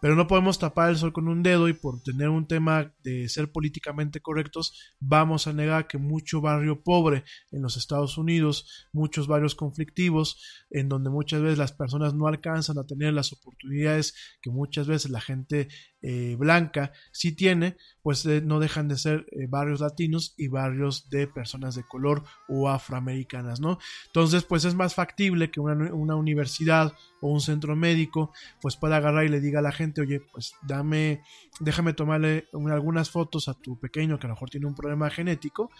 Pero 0.00 0.14
no 0.14 0.26
podemos 0.26 0.58
tapar 0.58 0.90
el 0.90 0.96
sol 0.96 1.12
con 1.12 1.28
un 1.28 1.42
dedo 1.42 1.68
y 1.68 1.72
por 1.72 2.02
tener 2.02 2.28
un 2.28 2.46
tema 2.46 2.94
de 3.02 3.28
ser 3.28 3.50
políticamente 3.50 4.20
correctos, 4.20 4.94
vamos 5.00 5.46
a 5.46 5.52
negar 5.52 5.86
que 5.86 5.98
mucho 5.98 6.40
barrio 6.40 6.82
pobre 6.82 7.24
en 7.50 7.62
los 7.62 7.76
Estados 7.76 8.16
Unidos, 8.16 8.88
muchos 8.92 9.26
barrios 9.26 9.54
conflictivos, 9.54 10.42
en 10.70 10.88
donde 10.88 11.10
muchas 11.10 11.42
veces 11.42 11.58
las 11.58 11.72
personas 11.72 12.14
no 12.14 12.26
alcanzan 12.26 12.78
a 12.78 12.86
tener 12.86 13.12
las 13.12 13.32
oportunidades 13.32 14.14
que 14.40 14.50
muchas 14.50 14.86
veces 14.86 15.10
la 15.10 15.20
gente 15.20 15.68
eh, 16.00 16.36
blanca 16.38 16.92
sí 17.10 17.32
tiene, 17.32 17.76
pues 18.02 18.24
eh, 18.26 18.40
no 18.40 18.60
dejan 18.60 18.86
de 18.88 18.96
ser 18.96 19.26
eh, 19.32 19.46
barrios 19.48 19.80
latinos 19.80 20.34
y 20.36 20.48
barrios 20.48 21.10
de 21.10 21.26
personas 21.26 21.74
de 21.74 21.82
color 21.82 22.22
o 22.48 22.68
afroamericanas, 22.68 23.60
¿no? 23.60 23.78
Entonces, 24.06 24.44
pues 24.44 24.64
es 24.64 24.74
más 24.74 24.94
factible 24.94 25.50
que 25.50 25.60
una, 25.60 25.92
una 25.92 26.14
universidad 26.14 26.92
o 27.20 27.32
un 27.32 27.40
centro 27.40 27.74
médico 27.74 28.32
pues 28.60 28.76
pueda 28.76 28.96
agarrar 28.96 29.24
y 29.24 29.28
le 29.28 29.40
diga 29.40 29.58
a 29.58 29.62
la 29.62 29.72
gente, 29.72 30.00
oye, 30.00 30.20
pues 30.20 30.54
dame, 30.62 31.22
déjame 31.60 31.92
tomarle 31.92 32.48
algunas 32.70 33.10
fotos 33.10 33.48
a 33.48 33.54
tu 33.54 33.78
pequeño 33.78 34.18
que 34.18 34.26
a 34.26 34.28
lo 34.28 34.34
mejor 34.34 34.50
tiene 34.50 34.66
un 34.66 34.74
problema 34.74 35.10
genético 35.10 35.70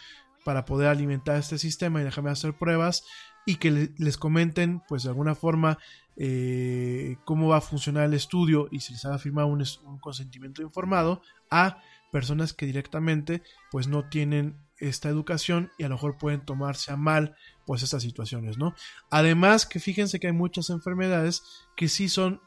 para 0.45 0.65
poder 0.65 0.89
alimentar 0.89 1.37
este 1.37 1.59
sistema 1.59 2.01
y 2.01 2.05
déjame 2.05 2.31
hacer 2.31 2.55
pruebas 2.55 3.05
y 3.47 3.57
que 3.57 3.93
les 3.97 4.17
comenten 4.17 4.83
pues 4.89 5.05
de 5.05 5.09
alguna 5.09 5.35
forma 5.35 5.79
eh, 6.17 7.17
cómo 7.25 7.49
va 7.49 7.59
a 7.59 7.63
funcionar 7.63 8.05
el 8.05 8.15
estudio 8.15 8.69
y 8.71 8.81
si 8.81 8.93
les 8.93 9.05
haga 9.05 9.19
firmar 9.19 9.45
un, 9.47 9.65
un 9.85 9.99
consentimiento 9.99 10.63
informado 10.63 11.23
a 11.51 11.81
personas 12.11 12.53
que 12.53 12.67
directamente 12.67 13.43
pues 13.71 13.89
no 13.89 14.09
tienen 14.09 14.57
esta 14.79 15.09
educación 15.09 15.71
y 15.79 15.85
a 15.85 15.89
lo 15.89 15.97
mejor 15.97 16.19
pueden 16.19 16.45
tomarse 16.45 16.93
a 16.93 16.97
mal 16.97 17.37
pues 17.67 17.83
estas 17.83 18.03
situaciones, 18.03 18.59
¿no? 18.59 18.75
Además 19.11 19.67
que 19.67 19.81
fíjense 19.81 20.21
que 20.21 20.29
hay 20.29 20.33
muchas 20.33 20.71
enfermedades 20.71 21.43
que 21.77 21.89
sí 21.89 22.09
son 22.09 22.41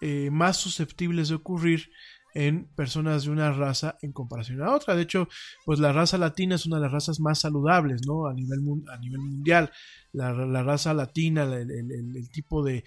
eh, 0.00 0.30
más 0.30 0.56
susceptibles 0.58 1.28
de 1.28 1.36
ocurrir 1.36 1.90
en 2.36 2.66
personas 2.76 3.24
de 3.24 3.30
una 3.30 3.50
raza 3.50 3.96
en 4.02 4.12
comparación 4.12 4.62
a 4.62 4.74
otra. 4.74 4.94
De 4.94 5.02
hecho, 5.02 5.26
pues 5.64 5.78
la 5.78 5.90
raza 5.94 6.18
latina 6.18 6.56
es 6.56 6.66
una 6.66 6.76
de 6.76 6.82
las 6.82 6.92
razas 6.92 7.18
más 7.18 7.40
saludables, 7.40 8.02
¿no? 8.06 8.26
A 8.26 8.34
nivel, 8.34 8.60
a 8.92 8.98
nivel 8.98 9.20
mundial. 9.20 9.72
La, 10.12 10.32
raza 10.62 10.92
latina, 10.92 11.44
el, 11.44 12.30
tipo 12.30 12.62
de, 12.62 12.84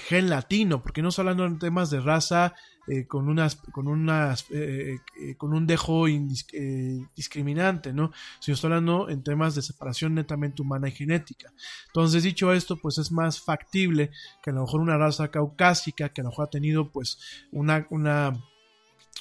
gen 0.00 0.30
latino, 0.30 0.82
porque 0.82 1.02
no 1.02 1.08
estoy 1.08 1.22
hablando 1.22 1.46
en 1.46 1.58
temas 1.58 1.90
de 1.90 2.00
raza 2.00 2.54
eh, 2.86 3.06
con 3.06 3.28
unas, 3.28 3.56
con 3.56 3.88
unas, 3.88 4.46
eh, 4.50 4.96
eh, 5.20 5.36
con 5.36 5.52
un 5.52 5.66
dejo 5.66 6.06
discriminante, 6.06 7.92
¿no? 7.92 8.12
Sino 8.40 8.54
estoy 8.54 8.68
hablando 8.68 9.08
en 9.08 9.24
temas 9.24 9.56
de 9.56 9.62
separación 9.62 10.14
netamente 10.14 10.62
humana 10.62 10.88
y 10.88 10.92
genética. 10.92 11.52
Entonces, 11.86 12.22
dicho 12.22 12.52
esto, 12.52 12.76
pues 12.76 12.98
es 12.98 13.10
más 13.10 13.40
factible 13.40 14.10
que 14.44 14.50
a 14.50 14.52
lo 14.52 14.62
mejor 14.62 14.80
una 14.80 14.96
raza 14.96 15.28
caucásica, 15.28 16.10
que 16.10 16.20
a 16.20 16.24
lo 16.24 16.30
mejor 16.30 16.46
ha 16.46 16.50
tenido 16.50 16.90
pues 16.90 17.18
una, 17.50 17.86
una 17.90 18.32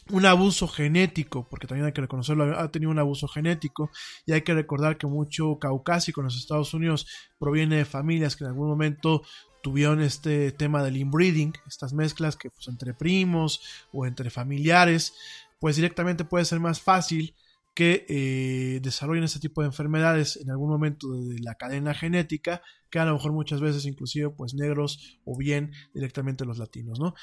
un 0.10 0.26
abuso 0.26 0.68
genético, 0.68 1.48
porque 1.48 1.68
también 1.68 1.86
hay 1.86 1.94
que 1.94 2.02
reconocerlo, 2.02 2.60
ha 2.60 2.72
tenido 2.72 2.92
un 2.92 3.00
abuso 3.00 3.28
genético 3.28 3.92
y 4.26 4.34
hay 4.34 4.42
que 4.42 4.54
recordar 4.54 4.98
que 4.98 5.08
mucho 5.08 5.60
caucásico 5.60 6.22
en 6.22 6.26
los 6.26 6.38
Estados 6.38 6.74
Unidos 6.74 7.08
proviene 7.40 7.78
de 7.78 7.86
familias 7.86 8.36
que 8.36 8.44
en 8.44 8.50
algún 8.50 8.68
momento 8.68 9.22
tuvieron 9.62 10.02
este 10.02 10.52
tema 10.52 10.84
del 10.84 10.98
inbreeding, 10.98 11.54
estas 11.68 11.94
mezclas 11.94 12.36
que 12.36 12.50
pues 12.50 12.68
entre 12.68 12.94
primos 12.94 13.62
o 13.92 14.06
entre 14.06 14.30
familiares, 14.30 15.14
pues 15.60 15.76
directamente 15.76 16.26
puede 16.26 16.46
ser 16.46 16.60
más 16.60 16.82
fácil 16.82 17.36
que 17.74 18.06
eh, 18.10 18.80
desarrollen 18.82 19.24
este 19.24 19.40
tipo 19.40 19.62
de 19.62 19.68
enfermedades 19.68 20.38
en 20.38 20.50
algún 20.52 20.70
momento 20.70 21.14
de 21.14 21.40
la 21.40 21.56
cadena 21.56 21.94
genética, 21.94 22.62
que 22.90 23.00
a 23.00 23.06
lo 23.06 23.14
mejor 23.14 23.32
muchas 23.32 23.62
veces 23.62 23.86
inclusive 23.86 24.30
pues 24.32 24.54
negros 24.54 25.20
o 25.24 25.38
bien 25.38 25.72
directamente 25.94 26.44
los 26.44 26.58
latinos, 26.58 27.00
¿no? 27.00 27.14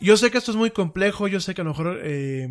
Yo 0.00 0.16
sé 0.16 0.30
que 0.30 0.38
esto 0.38 0.50
es 0.50 0.56
muy 0.56 0.70
complejo, 0.70 1.28
yo 1.28 1.40
sé 1.40 1.54
que 1.54 1.62
a 1.62 1.64
lo 1.64 1.70
mejor 1.70 2.00
eh, 2.02 2.48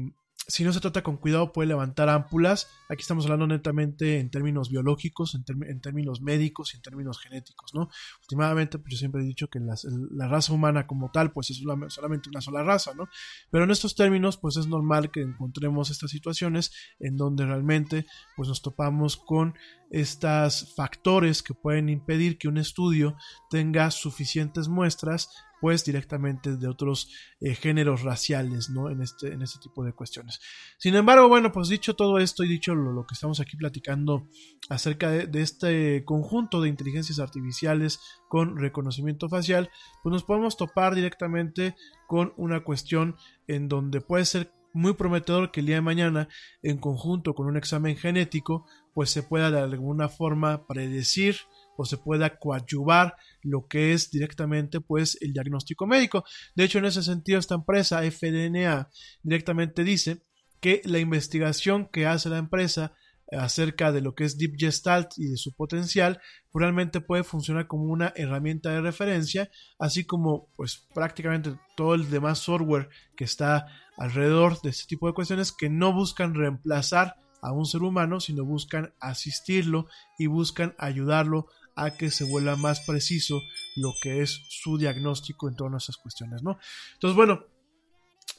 si 0.47 0.63
no 0.63 0.71
se 0.71 0.79
trata 0.79 1.01
con 1.01 1.17
cuidado 1.17 1.51
puede 1.51 1.67
levantar 1.67 2.09
ámpulas. 2.09 2.69
Aquí 2.89 3.01
estamos 3.01 3.25
hablando 3.25 3.47
netamente 3.47 4.19
en 4.19 4.29
términos 4.29 4.69
biológicos, 4.69 5.35
en, 5.35 5.81
términos 5.81 6.21
médicos 6.21 6.73
y 6.73 6.77
en 6.77 6.83
términos 6.83 7.19
genéticos, 7.19 7.73
¿no? 7.73 7.89
Últimamente, 8.21 8.77
pues 8.77 8.93
yo 8.93 8.97
siempre 8.97 9.21
he 9.21 9.25
dicho 9.25 9.47
que 9.49 9.59
la 9.59 10.27
raza 10.27 10.53
humana 10.53 10.85
como 10.85 11.09
tal, 11.09 11.31
pues 11.31 11.49
es 11.49 11.63
solamente 11.87 12.29
una 12.29 12.41
sola 12.41 12.63
raza, 12.63 12.93
¿no? 12.93 13.09
Pero 13.49 13.63
en 13.63 13.71
estos 13.71 13.95
términos, 13.95 14.37
pues 14.37 14.57
es 14.57 14.67
normal 14.67 15.09
que 15.09 15.21
encontremos 15.21 15.89
estas 15.89 16.11
situaciones 16.11 16.71
en 16.99 17.17
donde 17.17 17.45
realmente, 17.45 18.05
pues 18.35 18.47
nos 18.47 18.61
topamos 18.61 19.17
con 19.17 19.55
estos 19.89 20.73
factores 20.75 21.41
que 21.41 21.53
pueden 21.53 21.89
impedir 21.89 22.37
que 22.37 22.47
un 22.47 22.57
estudio 22.57 23.15
tenga 23.49 23.89
suficientes 23.91 24.67
muestras 24.67 25.29
pues 25.65 25.83
directamente 25.83 26.57
de 26.57 26.67
otros 26.67 27.09
eh, 27.39 27.55
géneros 27.55 28.03
raciales, 28.03 28.69
¿no? 28.69 28.91
En 28.91 29.01
este, 29.01 29.33
en 29.33 29.41
este 29.41 29.57
tipo 29.57 29.83
de 29.83 29.93
cuestiones. 29.93 30.39
Sin 30.77 30.93
embargo, 30.93 31.27
bueno, 31.27 31.51
pues 31.51 31.69
dicho 31.69 31.95
todo 31.95 32.19
esto 32.19 32.43
y 32.43 32.47
dicho 32.47 32.75
lo, 32.75 33.03
que 33.07 33.15
estamos 33.15 33.39
aquí 33.39 33.57
platicando 33.57 34.27
acerca 34.69 35.09
de, 35.09 35.41
este 35.41 36.05
conjunto 36.05 36.61
de 36.61 36.69
inteligencias 36.69 37.17
artificiales 37.17 37.99
con 38.29 38.57
reconocimiento 38.57 39.27
facial, 39.27 39.71
pues 40.03 40.13
nos 40.13 40.23
podemos 40.23 40.55
topar 40.55 40.93
directamente 40.93 41.75
con 42.05 42.35
una 42.37 42.63
cuestión 42.63 43.15
en 43.47 43.67
donde 43.67 44.01
puede 44.01 44.25
ser 44.25 44.53
muy 44.71 44.93
prometedor 44.93 45.49
que 45.49 45.61
el 45.61 45.65
día 45.65 45.77
de 45.77 45.81
mañana, 45.81 46.27
en 46.61 46.77
conjunto 46.77 47.33
con 47.33 47.47
un 47.47 47.57
examen 47.57 47.97
genético, 47.97 48.67
pues 48.93 49.09
se 49.09 49.23
pueda 49.23 49.49
de 49.49 49.61
alguna 49.61 50.09
forma 50.09 50.67
predecir 50.67 51.37
o 51.77 51.85
se 51.85 51.97
pueda 51.97 52.37
coadyuvar 52.37 53.15
lo 53.41 53.67
que 53.67 53.93
es 53.93 54.11
directamente 54.11 54.81
pues 54.81 55.17
el 55.21 55.33
diagnóstico 55.33 55.87
médico. 55.87 56.23
De 56.55 56.63
hecho, 56.63 56.79
en 56.79 56.85
ese 56.85 57.03
sentido, 57.03 57.39
esta 57.39 57.55
empresa 57.55 58.01
FDNA 58.03 58.89
directamente 59.23 59.83
dice 59.83 60.23
que 60.59 60.81
la 60.85 60.99
investigación 60.99 61.87
que 61.91 62.07
hace 62.07 62.29
la 62.29 62.37
empresa 62.37 62.93
acerca 63.31 63.91
de 63.91 64.01
lo 64.01 64.13
que 64.13 64.23
es 64.23 64.37
Deep 64.37 64.55
Gestalt 64.57 65.17
y 65.17 65.27
de 65.27 65.37
su 65.37 65.53
potencial, 65.53 66.21
realmente 66.53 67.01
puede 67.01 67.23
funcionar 67.23 67.67
como 67.67 67.85
una 67.85 68.13
herramienta 68.15 68.69
de 68.71 68.81
referencia, 68.81 69.49
así 69.79 70.05
como 70.05 70.49
pues 70.55 70.87
prácticamente 70.93 71.57
todo 71.75 71.95
el 71.95 72.09
demás 72.09 72.39
software 72.39 72.89
que 73.15 73.23
está 73.23 73.67
alrededor 73.97 74.61
de 74.61 74.69
este 74.69 74.85
tipo 74.87 75.07
de 75.07 75.13
cuestiones 75.13 75.51
que 75.51 75.69
no 75.69 75.93
buscan 75.93 76.35
reemplazar 76.35 77.15
a 77.41 77.51
un 77.51 77.65
ser 77.65 77.83
humano, 77.83 78.19
sino 78.19 78.45
buscan 78.45 78.93
asistirlo 78.99 79.87
y 80.17 80.27
buscan 80.27 80.75
ayudarlo 80.77 81.47
a 81.75 81.91
que 81.97 82.09
se 82.11 82.23
vuelva 82.23 82.55
más 82.55 82.81
preciso 82.81 83.41
lo 83.75 83.93
que 84.01 84.21
es 84.21 84.41
su 84.49 84.77
diagnóstico 84.77 85.49
en 85.49 85.55
todas 85.55 85.83
esas 85.83 85.97
cuestiones, 85.97 86.41
¿no? 86.43 86.57
Entonces, 86.93 87.15
bueno, 87.15 87.45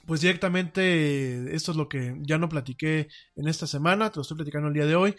pues 0.06 0.20
directamente 0.20 1.54
esto 1.54 1.72
es 1.72 1.76
lo 1.76 1.88
que 1.88 2.16
ya 2.22 2.38
no 2.38 2.48
platiqué 2.48 3.08
en 3.34 3.48
esta 3.48 3.66
semana, 3.66 4.10
te 4.10 4.16
lo 4.16 4.22
estoy 4.22 4.36
platicando 4.36 4.68
el 4.68 4.74
día 4.74 4.86
de 4.86 4.96
hoy. 4.96 5.16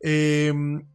Em, 0.00 0.86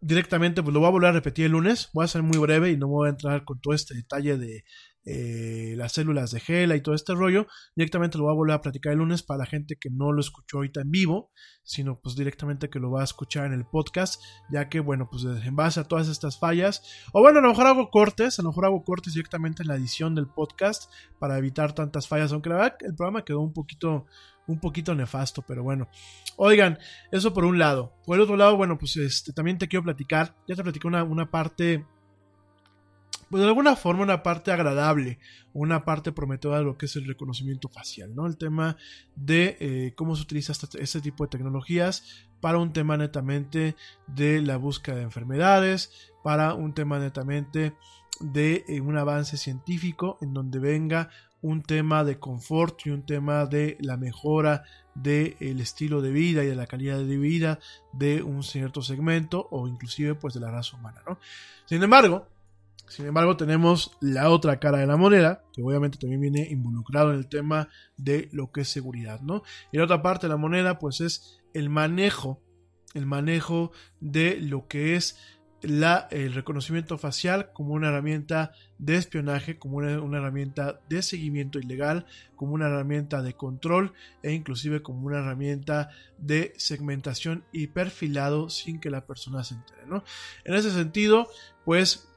directamente, 0.00 0.62
pues 0.62 0.72
lo 0.72 0.80
voy 0.80 0.88
a 0.88 0.92
volver 0.92 1.10
a 1.10 1.12
repetir 1.12 1.46
el 1.46 1.52
lunes, 1.52 1.90
voy 1.92 2.04
a 2.04 2.08
ser 2.08 2.22
muy 2.22 2.38
breve 2.38 2.70
y 2.70 2.76
no 2.76 2.88
voy 2.88 3.08
a 3.08 3.10
entrar 3.10 3.44
con 3.44 3.60
todo 3.60 3.74
este 3.74 3.94
detalle 3.94 4.38
de 4.38 4.64
eh, 5.06 5.74
las 5.76 5.92
células 5.92 6.32
de 6.32 6.40
Gela 6.40 6.74
y 6.76 6.80
todo 6.80 6.94
este 6.94 7.14
rollo. 7.14 7.46
Directamente 7.76 8.18
lo 8.18 8.24
voy 8.24 8.32
a 8.32 8.36
volver 8.36 8.54
a 8.56 8.60
platicar 8.60 8.92
el 8.92 8.98
lunes 8.98 9.22
para 9.22 9.38
la 9.38 9.46
gente 9.46 9.76
que 9.76 9.88
no 9.88 10.12
lo 10.12 10.20
escuchó 10.20 10.58
ahorita 10.58 10.80
en 10.80 10.90
vivo, 10.90 11.30
sino 11.62 11.94
pues 11.94 12.16
directamente 12.16 12.68
que 12.68 12.80
lo 12.80 12.90
va 12.90 13.02
a 13.02 13.04
escuchar 13.04 13.46
en 13.46 13.52
el 13.52 13.64
podcast, 13.64 14.20
ya 14.50 14.68
que 14.68 14.80
bueno, 14.80 15.06
pues 15.10 15.24
en 15.24 15.56
base 15.56 15.80
a 15.80 15.84
todas 15.84 16.08
estas 16.08 16.38
fallas, 16.38 16.82
o 17.12 17.20
bueno, 17.20 17.38
a 17.38 17.42
lo 17.42 17.48
mejor 17.48 17.66
hago 17.68 17.90
cortes, 17.90 18.38
a 18.38 18.42
lo 18.42 18.48
mejor 18.48 18.66
hago 18.66 18.84
cortes 18.84 19.14
directamente 19.14 19.62
en 19.62 19.68
la 19.68 19.76
edición 19.76 20.14
del 20.14 20.26
podcast 20.26 20.90
para 21.20 21.38
evitar 21.38 21.72
tantas 21.72 22.08
fallas, 22.08 22.32
aunque 22.32 22.50
la 22.50 22.56
verdad 22.56 22.76
el 22.80 22.94
programa 22.94 23.24
quedó 23.24 23.40
un 23.40 23.52
poquito 23.52 24.06
un 24.48 24.60
poquito 24.60 24.94
nefasto, 24.94 25.42
pero 25.42 25.62
bueno. 25.64 25.88
Oigan, 26.36 26.78
eso 27.10 27.34
por 27.34 27.44
un 27.44 27.58
lado. 27.58 27.92
Por 28.04 28.16
el 28.16 28.22
otro 28.22 28.36
lado, 28.36 28.56
bueno, 28.56 28.78
pues 28.78 28.96
este, 28.96 29.32
también 29.32 29.58
te 29.58 29.68
quiero 29.68 29.82
platicar, 29.82 30.36
ya 30.46 30.54
te 30.54 30.62
platicé 30.62 30.86
una, 30.86 31.02
una 31.02 31.30
parte 31.30 31.84
pues 33.30 33.42
de 33.42 33.48
alguna 33.48 33.76
forma 33.76 34.02
una 34.02 34.22
parte 34.22 34.52
agradable, 34.52 35.18
una 35.52 35.84
parte 35.84 36.12
prometedora 36.12 36.58
de 36.58 36.64
lo 36.64 36.78
que 36.78 36.86
es 36.86 36.96
el 36.96 37.06
reconocimiento 37.06 37.68
facial, 37.68 38.14
¿no? 38.14 38.26
El 38.26 38.36
tema 38.36 38.76
de 39.16 39.56
eh, 39.60 39.94
cómo 39.96 40.14
se 40.14 40.22
utiliza 40.22 40.52
este, 40.52 41.00
tipo 41.00 41.24
de 41.24 41.30
tecnologías 41.30 42.28
para 42.40 42.58
un 42.58 42.72
tema 42.72 42.96
netamente 42.96 43.74
de 44.06 44.42
la 44.42 44.56
búsqueda 44.56 44.96
de 44.96 45.02
enfermedades, 45.02 46.12
para 46.22 46.54
un 46.54 46.72
tema 46.72 46.98
netamente 46.98 47.74
de 48.20 48.64
eh, 48.68 48.80
un 48.80 48.96
avance 48.96 49.36
científico 49.36 50.18
en 50.20 50.32
donde 50.32 50.58
venga 50.58 51.10
un 51.42 51.62
tema 51.62 52.02
de 52.04 52.18
confort 52.18 52.86
y 52.86 52.90
un 52.90 53.04
tema 53.04 53.46
de 53.46 53.76
la 53.80 53.96
mejora 53.96 54.64
del 54.94 55.60
estilo 55.60 56.00
de 56.00 56.10
vida 56.10 56.42
y 56.42 56.46
de 56.46 56.54
la 56.54 56.66
calidad 56.66 56.98
de 56.98 57.16
vida 57.18 57.58
de 57.92 58.22
un 58.22 58.42
cierto 58.42 58.82
segmento 58.82 59.46
o 59.50 59.68
inclusive 59.68 60.14
pues 60.14 60.34
de 60.34 60.40
la 60.40 60.50
raza 60.50 60.76
humana, 60.76 61.02
¿no? 61.06 61.18
Sin 61.66 61.82
embargo, 61.82 62.26
sin 62.88 63.06
embargo, 63.06 63.36
tenemos 63.36 63.96
la 64.00 64.30
otra 64.30 64.58
cara 64.58 64.78
de 64.78 64.86
la 64.86 64.96
moneda, 64.96 65.42
que 65.52 65.62
obviamente 65.62 65.98
también 65.98 66.20
viene 66.20 66.48
involucrado 66.50 67.12
en 67.12 67.18
el 67.18 67.28
tema 67.28 67.68
de 67.96 68.28
lo 68.32 68.52
que 68.52 68.62
es 68.62 68.68
seguridad, 68.68 69.20
¿no? 69.20 69.42
Y 69.72 69.78
la 69.78 69.84
otra 69.84 70.02
parte 70.02 70.26
de 70.26 70.32
la 70.32 70.36
moneda, 70.36 70.78
pues 70.78 71.00
es 71.00 71.40
el 71.54 71.68
manejo, 71.68 72.42
el 72.94 73.06
manejo 73.06 73.72
de 74.00 74.40
lo 74.40 74.68
que 74.68 74.96
es 74.96 75.18
la, 75.62 76.06
el 76.10 76.34
reconocimiento 76.34 76.98
facial 76.98 77.50
como 77.52 77.74
una 77.74 77.88
herramienta 77.88 78.52
de 78.78 78.96
espionaje, 78.96 79.58
como 79.58 79.78
una, 79.78 80.00
una, 80.00 80.18
herramienta 80.18 80.80
de 80.88 81.02
seguimiento 81.02 81.58
ilegal, 81.58 82.06
como 82.36 82.52
una 82.52 82.66
herramienta 82.66 83.22
de 83.22 83.34
control 83.34 83.94
e 84.22 84.32
inclusive 84.32 84.82
como 84.82 85.06
una 85.06 85.18
herramienta 85.18 85.90
de 86.18 86.52
segmentación 86.56 87.44
y 87.52 87.68
perfilado 87.68 88.50
sin 88.50 88.80
que 88.80 88.90
la 88.90 89.06
persona 89.06 89.44
se 89.44 89.54
entere. 89.54 89.86
¿no? 89.86 90.04
En 90.44 90.54
ese 90.54 90.70
sentido, 90.70 91.26
pues 91.64 92.08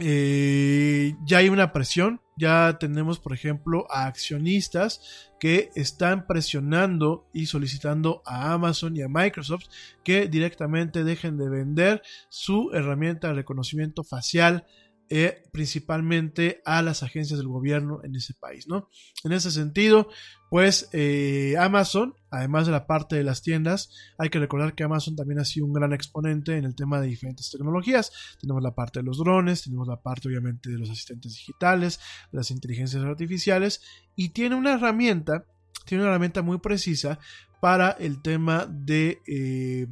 eh, 0.00 1.14
ya 1.26 1.38
hay 1.38 1.50
una 1.50 1.72
presión, 1.72 2.20
ya 2.38 2.78
tenemos 2.80 3.18
por 3.18 3.34
ejemplo 3.34 3.86
a 3.90 4.06
accionistas 4.06 5.30
que 5.38 5.70
están 5.74 6.26
presionando 6.26 7.28
y 7.34 7.46
solicitando 7.46 8.22
a 8.24 8.52
Amazon 8.52 8.96
y 8.96 9.02
a 9.02 9.08
Microsoft 9.08 9.66
que 10.02 10.26
directamente 10.26 11.04
dejen 11.04 11.36
de 11.36 11.50
vender 11.50 12.02
su 12.30 12.70
herramienta 12.72 13.28
de 13.28 13.34
reconocimiento 13.34 14.02
facial 14.02 14.66
eh, 15.12 15.42
principalmente 15.50 16.62
a 16.64 16.82
las 16.82 17.02
agencias 17.02 17.40
del 17.40 17.48
gobierno 17.48 18.00
en 18.04 18.14
ese 18.14 18.32
país, 18.32 18.68
¿no? 18.68 18.88
En 19.24 19.32
ese 19.32 19.50
sentido, 19.50 20.08
pues 20.50 20.88
eh, 20.92 21.56
Amazon, 21.58 22.14
además 22.30 22.66
de 22.66 22.72
la 22.72 22.86
parte 22.86 23.16
de 23.16 23.24
las 23.24 23.42
tiendas, 23.42 23.90
hay 24.18 24.30
que 24.30 24.38
recordar 24.38 24.76
que 24.76 24.84
Amazon 24.84 25.16
también 25.16 25.40
ha 25.40 25.44
sido 25.44 25.66
un 25.66 25.72
gran 25.72 25.92
exponente 25.92 26.56
en 26.56 26.64
el 26.64 26.76
tema 26.76 27.00
de 27.00 27.08
diferentes 27.08 27.50
tecnologías. 27.50 28.12
Tenemos 28.40 28.62
la 28.62 28.72
parte 28.72 29.00
de 29.00 29.04
los 29.04 29.18
drones, 29.18 29.64
tenemos 29.64 29.88
la 29.88 30.00
parte 30.00 30.28
obviamente 30.28 30.70
de 30.70 30.78
los 30.78 30.88
asistentes 30.88 31.32
digitales, 31.32 31.98
de 32.30 32.38
las 32.38 32.52
inteligencias 32.52 33.02
artificiales, 33.02 33.82
y 34.14 34.28
tiene 34.28 34.54
una 34.54 34.74
herramienta, 34.74 35.44
tiene 35.86 36.04
una 36.04 36.12
herramienta 36.12 36.42
muy 36.42 36.58
precisa 36.58 37.18
para 37.60 37.90
el 37.90 38.22
tema 38.22 38.66
de 38.70 39.20
eh, 39.26 39.88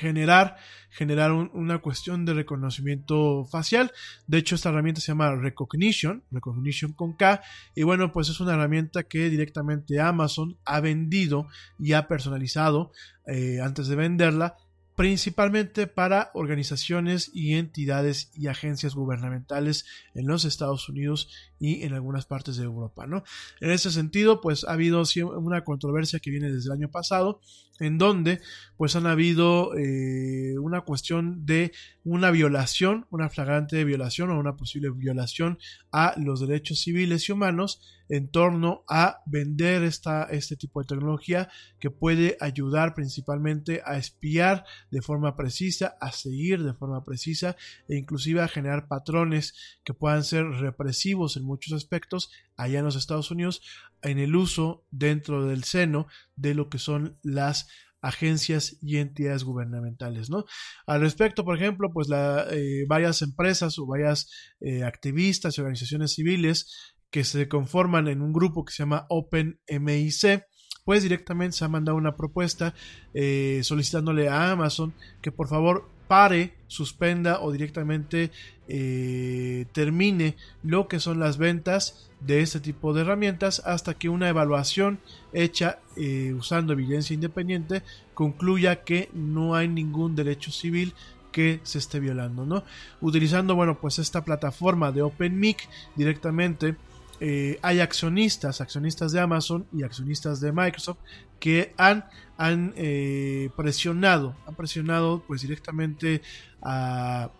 generar 0.00 0.56
generar 0.96 1.30
una 1.32 1.78
cuestión 1.78 2.24
de 2.24 2.32
reconocimiento 2.32 3.44
facial. 3.44 3.92
De 4.26 4.38
hecho, 4.38 4.54
esta 4.54 4.70
herramienta 4.70 5.00
se 5.00 5.08
llama 5.08 5.34
Recognition, 5.34 6.24
Recognition 6.30 6.94
con 6.94 7.12
K. 7.12 7.42
Y 7.74 7.82
bueno, 7.82 8.12
pues 8.12 8.30
es 8.30 8.40
una 8.40 8.54
herramienta 8.54 9.02
que 9.02 9.28
directamente 9.28 10.00
Amazon 10.00 10.56
ha 10.64 10.80
vendido 10.80 11.48
y 11.78 11.92
ha 11.92 12.08
personalizado 12.08 12.92
eh, 13.26 13.60
antes 13.62 13.88
de 13.88 13.96
venderla 13.96 14.56
principalmente 14.96 15.86
para 15.86 16.30
organizaciones 16.32 17.30
y 17.34 17.54
entidades 17.54 18.30
y 18.34 18.46
agencias 18.46 18.94
gubernamentales 18.94 19.84
en 20.14 20.26
los 20.26 20.46
Estados 20.46 20.88
Unidos 20.88 21.28
y 21.58 21.82
en 21.82 21.92
algunas 21.92 22.24
partes 22.24 22.56
de 22.56 22.64
Europa, 22.64 23.06
¿no? 23.06 23.22
En 23.60 23.70
ese 23.70 23.90
sentido, 23.90 24.40
pues 24.40 24.64
ha 24.64 24.72
habido 24.72 25.02
una 25.38 25.64
controversia 25.64 26.18
que 26.18 26.30
viene 26.30 26.50
desde 26.50 26.68
el 26.68 26.78
año 26.78 26.90
pasado, 26.90 27.40
en 27.78 27.98
donde 27.98 28.40
pues 28.78 28.96
han 28.96 29.06
habido 29.06 29.76
eh, 29.76 30.58
una 30.58 30.80
cuestión 30.80 31.44
de 31.44 31.72
una 32.02 32.30
violación, 32.30 33.06
una 33.10 33.28
flagrante 33.28 33.84
violación 33.84 34.30
o 34.30 34.38
una 34.38 34.56
posible 34.56 34.90
violación 34.90 35.58
a 35.92 36.14
los 36.16 36.40
derechos 36.40 36.80
civiles 36.80 37.28
y 37.28 37.32
humanos 37.32 37.82
en 38.08 38.30
torno 38.30 38.84
a 38.88 39.22
vender 39.26 39.82
esta, 39.82 40.24
este 40.24 40.56
tipo 40.56 40.80
de 40.80 40.86
tecnología 40.86 41.48
que 41.78 41.90
puede 41.90 42.36
ayudar 42.40 42.94
principalmente 42.94 43.82
a 43.84 43.96
espiar 43.96 44.64
de 44.90 45.02
forma 45.02 45.36
precisa, 45.36 45.96
a 46.00 46.12
seguir 46.12 46.62
de 46.62 46.74
forma 46.74 47.04
precisa 47.04 47.56
e 47.88 47.96
inclusive 47.96 48.40
a 48.40 48.48
generar 48.48 48.88
patrones 48.88 49.54
que 49.84 49.94
puedan 49.94 50.24
ser 50.24 50.44
represivos 50.46 51.36
en 51.36 51.44
muchos 51.44 51.72
aspectos 51.72 52.30
allá 52.56 52.78
en 52.78 52.84
los 52.84 52.96
Estados 52.96 53.30
Unidos 53.30 53.62
en 54.02 54.18
el 54.18 54.36
uso 54.36 54.84
dentro 54.90 55.46
del 55.46 55.64
seno 55.64 56.06
de 56.36 56.54
lo 56.54 56.68
que 56.68 56.78
son 56.78 57.18
las 57.22 57.68
agencias 58.02 58.76
y 58.82 58.98
entidades 58.98 59.42
gubernamentales, 59.42 60.30
¿no? 60.30 60.44
Al 60.86 61.00
respecto, 61.00 61.44
por 61.44 61.56
ejemplo, 61.56 61.90
pues 61.92 62.08
la, 62.08 62.46
eh, 62.50 62.84
varias 62.86 63.22
empresas 63.22 63.78
o 63.78 63.86
varias 63.86 64.30
eh, 64.60 64.84
activistas 64.84 65.56
y 65.56 65.60
organizaciones 65.60 66.14
civiles 66.14 66.94
que 67.10 67.24
se 67.24 67.48
conforman 67.48 68.08
en 68.08 68.22
un 68.22 68.32
grupo 68.32 68.64
que 68.64 68.72
se 68.72 68.82
llama 68.82 69.06
OpenMIC, 69.08 70.44
pues 70.84 71.02
directamente 71.02 71.56
se 71.56 71.64
ha 71.64 71.68
mandado 71.68 71.96
una 71.96 72.16
propuesta 72.16 72.74
eh, 73.12 73.60
solicitándole 73.62 74.28
a 74.28 74.52
Amazon 74.52 74.94
que 75.20 75.32
por 75.32 75.48
favor 75.48 75.88
pare, 76.06 76.54
suspenda 76.68 77.40
o 77.40 77.52
directamente 77.52 78.30
eh, 78.68 79.66
termine 79.72 80.36
lo 80.62 80.88
que 80.88 81.00
son 81.00 81.18
las 81.18 81.38
ventas 81.38 82.10
de 82.20 82.40
este 82.40 82.60
tipo 82.60 82.92
de 82.92 83.02
herramientas 83.02 83.60
hasta 83.64 83.94
que 83.94 84.08
una 84.08 84.28
evaluación 84.28 85.00
hecha 85.32 85.80
eh, 85.96 86.32
usando 86.34 86.72
evidencia 86.72 87.14
independiente 87.14 87.82
concluya 88.14 88.84
que 88.84 89.10
no 89.12 89.54
hay 89.54 89.68
ningún 89.68 90.16
derecho 90.16 90.50
civil 90.50 90.94
que 91.32 91.60
se 91.64 91.78
esté 91.78 92.00
violando, 92.00 92.46
¿no? 92.46 92.64
Utilizando, 93.02 93.54
bueno, 93.54 93.78
pues 93.78 93.98
esta 93.98 94.24
plataforma 94.24 94.90
de 94.90 95.02
OpenMic 95.02 95.68
directamente 95.94 96.76
eh, 97.20 97.58
hay 97.62 97.80
accionistas, 97.80 98.60
accionistas 98.60 99.12
de 99.12 99.20
Amazon 99.20 99.66
y 99.72 99.82
accionistas 99.82 100.40
de 100.40 100.52
Microsoft 100.52 100.98
que 101.40 101.72
han, 101.76 102.04
han 102.36 102.74
eh, 102.76 103.50
presionado, 103.56 104.34
han 104.46 104.54
presionado 104.54 105.22
pues 105.26 105.42
directamente 105.42 106.22
a, 106.62 107.30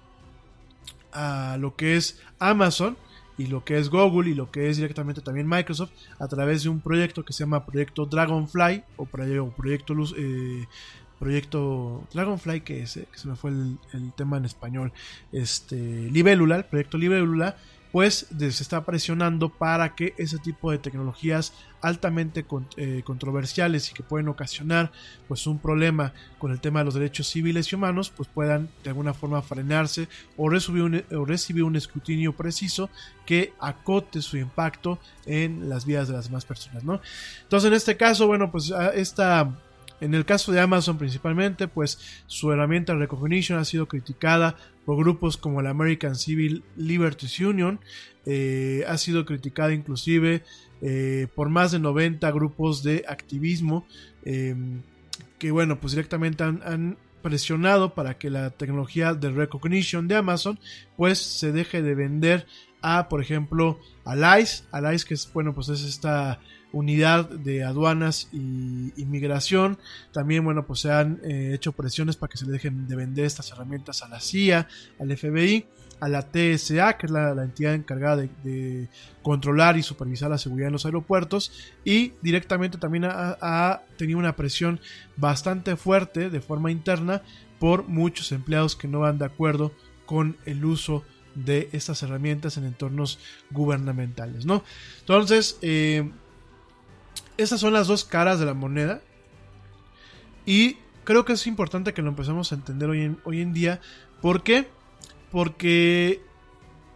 a 1.13 1.57
lo 1.59 1.77
que 1.77 1.97
es 1.97 2.21
Amazon 2.39 2.97
y 3.39 3.47
lo 3.47 3.65
que 3.65 3.79
es 3.79 3.91
Google 3.91 4.31
y 4.31 4.35
lo 4.35 4.51
que 4.51 4.71
es 4.71 4.77
directamente 4.77 5.21
también 5.21 5.47
Microsoft 5.47 5.91
a 6.19 6.27
través 6.27 6.63
de 6.63 6.71
un 6.71 6.81
proyecto 6.81 7.25
que 7.25 7.33
se 7.33 7.41
llama 7.41 7.67
Proyecto 7.67 8.07
Dragonfly 8.07 8.83
o, 8.97 9.05
Proyecto 9.07 9.95
eh, 10.17 10.67
Proyecto 11.19 12.07
Dragonfly 12.13 12.63
que, 12.63 12.83
es, 12.83 12.95
que 12.95 13.19
se 13.19 13.29
me 13.29 13.37
fue 13.37 13.51
el, 13.51 13.79
el, 13.93 14.13
tema 14.13 14.39
en 14.39 14.47
español, 14.47 14.93
este 15.33 15.77
Libélula, 15.77 16.57
el 16.57 16.65
proyecto 16.65 16.99
Libélula 16.99 17.57
pues 17.97 18.27
se 18.39 18.49
está 18.49 18.85
presionando 18.85 19.49
para 19.49 19.95
que 19.95 20.13
ese 20.19 20.37
tipo 20.37 20.71
de 20.71 20.77
tecnologías 20.77 21.55
altamente 21.81 22.45
eh, 22.77 23.01
controversiales 23.03 23.91
y 23.91 23.95
que 23.95 24.03
pueden 24.03 24.29
ocasionar 24.29 24.93
pues 25.29 25.47
un 25.47 25.59
problema 25.59 26.13
con 26.39 26.53
el 26.53 26.61
tema 26.61 26.81
de 26.81 26.85
los 26.85 26.93
derechos 26.93 27.27
civiles 27.27 27.73
y 27.73 27.75
humanos 27.75 28.13
pues 28.15 28.29
puedan 28.29 28.69
de 28.85 28.91
alguna 28.91 29.15
forma 29.15 29.41
frenarse 29.41 30.09
o 30.37 30.51
recibir 30.51 30.83
un, 30.83 31.05
o 31.11 31.25
recibir 31.25 31.63
un 31.63 31.75
escrutinio 31.75 32.35
preciso 32.35 32.91
que 33.25 33.55
acote 33.61 34.21
su 34.21 34.37
impacto 34.37 34.99
en 35.25 35.71
las 35.71 35.87
vidas 35.87 36.07
de 36.09 36.17
las 36.17 36.27
demás 36.27 36.45
personas 36.45 36.85
¿no? 36.85 37.01
entonces 37.45 37.69
en 37.69 37.73
este 37.73 37.97
caso 37.97 38.27
bueno 38.27 38.53
pues 38.53 38.75
esta 38.95 39.51
en 40.01 40.15
el 40.15 40.27
caso 40.27 40.53
de 40.53 40.61
Amazon 40.61 40.99
principalmente, 40.99 41.69
pues 41.69 41.99
su 42.27 42.53
herramienta 42.53 42.95
Recognition 42.95 43.59
ha 43.59 43.65
sido 43.65 43.87
criticada 43.89 44.57
por 44.87 44.97
grupos 44.97 45.37
como 45.37 45.61
la 45.61 45.71
American 45.71 46.15
Civil 46.15 46.65
Liberties 46.77 47.41
Union, 47.41 47.81
eh, 48.25 48.85
ha 48.89 48.97
sido 48.97 49.27
criticada 49.27 49.75
inclusive 49.75 50.43
eh, 50.81 51.27
por 51.35 51.51
más 51.51 51.73
de 51.73 51.79
90 51.81 52.31
grupos 52.31 52.83
de 52.83 53.05
activismo 53.09 53.87
em, 54.25 54.83
que 55.39 55.51
bueno, 55.51 55.81
pues 55.81 55.93
directamente 55.93 56.45
han, 56.45 56.63
han 56.65 56.97
presionado 57.21 57.95
para 57.95 58.19
que 58.19 58.31
la 58.31 58.51
tecnología 58.51 59.13
de 59.13 59.31
Recognition 59.31 60.07
de 60.07 60.17
Amazon 60.17 60.59
pues 60.97 61.19
se 61.19 61.53
deje 61.53 61.83
de 61.83 61.95
vender 61.95 62.47
a, 62.83 63.09
por 63.09 63.21
ejemplo, 63.21 63.81
a 64.05 64.39
ICE, 64.39 64.65
a 64.71 64.95
ICE 64.95 65.07
que 65.07 65.15
es, 65.15 65.33
bueno, 65.33 65.53
pues 65.53 65.69
es 65.69 65.83
esta 65.83 66.39
unidad 66.77 67.29
de 67.29 67.65
aduanas 67.65 68.29
y 68.33 68.93
inmigración. 69.01 69.79
También, 70.13 70.45
bueno, 70.45 70.67
pues 70.67 70.81
se 70.81 70.93
han 70.93 71.21
eh, 71.25 71.53
hecho 71.55 71.73
presiones 71.73 72.17
para 72.17 72.31
que 72.31 72.37
se 72.37 72.45
le 72.45 72.53
dejen 72.53 72.87
de 72.87 72.97
vender 72.97 73.25
estas 73.25 73.51
herramientas 73.51 74.03
a 74.03 74.09
la 74.09 74.21
CIA, 74.21 74.69
al 75.01 75.17
FBI, 75.17 75.67
a 76.01 76.09
la 76.09 76.23
TSA, 76.23 76.99
que 76.99 77.07
es 77.07 77.13
la, 77.13 77.31
entidad 77.43 77.75
encargada 77.75 78.17
de, 78.17 78.89
controlar 79.23 79.79
y 79.79 79.83
supervisar 79.83 80.31
la 80.31 80.39
seguridad 80.39 80.69
en 80.69 80.75
los 80.75 80.85
aeropuertos, 80.85 81.53
y 81.85 82.13
directamente 82.21 82.77
también 82.77 83.07
ha, 83.07 83.81
tenido 83.97 84.19
una 84.19 84.37
presión 84.37 84.79
bastante 85.17 85.77
fuerte 85.77 86.29
de 86.29 86.41
forma 86.41 86.71
interna 86.71 87.23
por 87.59 87.89
muchos 87.89 88.33
empleados 88.33 88.77
que 88.77 88.87
no 88.87 89.01
van 89.01 89.19
de 89.19 89.25
acuerdo 89.25 89.73
con 90.05 90.37
el 90.45 90.65
uso 90.65 91.03
de 91.35 91.71
estas 91.73 92.03
herramientas 92.03 92.59
en 92.59 92.65
entornos 92.65 93.19
gubernamentales, 93.51 94.45
¿no? 94.45 94.63
Entonces, 95.01 95.59
eh, 95.63 96.11
esas 97.37 97.61
son 97.61 97.73
las 97.73 97.87
dos 97.87 98.05
caras 98.05 98.39
de 98.39 98.47
la 98.47 98.55
moneda. 98.55 99.01
Y 100.45 100.77
creo 101.05 101.25
que 101.25 101.35
es 101.35 101.47
importante 101.47 101.93
que 101.93 102.03
lo 102.03 102.09
empecemos 102.09 102.53
a 102.53 102.55
entender 102.55 102.89
hoy 102.89 103.03
en, 103.03 103.19
hoy 103.25 103.41
en 103.41 103.53
día. 103.53 103.81
¿Por 104.21 104.43
qué? 104.43 104.69
Porque 105.31 106.23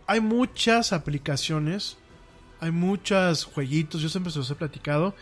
hay 0.06 0.20
muchas 0.20 0.92
aplicaciones, 0.92 1.96
hay 2.60 2.70
muchos 2.70 3.44
jueguitos, 3.44 4.00
yo 4.00 4.08
siempre 4.08 4.32
se 4.32 4.38
los 4.38 4.50
he 4.50 4.54
platicado, 4.54 5.14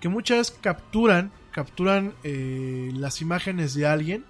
que 0.00 0.08
muchas 0.08 0.50
capturan, 0.50 1.32
capturan 1.50 2.14
eh, 2.22 2.90
las 2.94 3.20
imágenes 3.20 3.74
de 3.74 3.86
alguien, 3.86 4.24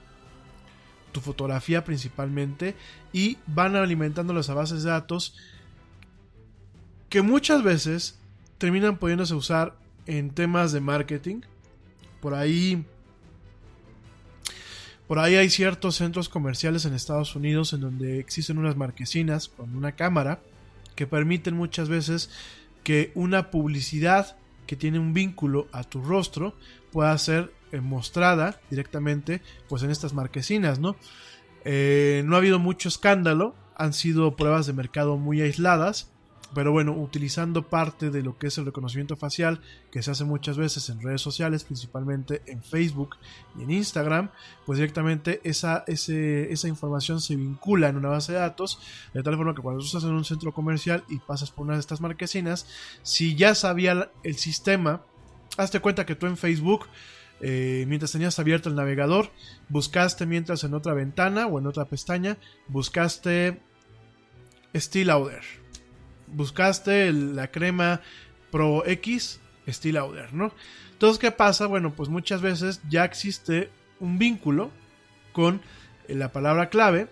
tu 1.13 1.21
fotografía 1.21 1.85
principalmente, 1.85 2.75
y 3.13 3.39
van 3.47 3.77
alimentándolas 3.77 4.49
a 4.49 4.55
bases 4.55 4.83
de 4.83 4.91
datos 4.91 5.35
que 7.09 7.23
muchas 7.23 7.63
veces 7.63 8.19
terminan 8.59 8.97
pudiéndose 8.97 9.35
usar 9.35 9.77
en 10.07 10.31
temas 10.31 10.73
de 10.73 10.81
marketing. 10.81 11.41
Por 12.21 12.35
ahí 12.35 12.85
por 15.07 15.21
ahí 15.21 15.37
hay 15.37 15.51
ciertos 15.51 15.95
centros 15.97 16.29
comerciales 16.29 16.85
en 16.85 16.93
Estados 16.93 17.37
Unidos 17.37 17.73
en 17.73 17.81
donde 17.81 18.19
existen 18.19 18.59
unas 18.59 18.77
marquesinas 18.77 19.49
con 19.49 19.77
una 19.77 19.93
cámara 19.93 20.41
que 20.97 21.07
permiten 21.07 21.55
muchas 21.55 21.89
veces 21.89 22.31
que 22.83 23.13
una 23.15 23.51
publicidad 23.53 24.37
que 24.67 24.75
tiene 24.75 24.99
un 24.99 25.15
vínculo 25.15 25.69
a 25.71 25.85
tu 25.85 26.03
rostro 26.03 26.57
pueda 26.91 27.17
ser 27.19 27.53
eh, 27.71 27.81
mostrada 27.81 28.61
directamente 28.69 29.43
pues 29.69 29.85
en 29.85 29.91
estas 29.91 30.13
marquesinas, 30.13 30.81
¿no? 30.81 30.97
Eh, 31.65 32.23
no 32.25 32.35
ha 32.35 32.39
habido 32.39 32.59
mucho 32.59 32.89
escándalo, 32.89 33.55
han 33.77 33.93
sido 33.93 34.35
pruebas 34.35 34.67
de 34.67 34.73
mercado 34.73 35.17
muy 35.17 35.41
aisladas, 35.41 36.11
pero 36.55 36.73
bueno, 36.73 36.93
utilizando 36.93 37.69
parte 37.69 38.11
de 38.11 38.23
lo 38.23 38.39
que 38.39 38.47
es 38.47 38.59
el 38.59 38.67
reconocimiento 38.67 39.17
facial 39.17 39.61
que 39.91 40.03
se 40.03 40.11
hace 40.11 40.25
muchas 40.25 40.57
veces 40.57 40.89
en 40.89 41.01
redes 41.01 41.21
sociales, 41.21 41.65
principalmente 41.65 42.43
en 42.47 42.63
Facebook 42.63 43.17
y 43.59 43.63
en 43.63 43.71
Instagram, 43.71 44.31
pues 44.65 44.79
directamente 44.79 45.41
esa, 45.45 45.85
esa 45.87 46.69
información 46.69 47.21
se 47.21 47.37
vincula 47.37 47.89
en 47.89 47.97
una 47.97 48.09
base 48.09 48.33
de 48.33 48.39
datos, 48.39 48.81
de 49.13 49.23
tal 49.23 49.37
forma 49.37 49.55
que 49.55 49.63
cuando 49.63 49.81
tú 49.81 49.87
estás 49.87 50.05
en 50.05 50.11
un 50.11 50.25
centro 50.25 50.53
comercial 50.53 51.05
y 51.09 51.19
pasas 51.19 51.51
por 51.51 51.65
una 51.67 51.75
de 51.75 51.81
estas 51.81 52.01
marquesinas, 52.01 52.67
si 53.03 53.35
ya 53.35 53.55
sabía 53.55 54.11
el 54.23 54.37
sistema, 54.37 55.03
hazte 55.57 55.81
cuenta 55.81 56.07
que 56.07 56.15
tú 56.15 56.27
en 56.27 56.37
Facebook 56.37 56.87
eh, 57.41 57.85
mientras 57.87 58.13
tenías 58.13 58.39
abierto 58.39 58.69
el 58.69 58.77
navegador, 58.77 59.31
buscaste 59.69 60.25
mientras 60.25 60.65
en 60.65 60.73
otra 60.73 60.95
ventana 60.95 61.47
o 61.47 61.59
en 61.59 61.67
otra 61.67 61.85
pestaña, 61.85 62.39
buscaste 62.69 63.61
Steel 64.75 65.09
Lauder 65.09 65.66
buscaste 66.27 67.13
la 67.13 67.51
crema 67.51 68.01
Pro 68.51 68.85
X 68.87 69.41
Steel 69.69 69.95
Lauder, 69.95 70.33
¿no? 70.33 70.53
Entonces, 70.93 71.19
¿qué 71.19 71.31
pasa? 71.31 71.67
Bueno, 71.67 71.93
pues 71.95 72.09
muchas 72.09 72.41
veces 72.41 72.81
ya 72.89 73.05
existe 73.05 73.71
un 74.01 74.19
vínculo 74.19 74.71
con 75.33 75.61
la 76.09 76.33
palabra 76.33 76.71
clave, 76.71 77.09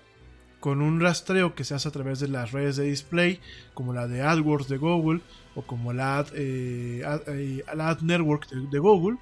con 0.64 0.80
un 0.80 0.98
rastreo 0.98 1.54
que 1.54 1.62
se 1.62 1.74
hace 1.74 1.88
a 1.88 1.90
través 1.90 2.20
de 2.20 2.28
las 2.28 2.52
redes 2.52 2.76
de 2.76 2.84
display, 2.84 3.38
como 3.74 3.92
la 3.92 4.08
de 4.08 4.22
AdWords 4.22 4.66
de 4.66 4.78
Google 4.78 5.20
o 5.54 5.60
como 5.60 5.92
la 5.92 6.16
Ad, 6.16 6.28
eh, 6.32 7.02
eh, 7.26 7.62
Ad, 7.66 8.00
Network 8.00 8.48
de 8.48 8.78
Google, 8.78 9.18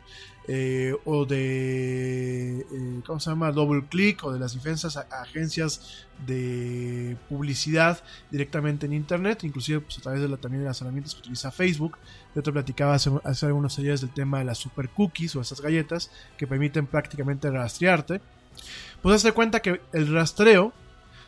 eh, 0.47 0.94
o 1.05 1.27
de, 1.27 2.64
¿cómo 3.05 3.19
se 3.19 3.31
llama? 3.31 3.51
Double 3.51 3.85
Click 3.90 4.23
o 4.23 4.32
de 4.32 4.39
las 4.39 4.52
diferentes 4.52 4.97
agencias 4.97 6.06
de 6.28 7.16
publicidad 7.28 8.01
directamente 8.31 8.86
en 8.86 8.93
Internet, 8.93 9.43
inclusive 9.43 9.81
pues, 9.81 9.98
a 9.98 10.01
través 10.01 10.20
de 10.20 10.28
la, 10.28 10.36
también 10.36 10.62
de 10.62 10.69
las 10.69 10.81
herramientas 10.81 11.16
que 11.16 11.23
utiliza 11.23 11.51
Facebook. 11.51 11.98
Yo 12.36 12.43
te 12.44 12.52
platicaba 12.52 12.94
hace, 12.94 13.10
hace 13.24 13.47
algunos 13.47 13.77
días 13.77 14.01
del 14.01 14.14
tema 14.14 14.39
de 14.39 14.44
las 14.44 14.59
super 14.59 14.89
cookies 14.90 15.35
o 15.35 15.40
esas 15.40 15.60
galletas 15.60 16.12
que 16.36 16.47
permiten 16.47 16.86
prácticamente 16.86 17.51
rastrearte. 17.51 18.20
Pues 19.02 19.16
hazte 19.16 19.32
cuenta 19.32 19.60
que 19.60 19.81
el 19.93 20.06
rastreo 20.12 20.73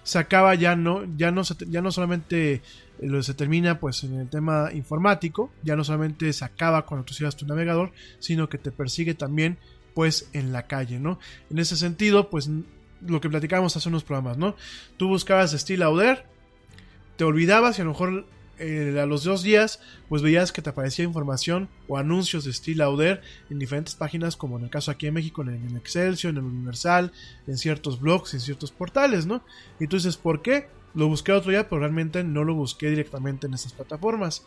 se 0.05 0.19
acaba 0.19 0.55
ya 0.55 0.77
no, 0.77 1.05
ya 1.17 1.31
no, 1.31 1.43
ya 1.43 1.83
no 1.83 1.91
solamente 1.91 2.63
lo 3.01 3.23
se 3.23 3.35
termina 3.35 3.81
pues 3.81 4.05
en 4.05 4.21
el 4.21 4.29
tema 4.29 4.71
informático, 4.73 5.51
ya 5.63 5.75
no 5.75 5.83
solamente 5.83 6.33
se 6.33 6.45
acaba 6.45 6.87
cuando 6.87 7.05
tú 7.05 7.15
cierras 7.15 7.37
tu 7.37 7.47
navegador, 7.47 7.93
sino 8.21 8.49
que 8.49 8.59
te 8.59 8.71
persigue 8.71 9.15
también 9.15 9.59
pues 9.95 10.29
en 10.33 10.53
la 10.53 10.67
calle, 10.67 11.01
¿no? 11.01 11.19
En 11.51 11.59
ese 11.59 11.77
sentido, 11.77 12.31
pues 12.31 12.51
lo 13.01 13.21
que 13.21 13.31
platicábamos 13.31 13.77
hace 13.77 13.89
unos 13.89 14.05
programas, 14.05 14.39
¿no? 14.39 14.57
Tú 14.97 15.09
buscabas 15.09 15.53
Steel 15.53 15.81
Lauder, 15.81 16.27
te 17.17 17.25
olvidabas 17.25 17.79
y 17.79 17.83
a 17.83 17.85
lo 17.85 17.93
mejor 17.93 18.27
eh, 18.59 18.99
a 19.01 19.07
los 19.07 19.25
dos 19.25 19.43
días, 19.43 19.81
pues 20.09 20.23
veías 20.23 20.53
que 20.53 20.63
te 20.63 20.71
aparecía 20.71 21.05
información 21.05 21.69
o 21.89 21.99
anuncios 21.99 22.45
de 22.45 22.53
Steel 22.53 22.79
Lauder 22.79 23.23
en 23.51 23.59
diferentes 23.59 23.95
páginas, 23.95 24.37
como 24.37 24.59
en 24.59 24.65
el 24.65 24.71
caso 24.71 24.91
aquí 24.91 25.07
en 25.07 25.15
México, 25.15 25.43
en 25.43 25.49
el 25.49 25.77
Excelsior, 25.77 26.33
en 26.33 26.39
el 26.39 26.45
Universal, 26.45 27.13
en 27.47 27.59
ciertos 27.59 28.01
blogs, 28.01 28.35
en 28.35 28.41
ciertos 28.41 28.71
portales, 28.71 29.27
¿no? 29.27 29.43
Dices, 29.79 30.17
¿por 30.17 30.43
qué? 30.43 30.69
Lo 30.95 31.09
busqué 31.09 31.33
otro 31.33 31.51
día, 31.51 31.69
pero 31.69 31.81
realmente 31.81 32.23
no 32.23 32.45
lo 32.45 32.55
busqué 32.55 32.89
directamente 32.89 33.47
en 33.47 33.55
esas 33.55 33.73
plataformas. 33.73 34.45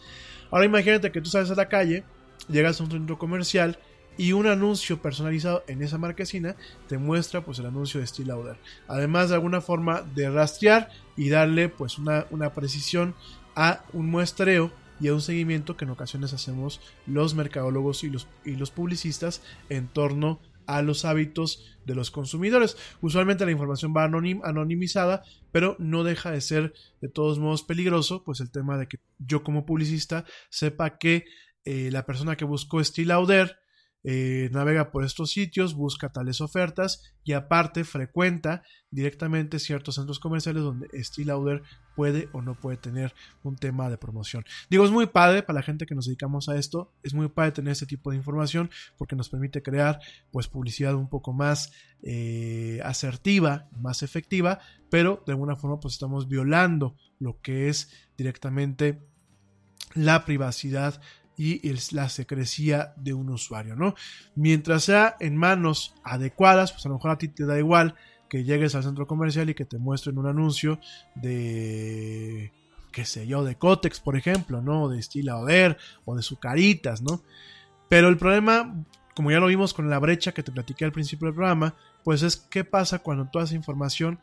Ahora 0.49 0.65
imagínate 0.65 1.11
que 1.11 1.21
tú 1.21 1.29
sales 1.29 1.51
a 1.51 1.55
la 1.55 1.67
calle, 1.67 2.03
llegas 2.47 2.79
a 2.79 2.83
un 2.83 2.91
centro 2.91 3.17
comercial 3.17 3.77
y 4.17 4.31
un 4.33 4.47
anuncio 4.47 5.01
personalizado 5.01 5.63
en 5.67 5.81
esa 5.83 5.97
marquesina 5.97 6.55
te 6.87 6.97
muestra 6.97 7.41
pues 7.45 7.59
el 7.59 7.67
anuncio 7.67 7.99
de 7.99 8.07
Steel 8.07 8.29
Lauder. 8.29 8.57
Además 8.87 9.29
de 9.29 9.35
alguna 9.35 9.61
forma 9.61 10.01
de 10.15 10.29
rastrear 10.29 10.89
y 11.15 11.29
darle 11.29 11.69
pues 11.69 11.97
una, 11.99 12.25
una 12.31 12.53
precisión 12.53 13.13
a 13.57 13.83
un 13.91 14.09
muestreo 14.09 14.71
y 14.99 15.07
a 15.07 15.13
un 15.13 15.21
seguimiento 15.21 15.75
que 15.75 15.85
en 15.85 15.91
ocasiones 15.91 16.31
hacemos 16.31 16.79
los 17.07 17.33
mercadólogos 17.33 18.03
y 18.03 18.09
los, 18.09 18.27
y 18.45 18.55
los 18.55 18.71
publicistas 18.71 19.41
en 19.69 19.87
torno 19.87 20.39
a 20.67 20.81
los 20.81 21.05
hábitos 21.05 21.65
de 21.85 21.95
los 21.95 22.11
consumidores. 22.11 22.77
Usualmente 23.01 23.45
la 23.45 23.51
información 23.51 23.93
va 23.95 24.03
anonimizada, 24.03 25.23
pero 25.51 25.75
no 25.79 26.03
deja 26.03 26.29
de 26.29 26.41
ser 26.41 26.73
de 27.01 27.09
todos 27.09 27.39
modos 27.39 27.63
peligroso, 27.63 28.23
pues 28.23 28.41
el 28.41 28.51
tema 28.51 28.77
de 28.77 28.87
que 28.87 28.99
yo 29.17 29.43
como 29.43 29.65
publicista 29.65 30.23
sepa 30.49 30.97
que 30.97 31.25
eh, 31.65 31.89
la 31.91 32.05
persona 32.05 32.35
que 32.37 32.45
buscó 32.45 32.83
Steel 32.83 33.07
Lauder 33.07 33.57
eh, 34.09 34.47
navega 34.53 34.89
por 34.89 35.03
estos 35.03 35.31
sitios, 35.31 35.75
busca 35.75 36.07
tales 36.07 36.39
ofertas 36.39 37.13
y 37.25 37.33
aparte 37.33 37.83
frecuenta 37.83 38.63
directamente 38.89 39.59
ciertos 39.59 39.95
centros 39.95 40.21
comerciales 40.21 40.63
donde 40.63 40.87
Steel 41.03 41.61
puede 41.93 42.29
o 42.31 42.41
no 42.41 42.55
puede 42.55 42.77
tener 42.77 43.13
un 43.43 43.57
tema 43.57 43.89
de 43.89 43.97
promoción. 43.97 44.45
Digo, 44.69 44.85
es 44.85 44.91
muy 44.91 45.07
padre 45.07 45.43
para 45.43 45.55
la 45.59 45.61
gente 45.61 45.85
que 45.85 45.93
nos 45.93 46.05
dedicamos 46.05 46.47
a 46.47 46.55
esto, 46.55 46.93
es 47.03 47.13
muy 47.13 47.27
padre 47.27 47.51
tener 47.51 47.73
este 47.73 47.85
tipo 47.85 48.11
de 48.11 48.15
información 48.15 48.69
porque 48.97 49.17
nos 49.17 49.27
permite 49.27 49.61
crear 49.61 49.99
pues 50.31 50.47
publicidad 50.47 50.95
un 50.95 51.09
poco 51.09 51.33
más 51.33 51.73
eh, 52.01 52.79
asertiva, 52.85 53.67
más 53.77 54.03
efectiva, 54.03 54.59
pero 54.89 55.21
de 55.25 55.33
alguna 55.33 55.57
forma 55.57 55.81
pues 55.81 55.95
estamos 55.95 56.29
violando 56.29 56.95
lo 57.19 57.41
que 57.41 57.67
es 57.67 57.91
directamente 58.15 59.01
la 59.95 60.23
privacidad 60.23 61.01
y 61.37 61.61
la 61.91 62.09
secrecía 62.09 62.93
de 62.97 63.13
un 63.13 63.29
usuario, 63.29 63.75
¿no? 63.75 63.93
Mientras 64.35 64.83
sea 64.83 65.15
en 65.19 65.37
manos 65.37 65.93
adecuadas, 66.03 66.71
pues 66.71 66.85
a 66.85 66.89
lo 66.89 66.95
mejor 66.95 67.11
a 67.11 67.17
ti 67.17 67.27
te 67.27 67.45
da 67.45 67.57
igual 67.59 67.95
que 68.27 68.43
llegues 68.43 68.75
al 68.75 68.83
centro 68.83 69.05
comercial 69.07 69.49
y 69.49 69.53
que 69.53 69.63
te 69.65 69.77
muestren 69.77 70.17
un 70.17 70.27
anuncio 70.27 70.79
de 71.15 72.51
qué 72.91 73.05
sé 73.05 73.27
yo, 73.27 73.43
de 73.43 73.55
Cotex, 73.55 73.99
por 73.99 74.17
ejemplo, 74.17 74.59
¿no? 74.59 74.89
De 74.89 74.97
Estila 74.97 75.37
Oder 75.37 75.77
o 76.05 76.15
de 76.15 76.23
Sucaritas, 76.23 77.03
¿no? 77.03 77.21
Pero 77.89 78.07
el 78.07 78.17
problema, 78.17 78.83
como 79.15 79.29
ya 79.29 79.39
lo 79.39 79.45
vimos 79.45 79.75
con 79.75 79.87
la 79.87 79.99
brecha 79.99 80.31
que 80.31 80.41
te 80.41 80.51
platiqué 80.51 80.83
al 80.83 80.91
principio 80.91 81.27
del 81.27 81.35
programa, 81.35 81.75
pues 82.03 82.23
es 82.23 82.37
qué 82.37 82.63
pasa 82.63 82.99
cuando 82.99 83.27
toda 83.27 83.45
esa 83.45 83.53
información 83.53 84.19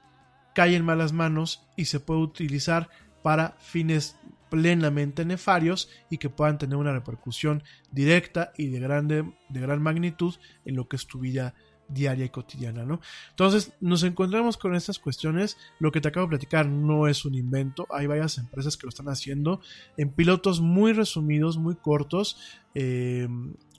cae 0.57 0.74
en 0.74 0.85
malas 0.85 1.12
manos 1.12 1.65
y 1.77 1.85
se 1.85 2.01
puede 2.01 2.20
utilizar 2.20 2.91
para 3.23 3.57
fines 3.61 4.16
plenamente 4.51 5.25
nefarios 5.25 5.89
y 6.11 6.19
que 6.19 6.31
puedan 6.31 6.59
tener 6.59 6.77
una 6.77 6.93
repercusión 6.93 7.62
directa 7.91 8.53
y 8.57 8.69
de, 8.69 8.81
grande, 8.81 9.33
de 9.49 9.61
gran 9.61 9.83
magnitud 9.83 10.35
en 10.65 10.77
lo 10.77 10.89
que 10.89 10.97
es 10.97 11.07
tu 11.07 11.19
vida 11.19 11.55
diaria 11.89 12.25
y 12.25 12.31
cotidiana, 12.31 12.85
¿no? 12.85 13.01
Entonces 13.31 13.73
nos 13.81 14.03
encontramos 14.03 14.57
con 14.57 14.75
estas 14.75 14.99
cuestiones, 14.99 15.59
lo 15.79 15.93
que 15.93 16.01
te 16.01 16.09
acabo 16.09 16.27
de 16.27 16.31
platicar 16.31 16.66
no 16.66 17.09
es 17.09 17.25
un 17.25 17.35
invento, 17.35 17.87
hay 17.91 18.07
varias 18.07 18.39
empresas 18.39 18.77
que 18.77 18.87
lo 18.87 18.89
están 18.89 19.09
haciendo 19.09 19.61
en 19.97 20.11
pilotos 20.11 20.61
muy 20.61 20.93
resumidos, 20.93 21.59
muy 21.59 21.77
cortos, 21.77 22.39
eh, 22.75 23.29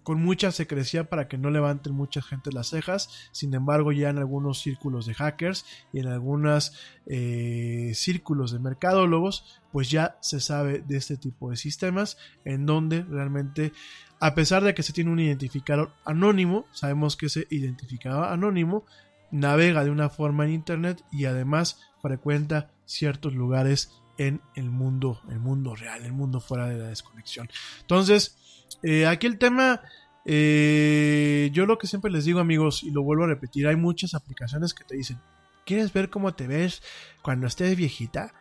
con 0.06 0.22
mucha 0.22 0.52
secrecía 0.52 1.10
para 1.10 1.28
que 1.28 1.40
no 1.40 1.50
levanten 1.50 1.96
mucha 1.96 2.22
gente 2.22 2.52
las 2.52 2.68
cejas. 2.68 3.10
Sin 3.32 3.56
embargo, 3.56 3.92
ya 3.92 4.10
en 4.12 4.20
algunos 4.20 4.60
círculos 4.60 5.08
de 5.08 5.16
hackers 5.16 5.66
y 5.92 6.00
en 6.00 6.08
algunos 6.08 6.74
eh, 7.08 7.92
círculos 7.96 8.52
de 8.52 8.60
mercadólogos, 8.60 9.60
pues 9.72 9.90
ya 9.90 10.18
se 10.22 10.40
sabe 10.40 10.84
de 10.88 10.98
este 10.98 11.18
tipo 11.18 11.50
de 11.50 11.58
sistemas 11.58 12.20
en 12.46 12.68
donde 12.68 13.02
realmente, 13.02 13.74
a 14.20 14.36
pesar 14.36 14.64
de 14.64 14.76
que 14.76 14.84
se 14.84 14.94
tiene 14.94 15.10
un 15.10 15.20
identificador 15.20 15.92
anónimo, 16.06 16.68
sabemos 16.72 17.18
que 17.18 17.26
ese 17.26 17.48
identificador 17.50 18.26
anónimo 18.26 18.86
navega 19.32 19.84
de 19.84 19.90
una 19.90 20.10
forma 20.10 20.46
en 20.46 20.52
Internet 20.52 21.04
y 21.12 21.26
además 21.26 21.82
frecuenta 22.00 22.70
ciertos 22.86 23.34
lugares 23.34 23.92
en 24.20 24.40
el 24.54 24.70
mundo, 24.70 25.20
el 25.30 25.40
mundo 25.40 25.76
real, 25.76 26.06
el 26.06 26.14
mundo 26.14 26.40
fuera 26.40 26.70
de 26.70 26.78
la 26.78 26.90
desconexión. 26.90 27.50
Entonces, 27.82 28.38
eh, 28.84 29.06
aquí 29.08 29.28
el 29.28 29.38
tema 29.38 29.82
Eh, 30.28 31.52
yo 31.54 31.68
lo 31.68 31.78
que 31.78 31.86
siempre 31.86 32.10
les 32.12 32.26
digo 32.26 32.40
amigos, 32.40 32.82
y 32.82 32.90
lo 32.90 33.04
vuelvo 33.04 33.26
a 33.26 33.28
repetir, 33.28 33.68
hay 33.68 33.76
muchas 33.76 34.16
aplicaciones 34.16 34.74
que 34.74 34.84
te 34.84 34.96
dicen, 34.96 35.20
¿quieres 35.68 35.94
ver 35.94 36.10
cómo 36.10 36.34
te 36.34 36.48
ves 36.48 36.82
cuando 37.22 37.46
estés 37.46 37.78
viejita? 37.78 38.34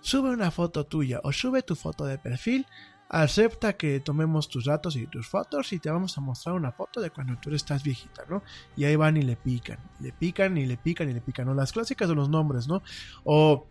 Sube 0.00 0.30
una 0.30 0.50
foto 0.50 0.84
tuya 0.84 1.20
o 1.22 1.30
sube 1.32 1.62
tu 1.62 1.76
foto 1.76 2.04
de 2.06 2.18
perfil, 2.18 2.66
acepta 3.08 3.74
que 3.74 4.00
tomemos 4.00 4.48
tus 4.48 4.64
datos 4.64 4.96
y 4.96 5.06
tus 5.06 5.28
fotos 5.28 5.72
y 5.72 5.78
te 5.78 5.90
vamos 5.90 6.18
a 6.18 6.20
mostrar 6.20 6.56
una 6.56 6.72
foto 6.72 7.00
de 7.00 7.10
cuando 7.10 7.36
tú 7.40 7.54
estás 7.54 7.84
viejita, 7.84 8.24
¿no? 8.28 8.42
Y 8.76 8.84
ahí 8.84 8.96
van 8.96 9.16
y 9.16 9.22
le 9.22 9.36
pican, 9.36 9.78
le 10.00 10.10
pican 10.12 10.58
y 10.58 10.66
le 10.66 10.76
pican 10.76 11.08
y 11.08 11.12
le 11.12 11.20
pican, 11.20 11.46
¿no? 11.46 11.54
Las 11.54 11.72
clásicas 11.72 12.08
de 12.08 12.16
los 12.16 12.28
nombres, 12.28 12.66
¿no? 12.66 12.82
O 13.22 13.68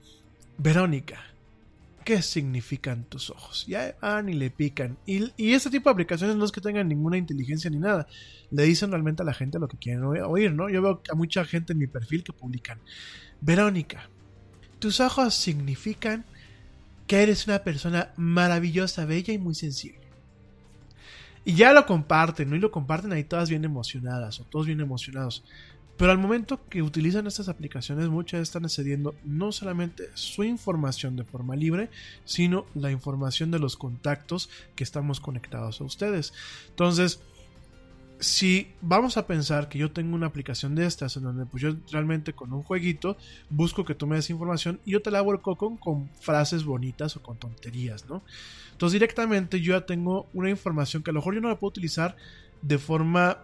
Verónica, 0.58 1.20
¿qué 2.08 2.22
significan 2.22 3.04
tus 3.04 3.30
ojos? 3.32 3.66
Ya 3.68 3.94
van 4.02 4.30
y 4.30 4.34
le 4.34 4.50
pican. 4.50 4.98
Y, 5.06 5.30
y, 5.36 5.52
este 5.52 5.70
tipo 5.70 5.90
de 5.90 5.92
aplicaciones 5.92 6.38
no 6.38 6.46
es 6.46 6.54
que 6.54 6.62
tengan 6.62 6.88
ninguna 6.88 7.18
inteligencia 7.18 7.70
ni 7.70 7.80
nada. 7.80 8.08
Le 8.50 8.64
dicen 8.64 8.92
realmente 8.92 9.24
a 9.24 9.26
la 9.26 9.34
gente 9.34 9.60
lo 9.60 9.68
que 9.68 9.76
quieren 9.76 10.06
oír, 10.06 10.54
¿no? 10.54 10.70
Yo 10.70 10.82
veo 10.82 11.02
a 11.12 11.16
mucha 11.16 11.44
gente 11.44 11.74
en 11.74 11.80
mi 11.80 11.88
perfil 11.88 12.24
que 12.24 12.32
publican. 12.32 12.80
Verónica, 13.42 14.10
tus 14.80 15.02
ojos 15.02 15.34
significan 15.34 16.24
que 17.08 17.24
eres 17.24 17.46
una 17.46 17.60
persona 17.60 18.14
maravillosa, 18.16 19.04
bella 19.04 19.34
y 19.34 19.38
muy 19.38 19.54
sensible. 19.54 20.08
Y 21.44 21.56
ya 21.56 21.74
lo 21.74 21.86
comparten, 21.86 22.50
¿no? 22.50 22.56
Y 22.56 22.60
lo 22.60 22.72
comparten 22.72 23.12
ahí 23.12 23.26
todas 23.26 23.50
bien 23.50 23.66
emocionadas 23.66 24.40
o 24.40 24.46
todos 24.46 24.68
bien 24.68 24.80
emocionados. 24.80 25.44
Pero 25.98 26.12
al 26.12 26.20
momento 26.20 26.62
que 26.70 26.84
utilizan 26.84 27.26
estas 27.26 27.50
aplicaciones, 27.50 28.08
muchas 28.08 28.42
están 28.42 28.70
cediendo 28.70 29.16
no 29.24 29.52
solamente 29.52 30.10
su 30.14 30.44
información 30.44 31.16
de 31.16 31.24
forma 31.24 31.56
libre, 31.56 31.90
sino 32.24 32.66
la 32.76 32.92
información 32.92 33.50
de 33.50 33.60
los 33.60 33.76
contactos 33.76 34.50
que 34.76 34.84
estamos 34.84 35.20
conectados 35.20 35.82
a 35.82 35.84
ustedes. 35.84 36.34
Entonces, 36.70 37.20
si 38.20 38.74
vamos 38.82 39.18
a 39.18 39.28
pensar 39.28 39.70
que 39.70 39.78
yo 39.78 39.92
tengo 39.92 40.16
una 40.16 40.28
aplicación 40.28 40.76
de 40.76 40.86
estas 40.86 41.18
en 41.18 41.24
donde 41.24 41.46
pues 41.46 41.62
yo 41.62 41.76
realmente 41.92 42.34
con 42.34 42.52
un 42.52 42.64
jueguito 42.64 43.18
busco 43.50 43.86
que 43.86 43.94
tú 43.94 44.08
me 44.08 44.16
des 44.16 44.30
información 44.30 44.80
y 44.86 44.92
yo 44.92 45.02
te 45.02 45.12
la 45.12 45.20
hago 45.20 45.34
el 45.34 45.42
coco 45.42 45.78
con 45.80 46.10
frases 46.20 46.64
bonitas 46.64 47.16
o 47.16 47.22
con 47.22 47.38
tonterías, 47.38 48.08
¿no? 48.10 48.24
Entonces 48.72 48.94
directamente 48.94 49.62
yo 49.62 49.74
ya 49.74 49.86
tengo 49.86 50.28
una 50.34 50.50
información 50.50 51.04
que 51.04 51.12
a 51.12 51.14
lo 51.14 51.20
mejor 51.20 51.36
yo 51.36 51.42
no 51.42 51.50
la 51.50 51.60
puedo 51.60 51.70
utilizar 51.70 52.16
de 52.62 52.78
forma 52.80 53.44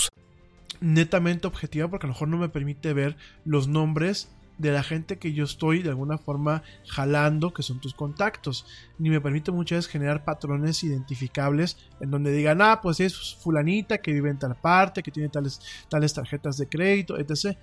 Netamente 0.79 1.47
objetiva 1.47 1.87
porque 1.87 2.05
a 2.05 2.09
lo 2.09 2.13
mejor 2.13 2.27
no 2.27 2.37
me 2.37 2.49
permite 2.49 2.93
ver 2.93 3.17
los 3.45 3.67
nombres 3.67 4.29
de 4.61 4.71
la 4.71 4.83
gente 4.83 5.17
que 5.17 5.33
yo 5.33 5.43
estoy 5.43 5.81
de 5.81 5.89
alguna 5.89 6.19
forma 6.19 6.61
jalando, 6.87 7.51
que 7.51 7.63
son 7.63 7.79
tus 7.79 7.95
contactos. 7.95 8.65
Ni 8.99 9.09
me 9.09 9.19
permite 9.19 9.51
muchas 9.51 9.79
veces 9.79 9.91
generar 9.91 10.23
patrones 10.23 10.83
identificables 10.83 11.77
en 11.99 12.11
donde 12.11 12.31
digan, 12.31 12.61
ah, 12.61 12.79
pues 12.81 12.99
es 12.99 13.35
fulanita 13.41 13.97
que 13.97 14.13
vive 14.13 14.29
en 14.29 14.37
tal 14.37 14.55
parte, 14.55 15.01
que 15.01 15.11
tiene 15.11 15.29
tales, 15.29 15.59
tales 15.89 16.13
tarjetas 16.13 16.57
de 16.57 16.69
crédito, 16.69 17.17
etc. 17.17 17.57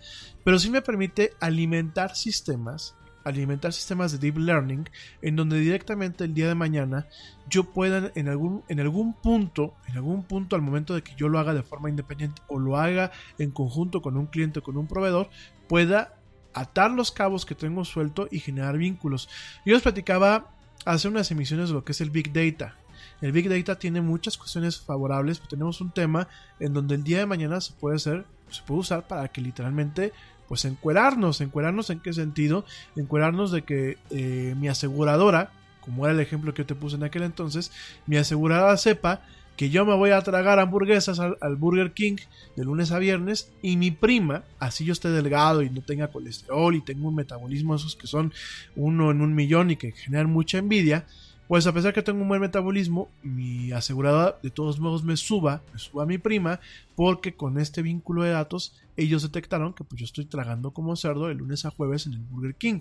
Pero 0.44 0.58
sí 0.58 0.70
me 0.70 0.82
permite 0.82 1.34
alimentar 1.40 2.16
sistemas 2.16 2.96
alimentar 3.28 3.72
sistemas 3.72 4.12
de 4.12 4.18
deep 4.18 4.38
learning 4.38 4.88
en 5.22 5.36
donde 5.36 5.58
directamente 5.58 6.24
el 6.24 6.34
día 6.34 6.48
de 6.48 6.54
mañana 6.54 7.06
yo 7.48 7.64
pueda 7.64 8.10
en 8.14 8.28
algún, 8.28 8.62
en 8.68 8.80
algún 8.80 9.14
punto, 9.14 9.74
en 9.86 9.96
algún 9.96 10.24
punto 10.24 10.56
al 10.56 10.62
momento 10.62 10.94
de 10.94 11.02
que 11.02 11.14
yo 11.16 11.28
lo 11.28 11.38
haga 11.38 11.54
de 11.54 11.62
forma 11.62 11.88
independiente 11.88 12.42
o 12.48 12.58
lo 12.58 12.76
haga 12.76 13.10
en 13.38 13.50
conjunto 13.50 14.02
con 14.02 14.16
un 14.16 14.26
cliente 14.26 14.58
o 14.58 14.62
con 14.62 14.76
un 14.76 14.86
proveedor, 14.86 15.30
pueda 15.68 16.14
atar 16.54 16.90
los 16.90 17.12
cabos 17.12 17.46
que 17.46 17.54
tengo 17.54 17.84
suelto 17.84 18.28
y 18.30 18.40
generar 18.40 18.78
vínculos. 18.78 19.28
Yo 19.64 19.74
les 19.74 19.82
platicaba 19.82 20.50
hace 20.84 21.08
unas 21.08 21.30
emisiones 21.30 21.68
de 21.68 21.74
lo 21.74 21.84
que 21.84 21.92
es 21.92 22.00
el 22.00 22.10
Big 22.10 22.32
Data. 22.32 22.76
El 23.20 23.32
Big 23.32 23.48
Data 23.48 23.78
tiene 23.78 24.00
muchas 24.00 24.36
cuestiones 24.36 24.80
favorables, 24.80 25.38
pero 25.38 25.50
tenemos 25.50 25.80
un 25.80 25.90
tema 25.90 26.28
en 26.60 26.72
donde 26.72 26.94
el 26.94 27.04
día 27.04 27.18
de 27.18 27.26
mañana 27.26 27.60
se 27.60 27.72
puede 27.72 27.96
hacer, 27.96 28.26
se 28.50 28.62
puede 28.62 28.80
usar 28.80 29.06
para 29.06 29.28
que 29.28 29.40
literalmente 29.40 30.12
pues 30.48 30.64
encuerarnos, 30.64 31.40
encuerarnos 31.40 31.90
en 31.90 32.00
qué 32.00 32.12
sentido, 32.12 32.64
encuerarnos 32.96 33.52
de 33.52 33.62
que 33.62 33.98
eh, 34.10 34.54
mi 34.58 34.68
aseguradora, 34.68 35.52
como 35.80 36.06
era 36.06 36.14
el 36.14 36.20
ejemplo 36.20 36.54
que 36.54 36.62
yo 36.62 36.66
te 36.66 36.74
puse 36.74 36.96
en 36.96 37.04
aquel 37.04 37.22
entonces, 37.22 37.70
mi 38.06 38.16
aseguradora 38.16 38.76
sepa 38.76 39.22
que 39.58 39.70
yo 39.70 39.84
me 39.84 39.94
voy 39.94 40.10
a 40.10 40.22
tragar 40.22 40.60
hamburguesas 40.60 41.18
al, 41.18 41.56
Burger 41.56 41.92
King 41.92 42.16
de 42.54 42.64
lunes 42.64 42.92
a 42.92 43.00
viernes 43.00 43.52
y 43.60 43.76
mi 43.76 43.90
prima, 43.90 44.44
así 44.60 44.84
yo 44.84 44.92
esté 44.92 45.10
delgado 45.10 45.62
y 45.62 45.68
no 45.68 45.82
tenga 45.82 46.12
colesterol 46.12 46.76
y 46.76 46.80
tengo 46.80 47.08
un 47.08 47.16
metabolismo 47.16 47.74
esos 47.74 47.96
que 47.96 48.06
son 48.06 48.32
uno 48.76 49.10
en 49.10 49.20
un 49.20 49.34
millón 49.34 49.72
y 49.72 49.76
que 49.76 49.90
generan 49.90 50.30
mucha 50.30 50.58
envidia, 50.58 51.06
pues 51.48 51.66
a 51.66 51.72
pesar 51.72 51.94
que 51.94 52.02
tengo 52.02 52.20
un 52.20 52.28
buen 52.28 52.42
metabolismo, 52.42 53.08
mi 53.22 53.72
aseguradora 53.72 54.38
de 54.42 54.50
todos 54.50 54.78
modos 54.78 55.02
me 55.02 55.16
suba, 55.16 55.62
me 55.72 55.78
suba 55.78 56.04
mi 56.04 56.18
prima, 56.18 56.60
porque 56.94 57.34
con 57.34 57.58
este 57.58 57.80
vínculo 57.80 58.22
de 58.22 58.30
datos 58.30 58.76
ellos 58.96 59.22
detectaron 59.22 59.72
que 59.72 59.82
pues 59.82 59.98
yo 59.98 60.04
estoy 60.04 60.26
tragando 60.26 60.72
como 60.72 60.94
cerdo 60.94 61.26
de 61.26 61.34
lunes 61.34 61.64
a 61.64 61.70
jueves 61.70 62.06
en 62.06 62.12
el 62.12 62.18
Burger 62.20 62.54
King. 62.54 62.80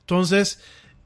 Entonces, 0.00 0.60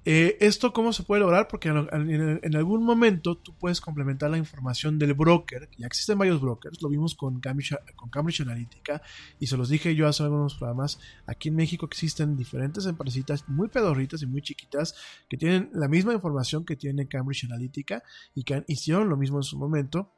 eh, 0.07 0.39
¿Esto 0.41 0.73
cómo 0.73 0.95
se 0.95 1.03
puede 1.03 1.21
lograr? 1.21 1.47
Porque 1.47 1.69
en, 1.69 2.57
algún 2.57 2.85
momento 2.85 3.37
tú 3.37 3.55
puedes 3.55 3.83
complementar 3.83 4.31
la 4.31 4.39
información 4.39 4.99
del 4.99 5.13
broker, 5.13 5.69
ya 5.77 5.87
existen 5.87 6.19
varios 6.19 6.41
brokers, 6.41 6.81
lo 6.81 6.89
vimos 6.89 7.15
con 7.15 7.39
Cambridge, 7.41 7.75
con 7.97 8.09
Cambridge 8.09 8.41
Analytica, 8.41 9.03
y 9.39 9.47
se 9.47 9.59
los 9.59 9.69
dije 9.69 9.95
yo 9.95 10.09
hace 10.09 10.23
algunos 10.23 10.55
programas, 10.55 10.99
aquí 11.27 11.51
en 11.51 11.57
México 11.57 11.85
existen 11.85 12.37
diferentes 12.37 12.87
empresitas 12.87 13.47
muy 13.49 13.69
pedorritas 13.69 14.23
y 14.23 14.27
muy 14.27 14.41
chiquitas 14.41 14.95
que 15.29 15.37
tienen 15.37 15.71
la 15.75 15.89
misma 15.89 16.15
información 16.15 16.65
que 16.65 16.77
tiene 16.77 17.07
Cambridge 17.07 17.45
Analytica 17.45 18.03
y 18.35 18.45
que 18.45 18.65
hicieron 18.69 19.11
lo 19.11 19.19
mismo 19.19 19.39
en 19.39 19.43
su 19.43 19.59
momento 19.59 20.15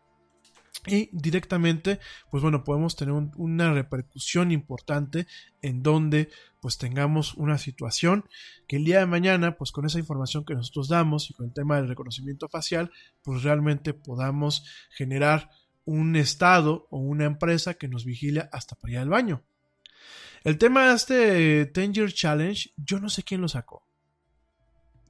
y 0.87 1.09
directamente 1.13 2.01
pues 2.31 2.43
bueno 2.43 2.65
podemos 2.65 2.97
tener 2.97 3.15
una 3.37 3.73
repercusión 3.73 4.51
importante 4.51 5.29
en 5.61 5.83
donde 5.83 6.29
pues 6.61 6.77
tengamos 6.77 7.35
una 7.35 7.57
situación 7.57 8.25
que 8.67 8.77
el 8.77 8.85
día 8.85 8.99
de 8.99 9.07
mañana 9.07 9.57
pues 9.57 9.71
con 9.71 9.87
esa 9.87 10.01
información 10.01 10.45
que 10.45 10.55
nosotros 10.55 10.89
damos 10.89 11.31
y 11.31 11.35
con 11.35 11.47
el 11.47 11.53
tema 11.53 11.77
del 11.77 11.89
reconocimiento 11.89 12.49
facial 12.49 12.91
pues 13.23 13.45
realmente 13.45 13.95
podamos 13.95 14.65
generar 14.91 15.51
un 15.85 16.17
estado 16.17 16.89
o 16.91 16.99
una 16.99 17.25
empresa 17.27 17.75
que 17.75 17.89
nos 17.89 18.05
vigile 18.05 18.49
hasta 18.53 18.77
para 18.77 18.93
ir 18.93 18.99
al 18.99 19.09
baño. 19.09 19.43
El 20.45 20.59
tema 20.59 20.89
de 20.89 20.95
este 20.95 21.67
Tanger 21.67 22.13
Challenge 22.13 22.71
yo 22.77 22.99
no 22.99 23.09
sé 23.09 23.23
quién 23.23 23.41
lo 23.41 23.49
sacó. 23.49 23.87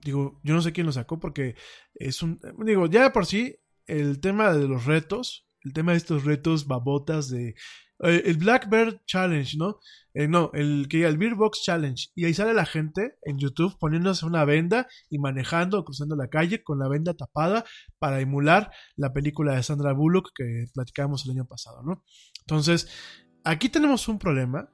Digo 0.03 0.39
yo 0.43 0.55
no 0.55 0.61
sé 0.61 0.73
quién 0.73 0.87
lo 0.87 0.93
sacó 0.93 1.19
porque 1.19 1.55
es 1.95 2.23
un 2.23 2.41
digo 2.59 2.87
ya 2.87 3.05
de 3.05 3.11
por 3.11 3.25
sí 3.25 3.57
el 3.87 4.21
tema 4.21 4.53
de 4.53 4.69
los 4.69 4.85
retos 4.85 5.47
el 5.65 5.73
tema 5.73 5.93
de 5.93 5.99
estos 5.99 6.25
retos 6.25 6.67
babotas 6.67 7.29
de 7.29 7.55
eh, 8.03 8.23
el 8.27 8.37
Black 8.37 8.69
Bear 8.69 9.01
Challenge, 9.07 9.57
¿no? 9.57 9.79
Eh, 10.13 10.27
no, 10.27 10.51
el 10.55 10.89
que 10.89 11.05
el 11.07 11.17
Beer 11.19 11.37
Box 11.37 11.63
Challenge. 11.63 12.09
Y 12.15 12.25
ahí 12.25 12.35
sale 12.35 12.53
la 12.53 12.67
gente 12.67 13.15
en 13.23 13.39
YouTube 13.39 13.79
poniéndose 13.79 14.27
una 14.27 14.45
venda 14.45 14.89
y 15.09 15.19
manejando 15.19 15.85
cruzando 15.85 16.17
la 16.17 16.29
calle 16.29 16.63
con 16.63 16.79
la 16.81 16.89
venda 16.89 17.15
tapada 17.15 17.65
para 17.99 18.21
emular 18.21 18.73
la 18.97 19.13
película 19.13 19.55
de 19.55 19.63
Sandra 19.63 19.93
Bullock 19.93 20.33
que 20.35 20.67
platicábamos 20.75 21.25
el 21.25 21.33
año 21.33 21.47
pasado, 21.47 21.83
¿no? 21.83 22.03
Entonces, 22.41 22.89
aquí 23.45 23.69
tenemos 23.69 24.09
un 24.09 24.19
problema. 24.19 24.69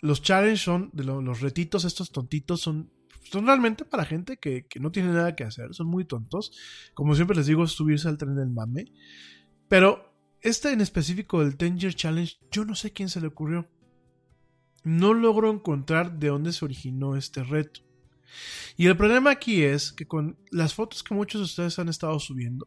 Los 0.00 0.22
challenges 0.22 0.62
son, 0.62 0.90
de 0.94 1.04
los 1.04 1.40
retitos, 1.40 1.84
estos 1.84 2.10
tontitos 2.10 2.60
son 2.60 2.90
son 3.30 3.46
realmente 3.46 3.84
para 3.84 4.04
gente 4.04 4.36
que, 4.36 4.66
que, 4.66 4.80
no 4.80 4.90
tiene 4.90 5.10
nada 5.10 5.34
que 5.36 5.44
hacer, 5.44 5.72
son 5.72 5.86
muy 5.86 6.04
tontos. 6.04 6.52
Como 6.92 7.14
siempre 7.14 7.36
les 7.36 7.46
digo, 7.46 7.66
subirse 7.66 8.08
al 8.08 8.18
tren 8.18 8.34
del 8.34 8.50
mame. 8.50 8.92
Pero 9.68 10.11
este 10.42 10.72
en 10.72 10.80
específico 10.80 11.40
del 11.40 11.56
Tanger 11.56 11.94
Challenge, 11.94 12.36
yo 12.50 12.64
no 12.64 12.74
sé 12.74 12.92
quién 12.92 13.08
se 13.08 13.20
le 13.20 13.28
ocurrió. 13.28 13.68
No 14.84 15.14
logro 15.14 15.50
encontrar 15.50 16.18
de 16.18 16.28
dónde 16.28 16.52
se 16.52 16.64
originó 16.64 17.16
este 17.16 17.44
reto. 17.44 17.80
Y 18.76 18.86
el 18.86 18.96
problema 18.96 19.30
aquí 19.30 19.62
es 19.62 19.92
que 19.92 20.06
con 20.06 20.36
las 20.50 20.74
fotos 20.74 21.02
que 21.02 21.14
muchos 21.14 21.40
de 21.40 21.44
ustedes 21.44 21.78
han 21.78 21.88
estado 21.88 22.18
subiendo, 22.18 22.66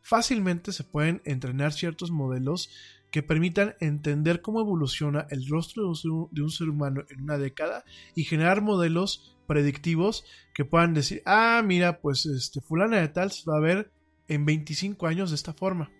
fácilmente 0.00 0.72
se 0.72 0.84
pueden 0.84 1.20
entrenar 1.24 1.72
ciertos 1.72 2.10
modelos 2.10 2.70
que 3.10 3.22
permitan 3.22 3.74
entender 3.80 4.40
cómo 4.40 4.60
evoluciona 4.60 5.26
el 5.28 5.46
rostro 5.46 5.82
de 5.82 6.42
un, 6.42 6.50
ser 6.50 6.70
humano 6.70 7.04
en 7.10 7.20
una 7.20 7.36
década 7.36 7.84
y 8.14 8.24
generar 8.24 8.62
modelos 8.62 9.36
predictivos 9.46 10.24
que 10.54 10.64
puedan 10.64 10.94
decir, 10.94 11.22
ah, 11.26 11.62
mira, 11.62 12.00
pues 12.00 12.24
este 12.24 12.62
fulana 12.62 12.96
de 12.96 13.08
tal 13.08 13.30
se 13.30 13.48
va 13.50 13.58
a 13.58 13.60
ver 13.60 13.92
en 14.28 14.46
25 14.46 15.06
años 15.06 15.28
de 15.28 15.36
esta 15.36 15.52
forma. 15.52 15.90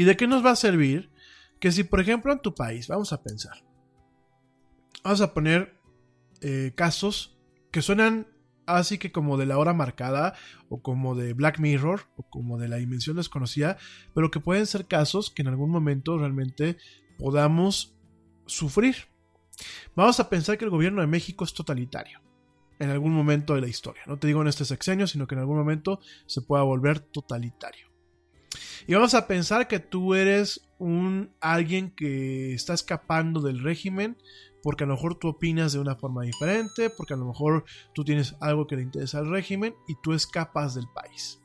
¿Y 0.00 0.04
de 0.04 0.16
qué 0.16 0.26
nos 0.26 0.42
va 0.42 0.52
a 0.52 0.56
servir? 0.56 1.10
Que 1.60 1.70
si, 1.70 1.84
por 1.84 2.00
ejemplo, 2.00 2.32
en 2.32 2.40
tu 2.40 2.54
país, 2.54 2.88
vamos 2.88 3.12
a 3.12 3.22
pensar, 3.22 3.62
vamos 5.04 5.20
a 5.20 5.34
poner 5.34 5.78
eh, 6.40 6.72
casos 6.74 7.38
que 7.70 7.82
suenan 7.82 8.26
así 8.64 8.96
que 8.96 9.12
como 9.12 9.36
de 9.36 9.44
la 9.44 9.58
hora 9.58 9.74
marcada, 9.74 10.32
o 10.70 10.80
como 10.80 11.14
de 11.14 11.34
Black 11.34 11.58
Mirror, 11.58 12.08
o 12.16 12.22
como 12.22 12.56
de 12.56 12.68
la 12.68 12.76
dimensión 12.76 13.18
desconocida, 13.18 13.76
pero 14.14 14.30
que 14.30 14.40
pueden 14.40 14.64
ser 14.64 14.86
casos 14.86 15.30
que 15.30 15.42
en 15.42 15.48
algún 15.48 15.70
momento 15.70 16.16
realmente 16.16 16.78
podamos 17.18 17.94
sufrir. 18.46 18.96
Vamos 19.94 20.18
a 20.18 20.30
pensar 20.30 20.56
que 20.56 20.64
el 20.64 20.70
gobierno 20.70 21.02
de 21.02 21.08
México 21.08 21.44
es 21.44 21.52
totalitario 21.52 22.22
en 22.78 22.88
algún 22.88 23.12
momento 23.12 23.54
de 23.54 23.60
la 23.60 23.68
historia. 23.68 24.04
No 24.06 24.18
te 24.18 24.28
digo 24.28 24.40
en 24.40 24.48
este 24.48 24.64
sexenio, 24.64 25.06
sino 25.06 25.26
que 25.26 25.34
en 25.34 25.42
algún 25.42 25.58
momento 25.58 26.00
se 26.24 26.40
pueda 26.40 26.62
volver 26.62 27.00
totalitario. 27.00 27.89
Y 28.90 28.94
vamos 28.94 29.14
a 29.14 29.28
pensar 29.28 29.68
que 29.68 29.78
tú 29.78 30.16
eres 30.16 30.68
un 30.80 31.32
alguien 31.40 31.92
que 31.92 32.54
está 32.54 32.74
escapando 32.74 33.40
del 33.40 33.62
régimen 33.62 34.18
porque 34.64 34.82
a 34.82 34.88
lo 34.88 34.94
mejor 34.94 35.14
tú 35.14 35.28
opinas 35.28 35.72
de 35.72 35.78
una 35.78 35.94
forma 35.94 36.24
diferente, 36.24 36.90
porque 36.90 37.14
a 37.14 37.16
lo 37.16 37.24
mejor 37.24 37.64
tú 37.94 38.02
tienes 38.02 38.34
algo 38.40 38.66
que 38.66 38.74
le 38.74 38.82
interesa 38.82 39.20
al 39.20 39.30
régimen 39.30 39.76
y 39.86 39.94
tú 40.02 40.12
escapas 40.12 40.74
del 40.74 40.88
país. 40.92 41.40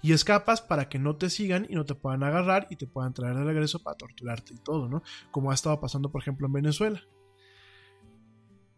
Y 0.00 0.14
escapas 0.14 0.62
para 0.62 0.88
que 0.88 0.98
no 0.98 1.16
te 1.16 1.28
sigan 1.28 1.66
y 1.68 1.74
no 1.74 1.84
te 1.84 1.94
puedan 1.94 2.22
agarrar 2.22 2.68
y 2.70 2.76
te 2.76 2.86
puedan 2.86 3.12
traer 3.12 3.36
de 3.36 3.44
regreso 3.44 3.82
para 3.82 3.98
torturarte 3.98 4.54
y 4.54 4.58
todo, 4.60 4.88
¿no? 4.88 5.02
Como 5.30 5.50
ha 5.50 5.54
estado 5.54 5.78
pasando, 5.78 6.10
por 6.10 6.22
ejemplo, 6.22 6.46
en 6.46 6.54
Venezuela. 6.54 7.02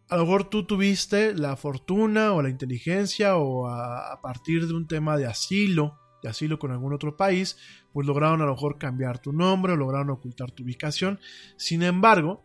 A 0.08 0.16
lo 0.16 0.24
mejor 0.24 0.50
tú 0.50 0.66
tuviste 0.66 1.32
la 1.32 1.54
fortuna 1.54 2.32
o 2.32 2.42
la 2.42 2.48
inteligencia 2.48 3.36
o 3.36 3.68
a, 3.68 4.14
a 4.14 4.20
partir 4.20 4.66
de 4.66 4.74
un 4.74 4.88
tema 4.88 5.16
de 5.16 5.26
asilo 5.26 5.96
de 6.22 6.28
asilo 6.28 6.58
con 6.58 6.70
algún 6.70 6.92
otro 6.92 7.16
país, 7.16 7.56
pues 7.92 8.06
lograron 8.06 8.42
a 8.42 8.46
lo 8.46 8.52
mejor 8.52 8.78
cambiar 8.78 9.18
tu 9.18 9.32
nombre 9.32 9.72
o 9.72 9.76
lograron 9.76 10.10
ocultar 10.10 10.50
tu 10.50 10.62
ubicación. 10.62 11.18
Sin 11.56 11.82
embargo, 11.82 12.42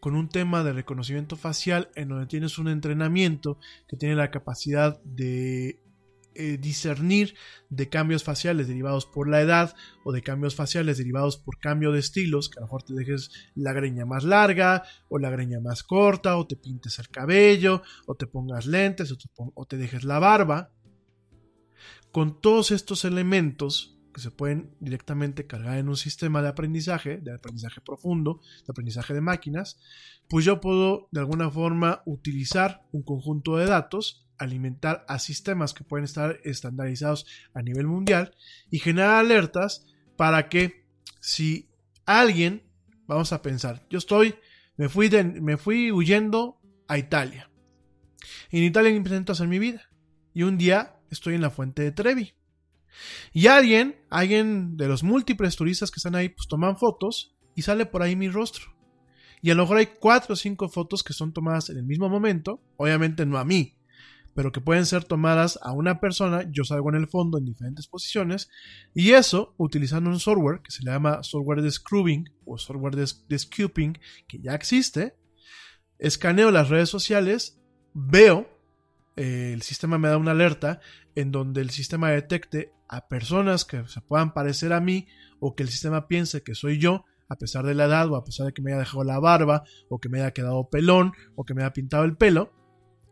con 0.00 0.16
un 0.16 0.28
tema 0.28 0.64
de 0.64 0.72
reconocimiento 0.72 1.36
facial 1.36 1.88
en 1.94 2.08
donde 2.08 2.26
tienes 2.26 2.58
un 2.58 2.68
entrenamiento 2.68 3.58
que 3.88 3.96
tiene 3.96 4.16
la 4.16 4.32
capacidad 4.32 5.00
de 5.04 5.78
eh, 6.34 6.56
discernir 6.58 7.34
de 7.68 7.90
cambios 7.90 8.24
faciales 8.24 8.66
derivados 8.66 9.04
por 9.04 9.28
la 9.28 9.42
edad 9.42 9.76
o 10.02 10.12
de 10.12 10.22
cambios 10.22 10.54
faciales 10.54 10.96
derivados 10.96 11.36
por 11.36 11.58
cambio 11.58 11.92
de 11.92 11.98
estilos, 11.98 12.48
que 12.48 12.58
a 12.58 12.62
lo 12.62 12.66
mejor 12.66 12.82
te 12.82 12.94
dejes 12.94 13.30
la 13.54 13.74
greña 13.74 14.06
más 14.06 14.24
larga 14.24 14.82
o 15.10 15.18
la 15.18 15.28
greña 15.28 15.60
más 15.60 15.82
corta 15.82 16.38
o 16.38 16.46
te 16.46 16.56
pintes 16.56 16.98
el 16.98 17.08
cabello 17.10 17.82
o 18.06 18.14
te 18.14 18.26
pongas 18.26 18.64
lentes 18.66 19.14
o 19.54 19.66
te 19.66 19.76
dejes 19.76 20.04
la 20.04 20.18
barba, 20.18 20.72
con 22.12 22.40
todos 22.40 22.70
estos 22.70 23.04
elementos 23.04 23.98
que 24.12 24.20
se 24.20 24.30
pueden 24.30 24.76
directamente 24.78 25.46
cargar 25.46 25.78
en 25.78 25.88
un 25.88 25.96
sistema 25.96 26.42
de 26.42 26.48
aprendizaje, 26.48 27.16
de 27.16 27.32
aprendizaje 27.32 27.80
profundo, 27.80 28.40
de 28.66 28.70
aprendizaje 28.70 29.14
de 29.14 29.22
máquinas, 29.22 29.80
pues 30.28 30.44
yo 30.44 30.60
puedo 30.60 31.08
de 31.10 31.20
alguna 31.20 31.50
forma 31.50 32.02
utilizar 32.04 32.86
un 32.92 33.02
conjunto 33.02 33.56
de 33.56 33.66
datos, 33.66 34.28
alimentar 34.36 35.04
a 35.08 35.18
sistemas 35.18 35.72
que 35.72 35.84
pueden 35.84 36.04
estar 36.04 36.38
estandarizados 36.44 37.26
a 37.54 37.62
nivel 37.62 37.86
mundial 37.86 38.36
y 38.70 38.78
generar 38.78 39.24
alertas 39.24 39.86
para 40.16 40.48
que 40.50 40.86
si 41.20 41.70
alguien, 42.04 42.62
vamos 43.06 43.32
a 43.32 43.40
pensar, 43.40 43.86
yo 43.88 43.98
estoy, 43.98 44.34
me 44.76 44.88
fui, 44.88 45.08
me 45.40 45.56
fui 45.56 45.90
huyendo 45.90 46.60
a 46.88 46.98
Italia. 46.98 47.50
En 48.50 48.64
Italia 48.64 48.90
intento 48.90 49.32
hacer 49.32 49.48
mi 49.48 49.58
vida. 49.58 49.88
Y 50.34 50.42
un 50.42 50.58
día 50.58 50.96
estoy 51.12 51.34
en 51.34 51.42
la 51.42 51.50
fuente 51.50 51.82
de 51.82 51.92
Trevi. 51.92 52.34
Y 53.32 53.46
alguien, 53.46 53.96
alguien 54.10 54.76
de 54.76 54.88
los 54.88 55.02
múltiples 55.02 55.56
turistas 55.56 55.90
que 55.90 55.98
están 55.98 56.14
ahí, 56.14 56.28
pues 56.28 56.48
toman 56.48 56.76
fotos 56.76 57.34
y 57.54 57.62
sale 57.62 57.86
por 57.86 58.02
ahí 58.02 58.16
mi 58.16 58.28
rostro. 58.28 58.72
Y 59.40 59.50
a 59.50 59.54
lo 59.54 59.62
mejor 59.62 59.78
hay 59.78 59.86
cuatro 59.98 60.34
o 60.34 60.36
cinco 60.36 60.68
fotos 60.68 61.02
que 61.02 61.12
son 61.12 61.32
tomadas 61.32 61.70
en 61.70 61.76
el 61.78 61.84
mismo 61.84 62.08
momento, 62.08 62.62
obviamente 62.76 63.26
no 63.26 63.38
a 63.38 63.44
mí, 63.44 63.76
pero 64.34 64.52
que 64.52 64.60
pueden 64.60 64.86
ser 64.86 65.04
tomadas 65.04 65.58
a 65.62 65.72
una 65.72 66.00
persona, 66.00 66.48
yo 66.50 66.64
salgo 66.64 66.90
en 66.90 66.96
el 66.96 67.08
fondo 67.08 67.38
en 67.38 67.44
diferentes 67.44 67.88
posiciones, 67.88 68.48
y 68.94 69.10
eso 69.10 69.54
utilizando 69.58 70.10
un 70.10 70.20
software 70.20 70.60
que 70.62 70.70
se 70.70 70.84
le 70.84 70.92
llama 70.92 71.22
software 71.22 71.60
de 71.60 71.70
scrubbing 71.70 72.30
o 72.44 72.56
software 72.56 72.94
de, 72.94 73.06
de 73.28 73.92
que 74.28 74.38
ya 74.38 74.54
existe, 74.54 75.16
escaneo 75.98 76.52
las 76.52 76.68
redes 76.68 76.88
sociales, 76.88 77.60
veo 77.94 78.48
el 79.16 79.62
sistema 79.62 79.98
me 79.98 80.08
da 80.08 80.16
una 80.16 80.30
alerta 80.30 80.80
en 81.14 81.32
donde 81.32 81.60
el 81.60 81.70
sistema 81.70 82.10
detecte 82.10 82.72
a 82.88 83.08
personas 83.08 83.64
que 83.64 83.86
se 83.86 84.00
puedan 84.00 84.32
parecer 84.32 84.72
a 84.72 84.80
mí 84.80 85.06
o 85.40 85.54
que 85.54 85.62
el 85.62 85.68
sistema 85.68 86.08
piense 86.08 86.42
que 86.42 86.54
soy 86.54 86.78
yo, 86.78 87.04
a 87.28 87.36
pesar 87.36 87.64
de 87.64 87.74
la 87.74 87.86
edad 87.86 88.10
o 88.10 88.16
a 88.16 88.24
pesar 88.24 88.46
de 88.46 88.52
que 88.52 88.62
me 88.62 88.72
haya 88.72 88.80
dejado 88.80 89.04
la 89.04 89.18
barba 89.18 89.64
o 89.88 89.98
que 89.98 90.08
me 90.08 90.20
haya 90.20 90.32
quedado 90.32 90.68
pelón 90.68 91.12
o 91.34 91.44
que 91.44 91.54
me 91.54 91.62
haya 91.62 91.72
pintado 91.72 92.04
el 92.04 92.16
pelo. 92.16 92.52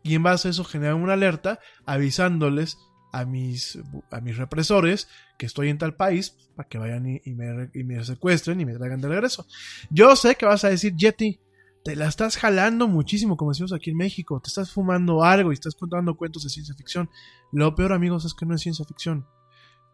Y 0.03 0.15
en 0.15 0.23
base 0.23 0.47
a 0.47 0.51
eso 0.51 0.63
genera 0.63 0.95
una 0.95 1.13
alerta 1.13 1.59
avisándoles 1.85 2.77
a 3.11 3.25
mis, 3.25 3.79
a 4.09 4.21
mis 4.21 4.37
represores 4.37 5.07
que 5.37 5.45
estoy 5.45 5.69
en 5.69 5.77
tal 5.77 5.95
país 5.95 6.37
para 6.55 6.69
que 6.69 6.77
vayan 6.77 7.05
y, 7.07 7.33
me, 7.33 7.69
y 7.73 7.83
me 7.83 8.03
secuestren 8.03 8.59
y 8.61 8.65
me 8.65 8.75
traigan 8.75 9.01
de 9.01 9.09
regreso. 9.09 9.45
Yo 9.89 10.15
sé 10.15 10.35
que 10.35 10.45
vas 10.45 10.63
a 10.63 10.69
decir, 10.69 10.95
Yeti, 10.95 11.39
te 11.83 11.95
la 11.95 12.07
estás 12.07 12.37
jalando 12.37 12.87
muchísimo, 12.87 13.37
como 13.37 13.51
decimos 13.51 13.73
aquí 13.73 13.89
en 13.89 13.97
México. 13.97 14.39
Te 14.39 14.49
estás 14.49 14.71
fumando 14.71 15.23
algo 15.23 15.51
y 15.51 15.55
estás 15.55 15.75
contando 15.75 16.15
cuentos 16.15 16.43
de 16.43 16.49
ciencia 16.49 16.75
ficción. 16.75 17.09
Lo 17.51 17.73
peor, 17.75 17.93
amigos, 17.93 18.25
es 18.25 18.33
que 18.33 18.45
no 18.45 18.55
es 18.55 18.61
ciencia 18.61 18.85
ficción. 18.85 19.27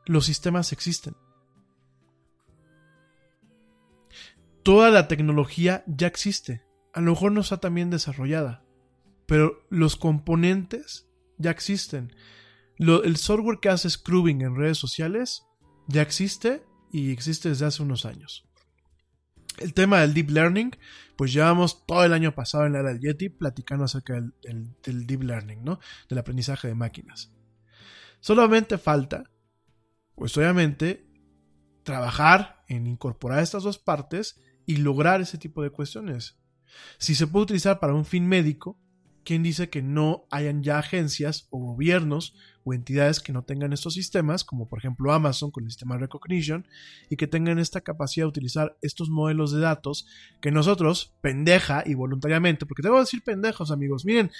Los 0.05 0.25
sistemas 0.25 0.71
existen. 0.73 1.15
Toda 4.63 4.89
la 4.89 5.07
tecnología 5.07 5.83
ya 5.87 6.07
existe. 6.07 6.65
A 6.93 6.99
lo 6.99 7.11
mejor 7.11 7.31
no 7.31 7.41
está 7.41 7.57
tan 7.57 7.73
bien 7.73 7.89
desarrollada. 7.89 8.65
Pero 9.25 9.65
los 9.69 9.95
componentes 9.95 11.07
ya 11.37 11.51
existen. 11.51 12.13
el 12.77 13.17
software 13.17 13.59
que 13.61 13.69
hace 13.69 13.89
scrubbing 13.89 14.41
en 14.41 14.55
redes 14.55 14.77
sociales 14.77 15.43
ya 15.87 16.01
existe 16.01 16.65
y 16.91 17.11
existe 17.11 17.49
desde 17.49 17.65
hace 17.65 17.81
unos 17.81 18.05
años. 18.05 18.46
El 19.57 19.73
tema 19.73 20.01
del 20.01 20.13
deep 20.13 20.29
learning, 20.29 20.71
pues 21.15 21.33
llevamos 21.33 21.85
todo 21.85 22.03
el 22.03 22.13
año 22.13 22.33
pasado 22.33 22.65
en 22.65 22.73
la 22.73 22.79
era 22.79 22.89
del 22.89 22.99
Yeti 22.99 23.29
platicando 23.29 23.85
acerca 23.85 24.13
del, 24.13 24.75
deep 24.83 25.23
learning, 25.23 25.63
¿no? 25.63 25.79
Del 26.07 26.19
aprendizaje 26.19 26.67
de 26.67 26.75
máquinas. 26.75 27.31
Solamente 28.19 28.77
falta, 28.77 29.31
pues 30.15 30.37
obviamente, 30.37 31.07
trabajar 31.83 32.63
en 32.67 32.87
incorporar 32.87 33.41
estas 33.41 33.63
dos 33.63 33.79
partes 33.79 34.39
y 34.65 34.77
lograr 34.77 35.21
ese 35.21 35.37
tipo 35.37 35.63
de 35.63 35.71
cuestiones. 35.71 36.37
Si 36.97 37.15
se 37.15 37.27
puede 37.27 37.43
utilizar 37.43 37.79
para 37.79 37.93
un 37.93 38.05
fin 38.05 38.27
médico, 38.27 38.79
¿quién 39.23 39.41
dice 39.41 39.69
que 39.69 39.81
no 39.81 40.25
hayan 40.29 40.61
ya 40.63 40.79
agencias 40.79 41.47
o 41.49 41.59
gobiernos 41.59 42.35
o 42.67 42.73
entidades 42.73 43.21
que 43.21 43.31
no 43.31 43.43
tengan 43.43 43.71
estos 43.71 43.93
sistemas, 43.93 44.43
como 44.43 44.67
por 44.67 44.79
ejemplo 44.79 45.13
Amazon 45.13 45.51
con 45.51 45.63
el 45.63 45.71
sistema 45.71 45.97
Recognition, 45.97 46.67
y 47.09 47.15
que 47.15 47.25
tengan 47.25 47.59
esta 47.59 47.79
capacidad 47.79 48.25
de 48.25 48.29
utilizar 48.29 48.77
estos 48.81 49.09
modelos 49.09 49.53
de 49.53 49.61
datos 49.61 50.05
que 50.41 50.51
nosotros, 50.51 51.15
pendeja 51.21 51.83
y 51.85 51.93
voluntariamente, 51.93 52.65
porque 52.65 52.81
te 52.81 52.89
voy 52.89 52.97
a 52.97 53.01
decir 53.01 53.23
pendejos 53.23 53.71
amigos, 53.71 54.03
miren, 54.03 54.31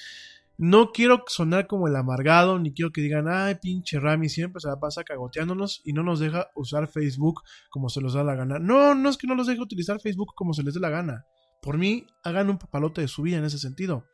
no 0.58 0.92
quiero 0.92 1.24
sonar 1.28 1.68
como 1.68 1.88
el 1.88 1.96
amargado, 1.96 2.60
ni 2.60 2.74
quiero 2.74 2.92
que 2.92 3.00
digan, 3.00 3.28
ay, 3.30 3.56
pinche 3.62 4.00
Rami, 4.00 4.28
siempre 4.28 4.60
se 4.60 4.68
la 4.68 4.80
pasa 4.80 5.06
cagoteándonos 5.06 5.82
y 5.86 5.94
no 5.94 6.04
nos 6.04 6.20
deja 6.20 6.50
usar 6.56 6.88
Facebook 6.88 7.44
como 7.70 7.88
se 7.90 8.02
les 8.02 8.14
da 8.14 8.24
la 8.24 8.36
gana. 8.36 8.60
No, 8.60 8.94
no 8.94 9.10
es 9.10 9.18
que 9.18 9.28
no 9.28 9.36
los 9.36 9.48
deje 9.48 9.62
utilizar 9.62 10.02
Facebook 10.02 10.34
como 10.36 10.54
se 10.54 10.64
les 10.64 10.74
dé 10.74 10.80
la 10.80 10.90
gana. 10.90 11.26
Por 11.62 11.78
mí, 11.78 12.08
hagan 12.24 12.50
un 12.50 12.58
papalote 12.58 13.02
de 13.02 13.08
su 13.08 13.22
vida 13.22 13.38
en 13.38 13.46
ese 13.46 13.60
sentido. 13.60 14.06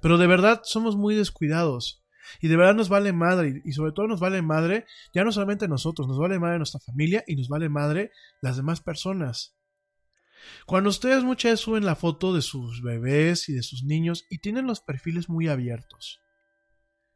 Pero 0.00 0.18
de 0.18 0.26
verdad 0.26 0.60
somos 0.64 0.96
muy 0.96 1.14
descuidados. 1.14 1.99
Y 2.40 2.48
de 2.48 2.56
verdad 2.56 2.74
nos 2.74 2.88
vale 2.88 3.12
madre, 3.12 3.62
y 3.64 3.72
sobre 3.72 3.92
todo 3.92 4.06
nos 4.06 4.20
vale 4.20 4.42
madre, 4.42 4.86
ya 5.12 5.24
no 5.24 5.32
solamente 5.32 5.68
nosotros, 5.68 6.08
nos 6.08 6.18
vale 6.18 6.38
madre 6.38 6.58
nuestra 6.58 6.80
familia 6.80 7.24
y 7.26 7.36
nos 7.36 7.48
vale 7.48 7.68
madre 7.68 8.10
las 8.40 8.56
demás 8.56 8.80
personas. 8.80 9.56
Cuando 10.66 10.90
ustedes 10.90 11.22
muchas 11.22 11.52
veces 11.52 11.60
suben 11.60 11.84
la 11.84 11.96
foto 11.96 12.34
de 12.34 12.42
sus 12.42 12.82
bebés 12.82 13.48
y 13.48 13.52
de 13.52 13.62
sus 13.62 13.84
niños 13.84 14.24
y 14.30 14.38
tienen 14.38 14.66
los 14.66 14.80
perfiles 14.80 15.28
muy 15.28 15.48
abiertos, 15.48 16.20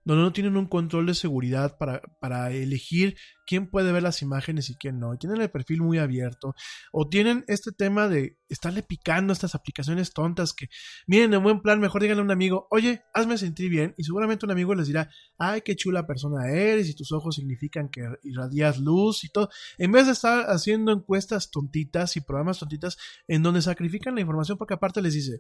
donde 0.05 0.23
no 0.23 0.33
tienen 0.33 0.57
un 0.57 0.67
control 0.67 1.07
de 1.07 1.15
seguridad 1.15 1.77
para, 1.79 2.03
para, 2.21 2.51
elegir 2.51 3.17
quién 3.47 3.69
puede 3.69 3.93
ver 3.93 4.03
las 4.03 4.23
imágenes 4.23 4.69
y 4.71 4.77
quién 4.77 4.99
no. 4.99 5.15
Y 5.15 5.19
tienen 5.19 5.41
el 5.41 5.51
perfil 5.51 5.83
muy 5.83 5.99
abierto. 5.99 6.55
O 6.93 7.09
tienen 7.09 7.45
este 7.49 7.73
tema 7.73 8.09
de 8.09 8.39
estarle 8.49 8.83
picando 8.83 9.33
estas 9.33 9.55
aplicaciones 9.55 10.13
tontas 10.13 10.53
que, 10.53 10.69
miren, 11.07 11.33
en 11.33 11.43
buen 11.43 11.61
plan, 11.61 11.81
mejor 11.81 12.03
díganle 12.03 12.21
a 12.21 12.25
un 12.25 12.31
amigo, 12.31 12.69
oye, 12.71 13.03
hazme 13.15 13.39
sentir 13.39 13.71
bien. 13.71 13.95
Y 13.97 14.05
seguramente 14.05 14.45
un 14.45 14.53
amigo 14.53 14.75
les 14.75 14.87
dirá, 14.87 15.11
ay, 15.39 15.63
qué 15.63 15.75
chula 15.75 16.07
persona 16.07 16.51
eres 16.51 16.89
y 16.89 16.95
tus 16.95 17.11
ojos 17.13 17.37
significan 17.37 17.89
que 17.89 18.07
irradias 18.23 18.79
luz 18.79 19.25
y 19.25 19.31
todo. 19.31 19.49
En 19.79 19.93
vez 19.93 20.07
de 20.07 20.13
estar 20.13 20.51
haciendo 20.51 20.93
encuestas 20.93 21.51
tontitas 21.51 22.17
y 22.17 22.21
programas 22.21 22.59
tontitas 22.59 22.99
en 23.27 23.43
donde 23.43 23.63
sacrifican 23.63 24.15
la 24.15 24.21
información 24.21 24.59
porque 24.59 24.75
aparte 24.75 25.01
les 25.01 25.15
dice, 25.15 25.39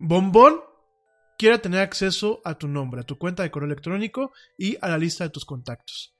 bombón 0.00 0.60
quiere 1.38 1.58
tener 1.58 1.80
acceso 1.80 2.42
a 2.44 2.58
tu 2.58 2.68
nombre, 2.68 3.00
a 3.00 3.04
tu 3.04 3.16
cuenta 3.16 3.42
de 3.42 3.50
correo 3.50 3.68
electrónico 3.68 4.32
y 4.58 4.76
a 4.82 4.88
la 4.88 4.98
lista 4.98 5.24
de 5.24 5.30
tus 5.30 5.46
contactos. 5.46 6.14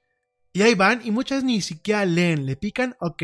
Y 0.53 0.63
ahí 0.63 0.75
van, 0.75 1.03
y 1.05 1.11
muchas 1.11 1.45
ni 1.45 1.61
siquiera 1.61 2.05
leen, 2.07 2.47
le 2.47 2.57
pican, 2.57 2.97
ok. 3.01 3.23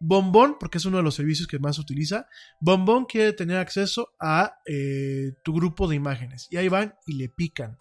Bombón, 0.00 0.56
porque 0.58 0.78
es 0.78 0.84
uno 0.84 0.96
de 0.96 1.02
los 1.02 1.14
servicios 1.14 1.46
que 1.46 1.58
más 1.58 1.78
utiliza, 1.78 2.26
Bombón 2.60 3.04
quiere 3.04 3.32
tener 3.32 3.58
acceso 3.58 4.12
a 4.18 4.56
eh, 4.66 5.34
tu 5.44 5.54
grupo 5.54 5.86
de 5.86 5.96
imágenes. 5.96 6.48
Y 6.50 6.56
ahí 6.56 6.68
van 6.68 6.94
y 7.06 7.14
le 7.14 7.28
pican. 7.28 7.76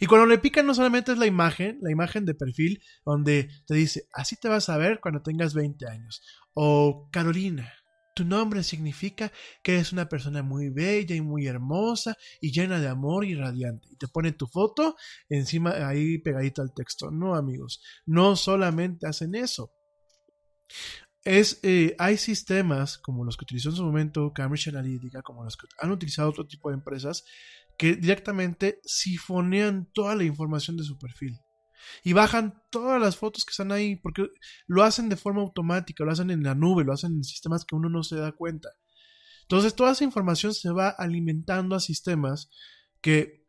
Y 0.00 0.06
cuando 0.06 0.26
le 0.26 0.38
pican 0.38 0.66
no 0.66 0.74
solamente 0.74 1.12
es 1.12 1.18
la 1.18 1.26
imagen, 1.26 1.78
la 1.82 1.90
imagen 1.90 2.24
de 2.24 2.34
perfil, 2.34 2.82
donde 3.04 3.48
te 3.66 3.74
dice, 3.74 4.08
así 4.12 4.36
te 4.36 4.48
vas 4.48 4.68
a 4.68 4.78
ver 4.78 5.00
cuando 5.00 5.22
tengas 5.22 5.54
20 5.54 5.86
años. 5.86 6.22
O 6.54 7.08
Carolina, 7.12 7.72
tu 8.16 8.24
nombre 8.24 8.62
significa 8.62 9.30
que 9.62 9.74
eres 9.74 9.92
una 9.92 10.08
persona 10.08 10.42
muy 10.42 10.70
bella 10.70 11.14
y 11.14 11.20
muy 11.20 11.46
hermosa 11.46 12.16
y 12.40 12.50
llena 12.50 12.80
de 12.80 12.88
amor 12.88 13.26
y 13.26 13.34
radiante. 13.34 13.88
Y 13.90 13.96
te 13.96 14.08
pone 14.08 14.32
tu 14.32 14.46
foto 14.46 14.96
encima 15.28 15.86
ahí 15.86 16.16
pegadito 16.16 16.62
al 16.62 16.72
texto. 16.72 17.10
No, 17.10 17.34
amigos, 17.34 17.82
no 18.06 18.34
solamente 18.34 19.06
hacen 19.06 19.34
eso. 19.34 19.70
Es, 21.24 21.60
eh, 21.62 21.94
hay 21.98 22.16
sistemas 22.16 22.96
como 22.96 23.22
los 23.22 23.36
que 23.36 23.44
utilizó 23.44 23.68
en 23.68 23.76
su 23.76 23.84
momento 23.84 24.32
Cambridge 24.32 24.68
Analytica, 24.68 25.20
como 25.20 25.44
los 25.44 25.58
que 25.58 25.66
han 25.78 25.90
utilizado 25.90 26.30
otro 26.30 26.46
tipo 26.46 26.70
de 26.70 26.76
empresas, 26.76 27.22
que 27.76 27.96
directamente 27.96 28.80
sifonean 28.84 29.90
toda 29.92 30.16
la 30.16 30.24
información 30.24 30.78
de 30.78 30.84
su 30.84 30.96
perfil 30.96 31.38
y 32.04 32.12
bajan 32.12 32.62
todas 32.70 33.00
las 33.00 33.16
fotos 33.16 33.44
que 33.44 33.50
están 33.50 33.72
ahí 33.72 33.96
porque 33.96 34.28
lo 34.66 34.82
hacen 34.82 35.08
de 35.08 35.16
forma 35.16 35.42
automática, 35.42 36.04
lo 36.04 36.12
hacen 36.12 36.30
en 36.30 36.42
la 36.42 36.54
nube, 36.54 36.84
lo 36.84 36.92
hacen 36.92 37.12
en 37.12 37.24
sistemas 37.24 37.64
que 37.64 37.74
uno 37.74 37.88
no 37.88 38.02
se 38.02 38.16
da 38.16 38.32
cuenta. 38.32 38.70
Entonces 39.42 39.74
toda 39.74 39.92
esa 39.92 40.04
información 40.04 40.54
se 40.54 40.70
va 40.70 40.88
alimentando 40.88 41.76
a 41.76 41.80
sistemas 41.80 42.50
que 43.00 43.46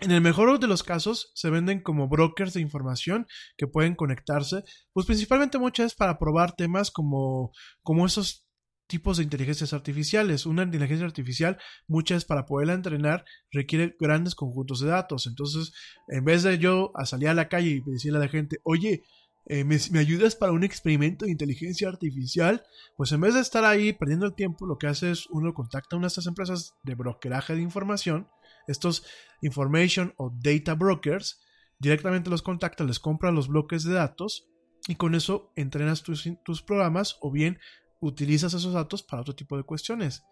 en 0.00 0.12
el 0.12 0.20
mejor 0.20 0.58
de 0.60 0.66
los 0.66 0.82
casos 0.82 1.32
se 1.34 1.50
venden 1.50 1.82
como 1.82 2.08
brokers 2.08 2.54
de 2.54 2.60
información 2.60 3.26
que 3.56 3.66
pueden 3.66 3.94
conectarse, 3.94 4.64
pues 4.92 5.06
principalmente 5.06 5.58
muchas 5.58 5.94
para 5.94 6.18
probar 6.18 6.54
temas 6.54 6.90
como, 6.90 7.52
como 7.82 8.06
esos 8.06 8.47
tipos 8.88 9.18
de 9.18 9.22
inteligencias 9.22 9.72
artificiales. 9.72 10.46
Una 10.46 10.64
inteligencia 10.64 11.06
artificial, 11.06 11.58
muchas 11.86 12.24
para 12.24 12.46
poderla 12.46 12.74
entrenar, 12.74 13.24
requiere 13.52 13.94
grandes 14.00 14.34
conjuntos 14.34 14.80
de 14.80 14.88
datos. 14.88 15.26
Entonces, 15.26 15.72
en 16.08 16.24
vez 16.24 16.42
de 16.42 16.58
yo 16.58 16.90
a 16.94 17.06
salir 17.06 17.28
a 17.28 17.34
la 17.34 17.48
calle 17.48 17.68
y 17.68 17.80
decirle 17.80 18.18
a 18.18 18.22
la 18.22 18.28
gente, 18.28 18.58
oye, 18.64 19.04
eh, 19.46 19.64
¿me, 19.64 19.78
¿me, 19.92 19.98
ayudas 19.98 20.36
para 20.36 20.52
un 20.52 20.64
experimento 20.64 21.24
de 21.24 21.30
inteligencia 21.30 21.88
artificial? 21.88 22.64
Pues 22.96 23.12
en 23.12 23.20
vez 23.20 23.34
de 23.34 23.40
estar 23.40 23.64
ahí 23.64 23.92
perdiendo 23.92 24.26
el 24.26 24.34
tiempo, 24.34 24.66
lo 24.66 24.78
que 24.78 24.88
hace 24.88 25.10
es 25.10 25.26
uno 25.30 25.54
contacta 25.54 25.94
a 25.94 25.98
una 25.98 26.06
de 26.06 26.08
estas 26.08 26.26
empresas 26.26 26.74
de 26.82 26.94
brokeraje 26.94 27.54
de 27.54 27.62
información, 27.62 28.28
estos 28.66 29.04
information 29.40 30.12
o 30.16 30.32
data 30.42 30.74
brokers, 30.74 31.40
directamente 31.78 32.30
los 32.30 32.42
contacta, 32.42 32.84
les 32.84 32.98
compra 32.98 33.30
los 33.30 33.48
bloques 33.48 33.84
de 33.84 33.94
datos 33.94 34.48
y 34.86 34.96
con 34.96 35.14
eso 35.14 35.52
entrenas 35.56 36.02
tus, 36.02 36.28
tus 36.44 36.62
programas 36.62 37.16
o 37.20 37.30
bien 37.30 37.58
utilizas 38.00 38.54
esos 38.54 38.72
datos 38.72 39.02
para 39.02 39.22
otro 39.22 39.34
tipo 39.34 39.56
de 39.56 39.64
cuestiones. 39.64 40.24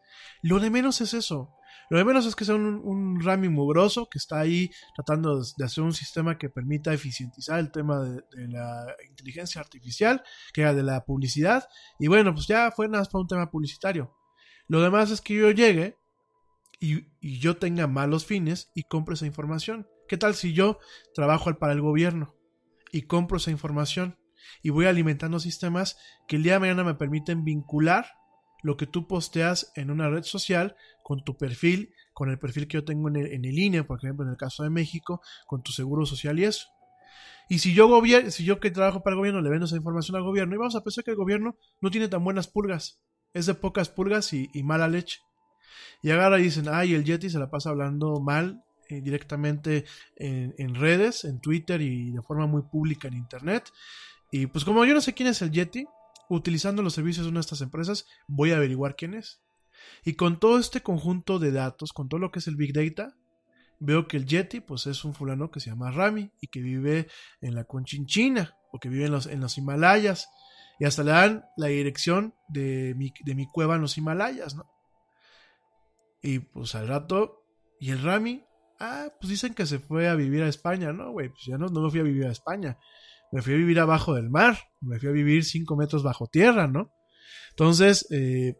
Lo 0.42 0.60
de 0.60 0.70
menos 0.70 1.00
es 1.00 1.14
eso. 1.14 1.54
Lo 1.88 1.98
de 1.98 2.04
menos 2.04 2.26
es 2.26 2.34
que 2.34 2.44
sea 2.44 2.54
un, 2.54 3.20
Rami 3.20 3.48
mugroso 3.48 4.08
que 4.10 4.18
está 4.18 4.40
ahí 4.40 4.70
tratando 4.94 5.40
de 5.40 5.64
hacer 5.64 5.84
un 5.84 5.92
sistema 5.92 6.36
que 6.36 6.48
permita 6.48 6.92
eficientizar 6.92 7.58
el 7.60 7.70
tema 7.70 8.00
de, 8.00 8.22
la 8.48 8.86
inteligencia 9.08 9.60
artificial, 9.60 10.22
que 10.52 10.62
era 10.62 10.74
de 10.74 10.82
la 10.82 11.04
publicidad. 11.04 11.68
Y 11.98 12.08
bueno, 12.08 12.34
pues 12.34 12.46
ya 12.46 12.70
fue 12.70 12.88
nada 12.88 13.00
más 13.00 13.08
para 13.08 13.22
un 13.22 13.28
tema 13.28 13.50
publicitario. 13.50 14.14
Lo 14.68 14.80
demás 14.80 15.10
es 15.10 15.20
que 15.20 15.34
yo 15.34 15.50
llegue 15.50 15.96
y, 16.80 17.06
y 17.20 17.38
yo 17.38 17.56
tenga 17.56 17.86
malos 17.86 18.26
fines 18.26 18.70
y 18.74 18.82
compre 18.84 19.14
esa 19.14 19.26
información. 19.26 19.86
¿Qué 20.08 20.16
tal 20.16 20.34
si 20.34 20.52
yo 20.52 20.78
trabajo 21.14 21.52
para 21.58 21.72
el 21.72 21.80
gobierno 21.80 22.34
y 22.92 23.02
compro 23.02 23.38
esa 23.38 23.50
información? 23.50 24.16
Y 24.62 24.70
voy 24.70 24.86
alimentando 24.86 25.38
sistemas 25.38 25.96
que 26.26 26.36
el 26.36 26.42
día 26.42 26.54
de 26.54 26.60
mañana 26.60 26.84
me 26.84 26.94
permiten 26.94 27.44
vincular 27.44 28.06
lo 28.62 28.76
que 28.76 28.86
tú 28.86 29.06
posteas 29.06 29.72
en 29.76 29.90
una 29.90 30.08
red 30.08 30.24
social 30.24 30.76
con 31.02 31.22
tu 31.24 31.36
perfil, 31.36 31.94
con 32.12 32.30
el 32.30 32.38
perfil 32.38 32.66
que 32.66 32.78
yo 32.78 32.84
tengo 32.84 33.08
en 33.08 33.16
el, 33.16 33.32
en 33.32 33.44
el 33.44 33.58
INE, 33.58 33.84
por 33.84 33.98
ejemplo, 33.98 34.24
en 34.24 34.32
el 34.32 34.36
caso 34.36 34.64
de 34.64 34.70
México, 34.70 35.20
con 35.46 35.62
tu 35.62 35.72
seguro 35.72 36.04
social 36.06 36.38
y 36.38 36.44
eso. 36.44 36.66
Y 37.48 37.60
si 37.60 37.74
yo, 37.74 38.02
si 38.30 38.44
yo 38.44 38.58
que 38.58 38.70
trabajo 38.70 39.02
para 39.02 39.14
el 39.14 39.18
gobierno 39.18 39.40
le 39.40 39.50
vendo 39.50 39.66
esa 39.66 39.76
información 39.76 40.16
al 40.16 40.24
gobierno, 40.24 40.54
y 40.54 40.58
vamos 40.58 40.74
a 40.74 40.82
pensar 40.82 41.04
que 41.04 41.12
el 41.12 41.16
gobierno 41.16 41.56
no 41.80 41.90
tiene 41.90 42.08
tan 42.08 42.24
buenas 42.24 42.48
pulgas, 42.48 43.00
es 43.34 43.46
de 43.46 43.54
pocas 43.54 43.88
pulgas 43.88 44.32
y, 44.32 44.48
mala 44.64 44.88
leche. 44.88 45.20
Y 46.02 46.10
y 46.10 46.42
dicen, 46.42 46.66
ay, 46.68 46.94
el 46.94 47.04
Yeti 47.04 47.30
se 47.30 47.38
la 47.38 47.50
pasa 47.50 47.70
hablando 47.70 48.20
mal 48.20 48.64
eh, 48.88 49.00
directamente 49.00 49.84
en, 50.16 50.54
en, 50.58 50.74
redes, 50.74 51.24
en 51.24 51.40
Twitter 51.40 51.80
y 51.80 52.10
de 52.10 52.22
forma 52.22 52.46
muy 52.46 52.62
pública 52.62 53.08
en 53.08 53.14
Internet. 53.14 53.70
Y 54.36 54.48
pues 54.48 54.66
como 54.66 54.84
yo 54.84 54.92
no 54.92 55.00
sé 55.00 55.14
quién 55.14 55.30
es 55.30 55.40
el 55.40 55.50
Yeti, 55.50 55.86
utilizando 56.28 56.82
los 56.82 56.92
servicios 56.92 57.24
de 57.24 57.30
una 57.30 57.38
de 57.38 57.46
estas 57.46 57.62
empresas, 57.62 58.04
voy 58.28 58.52
a 58.52 58.56
averiguar 58.56 58.94
quién 58.94 59.14
es. 59.14 59.40
Y 60.04 60.12
con 60.12 60.38
todo 60.38 60.58
este 60.58 60.82
conjunto 60.82 61.38
de 61.38 61.52
datos, 61.52 61.94
con 61.94 62.10
todo 62.10 62.20
lo 62.20 62.30
que 62.30 62.40
es 62.40 62.46
el 62.46 62.56
Big 62.56 62.74
Data, 62.74 63.16
veo 63.80 64.06
que 64.06 64.18
el 64.18 64.26
Yeti 64.26 64.60
pues 64.60 64.86
es 64.88 65.06
un 65.06 65.14
fulano 65.14 65.50
que 65.50 65.60
se 65.60 65.70
llama 65.70 65.90
Rami 65.90 66.32
y 66.38 66.48
que 66.48 66.60
vive 66.60 67.08
en 67.40 67.54
la 67.54 67.64
Conchinchina 67.64 68.58
o 68.72 68.78
que 68.78 68.90
vive 68.90 69.06
en 69.06 69.12
los, 69.12 69.24
en 69.24 69.40
los 69.40 69.56
Himalayas. 69.56 70.28
Y 70.78 70.84
hasta 70.84 71.02
le 71.02 71.12
dan 71.12 71.46
la 71.56 71.68
dirección 71.68 72.34
de 72.46 72.92
mi, 72.94 73.14
de 73.24 73.34
mi 73.34 73.46
cueva 73.46 73.76
en 73.76 73.80
los 73.80 73.96
Himalayas, 73.96 74.54
¿no? 74.54 74.70
Y 76.20 76.40
pues 76.40 76.74
al 76.74 76.88
rato, 76.88 77.42
y 77.80 77.90
el 77.90 78.02
Rami, 78.02 78.44
ah, 78.80 79.08
pues 79.18 79.30
dicen 79.30 79.54
que 79.54 79.64
se 79.64 79.78
fue 79.78 80.10
a 80.10 80.14
vivir 80.14 80.42
a 80.42 80.48
España, 80.48 80.92
¿no, 80.92 81.12
güey? 81.12 81.30
Pues 81.30 81.44
ya 81.46 81.56
no, 81.56 81.68
no 81.68 81.80
me 81.80 81.90
fui 81.90 82.00
a 82.00 82.02
vivir 82.02 82.26
a 82.26 82.32
España 82.32 82.76
me 83.32 83.42
fui 83.42 83.54
a 83.54 83.56
vivir 83.56 83.80
abajo 83.80 84.14
del 84.14 84.30
mar, 84.30 84.58
me 84.80 84.98
fui 84.98 85.08
a 85.08 85.12
vivir 85.12 85.44
5 85.44 85.76
metros 85.76 86.02
bajo 86.02 86.26
tierra, 86.26 86.66
¿no? 86.66 86.92
Entonces, 87.50 88.06
eh, 88.10 88.54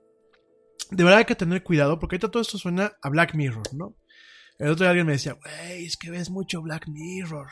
de 0.90 1.04
verdad 1.04 1.18
hay 1.18 1.24
que 1.24 1.34
tener 1.34 1.62
cuidado 1.62 1.98
porque 1.98 2.16
ahorita 2.16 2.30
todo 2.30 2.42
esto 2.42 2.58
suena 2.58 2.92
a 3.02 3.08
Black 3.08 3.34
Mirror, 3.34 3.74
¿no? 3.74 3.96
El 4.58 4.70
otro 4.70 4.84
día 4.84 4.90
alguien 4.90 5.06
me 5.06 5.12
decía, 5.12 5.34
güey, 5.34 5.84
es 5.84 5.96
que 5.96 6.10
ves 6.10 6.30
mucho 6.30 6.62
Black 6.62 6.88
Mirror. 6.88 7.48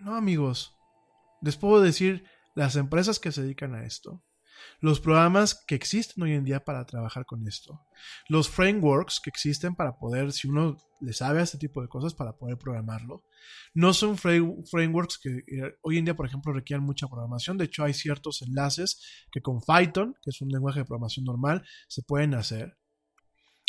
No, 0.00 0.16
amigos, 0.16 0.76
les 1.40 1.56
puedo 1.56 1.80
decir, 1.80 2.24
las 2.54 2.76
empresas 2.76 3.18
que 3.18 3.32
se 3.32 3.42
dedican 3.42 3.74
a 3.74 3.84
esto 3.84 4.22
los 4.80 5.00
programas 5.00 5.54
que 5.54 5.74
existen 5.74 6.22
hoy 6.22 6.32
en 6.32 6.44
día 6.44 6.64
para 6.64 6.84
trabajar 6.86 7.24
con 7.26 7.46
esto, 7.46 7.80
los 8.28 8.48
frameworks 8.48 9.20
que 9.20 9.30
existen 9.30 9.74
para 9.74 9.98
poder, 9.98 10.32
si 10.32 10.48
uno 10.48 10.76
le 11.02 11.12
sabe 11.12 11.40
a 11.40 11.42
este 11.42 11.58
tipo 11.58 11.82
de 11.82 11.88
cosas, 11.88 12.14
para 12.14 12.36
poder 12.36 12.56
programarlo. 12.56 13.24
No 13.74 13.92
son 13.92 14.16
frameworks 14.16 15.18
que 15.18 15.30
eh, 15.30 15.76
hoy 15.82 15.98
en 15.98 16.04
día, 16.04 16.16
por 16.16 16.26
ejemplo, 16.26 16.52
requieran 16.52 16.84
mucha 16.84 17.08
programación. 17.08 17.58
De 17.58 17.64
hecho, 17.64 17.84
hay 17.84 17.92
ciertos 17.92 18.42
enlaces 18.42 19.00
que 19.30 19.42
con 19.42 19.60
Python, 19.60 20.14
que 20.22 20.30
es 20.30 20.40
un 20.40 20.48
lenguaje 20.48 20.80
de 20.80 20.84
programación 20.84 21.24
normal, 21.24 21.66
se 21.88 22.02
pueden 22.02 22.34
hacer. 22.34 22.78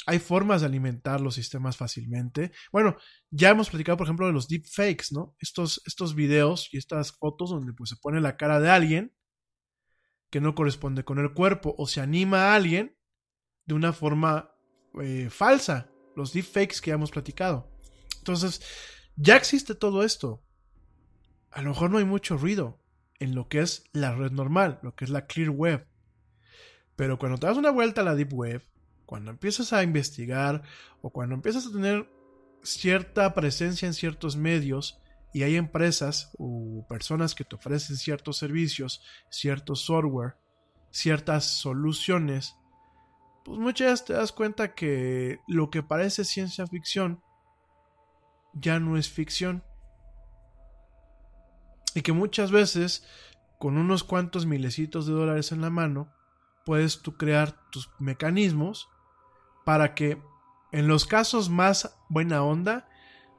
Hay 0.06 0.20
formas 0.20 0.62
de 0.62 0.68
alimentar 0.68 1.22
los 1.22 1.36
sistemas 1.36 1.78
fácilmente. 1.78 2.52
Bueno, 2.72 2.98
ya 3.32 3.50
hemos 3.50 3.70
platicado, 3.70 3.98
por 3.98 4.06
ejemplo, 4.06 4.28
de 4.28 4.34
los 4.34 4.48
deepfakes, 4.48 5.08
¿no? 5.12 5.36
Estos, 5.40 5.82
estos 5.86 6.14
videos 6.14 6.70
y 6.74 6.78
estas 6.78 7.14
fotos 7.14 7.50
donde 7.50 7.74
pues, 7.74 7.90
se 7.90 7.96
pone 7.96 8.20
la 8.20 8.36
cara 8.36 8.60
de 8.60 8.70
alguien 8.70 9.14
que 10.34 10.42
no 10.42 10.56
corresponde 10.56 11.06
con 11.06 11.20
el 11.20 11.32
cuerpo 11.32 11.76
o 11.78 11.86
se 11.86 12.02
anima 12.02 12.46
a 12.46 12.56
alguien 12.56 12.98
de 13.68 13.76
una 13.76 13.94
forma 13.94 14.56
eh, 15.00 15.30
falsa, 15.30 15.92
los 16.16 16.34
deepfakes 16.34 16.82
que 16.82 16.90
ya 16.90 16.96
hemos 16.96 17.12
platicado. 17.12 17.70
Entonces, 18.18 18.64
ya 19.16 19.36
existe 19.36 19.76
todo 19.76 20.04
esto. 20.04 20.44
A 21.52 21.62
lo 21.62 21.70
mejor 21.70 21.92
no 21.92 22.00
hay 22.00 22.06
mucho 22.06 22.36
ruido 22.36 22.82
en 23.20 23.36
lo 23.36 23.48
que 23.48 23.60
es 23.60 23.84
la 23.94 24.16
red 24.16 24.32
normal, 24.32 24.80
lo 24.82 24.96
que 24.96 25.06
es 25.06 25.12
la 25.12 25.28
clear 25.28 25.52
web. 25.52 25.88
Pero 26.96 27.20
cuando 27.20 27.38
te 27.38 27.46
das 27.46 27.58
una 27.58 27.70
vuelta 27.70 28.02
a 28.02 28.04
la 28.04 28.16
deep 28.16 28.34
web, 28.34 28.64
cuando 29.06 29.30
empiezas 29.30 29.72
a 29.72 29.84
investigar 29.84 30.64
o 31.04 31.12
cuando 31.12 31.36
empiezas 31.36 31.68
a 31.68 31.72
tener 31.72 32.10
cierta 32.64 33.36
presencia 33.36 33.86
en 33.86 33.94
ciertos 33.94 34.36
medios, 34.36 35.00
y 35.34 35.44
hay 35.44 35.56
empresas 35.56 36.32
o 36.38 36.86
personas 36.88 37.34
que 37.34 37.44
te 37.44 37.56
ofrecen 37.56 37.98
ciertos 37.98 38.38
servicios, 38.38 39.04
cierto 39.30 39.76
software, 39.76 40.36
ciertas 40.92 41.44
soluciones, 41.46 42.56
pues 43.44 43.60
muchas 43.60 43.92
veces 43.92 44.06
te 44.06 44.14
das 44.14 44.32
cuenta 44.32 44.74
que 44.74 45.40
lo 45.48 45.70
que 45.70 45.84
parece 45.84 46.24
ciencia 46.24 46.66
ficción 46.68 47.22
ya 48.54 48.80
no 48.80 48.98
es 48.98 49.10
ficción. 49.10 49.64
Y 51.96 52.02
que 52.02 52.14
muchas 52.14 52.52
veces, 52.52 53.06
con 53.60 53.78
unos 53.78 54.04
cuantos 54.04 54.46
milecitos 54.46 55.06
de 55.06 55.14
dólares 55.14 55.52
en 55.52 55.62
la 55.62 55.70
mano, 55.70 56.12
puedes 56.66 57.02
tú 57.02 57.18
crear 57.18 57.70
tus 57.72 57.90
mecanismos 58.00 58.88
para 59.66 59.94
que 59.94 60.22
en 60.72 60.88
los 60.88 61.06
casos 61.06 61.50
más 61.50 61.96
buena 62.10 62.44
onda, 62.44 62.88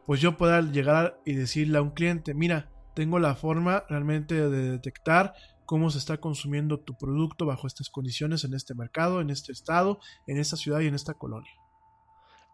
pues 0.06 0.20
yo 0.20 0.36
pueda 0.36 0.60
llegar 0.60 1.20
y 1.24 1.34
decirle 1.34 1.78
a 1.78 1.82
un 1.82 1.90
cliente, 1.90 2.34
mira, 2.34 2.70
tengo 2.94 3.18
la 3.18 3.34
forma 3.34 3.84
realmente 3.88 4.34
de 4.48 4.70
detectar 4.70 5.34
cómo 5.66 5.90
se 5.90 5.98
está 5.98 6.18
consumiendo 6.18 6.80
tu 6.80 6.96
producto 6.96 7.46
bajo 7.46 7.66
estas 7.66 7.90
condiciones 7.90 8.44
en 8.44 8.54
este 8.54 8.74
mercado, 8.74 9.20
en 9.20 9.30
este 9.30 9.52
estado, 9.52 9.98
en 10.26 10.38
esta 10.38 10.56
ciudad 10.56 10.80
y 10.80 10.86
en 10.86 10.94
esta 10.94 11.14
colonia. 11.14 11.52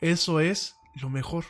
Eso 0.01 0.41
es 0.41 0.77
lo 1.01 1.11
mejor. 1.11 1.45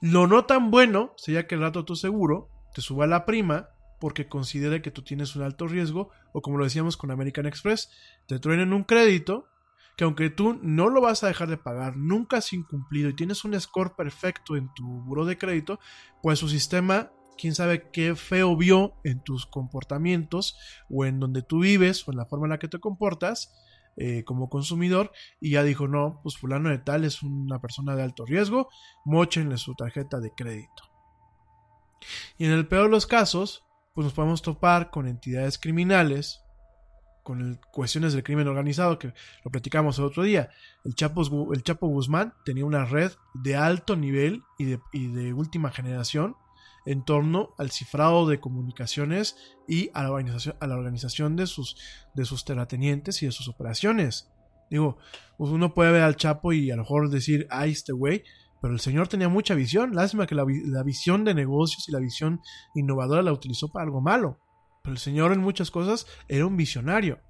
Lo 0.00 0.26
no 0.26 0.44
tan 0.44 0.70
bueno 0.70 1.12
sería 1.16 1.46
que 1.46 1.56
el 1.56 1.62
rato 1.62 1.84
tu 1.84 1.96
seguro 1.96 2.50
te 2.74 2.82
suba 2.82 3.06
la 3.06 3.24
prima 3.24 3.70
porque 3.98 4.28
considere 4.28 4.80
que 4.82 4.92
tú 4.92 5.02
tienes 5.02 5.34
un 5.34 5.42
alto 5.42 5.66
riesgo 5.66 6.10
o 6.32 6.40
como 6.40 6.58
lo 6.58 6.64
decíamos 6.64 6.96
con 6.96 7.10
American 7.10 7.46
Express, 7.46 7.90
te 8.26 8.38
truenen 8.38 8.72
un 8.72 8.84
crédito 8.84 9.48
que 9.98 10.04
aunque 10.04 10.30
tú 10.30 10.60
no 10.62 10.90
lo 10.90 11.00
vas 11.00 11.24
a 11.24 11.26
dejar 11.26 11.48
de 11.48 11.56
pagar, 11.56 11.96
nunca 11.96 12.36
has 12.36 12.52
incumplido 12.52 13.10
y 13.10 13.16
tienes 13.16 13.44
un 13.44 13.60
score 13.60 13.96
perfecto 13.96 14.54
en 14.54 14.72
tu 14.72 14.86
buro 14.86 15.24
de 15.24 15.36
crédito, 15.36 15.80
pues 16.22 16.38
su 16.38 16.48
sistema 16.48 17.10
quién 17.36 17.52
sabe 17.52 17.90
qué 17.90 18.14
feo 18.14 18.56
vio 18.56 18.94
en 19.02 19.24
tus 19.24 19.44
comportamientos 19.44 20.56
o 20.88 21.04
en 21.04 21.18
donde 21.18 21.42
tú 21.42 21.58
vives 21.58 22.06
o 22.06 22.12
en 22.12 22.16
la 22.16 22.26
forma 22.26 22.46
en 22.46 22.50
la 22.50 22.58
que 22.60 22.68
te 22.68 22.78
comportas 22.78 23.52
eh, 23.96 24.22
como 24.22 24.48
consumidor 24.48 25.10
y 25.40 25.50
ya 25.50 25.64
dijo, 25.64 25.88
no, 25.88 26.20
pues 26.22 26.36
fulano 26.36 26.68
de 26.68 26.78
tal 26.78 27.04
es 27.04 27.24
una 27.24 27.60
persona 27.60 27.96
de 27.96 28.04
alto 28.04 28.24
riesgo, 28.24 28.68
mochenle 29.04 29.56
su 29.56 29.74
tarjeta 29.74 30.20
de 30.20 30.30
crédito. 30.32 30.84
Y 32.36 32.44
en 32.44 32.52
el 32.52 32.68
peor 32.68 32.84
de 32.84 32.90
los 32.90 33.08
casos, 33.08 33.64
pues 33.94 34.04
nos 34.04 34.14
podemos 34.14 34.42
topar 34.42 34.92
con 34.92 35.08
entidades 35.08 35.58
criminales, 35.58 36.40
con 37.28 37.60
cuestiones 37.70 38.14
del 38.14 38.22
crimen 38.22 38.48
organizado, 38.48 38.98
que 38.98 39.12
lo 39.44 39.50
platicamos 39.50 39.98
el 39.98 40.06
otro 40.06 40.22
día. 40.22 40.48
El 40.82 40.94
Chapo, 40.94 41.52
el 41.52 41.62
Chapo 41.62 41.86
Guzmán 41.86 42.32
tenía 42.42 42.64
una 42.64 42.86
red 42.86 43.12
de 43.34 43.54
alto 43.54 43.96
nivel 43.96 44.44
y 44.58 44.64
de, 44.64 45.34
última 45.34 45.70
generación 45.70 46.36
en 46.86 47.04
torno 47.04 47.50
al 47.58 47.70
cifrado 47.70 48.26
de 48.26 48.40
comunicaciones 48.40 49.36
y 49.68 49.90
a 49.92 50.04
la 50.04 50.10
organización, 50.10 50.56
a 50.58 50.66
la 50.66 50.76
organización 50.76 51.36
de, 51.36 51.46
sus, 51.46 51.76
de 52.14 52.24
sus 52.24 52.46
terratenientes 52.46 53.22
y 53.22 53.26
de 53.26 53.32
sus 53.32 53.46
operaciones. 53.46 54.32
Digo, 54.70 54.96
pues 55.36 55.50
uno 55.50 55.74
puede 55.74 55.92
ver 55.92 56.04
al 56.04 56.16
Chapo 56.16 56.54
y 56.54 56.70
a 56.70 56.76
lo 56.76 56.82
mejor 56.84 57.10
decir, 57.10 57.46
ay, 57.50 57.72
este 57.72 57.92
güey, 57.92 58.24
pero 58.62 58.72
el 58.72 58.80
señor 58.80 59.06
tenía 59.06 59.28
mucha 59.28 59.54
visión. 59.54 59.94
Lástima 59.94 60.26
que 60.26 60.34
la, 60.34 60.46
visión 60.82 61.26
de 61.26 61.34
negocios 61.34 61.90
y 61.90 61.92
la 61.92 61.98
visión 61.98 62.40
innovadora 62.74 63.20
la 63.20 63.34
utilizó 63.34 63.70
para 63.70 63.84
algo 63.84 64.00
malo. 64.00 64.40
El 64.88 64.98
señor 64.98 65.32
en 65.32 65.40
muchas 65.40 65.70
cosas 65.70 66.06
era 66.28 66.46
un 66.46 66.56
visionario. 66.56 67.20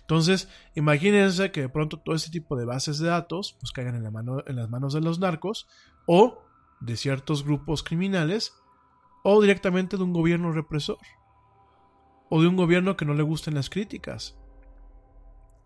Entonces, 0.00 0.48
imagínense 0.74 1.50
que 1.50 1.62
de 1.62 1.68
pronto 1.68 1.98
todo 1.98 2.14
ese 2.14 2.30
tipo 2.30 2.56
de 2.56 2.64
bases 2.64 2.98
de 2.98 3.08
datos 3.08 3.56
pues 3.60 3.72
caigan 3.72 3.96
en, 3.96 4.04
en 4.04 4.56
las 4.56 4.70
manos 4.70 4.92
de 4.92 5.00
los 5.00 5.18
narcos 5.18 5.66
o 6.06 6.42
de 6.80 6.96
ciertos 6.96 7.44
grupos 7.44 7.82
criminales 7.82 8.54
o 9.22 9.40
directamente 9.40 9.96
de 9.96 10.02
un 10.02 10.12
gobierno 10.12 10.52
represor, 10.52 10.98
o 12.28 12.42
de 12.42 12.46
un 12.46 12.56
gobierno 12.56 12.96
que 12.96 13.06
no 13.06 13.14
le 13.14 13.22
gusten 13.22 13.54
las 13.54 13.70
críticas. 13.70 14.36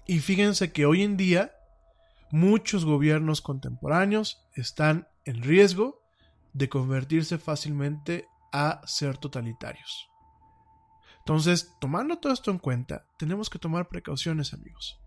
Y 0.07 0.21
fíjense 0.21 0.73
que 0.73 0.87
hoy 0.87 1.03
en 1.03 1.17
día 1.17 1.53
muchos 2.31 2.85
gobiernos 2.85 3.43
contemporáneos 3.43 4.47
están 4.55 5.09
en 5.25 5.43
riesgo 5.43 6.01
de 6.53 6.69
convertirse 6.69 7.39
fácilmente 7.39 8.27
a 8.53 8.81
ser 8.87 9.19
totalitarios. 9.19 10.09
Entonces, 11.29 11.75
tomando 11.79 12.17
todo 12.17 12.33
esto 12.33 12.51
en 12.51 12.57
cuenta, 12.57 13.07
tenemos 13.19 13.51
que 13.51 13.59
tomar 13.59 13.87
precauciones, 13.87 14.55
amigos. 14.55 14.99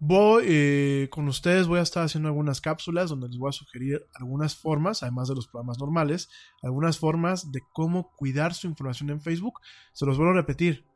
Voy 0.00 0.44
eh, 0.46 1.08
con 1.10 1.28
ustedes, 1.28 1.66
voy 1.66 1.80
a 1.80 1.82
estar 1.82 2.04
haciendo 2.04 2.30
algunas 2.30 2.62
cápsulas 2.62 3.10
donde 3.10 3.28
les 3.28 3.36
voy 3.36 3.50
a 3.50 3.52
sugerir 3.52 4.02
algunas 4.14 4.56
formas, 4.56 5.02
además 5.02 5.28
de 5.28 5.34
los 5.34 5.46
programas 5.46 5.78
normales, 5.78 6.30
algunas 6.62 6.98
formas 6.98 7.52
de 7.52 7.60
cómo 7.74 8.12
cuidar 8.16 8.54
su 8.54 8.66
información 8.66 9.10
en 9.10 9.20
Facebook. 9.20 9.60
Se 9.92 10.06
los 10.06 10.16
vuelvo 10.16 10.32
a 10.32 10.36
repetir, 10.36 10.86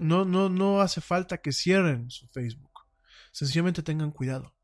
no, 0.00 0.26
no, 0.26 0.50
no 0.50 0.82
hace 0.82 1.00
falta 1.00 1.38
que 1.38 1.52
cierren 1.52 2.10
su 2.10 2.28
Facebook. 2.28 2.80
Sencillamente 3.32 3.82
tengan 3.82 4.10
cuidado. 4.10 4.54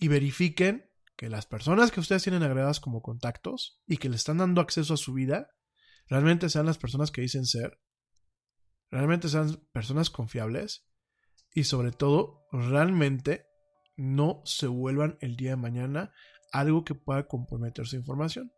Y 0.00 0.08
verifiquen 0.08 0.90
que 1.16 1.28
las 1.28 1.46
personas 1.46 1.90
que 1.90 2.00
ustedes 2.00 2.22
tienen 2.22 2.42
agregadas 2.42 2.80
como 2.80 3.02
contactos 3.02 3.80
y 3.86 3.98
que 3.98 4.08
le 4.08 4.16
están 4.16 4.38
dando 4.38 4.60
acceso 4.60 4.94
a 4.94 4.98
su 4.98 5.12
vida, 5.12 5.48
realmente 6.08 6.48
sean 6.48 6.66
las 6.66 6.78
personas 6.78 7.10
que 7.10 7.20
dicen 7.20 7.46
ser, 7.46 7.80
realmente 8.90 9.28
sean 9.28 9.56
personas 9.72 10.10
confiables 10.10 10.86
y 11.52 11.64
sobre 11.64 11.92
todo 11.92 12.46
realmente 12.50 13.46
no 13.96 14.42
se 14.44 14.66
vuelvan 14.66 15.16
el 15.20 15.36
día 15.36 15.50
de 15.50 15.56
mañana 15.56 16.12
algo 16.52 16.84
que 16.84 16.94
pueda 16.94 17.26
comprometer 17.26 17.86
su 17.86 17.96
información. 17.96 18.52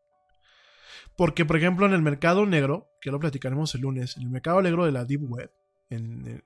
Porque, 1.16 1.45
por 1.45 1.57
ejemplo, 1.57 1.87
en 1.87 1.93
el 1.93 2.03
mercado 2.03 2.47
negro, 2.47 2.89
que 3.01 3.11
lo 3.11 3.20
platicaremos 3.20 3.74
el 3.74 3.83
lunes, 3.83 4.16
en 4.16 4.24
el 4.24 4.31
mercado 4.31 4.62
negro 4.62 4.85
de 4.85 4.93
la 4.93 5.05
Deep 5.05 5.23
Web, 5.23 5.51
en 5.89 6.43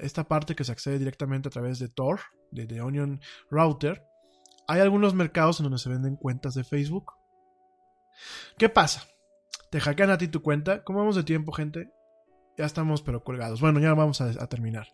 esta 0.00 0.24
parte 0.24 0.54
que 0.54 0.64
se 0.64 0.72
accede 0.72 0.98
directamente 0.98 1.48
a 1.48 1.50
través 1.50 1.78
de 1.78 1.88
Tor, 1.88 2.20
de, 2.50 2.66
The 2.66 2.80
Onion 2.80 3.20
Router, 3.50 4.02
hay 4.66 4.80
algunos 4.80 5.14
mercados 5.14 5.60
en 5.60 5.64
donde 5.64 5.78
se 5.78 5.88
venden 5.88 6.16
cuentas 6.16 6.54
de 6.54 6.64
Facebook. 6.64 7.12
¿Qué 8.58 8.68
pasa? 8.68 9.04
Te 9.70 9.80
hackean 9.80 10.10
a 10.10 10.18
ti 10.18 10.28
tu 10.28 10.42
cuenta. 10.42 10.84
¿Cómo 10.84 11.00
vamos 11.00 11.16
de 11.16 11.24
tiempo, 11.24 11.52
gente? 11.52 11.90
Ya 12.56 12.64
estamos 12.64 13.02
pero 13.02 13.24
colgados. 13.24 13.60
Bueno, 13.60 13.80
ya 13.80 13.92
vamos 13.94 14.20
a 14.20 14.46
terminar. 14.46 14.88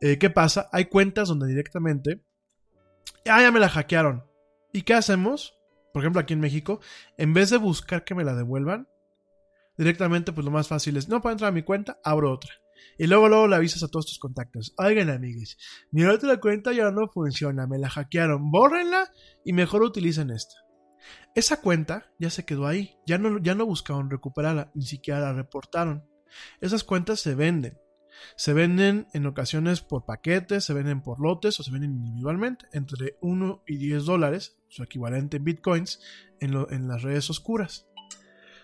Eh, 0.00 0.18
¿Qué 0.18 0.30
pasa? 0.30 0.68
Hay 0.72 0.86
cuentas 0.86 1.28
donde 1.28 1.46
directamente, 1.46 2.22
ah, 3.26 3.42
ya 3.42 3.50
me 3.50 3.60
la 3.60 3.68
hackearon. 3.68 4.24
¿Y 4.72 4.82
qué 4.82 4.94
hacemos? 4.94 5.58
Por 5.92 6.02
ejemplo, 6.02 6.20
aquí 6.20 6.34
en 6.34 6.40
México, 6.40 6.80
en 7.16 7.32
vez 7.34 7.50
de 7.50 7.56
buscar 7.56 8.04
que 8.04 8.14
me 8.14 8.24
la 8.24 8.34
devuelvan, 8.34 8.88
directamente, 9.76 10.32
pues 10.32 10.44
lo 10.44 10.50
más 10.50 10.68
fácil 10.68 10.96
es, 10.96 11.08
no 11.08 11.20
puedo 11.20 11.32
entrar 11.32 11.48
a 11.48 11.52
mi 11.52 11.62
cuenta, 11.62 11.98
abro 12.04 12.32
otra. 12.32 12.52
Y 12.98 13.06
luego, 13.06 13.28
luego 13.28 13.46
le 13.46 13.56
avisas 13.56 13.82
a 13.82 13.88
todos 13.88 14.06
tus 14.06 14.18
contactos. 14.18 14.74
Oigan, 14.76 15.10
amigos, 15.10 15.56
mi 15.90 16.04
otra 16.04 16.40
cuenta 16.40 16.72
ya 16.72 16.90
no 16.90 17.08
funciona, 17.08 17.66
me 17.66 17.78
la 17.78 17.88
hackearon, 17.88 18.50
bórrenla 18.50 19.12
y 19.44 19.52
mejor 19.52 19.82
utilicen 19.82 20.30
esta. 20.30 20.54
Esa 21.34 21.60
cuenta 21.60 22.10
ya 22.18 22.30
se 22.30 22.44
quedó 22.44 22.66
ahí, 22.66 22.96
ya 23.06 23.18
no, 23.18 23.38
ya 23.38 23.54
no 23.54 23.66
buscaron 23.66 24.10
recuperarla, 24.10 24.72
ni 24.74 24.84
siquiera 24.84 25.20
la 25.20 25.32
reportaron. 25.32 26.04
Esas 26.60 26.84
cuentas 26.84 27.20
se 27.20 27.34
venden. 27.34 27.78
Se 28.36 28.52
venden 28.52 29.06
en 29.12 29.26
ocasiones 29.26 29.80
por 29.80 30.04
paquetes, 30.04 30.64
se 30.64 30.74
venden 30.74 31.02
por 31.02 31.20
lotes 31.20 31.60
o 31.60 31.62
se 31.62 31.70
venden 31.70 31.94
individualmente, 31.94 32.66
entre 32.72 33.16
1 33.20 33.62
y 33.66 33.76
10 33.76 34.04
dólares, 34.04 34.56
su 34.68 34.82
equivalente 34.82 35.36
en 35.36 35.44
bitcoins, 35.44 36.00
en, 36.40 36.88
las 36.88 37.02
redes 37.02 37.30
oscuras. 37.30 37.86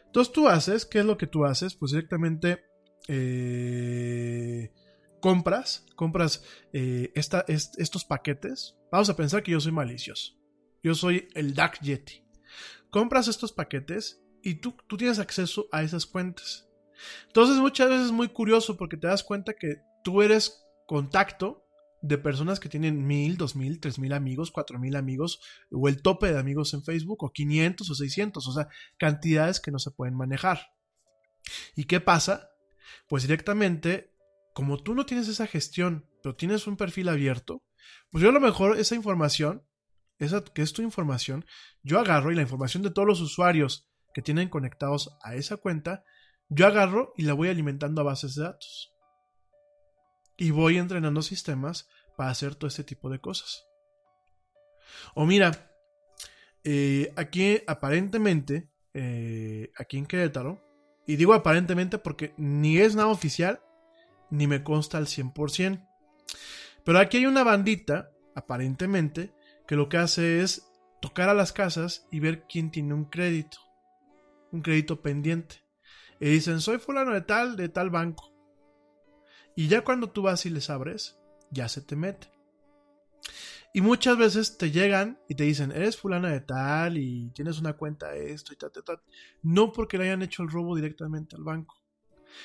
Entonces 0.06 0.32
tú 0.32 0.48
haces, 0.48 0.86
¿qué 0.86 1.00
es 1.00 1.04
lo 1.04 1.16
que 1.16 1.26
tú 1.26 1.44
haces? 1.44 1.74
Pues 1.74 1.92
directamente 1.92 2.64
eh, 3.08 4.72
compras, 5.20 5.86
compras 5.96 6.44
eh, 6.72 7.12
estos 7.14 8.04
paquetes. 8.04 8.76
Vamos 8.90 9.10
a 9.10 9.16
pensar 9.16 9.42
que 9.42 9.52
yo 9.52 9.60
soy 9.60 9.72
malicioso. 9.72 10.34
Yo 10.82 10.94
soy 10.94 11.28
el 11.34 11.54
Dark 11.54 11.80
Yeti. 11.80 12.22
Compras 12.90 13.28
estos 13.28 13.52
paquetes 13.52 14.22
y 14.42 14.56
tú, 14.56 14.76
tú 14.86 14.96
tienes 14.96 15.18
acceso 15.18 15.66
a 15.72 15.82
esas 15.82 16.06
cuentas. 16.06 16.68
Entonces 17.26 17.56
muchas 17.56 17.88
veces 17.88 18.06
es 18.06 18.12
muy 18.12 18.28
curioso 18.28 18.76
porque 18.76 18.96
te 18.96 19.06
das 19.06 19.24
cuenta 19.24 19.54
que 19.54 19.80
tú 20.02 20.22
eres 20.22 20.64
contacto 20.86 21.64
de 22.02 22.18
personas 22.18 22.60
que 22.60 22.68
tienen 22.68 23.06
mil, 23.06 23.38
dos 23.38 23.56
mil, 23.56 23.80
tres 23.80 23.98
mil 23.98 24.12
amigos, 24.12 24.50
cuatro 24.50 24.78
mil 24.78 24.94
amigos, 24.94 25.40
o 25.70 25.88
el 25.88 26.02
tope 26.02 26.30
de 26.30 26.38
amigos 26.38 26.74
en 26.74 26.84
Facebook, 26.84 27.24
o 27.24 27.32
500 27.32 27.88
o 27.88 27.94
600, 27.94 28.46
o 28.46 28.52
sea, 28.52 28.68
cantidades 28.98 29.58
que 29.58 29.70
no 29.70 29.78
se 29.78 29.90
pueden 29.90 30.14
manejar. 30.14 30.74
¿Y 31.74 31.84
qué 31.84 32.00
pasa? 32.00 32.50
Pues 33.08 33.22
directamente, 33.22 34.12
como 34.54 34.82
tú 34.82 34.94
no 34.94 35.06
tienes 35.06 35.28
esa 35.28 35.46
gestión, 35.46 36.08
pero 36.22 36.36
tienes 36.36 36.66
un 36.66 36.76
perfil 36.76 37.08
abierto, 37.08 37.62
pues 38.10 38.22
yo 38.22 38.30
a 38.30 38.32
lo 38.32 38.40
mejor 38.40 38.78
esa 38.78 38.94
información, 38.94 39.66
esa 40.18 40.42
que 40.42 40.62
es 40.62 40.72
tu 40.72 40.82
información, 40.82 41.44
yo 41.82 41.98
agarro 41.98 42.32
y 42.32 42.34
la 42.34 42.42
información 42.42 42.82
de 42.82 42.90
todos 42.90 43.06
los 43.06 43.20
usuarios 43.20 43.90
que 44.14 44.22
tienen 44.22 44.48
conectados 44.48 45.16
a 45.22 45.34
esa 45.34 45.56
cuenta, 45.56 46.04
yo 46.48 46.66
agarro 46.66 47.12
y 47.16 47.22
la 47.22 47.34
voy 47.34 47.48
alimentando 47.48 48.00
a 48.00 48.04
bases 48.04 48.34
de 48.34 48.44
datos. 48.44 48.92
Y 50.36 50.50
voy 50.50 50.78
entrenando 50.78 51.22
sistemas 51.22 51.88
para 52.16 52.30
hacer 52.30 52.54
todo 52.54 52.68
este 52.68 52.84
tipo 52.84 53.10
de 53.10 53.20
cosas. 53.20 53.66
O 55.14 55.26
mira, 55.26 55.70
eh, 56.62 57.12
aquí 57.16 57.60
aparentemente, 57.66 58.70
eh, 58.94 59.72
aquí 59.76 59.98
en 59.98 60.06
Querétaro, 60.06 60.62
y 61.06 61.16
digo 61.16 61.34
aparentemente 61.34 61.98
porque 61.98 62.34
ni 62.36 62.78
es 62.78 62.94
nada 62.94 63.08
oficial, 63.08 63.60
ni 64.30 64.46
me 64.46 64.62
consta 64.62 64.98
al 64.98 65.06
100%. 65.06 65.86
Pero 66.84 66.98
aquí 66.98 67.18
hay 67.18 67.26
una 67.26 67.44
bandita, 67.44 68.10
aparentemente, 68.34 69.34
que 69.66 69.76
lo 69.76 69.88
que 69.88 69.98
hace 69.98 70.40
es 70.42 70.70
tocar 71.00 71.28
a 71.28 71.34
las 71.34 71.52
casas 71.52 72.06
y 72.10 72.20
ver 72.20 72.44
quién 72.48 72.70
tiene 72.70 72.94
un 72.94 73.04
crédito, 73.04 73.58
un 74.52 74.62
crédito 74.62 75.02
pendiente. 75.02 75.64
Y 76.20 76.28
dicen, 76.28 76.60
soy 76.60 76.78
fulano 76.78 77.12
de 77.12 77.22
tal, 77.22 77.56
de 77.56 77.68
tal 77.68 77.90
banco. 77.90 78.32
Y 79.56 79.68
ya 79.68 79.82
cuando 79.82 80.10
tú 80.10 80.22
vas 80.22 80.46
y 80.46 80.50
les 80.50 80.70
abres, 80.70 81.18
ya 81.50 81.68
se 81.68 81.80
te 81.80 81.96
mete. 81.96 82.33
Y 83.76 83.80
muchas 83.80 84.16
veces 84.16 84.56
te 84.56 84.70
llegan 84.70 85.18
y 85.28 85.34
te 85.34 85.42
dicen, 85.42 85.72
eres 85.72 85.96
fulana 85.96 86.30
de 86.30 86.40
tal 86.40 86.96
y 86.96 87.32
tienes 87.34 87.58
una 87.58 87.72
cuenta 87.72 88.12
de 88.12 88.32
esto 88.32 88.52
y 88.52 88.56
tal, 88.56 88.70
tal, 88.70 88.84
tal. 88.84 89.00
No 89.42 89.72
porque 89.72 89.98
le 89.98 90.04
hayan 90.04 90.22
hecho 90.22 90.44
el 90.44 90.48
robo 90.48 90.76
directamente 90.76 91.34
al 91.34 91.42
banco, 91.42 91.82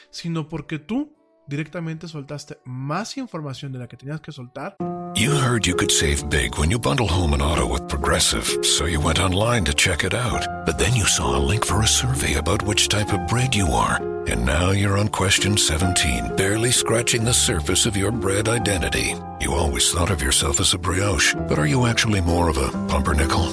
sino 0.09 0.49
porque 0.49 0.79
tú 0.79 1.15
directamente 1.47 2.07
soltaste 2.07 2.57
más 2.65 3.15
información 3.17 3.71
de 3.71 3.77
la 3.77 3.87
que 3.87 3.95
tenías 3.95 4.21
que 4.21 4.31
soltar. 4.31 4.75
You 5.13 5.31
heard 5.33 5.67
you 5.67 5.75
could 5.75 5.91
save 5.91 6.27
big 6.29 6.57
when 6.57 6.71
you 6.71 6.79
bundle 6.79 7.07
home 7.07 7.33
and 7.33 7.43
auto 7.43 7.67
with 7.67 7.87
Progressive, 7.87 8.47
so 8.63 8.87
you 8.87 8.99
went 8.99 9.19
online 9.19 9.65
to 9.65 9.73
check 9.73 10.03
it 10.03 10.15
out. 10.15 10.47
But 10.65 10.79
then 10.79 10.95
you 10.95 11.05
saw 11.05 11.37
a 11.37 11.45
link 11.45 11.63
for 11.63 11.83
a 11.83 11.87
survey 11.87 12.37
about 12.37 12.63
which 12.63 12.87
type 12.89 13.13
of 13.13 13.27
bread 13.27 13.53
you 13.53 13.67
are. 13.67 13.99
And 14.29 14.45
now 14.45 14.69
you're 14.69 14.99
on 14.99 15.07
question 15.07 15.57
17, 15.57 16.35
barely 16.35 16.69
scratching 16.69 17.25
the 17.25 17.33
surface 17.33 17.87
of 17.87 17.97
your 17.97 18.11
bread 18.11 18.47
identity. 18.47 19.15
You 19.41 19.53
always 19.53 19.91
thought 19.91 20.11
of 20.11 20.21
yourself 20.21 20.59
as 20.59 20.75
a 20.75 20.77
brioche, 20.77 21.33
but 21.47 21.57
are 21.57 21.65
you 21.65 21.87
actually 21.87 22.21
more 22.21 22.47
of 22.47 22.57
a 22.57 22.69
pumpernickel? 22.87 23.47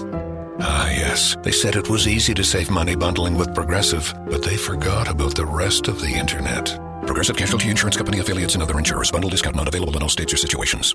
Ah, 0.60 0.90
yes. 0.90 1.34
They 1.42 1.50
said 1.50 1.76
it 1.76 1.88
was 1.88 2.06
easy 2.06 2.34
to 2.34 2.44
save 2.44 2.70
money 2.70 2.94
bundling 2.94 3.36
with 3.36 3.54
Progressive, 3.54 4.12
but 4.26 4.42
they 4.42 4.58
forgot 4.58 5.08
about 5.08 5.34
the 5.34 5.46
rest 5.46 5.88
of 5.88 5.98
the 5.98 6.14
Internet. 6.14 6.78
Progressive 7.06 7.36
Casualty 7.36 7.70
Insurance 7.70 7.96
Company 7.96 8.18
affiliates 8.18 8.52
and 8.52 8.62
other 8.62 8.76
insurers. 8.76 9.10
Bundle 9.10 9.30
discount 9.30 9.56
not 9.56 9.68
available 9.68 9.96
in 9.96 10.02
all 10.02 10.10
states 10.10 10.34
or 10.34 10.36
situations. 10.36 10.94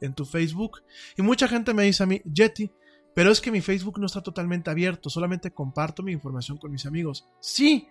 en 0.00 0.14
tu 0.14 0.24
Facebook. 0.24 0.82
Y 1.16 1.22
mucha 1.22 1.48
gente 1.48 1.74
me 1.74 1.84
dice 1.84 2.02
a 2.02 2.06
mí, 2.06 2.20
Jetty, 2.32 2.70
pero 3.14 3.30
es 3.30 3.40
que 3.40 3.50
mi 3.50 3.60
Facebook 3.60 3.98
no 3.98 4.06
está 4.06 4.22
totalmente 4.22 4.70
abierto, 4.70 5.10
solamente 5.10 5.50
comparto 5.50 6.02
mi 6.02 6.12
información 6.12 6.58
con 6.58 6.70
mis 6.70 6.86
amigos. 6.86 7.28
Sí, 7.40 7.88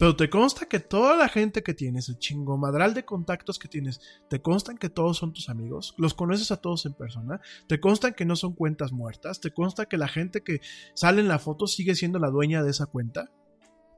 pero 0.00 0.16
te 0.16 0.30
consta 0.30 0.64
que 0.64 0.80
toda 0.80 1.14
la 1.14 1.28
gente 1.28 1.62
que 1.62 1.74
tienes, 1.74 2.08
el 2.08 2.18
chingomadral 2.18 2.94
de 2.94 3.04
contactos 3.04 3.58
que 3.58 3.68
tienes, 3.68 4.00
te 4.30 4.40
constan 4.40 4.78
que 4.78 4.88
todos 4.88 5.18
son 5.18 5.34
tus 5.34 5.50
amigos, 5.50 5.94
los 5.98 6.14
conoces 6.14 6.50
a 6.52 6.56
todos 6.56 6.86
en 6.86 6.94
persona, 6.94 7.42
te 7.66 7.80
constan 7.80 8.14
que 8.14 8.24
no 8.24 8.34
son 8.34 8.54
cuentas 8.54 8.92
muertas, 8.92 9.42
te 9.42 9.50
consta 9.50 9.84
que 9.84 9.98
la 9.98 10.08
gente 10.08 10.42
que 10.42 10.62
sale 10.94 11.20
en 11.20 11.28
la 11.28 11.38
foto 11.38 11.66
sigue 11.66 11.94
siendo 11.94 12.18
la 12.18 12.30
dueña 12.30 12.62
de 12.62 12.70
esa 12.70 12.86
cuenta. 12.86 13.30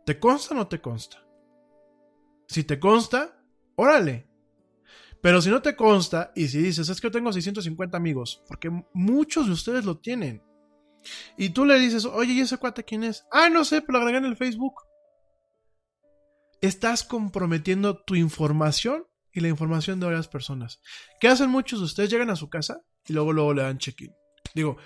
¿Te 0.05 0.19
consta 0.19 0.55
o 0.55 0.59
no 0.59 0.67
te 0.67 0.81
consta? 0.81 1.19
Si 2.49 2.65
te 2.65 2.81
consta, 2.81 3.41
órale, 3.77 4.27
pero 5.23 5.41
si 5.41 5.49
no 5.49 5.63
te 5.63 5.77
consta 5.77 6.33
y 6.35 6.49
si 6.49 6.59
dices, 6.59 6.89
es 6.89 7.01
que 7.01 7.07
yo 7.07 7.13
tengo 7.13 7.33
650 7.33 7.97
amigos, 7.97 8.43
porque 8.47 8.71
muchos 8.93 9.47
de 9.47 9.53
ustedes 9.53 9.85
lo 9.85 9.99
tienen, 9.99 10.43
y 11.37 11.51
tú 11.51 11.65
le 11.65 11.79
dices, 11.79 12.05
oye, 12.05 12.33
¿y 12.33 12.41
ese 12.41 12.59
cuate 12.59 12.85
quién 12.85 13.05
es? 13.05 13.25
Ah, 13.31 13.49
no 13.49 13.65
sé, 13.65 13.83
pero 13.83 13.93
lo 13.93 13.99
agregué 14.01 14.19
en 14.19 14.25
el 14.25 14.37
Facebook. 14.37 14.75
Estás 16.61 17.03
comprometiendo 17.03 18.03
tu 18.03 18.15
información 18.15 19.05
y 19.33 19.41
la 19.41 19.49
información 19.49 19.99
de 19.99 20.07
varias 20.07 20.29
personas. 20.29 20.81
¿Qué 21.21 21.29
hacen 21.29 21.51
muchos 21.51 21.81
de 21.81 21.87
ustedes? 21.87 22.11
Llegan 22.11 22.31
a 22.31 22.37
su 22.37 22.49
casa 22.49 22.83
y 23.07 23.13
luego, 23.13 23.33
luego 23.33 23.55
le 23.55 23.63
dan 23.63 23.79
check-in. 23.79 24.15
Digo, 24.55 24.77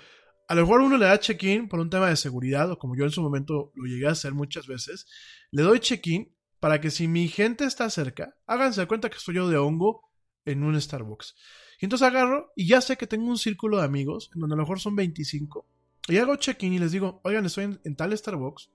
a 0.47 0.55
lo 0.55 0.61
mejor 0.61 0.81
uno 0.81 0.97
le 0.97 1.05
da 1.05 1.19
check-in 1.19 1.67
por 1.67 1.79
un 1.79 1.89
tema 1.89 2.09
de 2.09 2.15
seguridad, 2.15 2.71
o 2.71 2.79
como 2.79 2.95
yo 2.95 3.03
en 3.03 3.11
su 3.11 3.21
momento 3.21 3.71
lo 3.75 3.85
llegué 3.85 4.07
a 4.07 4.11
hacer 4.11 4.33
muchas 4.33 4.65
veces, 4.65 5.05
le 5.51 5.61
doy 5.61 5.79
check-in 5.79 6.33
para 6.59 6.81
que 6.81 6.89
si 6.89 7.07
mi 7.07 7.27
gente 7.27 7.65
está 7.65 7.89
cerca, 7.89 8.35
háganse 8.47 8.87
cuenta 8.87 9.09
que 9.09 9.17
estoy 9.17 9.35
yo 9.35 9.47
de 9.47 9.57
hongo 9.57 10.07
en 10.47 10.63
un 10.63 10.79
Starbucks. 10.79 11.35
Y 11.79 11.85
entonces 11.85 12.07
agarro 12.07 12.51
y 12.55 12.67
ya 12.67 12.81
sé 12.81 12.97
que 12.97 13.07
tengo 13.07 13.27
un 13.27 13.37
círculo 13.37 13.77
de 13.77 13.83
amigos, 13.83 14.31
en 14.33 14.41
donde 14.41 14.55
a 14.55 14.57
lo 14.57 14.63
mejor 14.63 14.79
son 14.79 14.95
25. 14.95 15.67
Y 16.07 16.17
hago 16.17 16.35
check-in 16.37 16.73
y 16.73 16.79
les 16.79 16.91
digo, 16.91 17.21
oigan, 17.23 17.45
estoy 17.45 17.77
en, 17.83 17.95
tal 17.95 18.17
Starbucks. 18.17 18.71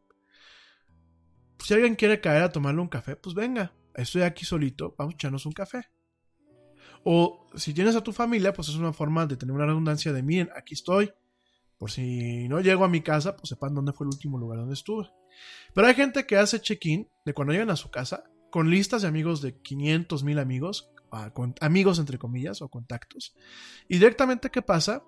Pues, 1.56 1.68
si 1.68 1.74
alguien 1.74 1.96
quiere 1.96 2.20
caer 2.20 2.42
a 2.42 2.52
tomarle 2.52 2.80
un 2.80 2.88
café, 2.88 3.16
pues 3.16 3.34
venga, 3.34 3.74
estoy 3.94 4.22
aquí 4.22 4.44
solito, 4.44 4.94
vamos 4.98 5.14
a 5.14 5.16
echarnos 5.16 5.46
un 5.46 5.52
café. 5.52 5.88
O 7.04 7.48
si 7.56 7.74
tienes 7.74 7.96
a 7.96 8.02
tu 8.02 8.12
familia, 8.12 8.52
pues 8.52 8.68
es 8.68 8.76
una 8.76 8.92
forma 8.92 9.26
de 9.26 9.36
tener 9.36 9.54
una 9.54 9.66
redundancia 9.66 10.12
de, 10.12 10.22
miren, 10.22 10.50
aquí 10.54 10.74
estoy. 10.74 11.12
Por 11.78 11.90
si 11.90 12.46
no 12.48 12.60
llego 12.60 12.84
a 12.84 12.88
mi 12.88 13.00
casa, 13.00 13.36
pues 13.36 13.48
sepan 13.48 13.74
dónde 13.74 13.92
fue 13.92 14.04
el 14.06 14.12
último 14.12 14.38
lugar 14.38 14.58
donde 14.58 14.74
estuve. 14.74 15.08
Pero 15.74 15.86
hay 15.86 15.94
gente 15.94 16.26
que 16.26 16.36
hace 16.36 16.60
check-in 16.60 17.08
de 17.24 17.34
cuando 17.34 17.52
llegan 17.52 17.70
a 17.70 17.76
su 17.76 17.90
casa 17.90 18.22
con 18.52 18.70
listas 18.70 19.02
de 19.02 19.08
amigos 19.08 19.42
de 19.42 19.58
500 19.60 20.22
mil 20.22 20.38
amigos 20.38 20.92
amigos 21.60 21.98
entre 21.98 22.18
comillas 22.18 22.62
o 22.62 22.68
contactos. 22.68 23.34
Y 23.88 23.94
directamente, 23.94 24.50
¿qué 24.50 24.62
pasa? 24.62 25.02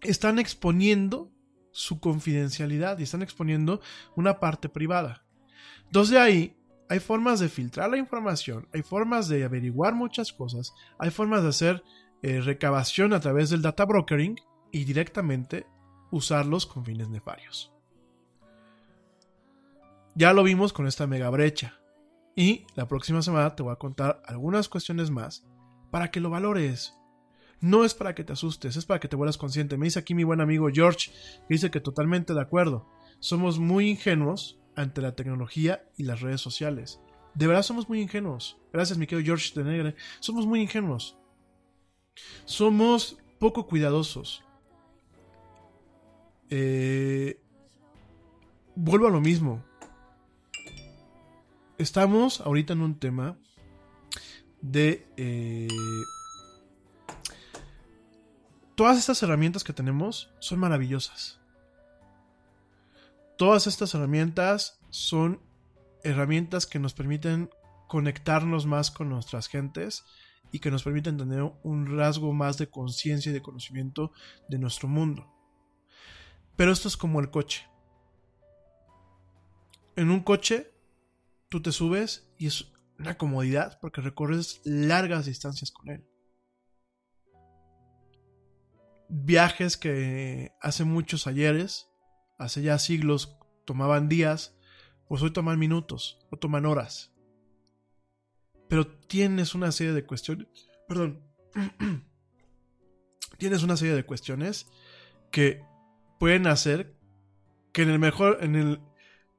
Están 0.00 0.38
exponiendo 0.38 1.30
su 1.70 2.00
confidencialidad 2.00 2.98
y 2.98 3.02
están 3.02 3.22
exponiendo 3.22 3.80
una 4.14 4.40
parte 4.40 4.68
privada. 4.68 5.24
Entonces 5.84 6.12
de 6.12 6.20
ahí 6.20 6.56
hay 6.88 7.00
formas 7.00 7.40
de 7.40 7.48
filtrar 7.48 7.90
la 7.90 7.98
información, 7.98 8.68
hay 8.72 8.82
formas 8.82 9.28
de 9.28 9.44
averiguar 9.44 9.94
muchas 9.94 10.32
cosas, 10.32 10.72
hay 10.98 11.10
formas 11.10 11.42
de 11.42 11.48
hacer 11.48 11.84
eh, 12.22 12.40
recabación 12.40 13.12
a 13.12 13.20
través 13.20 13.50
del 13.50 13.62
data 13.62 13.84
brokering 13.84 14.36
y 14.72 14.84
directamente 14.84 15.66
usarlos 16.10 16.66
con 16.66 16.84
fines 16.84 17.08
nefarios. 17.08 17.72
Ya 20.14 20.32
lo 20.32 20.42
vimos 20.42 20.72
con 20.72 20.86
esta 20.86 21.06
mega 21.06 21.28
brecha. 21.28 21.78
Y 22.36 22.66
la 22.74 22.86
próxima 22.86 23.22
semana 23.22 23.56
te 23.56 23.62
voy 23.62 23.72
a 23.72 23.76
contar 23.76 24.22
algunas 24.26 24.68
cuestiones 24.68 25.10
más 25.10 25.44
para 25.90 26.10
que 26.10 26.20
lo 26.20 26.28
valores. 26.28 26.94
No 27.60 27.82
es 27.84 27.94
para 27.94 28.14
que 28.14 28.24
te 28.24 28.34
asustes, 28.34 28.76
es 28.76 28.84
para 28.84 29.00
que 29.00 29.08
te 29.08 29.16
vuelvas 29.16 29.38
consciente. 29.38 29.78
Me 29.78 29.86
dice 29.86 29.98
aquí 29.98 30.14
mi 30.14 30.22
buen 30.22 30.42
amigo 30.42 30.68
George, 30.70 31.10
que 31.10 31.54
dice 31.54 31.70
que 31.70 31.80
totalmente 31.80 32.34
de 32.34 32.42
acuerdo. 32.42 32.86
Somos 33.18 33.58
muy 33.58 33.88
ingenuos 33.88 34.60
ante 34.76 35.00
la 35.00 35.16
tecnología 35.16 35.88
y 35.96 36.02
las 36.02 36.20
redes 36.20 36.42
sociales. 36.42 37.00
De 37.34 37.46
verdad 37.46 37.62
somos 37.62 37.88
muy 37.88 38.02
ingenuos. 38.02 38.58
Gracias, 38.70 38.98
mi 38.98 39.06
querido 39.06 39.24
George 39.24 39.52
de 39.54 39.64
Negre. 39.64 39.94
Somos 40.20 40.46
muy 40.46 40.60
ingenuos. 40.60 41.16
Somos 42.44 43.16
poco 43.38 43.66
cuidadosos. 43.66 44.44
Eh, 46.50 47.40
vuelvo 48.74 49.06
a 49.06 49.10
lo 49.10 49.22
mismo 49.22 49.64
estamos 51.78 52.40
ahorita 52.40 52.72
en 52.72 52.82
un 52.82 52.98
tema 52.98 53.38
de... 54.60 55.06
Eh, 55.16 55.68
todas 58.74 58.98
estas 58.98 59.22
herramientas 59.22 59.64
que 59.64 59.72
tenemos 59.72 60.30
son 60.38 60.58
maravillosas. 60.58 61.40
Todas 63.36 63.66
estas 63.66 63.94
herramientas 63.94 64.80
son 64.90 65.40
herramientas 66.04 66.66
que 66.66 66.78
nos 66.78 66.94
permiten 66.94 67.50
conectarnos 67.88 68.66
más 68.66 68.90
con 68.90 69.08
nuestras 69.08 69.48
gentes 69.48 70.04
y 70.52 70.60
que 70.60 70.70
nos 70.70 70.84
permiten 70.84 71.16
tener 71.16 71.42
un 71.62 71.96
rasgo 71.96 72.32
más 72.32 72.58
de 72.58 72.68
conciencia 72.68 73.30
y 73.30 73.32
de 73.34 73.42
conocimiento 73.42 74.12
de 74.48 74.58
nuestro 74.58 74.88
mundo. 74.88 75.26
Pero 76.56 76.72
esto 76.72 76.88
es 76.88 76.96
como 76.96 77.20
el 77.20 77.30
coche. 77.30 77.66
En 79.96 80.10
un 80.10 80.20
coche 80.20 80.72
tú 81.56 81.62
te 81.62 81.72
subes 81.72 82.28
y 82.36 82.48
es 82.48 82.70
una 82.98 83.16
comodidad 83.16 83.78
porque 83.80 84.02
recorres 84.02 84.60
largas 84.66 85.24
distancias 85.24 85.70
con 85.70 85.88
él. 85.88 86.06
Viajes 89.08 89.78
que 89.78 90.52
hace 90.60 90.84
muchos 90.84 91.26
ayeres, 91.26 91.88
hace 92.38 92.60
ya 92.60 92.78
siglos, 92.78 93.38
tomaban 93.64 94.10
días, 94.10 94.54
pues 95.08 95.22
hoy 95.22 95.32
toman 95.32 95.58
minutos 95.58 96.18
o 96.30 96.36
toman 96.36 96.66
horas. 96.66 97.14
Pero 98.68 98.86
tienes 98.86 99.54
una 99.54 99.72
serie 99.72 99.94
de 99.94 100.04
cuestiones, 100.04 100.68
perdón, 100.86 101.24
tienes 103.38 103.62
una 103.62 103.78
serie 103.78 103.94
de 103.94 104.04
cuestiones 104.04 104.66
que 105.30 105.64
pueden 106.20 106.48
hacer 106.48 106.94
que 107.72 107.80
en 107.80 107.88
el 107.88 107.98
mejor, 107.98 108.40
en 108.42 108.56
el, 108.56 108.80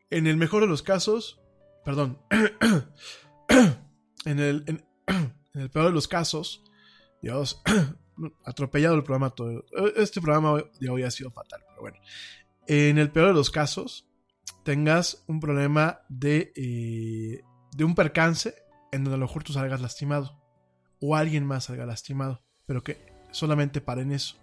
en 0.09 0.25
el 0.25 0.37
mejor 0.37 0.61
de 0.61 0.67
los 0.67 0.81
casos, 0.81 1.43
perdón, 1.87 2.19
en, 4.25 4.39
el, 4.39 5.69
peor 5.71 5.85
de 5.85 5.91
los 5.93 6.09
casos, 6.09 6.61
Dios, 7.21 7.61
atropellado 8.45 8.95
el 8.95 9.03
programa 9.03 9.29
todo. 9.29 9.63
Este 9.95 10.19
programa 10.19 10.61
de 10.81 10.89
hoy 10.89 11.03
ha 11.03 11.11
sido 11.11 11.31
fatal, 11.31 11.61
pero 11.65 11.79
bueno. 11.79 11.97
En 12.67 12.97
el 12.97 13.09
peor 13.09 13.27
de 13.29 13.35
los 13.35 13.49
casos, 13.49 14.05
tengas 14.63 15.23
un 15.27 15.39
problema 15.39 16.01
de, 16.09 16.51
eh, 16.57 17.45
de 17.73 17.83
un 17.85 17.95
percance 17.95 18.53
en 18.91 19.05
donde 19.05 19.15
a 19.15 19.19
lo 19.19 19.27
mejor 19.27 19.45
tú 19.45 19.53
salgas 19.53 19.79
lastimado 19.79 20.43
o 20.99 21.15
alguien 21.15 21.45
más 21.45 21.63
salga 21.65 21.85
lastimado, 21.85 22.43
pero 22.65 22.83
que 22.83 22.97
solamente 23.31 23.79
paren 23.79 24.11
eso. 24.11 24.35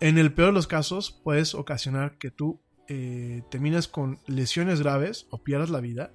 En 0.00 0.18
el 0.18 0.34
peor 0.34 0.50
de 0.50 0.56
los 0.56 0.66
casos, 0.66 1.12
puedes 1.12 1.54
ocasionar 1.54 2.18
que 2.18 2.30
tú 2.30 2.60
eh, 2.88 3.42
termines 3.50 3.88
con 3.88 4.18
lesiones 4.26 4.82
graves 4.82 5.26
o 5.30 5.42
pierdas 5.42 5.70
la 5.70 5.80
vida, 5.80 6.12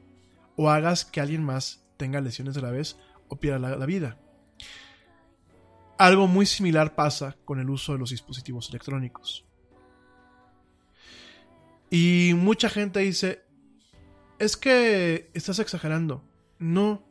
o 0.57 0.69
hagas 0.69 1.05
que 1.05 1.21
alguien 1.21 1.43
más 1.43 1.85
tenga 1.95 2.19
lesiones 2.19 2.57
graves 2.57 2.97
o 3.29 3.37
pierda 3.37 3.77
la, 3.77 3.85
vida. 3.85 4.17
Algo 5.97 6.27
muy 6.27 6.45
similar 6.45 6.95
pasa 6.95 7.37
con 7.45 7.59
el 7.59 7.69
uso 7.69 7.93
de 7.93 7.99
los 7.99 8.09
dispositivos 8.09 8.67
electrónicos. 8.69 9.45
Y 11.89 12.33
mucha 12.35 12.69
gente 12.69 12.99
dice, 12.99 13.45
es 14.39 14.57
que 14.57 15.31
estás 15.33 15.59
exagerando. 15.59 16.23
No. 16.59 17.03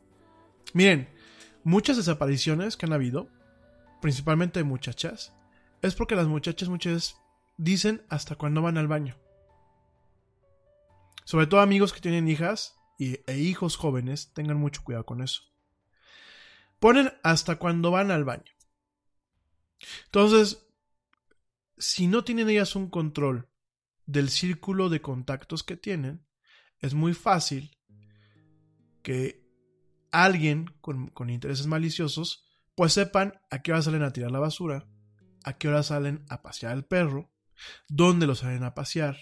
Miren, 0.73 1.09
muchas 1.63 1.97
desapariciones 1.97 2.77
que 2.77 2.85
han 2.85 2.93
habido, 2.93 3.29
principalmente 4.01 4.59
de 4.59 4.65
muchachas, 4.65 5.33
es 5.81 5.95
porque 5.95 6.15
las 6.15 6.27
muchachas 6.27 6.69
muchas 6.69 6.93
veces 6.93 7.17
dicen 7.57 8.03
hasta 8.09 8.35
cuando 8.35 8.61
van 8.61 8.77
al 8.77 8.87
baño. 8.87 9.15
Sobre 11.23 11.47
todo 11.47 11.61
amigos 11.61 11.93
que 11.93 12.01
tienen 12.01 12.27
hijas 12.27 12.76
y, 12.97 13.19
e 13.27 13.37
hijos 13.37 13.75
jóvenes, 13.75 14.33
tengan 14.33 14.57
mucho 14.57 14.83
cuidado 14.83 15.05
con 15.05 15.21
eso. 15.21 15.43
Ponen 16.79 17.11
hasta 17.23 17.57
cuando 17.57 17.91
van 17.91 18.11
al 18.11 18.23
baño. 18.23 18.51
Entonces, 20.05 20.67
si 21.77 22.07
no 22.07 22.23
tienen 22.23 22.49
ellas 22.49 22.75
un 22.75 22.89
control 22.89 23.49
del 24.05 24.29
círculo 24.29 24.89
de 24.89 25.01
contactos 25.01 25.63
que 25.63 25.77
tienen, 25.77 26.25
es 26.79 26.93
muy 26.93 27.13
fácil 27.13 27.77
que 29.03 29.45
alguien 30.11 30.73
con, 30.81 31.07
con 31.09 31.29
intereses 31.29 31.67
maliciosos 31.67 32.45
pues 32.75 32.93
sepan 32.93 33.41
a 33.49 33.61
qué 33.61 33.71
hora 33.71 33.81
salen 33.81 34.03
a 34.03 34.13
tirar 34.13 34.31
la 34.31 34.39
basura, 34.39 34.87
a 35.43 35.57
qué 35.57 35.67
hora 35.67 35.81
salen 35.81 36.25
a 36.29 36.41
pasear 36.43 36.75
el 36.75 36.85
perro, 36.85 37.31
dónde 37.87 38.27
lo 38.27 38.35
salen 38.35 38.63
a 38.63 38.75
pasear. 38.75 39.17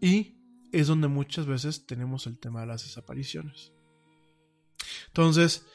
Y 0.00 0.39
es 0.72 0.86
donde 0.86 1.08
muchas 1.08 1.46
veces 1.46 1.86
tenemos 1.86 2.26
el 2.26 2.38
tema 2.38 2.60
de 2.60 2.66
las 2.66 2.82
desapariciones. 2.82 3.72
Entonces, 5.08 5.66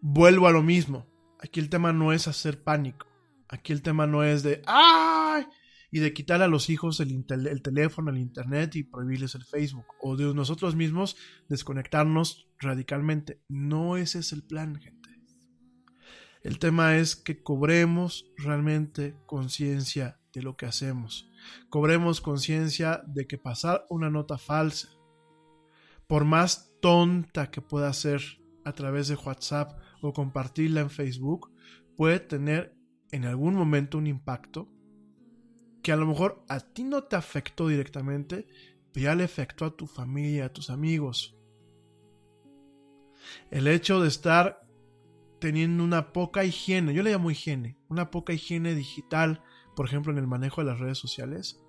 vuelvo 0.00 0.46
a 0.46 0.52
lo 0.52 0.62
mismo. 0.62 1.06
Aquí 1.40 1.60
el 1.60 1.68
tema 1.68 1.92
no 1.92 2.12
es 2.12 2.28
hacer 2.28 2.62
pánico. 2.62 3.06
Aquí 3.48 3.72
el 3.72 3.82
tema 3.82 4.06
no 4.06 4.24
es 4.24 4.42
de 4.42 4.62
¡ay! 4.66 5.46
y 5.90 6.00
de 6.00 6.12
quitar 6.12 6.42
a 6.42 6.48
los 6.48 6.70
hijos 6.70 6.98
el, 7.00 7.24
el, 7.28 7.62
teléfono, 7.62 8.10
el 8.10 8.18
internet 8.18 8.74
y 8.76 8.82
prohibirles 8.82 9.34
el 9.34 9.44
Facebook. 9.44 9.86
O 10.00 10.16
de 10.16 10.32
nosotros 10.34 10.74
mismos 10.74 11.16
desconectarnos 11.48 12.48
radicalmente. 12.58 13.40
No 13.48 13.96
ese 13.96 14.20
es 14.20 14.32
el 14.32 14.42
plan, 14.42 14.80
gente. 14.80 15.04
El 16.42 16.58
tema 16.58 16.98
es 16.98 17.16
que 17.16 17.42
cobremos 17.42 18.26
realmente 18.36 19.16
conciencia 19.24 20.20
de 20.34 20.42
lo 20.42 20.58
que 20.58 20.66
hacemos. 20.66 21.30
Cobremos 21.68 22.20
conciencia 22.20 23.02
de 23.06 23.26
que 23.26 23.38
pasar 23.38 23.86
una 23.90 24.10
nota 24.10 24.38
falsa, 24.38 24.88
por 26.06 26.24
más 26.24 26.72
tonta 26.80 27.50
que 27.50 27.60
pueda 27.60 27.92
ser 27.92 28.20
a 28.64 28.72
través 28.72 29.08
de 29.08 29.16
WhatsApp 29.16 29.78
o 30.00 30.12
compartirla 30.12 30.80
en 30.80 30.90
Facebook, 30.90 31.52
puede 31.96 32.20
tener 32.20 32.76
en 33.10 33.24
algún 33.24 33.54
momento 33.54 33.98
un 33.98 34.06
impacto 34.06 34.68
que 35.82 35.92
a 35.92 35.96
lo 35.96 36.06
mejor 36.06 36.44
a 36.48 36.60
ti 36.60 36.82
no 36.82 37.04
te 37.04 37.16
afectó 37.16 37.68
directamente, 37.68 38.46
pero 38.92 39.04
ya 39.04 39.14
le 39.14 39.24
afectó 39.24 39.66
a 39.66 39.76
tu 39.76 39.86
familia, 39.86 40.46
a 40.46 40.52
tus 40.52 40.70
amigos. 40.70 41.36
El 43.50 43.68
hecho 43.68 44.00
de 44.00 44.08
estar 44.08 44.66
teniendo 45.40 45.84
una 45.84 46.12
poca 46.12 46.44
higiene, 46.44 46.94
yo 46.94 47.02
le 47.02 47.10
llamo 47.10 47.30
higiene, 47.30 47.78
una 47.88 48.10
poca 48.10 48.32
higiene 48.32 48.74
digital, 48.74 49.42
por 49.74 49.86
ejemplo 49.86 50.12
en 50.12 50.18
el 50.18 50.26
manejo 50.26 50.60
de 50.60 50.70
las 50.70 50.78
redes 50.78 50.98
sociales, 50.98 51.60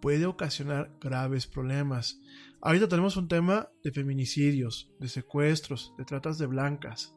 puede 0.00 0.26
ocasionar 0.26 0.96
graves 1.00 1.46
problemas. 1.46 2.20
Ahorita 2.60 2.88
tenemos 2.88 3.16
un 3.16 3.28
tema 3.28 3.70
de 3.82 3.92
feminicidios, 3.92 4.90
de 4.98 5.08
secuestros, 5.08 5.94
de 5.98 6.04
tratas 6.04 6.38
de 6.38 6.46
blancas. 6.46 7.14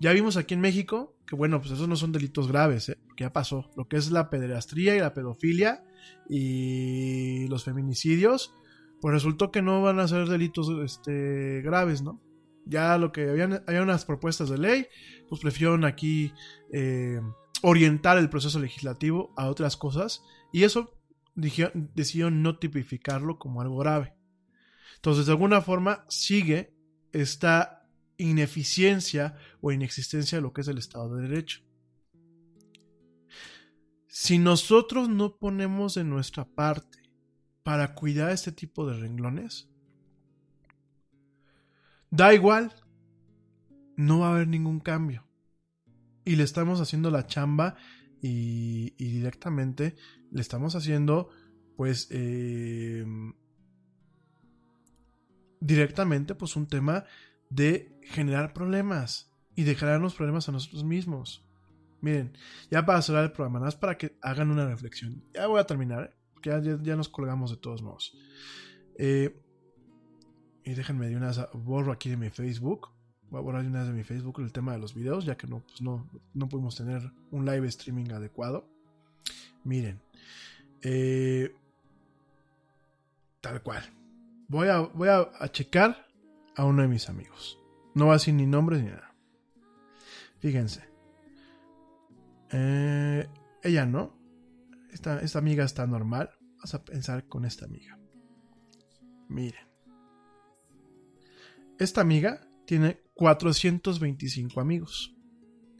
Ya 0.00 0.12
vimos 0.12 0.36
aquí 0.36 0.54
en 0.54 0.60
México 0.60 1.16
que, 1.26 1.36
bueno, 1.36 1.60
pues 1.60 1.72
esos 1.72 1.88
no 1.88 1.96
son 1.96 2.12
delitos 2.12 2.48
graves, 2.48 2.88
¿eh? 2.88 2.98
que 3.16 3.24
ya 3.24 3.32
pasó. 3.32 3.70
Lo 3.76 3.88
que 3.88 3.96
es 3.96 4.10
la 4.10 4.30
pederastría 4.30 4.96
y 4.96 5.00
la 5.00 5.14
pedofilia 5.14 5.84
y 6.28 7.46
los 7.48 7.64
feminicidios, 7.64 8.54
pues 9.00 9.12
resultó 9.12 9.50
que 9.50 9.62
no 9.62 9.82
van 9.82 9.98
a 9.98 10.08
ser 10.08 10.28
delitos 10.28 10.68
este, 10.84 11.60
graves, 11.62 12.02
¿no? 12.02 12.20
ya 12.68 12.98
lo 12.98 13.12
que 13.12 13.28
habían, 13.28 13.64
había 13.66 13.82
unas 13.82 14.04
propuestas 14.04 14.50
de 14.50 14.58
ley, 14.58 14.86
pues 15.28 15.40
prefirieron 15.40 15.84
aquí 15.84 16.32
eh, 16.72 17.20
orientar 17.62 18.18
el 18.18 18.30
proceso 18.30 18.58
legislativo 18.58 19.32
a 19.36 19.48
otras 19.48 19.76
cosas 19.76 20.22
y 20.52 20.64
eso 20.64 20.94
decidieron 21.34 22.42
no 22.42 22.58
tipificarlo 22.58 23.38
como 23.38 23.60
algo 23.60 23.78
grave. 23.78 24.14
Entonces, 24.96 25.26
de 25.26 25.32
alguna 25.32 25.60
forma, 25.60 26.04
sigue 26.08 26.74
esta 27.12 27.88
ineficiencia 28.16 29.36
o 29.60 29.70
inexistencia 29.70 30.38
de 30.38 30.42
lo 30.42 30.52
que 30.52 30.62
es 30.62 30.68
el 30.68 30.78
Estado 30.78 31.14
de 31.14 31.28
Derecho. 31.28 31.62
Si 34.08 34.38
nosotros 34.38 35.08
no 35.08 35.36
ponemos 35.36 35.94
de 35.94 36.04
nuestra 36.04 36.44
parte 36.44 36.98
para 37.62 37.94
cuidar 37.94 38.32
este 38.32 38.50
tipo 38.50 38.86
de 38.86 38.98
renglones, 38.98 39.68
Da 42.10 42.32
igual, 42.32 42.72
no 43.96 44.20
va 44.20 44.28
a 44.28 44.30
haber 44.32 44.48
ningún 44.48 44.80
cambio. 44.80 45.27
Y 46.28 46.36
le 46.36 46.44
estamos 46.44 46.78
haciendo 46.82 47.10
la 47.10 47.26
chamba 47.26 47.76
y, 48.20 48.90
directamente 48.98 49.96
le 50.30 50.42
estamos 50.42 50.74
haciendo, 50.74 51.30
pues, 51.74 52.08
em, 52.10 53.32
directamente, 55.58 56.34
pues, 56.34 56.54
un 56.54 56.66
tema 56.66 57.04
de 57.48 57.98
generar 58.02 58.52
problemas 58.52 59.32
y 59.56 59.62
de 59.62 59.74
generarnos 59.74 60.14
problemas 60.14 60.50
a 60.50 60.52
nosotros 60.52 60.84
mismos. 60.84 61.48
Miren, 62.02 62.36
ya 62.70 62.84
para 62.84 63.00
cerrar 63.00 63.24
el 63.24 63.32
programa, 63.32 63.60
nada 63.60 63.68
más 63.68 63.76
para 63.76 63.96
que 63.96 64.18
hagan 64.20 64.50
una 64.50 64.66
reflexión. 64.66 65.24
Ya 65.32 65.46
voy 65.46 65.60
a 65.60 65.64
terminar, 65.64 66.12
¿eh? 66.12 66.40
ya, 66.42 66.60
ya, 66.60 66.94
nos 66.94 67.08
colgamos 67.08 67.52
de 67.52 67.56
todos 67.56 67.80
modos. 67.80 68.14
Eh, 68.98 69.34
y 70.62 70.74
déjenme 70.74 71.08
de 71.08 71.16
una 71.16 71.32
borro 71.54 71.90
aquí 71.90 72.10
de 72.10 72.18
mi 72.18 72.28
Facebook. 72.28 72.97
Voy 73.30 73.40
a 73.40 73.42
borrar 73.42 73.62
de 73.62 73.68
una 73.68 73.80
vez 73.80 73.88
de 73.88 73.94
mi 73.94 74.04
Facebook 74.04 74.40
el 74.40 74.52
tema 74.52 74.72
de 74.72 74.78
los 74.78 74.94
videos, 74.94 75.24
ya 75.24 75.36
que 75.36 75.46
no, 75.46 75.60
pues 75.60 75.82
no, 75.82 76.08
no 76.32 76.48
pudimos 76.48 76.76
tener 76.76 77.12
un 77.30 77.44
live 77.44 77.68
streaming 77.68 78.10
adecuado. 78.10 78.66
Miren. 79.64 80.00
Eh, 80.82 81.54
tal 83.40 83.62
cual. 83.62 83.82
Voy 84.48 84.68
a, 84.68 84.78
voy 84.78 85.08
a, 85.08 85.28
checar 85.50 86.06
a 86.56 86.64
uno 86.64 86.82
de 86.82 86.88
mis 86.88 87.08
amigos. 87.10 87.58
No 87.94 88.06
va 88.06 88.12
a 88.12 88.16
decir 88.16 88.32
ni 88.32 88.46
nombres 88.46 88.82
ni 88.82 88.88
nada. 88.88 89.14
Fíjense. 90.38 90.88
Eh, 92.50 93.28
ella 93.62 93.84
no. 93.84 94.16
Esta, 94.90 95.20
esta 95.20 95.38
amiga 95.38 95.64
está 95.64 95.86
normal. 95.86 96.30
Vamos 96.56 96.74
a 96.74 96.82
pensar 96.82 97.28
con 97.28 97.44
esta 97.44 97.66
amiga. 97.66 97.98
Miren. 99.28 99.68
Esta 101.78 102.00
amiga 102.00 102.40
tiene 102.64 103.00
425 103.18 104.60
amigos. 104.60 105.12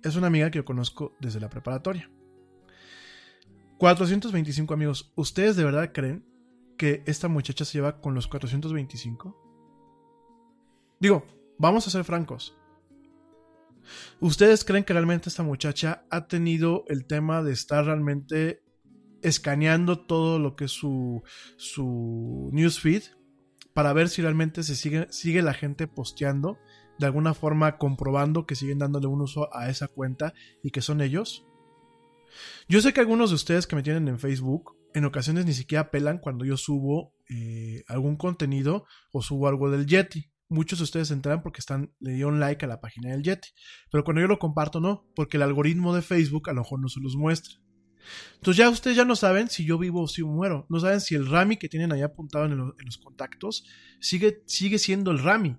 Es 0.02 0.16
una 0.16 0.26
amiga 0.26 0.50
que 0.50 0.58
yo 0.58 0.64
conozco 0.64 1.16
desde 1.20 1.38
la 1.38 1.48
preparatoria. 1.48 2.10
425 3.78 4.74
amigos. 4.74 5.12
¿Ustedes 5.14 5.54
de 5.54 5.62
verdad 5.62 5.92
creen 5.94 6.26
que 6.76 7.04
esta 7.06 7.28
muchacha 7.28 7.64
se 7.64 7.78
lleva 7.78 8.00
con 8.00 8.16
los 8.16 8.26
425? 8.26 9.36
Digo, 10.98 11.24
vamos 11.58 11.86
a 11.86 11.90
ser 11.90 12.02
francos. 12.02 12.58
¿Ustedes 14.18 14.64
creen 14.64 14.82
que 14.82 14.92
realmente 14.92 15.28
esta 15.28 15.44
muchacha 15.44 16.04
ha 16.10 16.26
tenido 16.26 16.84
el 16.88 17.06
tema 17.06 17.44
de 17.44 17.52
estar 17.52 17.84
realmente 17.84 18.64
escaneando 19.22 20.00
todo 20.06 20.40
lo 20.40 20.56
que 20.56 20.64
es 20.64 20.72
su, 20.72 21.22
su 21.56 22.50
newsfeed 22.52 23.04
para 23.74 23.92
ver 23.92 24.08
si 24.08 24.22
realmente 24.22 24.64
se 24.64 24.74
sigue, 24.74 25.06
sigue 25.10 25.40
la 25.40 25.54
gente 25.54 25.86
posteando, 25.86 26.58
de 26.98 27.06
alguna 27.06 27.34
forma 27.34 27.78
comprobando 27.78 28.46
que 28.46 28.56
siguen 28.56 28.78
dándole 28.78 29.06
un 29.06 29.20
uso 29.20 29.54
a 29.54 29.68
esa 29.70 29.88
cuenta 29.88 30.34
y 30.62 30.70
que 30.70 30.82
son 30.82 31.00
ellos. 31.00 31.44
Yo 32.68 32.80
sé 32.80 32.92
que 32.92 33.00
algunos 33.00 33.30
de 33.30 33.36
ustedes 33.36 33.66
que 33.66 33.76
me 33.76 33.82
tienen 33.82 34.08
en 34.08 34.18
Facebook 34.18 34.76
en 34.94 35.04
ocasiones 35.04 35.46
ni 35.46 35.52
siquiera 35.52 35.90
pelan 35.90 36.18
cuando 36.18 36.44
yo 36.44 36.56
subo 36.56 37.14
eh, 37.28 37.84
algún 37.88 38.16
contenido 38.16 38.86
o 39.12 39.22
subo 39.22 39.48
algo 39.48 39.70
del 39.70 39.86
Yeti. 39.86 40.30
muchos 40.48 40.78
de 40.78 40.84
ustedes 40.84 41.08
se 41.08 41.14
enteran 41.14 41.42
porque 41.42 41.60
están, 41.60 41.92
le 42.00 42.12
dieron 42.12 42.40
like 42.40 42.64
a 42.64 42.68
la 42.68 42.80
página 42.80 43.10
del 43.10 43.22
Yeti. 43.22 43.48
Pero 43.90 44.04
cuando 44.04 44.20
yo 44.20 44.28
lo 44.28 44.38
comparto, 44.38 44.80
no, 44.80 45.06
porque 45.14 45.36
el 45.36 45.42
algoritmo 45.42 45.94
de 45.94 46.02
Facebook 46.02 46.48
a 46.48 46.52
lo 46.52 46.62
mejor 46.62 46.80
no 46.80 46.88
se 46.88 47.00
los 47.00 47.16
muestra. 47.16 47.54
Entonces 48.36 48.56
ya 48.56 48.70
ustedes 48.70 48.96
ya 48.96 49.04
no 49.04 49.16
saben 49.16 49.48
si 49.48 49.66
yo 49.66 49.78
vivo 49.78 50.02
o 50.02 50.08
si 50.08 50.22
muero. 50.22 50.66
No 50.70 50.80
saben 50.80 51.00
si 51.00 51.14
el 51.14 51.28
Rami 51.28 51.58
que 51.58 51.68
tienen 51.68 51.92
ahí 51.92 52.02
apuntado 52.02 52.46
en, 52.46 52.52
en 52.52 52.84
los 52.84 52.98
contactos 52.98 53.64
sigue, 54.00 54.42
sigue 54.46 54.78
siendo 54.78 55.10
el 55.10 55.18
Rami. 55.18 55.58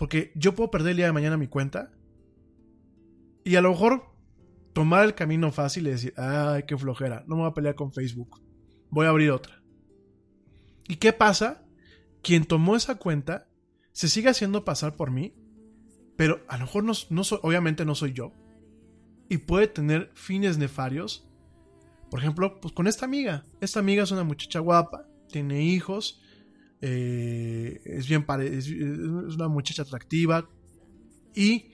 Porque 0.00 0.32
yo 0.34 0.54
puedo 0.54 0.70
perder 0.70 0.92
el 0.92 0.96
día 0.96 1.06
de 1.06 1.12
mañana 1.12 1.36
mi 1.36 1.46
cuenta. 1.46 1.92
Y 3.44 3.56
a 3.56 3.60
lo 3.60 3.68
mejor 3.68 4.14
tomar 4.72 5.04
el 5.04 5.14
camino 5.14 5.52
fácil 5.52 5.86
y 5.86 5.90
decir, 5.90 6.14
ay, 6.16 6.62
qué 6.66 6.78
flojera, 6.78 7.22
no 7.26 7.36
me 7.36 7.42
voy 7.42 7.50
a 7.50 7.54
pelear 7.54 7.74
con 7.74 7.92
Facebook. 7.92 8.40
Voy 8.88 9.04
a 9.04 9.10
abrir 9.10 9.30
otra. 9.30 9.62
¿Y 10.88 10.96
qué 10.96 11.12
pasa? 11.12 11.66
Quien 12.22 12.46
tomó 12.46 12.76
esa 12.76 12.94
cuenta 12.94 13.46
se 13.92 14.08
sigue 14.08 14.30
haciendo 14.30 14.64
pasar 14.64 14.96
por 14.96 15.10
mí, 15.10 15.34
pero 16.16 16.46
a 16.48 16.56
lo 16.56 16.64
mejor 16.64 16.82
no, 16.84 16.94
no 17.10 17.22
soy, 17.22 17.38
obviamente 17.42 17.84
no 17.84 17.94
soy 17.94 18.14
yo. 18.14 18.32
Y 19.28 19.36
puede 19.36 19.66
tener 19.66 20.12
fines 20.14 20.56
nefarios. 20.56 21.28
Por 22.10 22.20
ejemplo, 22.20 22.58
pues 22.58 22.72
con 22.72 22.86
esta 22.86 23.04
amiga. 23.04 23.44
Esta 23.60 23.80
amiga 23.80 24.04
es 24.04 24.10
una 24.12 24.24
muchacha 24.24 24.60
guapa, 24.60 25.06
tiene 25.28 25.62
hijos, 25.62 26.22
eh, 26.80 27.80
es 27.84 28.08
bien 28.08 28.24
es, 28.40 28.66
es 28.68 28.76
una 29.34 29.48
muchacha 29.48 29.82
atractiva 29.82 30.48
y 31.34 31.72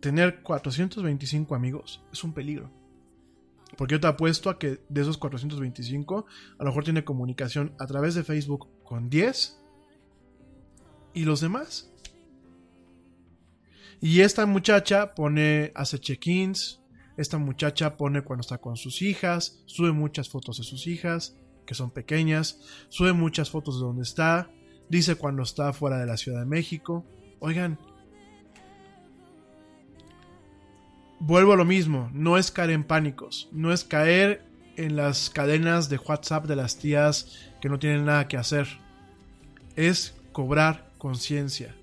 tener 0.00 0.42
425 0.42 1.54
amigos 1.54 2.02
es 2.12 2.24
un 2.24 2.32
peligro. 2.32 2.70
Porque 3.76 3.94
yo 3.94 4.00
te 4.00 4.06
apuesto 4.06 4.50
a 4.50 4.58
que 4.58 4.80
de 4.88 5.00
esos 5.00 5.16
425, 5.16 6.26
a 6.58 6.64
lo 6.64 6.70
mejor 6.70 6.84
tiene 6.84 7.04
comunicación 7.04 7.74
a 7.78 7.86
través 7.86 8.14
de 8.14 8.22
Facebook 8.22 8.68
con 8.84 9.08
10 9.08 9.58
y 11.14 11.24
los 11.24 11.40
demás. 11.40 11.90
Y 14.00 14.20
esta 14.20 14.44
muchacha 14.46 15.14
pone, 15.14 15.72
hace 15.74 15.98
check-ins, 15.98 16.82
esta 17.16 17.38
muchacha 17.38 17.96
pone 17.96 18.22
cuando 18.22 18.40
está 18.40 18.58
con 18.58 18.76
sus 18.76 19.00
hijas, 19.00 19.62
sube 19.66 19.92
muchas 19.92 20.28
fotos 20.28 20.58
de 20.58 20.64
sus 20.64 20.86
hijas, 20.86 21.36
que 21.66 21.74
son 21.74 21.90
pequeñas, 21.90 22.60
sube 22.88 23.12
muchas 23.12 23.50
fotos 23.50 23.78
de 23.78 23.86
donde 23.86 24.02
está, 24.02 24.50
dice 24.88 25.14
cuando 25.14 25.42
está 25.42 25.72
fuera 25.72 25.98
de 25.98 26.06
la 26.06 26.16
Ciudad 26.16 26.40
de 26.40 26.46
México. 26.46 27.04
Oigan, 27.40 27.78
vuelvo 31.18 31.52
a 31.52 31.56
lo 31.56 31.64
mismo, 31.64 32.10
no 32.12 32.36
es 32.36 32.50
caer 32.50 32.70
en 32.70 32.84
pánicos, 32.84 33.48
no 33.52 33.72
es 33.72 33.84
caer 33.84 34.44
en 34.76 34.96
las 34.96 35.30
cadenas 35.30 35.88
de 35.88 35.98
WhatsApp 35.98 36.46
de 36.46 36.56
las 36.56 36.76
tías 36.76 37.38
que 37.60 37.68
no 37.68 37.78
tienen 37.78 38.04
nada 38.04 38.28
que 38.28 38.36
hacer. 38.36 38.66
Es 39.76 40.14
cobrar 40.32 40.90
conciencia, 40.98 41.74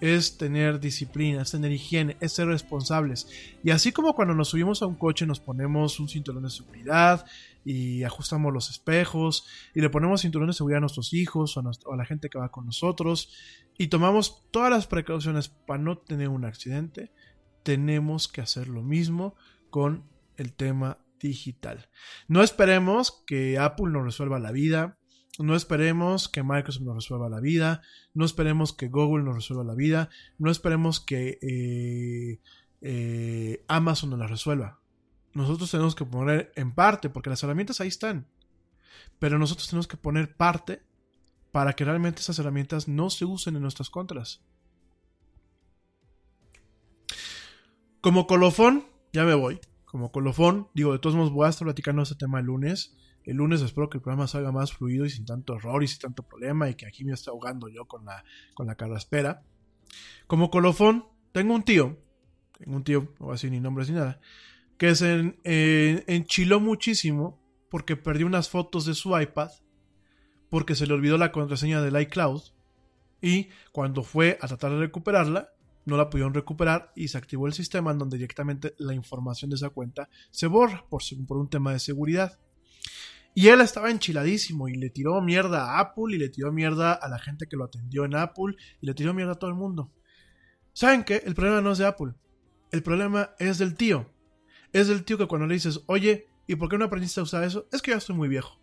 es 0.00 0.36
tener 0.36 0.80
disciplina, 0.80 1.42
es 1.42 1.50
tener 1.50 1.72
higiene, 1.72 2.16
es 2.20 2.32
ser 2.32 2.48
responsables. 2.48 3.28
Y 3.62 3.70
así 3.70 3.92
como 3.92 4.14
cuando 4.14 4.34
nos 4.34 4.48
subimos 4.48 4.82
a 4.82 4.86
un 4.86 4.94
coche 4.94 5.26
nos 5.26 5.40
ponemos 5.40 6.00
un 6.00 6.08
cinturón 6.08 6.42
de 6.42 6.50
seguridad 6.50 7.24
y 7.70 8.02
ajustamos 8.02 8.50
los 8.50 8.70
espejos 8.70 9.46
y 9.74 9.82
le 9.82 9.90
ponemos 9.90 10.22
cinturón 10.22 10.48
de 10.48 10.54
seguridad 10.54 10.78
a 10.78 10.80
nuestros 10.80 11.12
hijos 11.12 11.54
o 11.58 11.60
a, 11.60 11.96
la 11.96 12.06
gente 12.06 12.30
que 12.30 12.38
va 12.38 12.50
con 12.50 12.64
nosotros. 12.64 13.30
Y 13.76 13.88
tomamos 13.88 14.48
todas 14.50 14.70
las 14.70 14.86
precauciones 14.86 15.50
para 15.50 15.82
no 15.82 15.98
tener 15.98 16.30
un 16.30 16.46
accidente, 16.46 17.12
tenemos 17.64 18.26
que 18.26 18.40
hacer 18.40 18.68
lo 18.68 18.82
mismo 18.82 19.34
con 19.68 20.08
el 20.38 20.54
tema 20.54 20.96
digital. 21.20 21.90
No 22.26 22.42
esperemos 22.42 23.22
que 23.26 23.58
Apple 23.58 23.90
nos 23.90 24.02
resuelva 24.02 24.38
la 24.38 24.50
vida, 24.50 24.96
no 25.38 25.54
esperemos 25.54 26.30
que 26.30 26.42
Microsoft 26.42 26.84
nos 26.84 26.94
resuelva 26.94 27.28
la 27.28 27.40
vida, 27.40 27.82
no 28.14 28.24
esperemos 28.24 28.72
que 28.72 28.88
Google 28.88 29.24
nos 29.24 29.34
resuelva 29.34 29.64
la 29.64 29.74
vida, 29.74 30.08
no 30.38 30.50
esperemos 30.50 31.00
que 31.00 31.38
eh, 31.42 32.40
eh, 32.80 33.62
Amazon 33.68 34.08
nos 34.08 34.20
la 34.20 34.26
resuelva. 34.26 34.80
Nosotros 35.34 35.70
tenemos 35.70 35.94
que 35.94 36.04
poner 36.04 36.52
en 36.56 36.72
parte, 36.72 37.10
porque 37.10 37.30
las 37.30 37.42
herramientas 37.42 37.80
ahí 37.80 37.88
están, 37.88 38.26
pero 39.18 39.38
nosotros 39.38 39.68
tenemos 39.68 39.86
que 39.86 39.96
poner 39.96 40.36
parte 40.36 40.82
para 41.52 41.74
que 41.74 41.84
realmente 41.84 42.20
esas 42.20 42.38
herramientas 42.38 42.88
no 42.88 43.10
se 43.10 43.24
usen 43.24 43.56
en 43.56 43.62
nuestras 43.62 43.90
contras. 43.90 44.42
Como 48.00 48.26
colofón, 48.26 48.86
ya 49.12 49.24
me 49.24 49.34
voy. 49.34 49.60
Como 49.84 50.12
colofón, 50.12 50.68
digo, 50.74 50.92
de 50.92 50.98
todos 50.98 51.16
modos 51.16 51.32
voy 51.32 51.46
a 51.46 51.50
estar 51.50 51.66
platicando 51.66 52.02
este 52.02 52.14
tema 52.14 52.40
el 52.40 52.46
lunes. 52.46 52.94
El 53.24 53.36
lunes 53.36 53.60
espero 53.60 53.90
que 53.90 53.98
el 53.98 54.02
programa 54.02 54.26
salga 54.26 54.52
más 54.52 54.72
fluido 54.72 55.04
y 55.04 55.10
sin 55.10 55.24
tanto 55.24 55.56
error 55.56 55.82
y 55.82 55.88
sin 55.88 55.98
tanto 55.98 56.22
problema 56.22 56.68
y 56.70 56.74
que 56.74 56.86
aquí 56.86 57.04
me 57.04 57.12
esté 57.12 57.30
ahogando 57.30 57.68
yo 57.68 57.86
con 57.86 58.04
la, 58.04 58.24
con 58.54 58.66
la 58.66 58.96
espera. 58.96 59.42
Como 60.26 60.50
colofón, 60.50 61.06
tengo 61.32 61.54
un 61.54 61.62
tío, 61.62 61.98
tengo 62.58 62.76
un 62.76 62.84
tío, 62.84 63.14
no 63.18 63.26
voy 63.26 63.30
a 63.30 63.32
decir 63.32 63.50
ni 63.50 63.60
nombres 63.60 63.88
ni 63.88 63.96
nada, 63.96 64.20
que 64.78 64.94
se 64.94 65.34
enchiló 66.06 66.60
muchísimo 66.60 67.38
porque 67.68 67.96
perdió 67.96 68.26
unas 68.26 68.48
fotos 68.48 68.86
de 68.86 68.94
su 68.94 69.18
iPad, 69.18 69.50
porque 70.48 70.74
se 70.74 70.86
le 70.86 70.94
olvidó 70.94 71.18
la 71.18 71.32
contraseña 71.32 71.82
del 71.82 72.00
iCloud 72.00 72.42
y 73.20 73.48
cuando 73.72 74.02
fue 74.02 74.38
a 74.40 74.46
tratar 74.46 74.72
de 74.72 74.78
recuperarla, 74.78 75.50
no 75.84 75.96
la 75.96 76.10
pudieron 76.10 76.34
recuperar 76.34 76.92
y 76.94 77.08
se 77.08 77.18
activó 77.18 77.46
el 77.46 77.54
sistema 77.54 77.90
en 77.90 77.98
donde 77.98 78.18
directamente 78.18 78.74
la 78.78 78.94
información 78.94 79.50
de 79.50 79.56
esa 79.56 79.70
cuenta 79.70 80.08
se 80.30 80.46
borra 80.46 80.84
por, 80.88 81.02
por 81.26 81.38
un 81.38 81.48
tema 81.48 81.72
de 81.72 81.80
seguridad. 81.80 82.38
Y 83.34 83.48
él 83.48 83.60
estaba 83.60 83.90
enchiladísimo 83.90 84.68
y 84.68 84.74
le 84.74 84.90
tiró 84.90 85.20
mierda 85.20 85.72
a 85.72 85.80
Apple 85.80 86.14
y 86.14 86.18
le 86.18 86.28
tiró 86.28 86.52
mierda 86.52 86.92
a 86.92 87.08
la 87.08 87.18
gente 87.18 87.46
que 87.46 87.56
lo 87.56 87.64
atendió 87.64 88.04
en 88.04 88.14
Apple 88.16 88.54
y 88.80 88.86
le 88.86 88.94
tiró 88.94 89.14
mierda 89.14 89.32
a 89.32 89.38
todo 89.38 89.50
el 89.50 89.56
mundo. 89.56 89.92
¿Saben 90.72 91.04
qué? 91.04 91.22
El 91.24 91.34
problema 91.34 91.60
no 91.60 91.72
es 91.72 91.78
de 91.78 91.86
Apple. 91.86 92.14
El 92.70 92.82
problema 92.82 93.30
es 93.38 93.58
del 93.58 93.74
tío. 93.74 94.10
Es 94.72 94.88
del 94.88 95.04
tío 95.04 95.18
que 95.18 95.26
cuando 95.26 95.46
le 95.46 95.54
dices, 95.54 95.82
oye, 95.86 96.28
¿y 96.46 96.56
por 96.56 96.68
qué 96.68 96.78
no 96.78 96.84
aprendiste 96.84 97.20
a 97.20 97.22
usar 97.22 97.44
eso? 97.44 97.66
Es 97.72 97.82
que 97.82 97.92
ya 97.92 97.96
estoy 97.96 98.16
muy 98.16 98.28
viejo. 98.28 98.58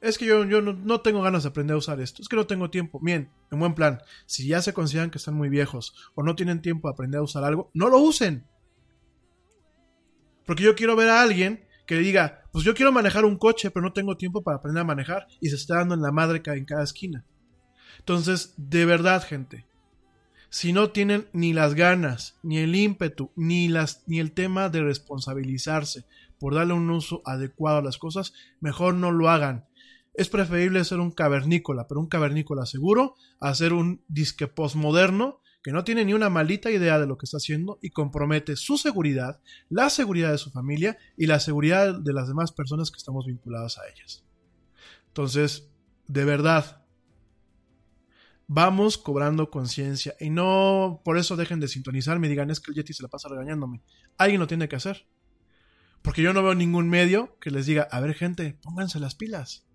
Es 0.00 0.16
que 0.16 0.24
yo, 0.24 0.44
yo 0.44 0.62
no, 0.62 1.00
tengo 1.02 1.20
ganas 1.20 1.42
de 1.42 1.50
aprender 1.50 1.74
a 1.74 1.78
usar 1.78 2.00
esto. 2.00 2.22
Es 2.22 2.28
que 2.28 2.36
no 2.36 2.46
tengo 2.46 2.70
tiempo. 2.70 2.98
Bien, 3.02 3.30
en 3.50 3.58
buen 3.58 3.74
plan. 3.74 4.00
Si 4.26 4.46
ya 4.46 4.62
se 4.62 4.72
consideran 4.72 5.10
que 5.10 5.18
están 5.18 5.34
muy 5.34 5.50
viejos 5.50 5.94
o 6.14 6.22
no 6.22 6.34
tienen 6.34 6.62
tiempo 6.62 6.88
de 6.88 6.92
aprender 6.94 7.18
a 7.18 7.22
usar 7.22 7.44
algo, 7.44 7.70
no 7.74 7.90
lo 7.90 7.98
usen. 7.98 8.46
Porque 10.46 10.62
yo 10.62 10.74
quiero 10.74 10.96
ver 10.96 11.10
a 11.10 11.20
alguien 11.20 11.66
que 11.86 11.96
diga, 11.96 12.44
pues 12.52 12.64
yo 12.64 12.74
quiero 12.74 12.92
manejar 12.92 13.24
un 13.24 13.36
coche, 13.36 13.70
pero 13.70 13.84
no 13.84 13.92
tengo 13.92 14.16
tiempo 14.16 14.42
para 14.42 14.56
aprender 14.56 14.80
a 14.80 14.84
manejar 14.84 15.26
y 15.40 15.50
se 15.50 15.56
está 15.56 15.76
dando 15.76 15.94
en 15.94 16.02
la 16.02 16.12
madre 16.12 16.40
en 16.44 16.64
cada 16.64 16.82
esquina. 16.82 17.26
Entonces, 17.98 18.54
de 18.56 18.86
verdad, 18.86 19.22
gente, 19.22 19.66
si 20.50 20.72
no 20.72 20.90
tienen 20.90 21.28
ni 21.32 21.52
las 21.52 21.74
ganas, 21.74 22.38
ni 22.42 22.58
el 22.58 22.74
ímpetu, 22.74 23.30
ni, 23.36 23.66
el 23.66 24.32
tema 24.32 24.68
de 24.68 24.82
responsabilizarse 24.82 26.04
por 26.38 26.54
darle 26.54 26.74
un 26.74 26.90
uso 26.90 27.22
adecuado 27.24 27.78
a 27.78 27.82
las 27.82 27.98
cosas, 27.98 28.34
mejor 28.60 28.94
no 28.94 29.12
lo 29.12 29.30
hagan 29.30 29.66
es 30.14 30.28
preferible 30.28 30.84
ser 30.84 31.00
un 31.00 31.12
cavernícola, 31.12 31.86
pero 31.88 32.00
un 32.00 32.08
cavernícola 32.08 32.66
seguro, 32.66 33.14
a 33.40 33.54
ser 33.54 33.72
un 33.72 34.02
disque 34.08 34.48
postmoderno 34.48 35.40
que 35.62 35.72
no 35.72 35.84
tiene 35.84 36.04
ni 36.04 36.14
una 36.14 36.30
maldita 36.30 36.70
idea 36.70 36.98
de 36.98 37.06
lo 37.06 37.18
que 37.18 37.26
está 37.26 37.36
haciendo 37.36 37.78
y 37.82 37.90
compromete 37.90 38.56
su 38.56 38.78
seguridad, 38.78 39.40
la 39.68 39.90
seguridad 39.90 40.30
de 40.30 40.38
su 40.38 40.50
familia 40.50 40.98
y 41.16 41.26
la 41.26 41.38
seguridad 41.38 41.94
de 41.98 42.12
las 42.12 42.28
demás 42.28 42.52
personas 42.52 42.90
que 42.90 42.96
estamos 42.96 43.26
vinculadas 43.26 43.78
a 43.78 43.88
ellas. 43.88 44.24
Entonces, 45.08 45.70
de 46.08 46.24
verdad, 46.24 46.79
vamos 48.52 48.98
cobrando 48.98 49.48
conciencia 49.48 50.16
y 50.18 50.28
no 50.28 51.02
por 51.04 51.18
eso 51.18 51.36
dejen 51.36 51.60
de 51.60 51.68
sintonizarme 51.68 52.26
y 52.26 52.30
digan 52.30 52.50
es 52.50 52.58
que 52.58 52.72
el 52.72 52.76
Yeti 52.78 52.92
se 52.92 53.04
la 53.04 53.08
pasa 53.08 53.28
regañándome. 53.28 53.80
Alguien 54.18 54.40
lo 54.40 54.48
tiene 54.48 54.68
que 54.68 54.74
hacer. 54.74 55.06
Porque 56.02 56.22
yo 56.22 56.32
no 56.32 56.42
veo 56.42 56.54
ningún 56.54 56.88
medio 56.88 57.38
que 57.40 57.50
les 57.50 57.66
diga, 57.66 57.86
a 57.90 58.00
ver 58.00 58.14
gente, 58.14 58.58
pónganse 58.62 58.98
las 58.98 59.14
pilas 59.14 59.66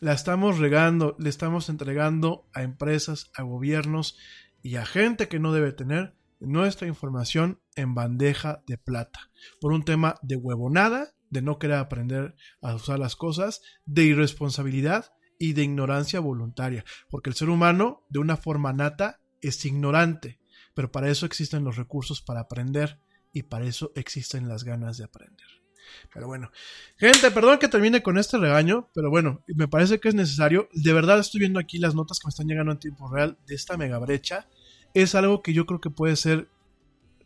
la 0.00 0.12
estamos 0.12 0.58
regando, 0.58 1.16
le 1.18 1.30
estamos 1.30 1.70
entregando 1.70 2.46
a 2.52 2.62
empresas, 2.62 3.30
a 3.34 3.42
gobiernos 3.42 4.18
y 4.62 4.76
a 4.76 4.84
gente 4.84 5.28
que 5.28 5.38
no 5.38 5.50
debe 5.50 5.72
tener 5.72 6.14
nuestra 6.40 6.86
información 6.86 7.60
en 7.74 7.94
bandeja 7.94 8.62
de 8.66 8.76
plata. 8.76 9.30
Por 9.62 9.72
un 9.72 9.82
tema 9.84 10.16
de 10.20 10.36
huevonada, 10.36 11.14
de 11.30 11.40
no 11.40 11.58
querer 11.58 11.78
aprender 11.78 12.34
a 12.60 12.74
usar 12.74 12.98
las 12.98 13.16
cosas, 13.16 13.62
de 13.86 14.04
irresponsabilidad 14.04 15.14
y 15.38 15.52
de 15.52 15.62
ignorancia 15.62 16.20
voluntaria. 16.20 16.84
Porque 17.08 17.30
el 17.30 17.36
ser 17.36 17.48
humano, 17.48 18.04
de 18.08 18.18
una 18.18 18.36
forma 18.36 18.72
nata, 18.72 19.20
es 19.40 19.64
ignorante. 19.64 20.38
Pero 20.74 20.90
para 20.90 21.10
eso 21.10 21.26
existen 21.26 21.64
los 21.64 21.76
recursos 21.76 22.20
para 22.20 22.40
aprender 22.40 23.00
y 23.32 23.44
para 23.44 23.66
eso 23.66 23.92
existen 23.94 24.48
las 24.48 24.64
ganas 24.64 24.98
de 24.98 25.04
aprender. 25.04 25.46
Pero 26.12 26.26
bueno, 26.26 26.50
gente, 26.96 27.30
perdón 27.30 27.58
que 27.58 27.68
termine 27.68 28.02
con 28.02 28.18
este 28.18 28.38
regaño, 28.38 28.88
pero 28.94 29.10
bueno, 29.10 29.44
me 29.48 29.68
parece 29.68 30.00
que 30.00 30.08
es 30.08 30.14
necesario. 30.14 30.68
De 30.72 30.92
verdad 30.92 31.18
estoy 31.18 31.40
viendo 31.40 31.60
aquí 31.60 31.78
las 31.78 31.94
notas 31.94 32.18
que 32.18 32.26
me 32.26 32.30
están 32.30 32.46
llegando 32.46 32.72
en 32.72 32.78
tiempo 32.78 33.08
real 33.08 33.38
de 33.46 33.54
esta 33.54 33.76
mega 33.76 33.98
brecha. 33.98 34.48
Es 34.94 35.14
algo 35.14 35.42
que 35.42 35.52
yo 35.52 35.66
creo 35.66 35.80
que 35.80 35.90
puede 35.90 36.16
ser, 36.16 36.48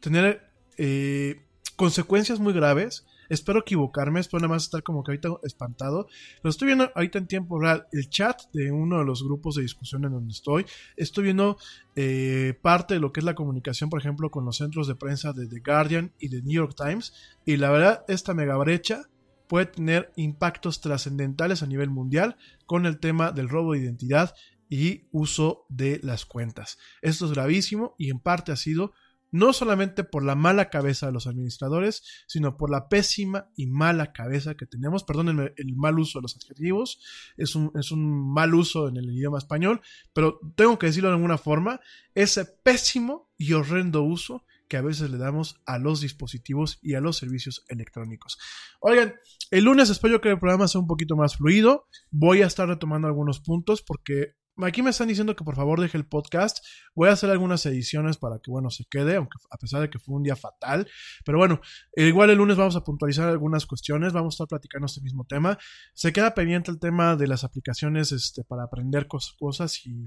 tener 0.01 0.51
eh, 0.77 1.47
consecuencias 1.77 2.41
muy 2.41 2.53
graves 2.53 3.05
Espero 3.29 3.61
equivocarme, 3.61 4.21
espero 4.21 4.41
nada 4.41 4.55
más 4.55 4.65
estar 4.65 4.83
como 4.83 5.03
que 5.03 5.13
ahorita 5.13 5.29
espantado. 5.43 6.09
Lo 6.43 6.51
estoy 6.51 6.67
viendo 6.67 6.91
ahorita 6.95 7.19
en 7.19 7.27
tiempo 7.27 7.61
real 7.61 7.87
el 7.93 8.09
chat 8.09 8.41
de 8.53 8.71
uno 8.73 8.99
de 8.99 9.05
los 9.05 9.23
grupos 9.23 9.57
de 9.57 9.63
discusión 9.63 10.05
en 10.05 10.13
donde 10.13 10.33
estoy. 10.33 10.67
Estoy 10.97 11.25
viendo 11.25 11.59
eh, 11.97 12.59
parte 12.63 12.95
de 12.95 13.01
lo 13.01 13.13
que 13.13 13.21
es 13.21 13.25
la 13.25 13.35
comunicación, 13.35 13.91
por 13.91 14.01
ejemplo, 14.01 14.31
con 14.31 14.45
los 14.45 14.57
centros 14.57 14.87
de 14.87 14.95
prensa 14.95 15.33
de 15.33 15.47
The 15.47 15.61
Guardian 15.61 16.13
y 16.19 16.29
de 16.29 16.43
New 16.43 16.53
York 16.53 16.75
Times. 16.77 17.13
Y 17.45 17.57
la 17.57 17.71
verdad, 17.71 18.05
esta 18.09 18.35
mega 18.35 18.57
brecha 18.57 19.09
puede 19.49 19.67
tener 19.67 20.13
impactos 20.17 20.81
trascendentales 20.81 21.63
a 21.63 21.67
nivel 21.67 21.91
mundial 21.91 22.37
con 22.67 22.87
el 22.87 23.01
tema 23.01 23.33
del 23.33 23.49
robo 23.49 23.73
de 23.73 23.81
identidad 23.81 24.35
y 24.69 25.07
uso 25.11 25.65
de 25.69 26.01
las 26.03 26.27
cuentas. 26.27 26.79
Esto 27.03 27.27
es 27.27 27.33
gravísimo 27.33 27.95
y 27.99 28.11
en 28.11 28.21
parte 28.21 28.53
ha 28.53 28.57
sido 28.57 28.93
no 29.31 29.53
solamente 29.53 30.05
por 30.05 30.25
la 30.25 30.35
mala 30.35 30.71
cabeza 30.71 31.07
de 31.07 31.13
los 31.13 31.27
administradores, 31.27 32.03
sino 32.27 32.57
por 32.57 32.71
la 32.71 32.89
pésima 32.89 33.51
y 33.57 33.67
mala 33.67 34.13
cabeza 34.13 34.55
que 34.55 34.67
tenemos. 34.67 35.05
Perdónenme 35.05 35.53
el 35.57 35.77
mal 35.77 35.99
uso 35.99 36.19
de 36.19 36.23
los 36.23 36.37
adjetivos, 36.37 37.01
es 37.37 37.55
un, 37.55 37.73
es 37.75 37.91
un 37.93 38.33
mal 38.33 38.55
uso 38.55 38.89
en 38.89 38.97
el 38.97 39.11
idioma 39.11 39.39
español, 39.39 39.81
pero 40.13 40.41
tengo 40.55 40.79
que 40.79 40.87
decirlo 40.87 41.09
de 41.09 41.17
alguna 41.17 41.39
forma, 41.39 41.81
ese 42.15 42.45
pésimo 42.45 43.31
y 43.37 43.53
horrendo 43.53 44.03
uso 44.03 44.45
que 44.69 44.77
a 44.77 44.83
veces 44.83 45.11
le 45.11 45.19
damos 45.19 45.61
a 45.67 45.79
los 45.79 46.01
dispositivos 46.01 46.79
y 46.83 46.95
a 46.95 47.01
los 47.01 47.17
servicios 47.17 47.65
electrónicos. 47.69 48.39
Oigan, 48.81 49.15
el 49.51 49.65
lunes 49.65 49.91
espero 49.91 50.21
que 50.21 50.31
el 50.31 50.39
programa 50.39 50.69
sea 50.69 50.81
un 50.81 50.87
poquito 50.87 51.17
más 51.17 51.37
fluido. 51.37 51.87
Voy 52.11 52.43
a 52.43 52.47
estar 52.47 52.69
retomando 52.69 53.09
algunos 53.09 53.41
puntos 53.41 53.83
porque 53.83 54.35
Aquí 54.63 54.83
me 54.83 54.91
están 54.91 55.09
diciendo 55.09 55.37
que 55.37 55.45
por 55.45 55.55
favor 55.55 55.81
deje 55.81 55.97
el 55.97 56.07
podcast. 56.07 56.65
Voy 56.95 57.09
a 57.09 57.13
hacer 57.13 57.31
algunas 57.31 57.65
ediciones 57.67 58.17
para 58.17 58.41
que, 58.41 58.51
bueno, 58.51 58.71
se 58.71 58.85
quede, 58.87 59.17
aunque 59.17 59.39
a 59.51 59.57
pesar 59.57 59.81
de 59.81 59.91
que 59.91 59.99
fue 59.99 60.17
un 60.17 60.23
día 60.23 60.37
fatal. 60.37 60.89
Pero 61.25 61.39
bueno, 61.39 61.61
igual 61.95 62.31
el 62.31 62.39
lunes 62.39 62.57
vamos 62.57 62.75
a 62.75 62.83
puntualizar 62.83 63.29
algunas 63.29 63.67
cuestiones. 63.67 64.13
Vamos 64.13 64.35
a 64.35 64.37
estar 64.37 64.49
platicando 64.49 64.87
este 64.87 65.01
mismo 65.01 65.25
tema. 65.25 65.59
Se 65.95 66.13
queda 66.13 66.35
pendiente 66.35 66.71
el 66.71 66.81
tema 66.81 67.15
de 67.17 67.29
las 67.29 67.45
aplicaciones 67.45 68.11
este, 68.13 68.43
para 68.45 68.65
aprender 68.65 69.07
cosas 69.07 69.87
y 69.87 70.07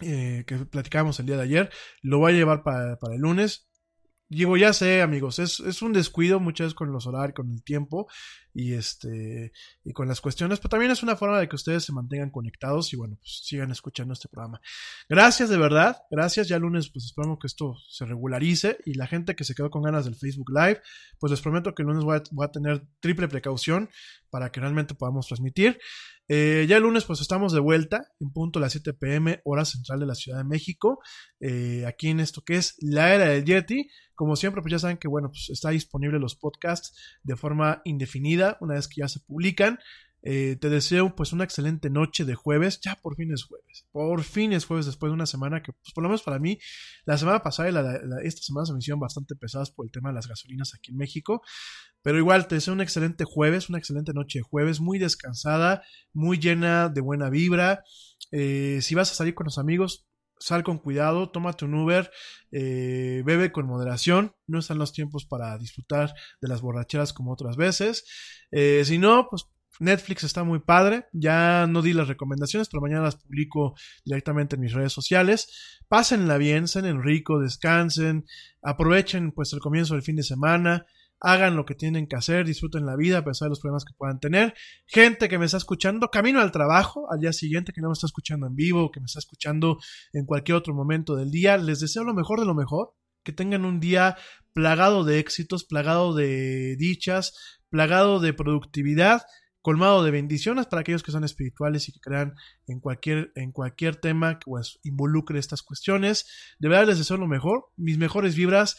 eh, 0.00 0.44
que 0.46 0.58
platicábamos 0.66 1.18
el 1.20 1.26
día 1.26 1.36
de 1.36 1.42
ayer. 1.42 1.70
Lo 2.02 2.18
voy 2.18 2.32
a 2.32 2.36
llevar 2.36 2.62
para, 2.62 2.98
para 2.98 3.14
el 3.14 3.20
lunes. 3.20 3.68
Digo, 4.28 4.56
ya 4.56 4.72
sé, 4.72 5.02
amigos, 5.02 5.38
es, 5.38 5.60
es, 5.60 5.82
un 5.82 5.92
descuido 5.92 6.40
muchas 6.40 6.66
veces 6.66 6.74
con 6.74 6.90
los 6.90 7.06
horarios, 7.06 7.34
con 7.36 7.50
el 7.50 7.62
tiempo 7.62 8.08
y 8.54 8.72
este 8.72 9.52
y 9.84 9.92
con 9.92 10.08
las 10.08 10.20
cuestiones, 10.20 10.60
pero 10.60 10.70
también 10.70 10.92
es 10.92 11.02
una 11.02 11.14
forma 11.14 11.38
de 11.38 11.48
que 11.48 11.56
ustedes 11.56 11.84
se 11.84 11.92
mantengan 11.92 12.30
conectados 12.30 12.92
y 12.92 12.96
bueno, 12.96 13.16
pues 13.16 13.42
sigan 13.44 13.70
escuchando 13.70 14.14
este 14.14 14.28
programa. 14.28 14.60
Gracias 15.08 15.50
de 15.50 15.58
verdad, 15.58 15.98
gracias. 16.10 16.48
Ya 16.48 16.58
lunes 16.58 16.88
pues 16.90 17.04
esperamos 17.04 17.38
que 17.38 17.48
esto 17.48 17.74
se 17.88 18.06
regularice 18.06 18.78
y 18.86 18.94
la 18.94 19.06
gente 19.06 19.36
que 19.36 19.44
se 19.44 19.54
quedó 19.54 19.70
con 19.70 19.82
ganas 19.82 20.06
del 20.06 20.16
Facebook 20.16 20.50
Live, 20.50 20.80
pues 21.18 21.30
les 21.30 21.42
prometo 21.42 21.74
que 21.74 21.82
el 21.82 21.88
lunes 21.88 22.04
voy 22.04 22.20
voy 22.30 22.46
a 22.46 22.50
tener 22.50 22.86
triple 23.00 23.28
precaución 23.28 23.90
para 24.34 24.50
que 24.50 24.58
realmente 24.58 24.96
podamos 24.96 25.28
transmitir. 25.28 25.78
Eh, 26.26 26.66
ya 26.68 26.78
el 26.78 26.82
lunes 26.82 27.04
pues 27.04 27.20
estamos 27.20 27.52
de 27.52 27.60
vuelta 27.60 28.08
en 28.18 28.32
punto 28.32 28.58
a 28.58 28.62
las 28.62 28.72
7 28.72 28.92
pm 28.94 29.40
hora 29.44 29.64
central 29.64 30.00
de 30.00 30.06
la 30.06 30.16
Ciudad 30.16 30.38
de 30.38 30.44
México, 30.44 30.98
eh, 31.38 31.84
aquí 31.86 32.08
en 32.08 32.18
esto 32.18 32.42
que 32.42 32.56
es 32.56 32.74
la 32.80 33.14
era 33.14 33.26
del 33.26 33.44
Yeti. 33.44 33.88
Como 34.16 34.34
siempre 34.34 34.60
pues 34.60 34.72
ya 34.72 34.80
saben 34.80 34.96
que 34.96 35.06
bueno 35.06 35.28
pues 35.28 35.50
está 35.50 35.70
disponible 35.70 36.18
los 36.18 36.34
podcasts 36.34 36.98
de 37.22 37.36
forma 37.36 37.80
indefinida 37.84 38.58
una 38.60 38.74
vez 38.74 38.88
que 38.88 39.02
ya 39.02 39.08
se 39.08 39.20
publican. 39.20 39.78
Eh, 40.26 40.56
te 40.58 40.70
deseo 40.70 41.14
pues 41.14 41.34
una 41.34 41.44
excelente 41.44 41.90
noche 41.90 42.24
de 42.24 42.34
jueves. 42.34 42.80
Ya 42.80 42.96
por 42.96 43.14
fin 43.14 43.30
es 43.32 43.44
jueves. 43.44 43.86
Por 43.92 44.22
fin 44.22 44.54
es 44.54 44.64
jueves 44.64 44.86
después 44.86 45.10
de 45.10 45.14
una 45.14 45.26
semana 45.26 45.62
que, 45.62 45.72
pues 45.72 45.92
por 45.92 46.02
lo 46.02 46.08
menos 46.08 46.22
para 46.22 46.38
mí, 46.38 46.58
la 47.04 47.18
semana 47.18 47.42
pasada 47.42 47.68
y 47.68 48.26
esta 48.26 48.42
semana 48.42 48.64
se 48.64 48.72
me 48.72 48.78
hicieron 48.78 49.00
bastante 49.00 49.36
pesadas 49.36 49.70
por 49.70 49.84
el 49.84 49.92
tema 49.92 50.08
de 50.08 50.14
las 50.14 50.26
gasolinas 50.26 50.74
aquí 50.74 50.92
en 50.92 50.96
México. 50.96 51.42
Pero 52.02 52.18
igual 52.18 52.48
te 52.48 52.54
deseo 52.54 52.72
un 52.72 52.80
excelente 52.80 53.24
jueves, 53.24 53.68
una 53.68 53.78
excelente 53.78 54.14
noche 54.14 54.38
de 54.38 54.44
jueves, 54.44 54.80
muy 54.80 54.98
descansada, 54.98 55.82
muy 56.14 56.38
llena 56.38 56.88
de 56.88 57.02
buena 57.02 57.28
vibra. 57.28 57.84
Eh, 58.32 58.78
si 58.80 58.94
vas 58.94 59.10
a 59.12 59.14
salir 59.14 59.34
con 59.34 59.44
los 59.44 59.58
amigos, 59.58 60.06
sal 60.38 60.64
con 60.64 60.78
cuidado, 60.78 61.30
tómate 61.30 61.66
un 61.66 61.74
Uber, 61.74 62.10
eh, 62.50 63.22
bebe 63.24 63.52
con 63.52 63.66
moderación, 63.66 64.34
no 64.46 64.58
están 64.58 64.78
los 64.78 64.92
tiempos 64.92 65.24
para 65.24 65.56
disfrutar 65.58 66.14
de 66.40 66.48
las 66.48 66.60
borracheras 66.60 67.12
como 67.12 67.32
otras 67.32 67.56
veces. 67.56 68.04
si 68.84 68.98
no, 68.98 69.26
pues 69.30 69.46
Netflix 69.80 70.24
está 70.24 70.44
muy 70.44 70.60
padre. 70.60 71.06
Ya 71.12 71.66
no 71.66 71.82
di 71.82 71.92
las 71.92 72.08
recomendaciones, 72.08 72.68
pero 72.68 72.80
mañana 72.80 73.02
las 73.02 73.16
publico 73.16 73.74
directamente 74.04 74.56
en 74.56 74.62
mis 74.62 74.72
redes 74.72 74.92
sociales. 74.92 75.80
Pásenla 75.88 76.38
bien, 76.38 76.68
sean 76.68 77.02
rico, 77.02 77.38
descansen, 77.38 78.26
aprovechen 78.62 79.32
pues 79.32 79.52
el 79.52 79.60
comienzo 79.60 79.94
del 79.94 80.02
fin 80.02 80.16
de 80.16 80.22
semana, 80.22 80.86
hagan 81.20 81.56
lo 81.56 81.64
que 81.64 81.74
tienen 81.74 82.06
que 82.06 82.16
hacer, 82.16 82.46
disfruten 82.46 82.84
la 82.84 82.96
vida 82.96 83.18
a 83.18 83.24
pesar 83.24 83.46
de 83.46 83.50
los 83.50 83.60
problemas 83.60 83.84
que 83.84 83.94
puedan 83.96 84.20
tener. 84.20 84.54
Gente 84.86 85.28
que 85.28 85.38
me 85.38 85.46
está 85.46 85.56
escuchando 85.56 86.10
camino 86.10 86.40
al 86.40 86.52
trabajo 86.52 87.10
al 87.10 87.20
día 87.20 87.32
siguiente, 87.32 87.72
que 87.72 87.80
no 87.80 87.88
me 87.88 87.94
está 87.94 88.06
escuchando 88.06 88.46
en 88.46 88.54
vivo, 88.54 88.90
que 88.90 89.00
me 89.00 89.06
está 89.06 89.18
escuchando 89.18 89.78
en 90.12 90.26
cualquier 90.26 90.56
otro 90.56 90.74
momento 90.74 91.16
del 91.16 91.30
día, 91.30 91.56
les 91.56 91.80
deseo 91.80 92.04
lo 92.04 92.14
mejor 92.14 92.40
de 92.40 92.46
lo 92.46 92.54
mejor. 92.54 92.94
Que 93.22 93.32
tengan 93.32 93.64
un 93.64 93.80
día 93.80 94.18
plagado 94.52 95.02
de 95.02 95.18
éxitos, 95.18 95.64
plagado 95.64 96.14
de 96.14 96.76
dichas, 96.76 97.58
plagado 97.70 98.20
de 98.20 98.34
productividad 98.34 99.22
colmado 99.64 100.04
de 100.04 100.10
bendiciones 100.10 100.66
para 100.66 100.80
aquellos 100.80 101.02
que 101.02 101.10
son 101.10 101.24
espirituales 101.24 101.88
y 101.88 101.92
que 101.92 101.98
crean 101.98 102.34
en 102.66 102.80
cualquier, 102.80 103.32
en 103.34 103.50
cualquier 103.50 103.96
tema 103.96 104.38
que 104.38 104.44
pues, 104.44 104.78
involucre 104.84 105.38
estas 105.38 105.62
cuestiones. 105.62 106.26
De 106.58 106.68
verdad 106.68 106.88
les 106.88 106.98
deseo 106.98 107.16
lo 107.16 107.26
mejor, 107.26 107.70
mis 107.74 107.96
mejores 107.96 108.34
vibras 108.34 108.76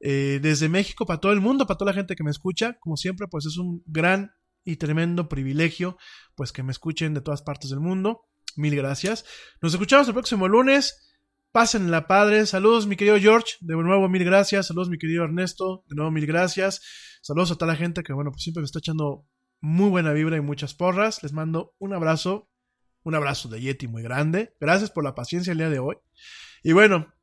eh, 0.00 0.40
desde 0.42 0.68
México 0.68 1.06
para 1.06 1.20
todo 1.20 1.30
el 1.30 1.40
mundo, 1.40 1.68
para 1.68 1.78
toda 1.78 1.92
la 1.92 1.94
gente 1.94 2.16
que 2.16 2.24
me 2.24 2.32
escucha. 2.32 2.76
Como 2.80 2.96
siempre, 2.96 3.28
pues 3.28 3.46
es 3.46 3.58
un 3.58 3.84
gran 3.86 4.32
y 4.64 4.74
tremendo 4.74 5.28
privilegio 5.28 5.98
pues 6.34 6.50
que 6.50 6.64
me 6.64 6.72
escuchen 6.72 7.14
de 7.14 7.20
todas 7.20 7.42
partes 7.42 7.70
del 7.70 7.78
mundo. 7.78 8.22
Mil 8.56 8.74
gracias. 8.74 9.24
Nos 9.62 9.72
escuchamos 9.72 10.08
el 10.08 10.14
próximo 10.14 10.48
lunes. 10.48 11.12
Pásenla 11.52 12.08
padre. 12.08 12.44
Saludos, 12.46 12.88
mi 12.88 12.96
querido 12.96 13.20
George. 13.20 13.54
De 13.60 13.76
nuevo, 13.76 14.08
mil 14.08 14.24
gracias. 14.24 14.66
Saludos, 14.66 14.90
mi 14.90 14.98
querido 14.98 15.22
Ernesto. 15.22 15.84
De 15.86 15.94
nuevo, 15.94 16.10
mil 16.10 16.26
gracias. 16.26 16.82
Saludos 17.22 17.52
a 17.52 17.54
toda 17.54 17.70
la 17.70 17.76
gente 17.76 18.02
que, 18.02 18.12
bueno, 18.12 18.32
pues 18.32 18.42
siempre 18.42 18.62
me 18.62 18.64
está 18.64 18.80
echando 18.80 19.28
muy 19.64 19.88
buena 19.88 20.12
vibra 20.12 20.36
y 20.36 20.42
muchas 20.42 20.74
porras. 20.74 21.22
Les 21.22 21.32
mando 21.32 21.74
un 21.78 21.94
abrazo, 21.94 22.50
un 23.02 23.14
abrazo 23.14 23.48
de 23.48 23.62
Yeti 23.62 23.88
muy 23.88 24.02
grande. 24.02 24.54
Gracias 24.60 24.90
por 24.90 25.02
la 25.04 25.14
paciencia 25.14 25.52
el 25.52 25.58
día 25.58 25.70
de 25.70 25.78
hoy. 25.78 25.96
Y 26.62 26.72
bueno, 26.72 27.14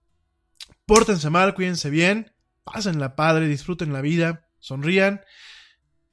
pórtense 0.87 1.29
mal, 1.29 1.53
cuídense 1.53 1.91
bien, 1.91 2.33
pasen 2.63 2.99
la 2.99 3.15
padre, 3.15 3.47
disfruten 3.47 3.93
la 3.93 4.01
vida, 4.01 4.49
sonrían. 4.57 5.21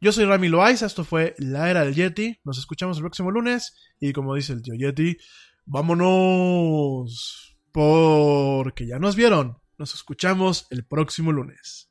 Yo 0.02 0.12
soy 0.12 0.26
Rami 0.26 0.48
Loaiza, 0.48 0.84
esto 0.84 1.02
fue 1.02 1.34
La 1.38 1.70
Era 1.70 1.82
del 1.86 1.94
Yeti. 1.94 2.38
Nos 2.44 2.58
escuchamos 2.58 2.98
el 2.98 3.04
próximo 3.04 3.30
lunes 3.30 3.74
y 3.98 4.12
como 4.12 4.34
dice 4.34 4.52
el 4.52 4.60
tío 4.60 4.74
Yeti, 4.74 5.16
vámonos 5.64 7.56
porque 7.72 8.86
ya 8.86 8.98
nos 8.98 9.16
vieron. 9.16 9.56
Nos 9.78 9.94
escuchamos 9.94 10.66
el 10.68 10.84
próximo 10.84 11.32
lunes. 11.32 11.87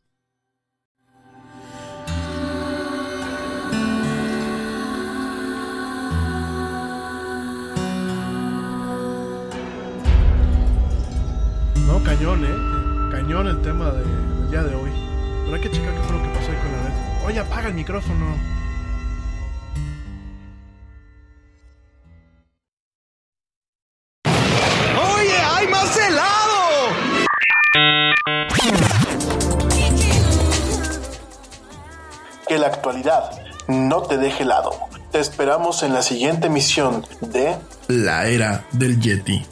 Cañón, 12.17 12.45
¿eh? 12.45 13.11
Cañón 13.11 13.47
el 13.47 13.61
tema 13.61 13.91
de, 13.91 14.03
del 14.03 14.49
día 14.49 14.63
de 14.63 14.73
hoy. 14.73 14.89
Pero 15.43 15.55
hay 15.55 15.61
que 15.61 15.69
checar 15.69 15.93
qué 15.93 15.99
fue 16.01 16.17
lo 16.17 16.23
que 16.23 16.29
pasó 16.29 16.49
ahí 16.49 16.57
con 16.57 16.71
la 16.71 16.83
red. 16.83 17.25
Oye, 17.27 17.39
apaga 17.39 17.67
el 17.67 17.73
micrófono. 17.75 18.25
¡Oye, 24.25 25.37
hay 25.37 25.67
más 25.67 25.97
helado! 25.97 26.89
Que 32.47 32.57
la 32.57 32.67
actualidad 32.67 33.29
no 33.67 34.01
te 34.01 34.17
deje 34.17 34.41
helado. 34.41 34.71
Te 35.11 35.19
esperamos 35.19 35.83
en 35.83 35.93
la 35.93 36.01
siguiente 36.01 36.47
emisión 36.47 37.05
de 37.21 37.57
La 37.87 38.25
Era 38.25 38.65
del 38.71 38.99
Yeti. 38.99 39.45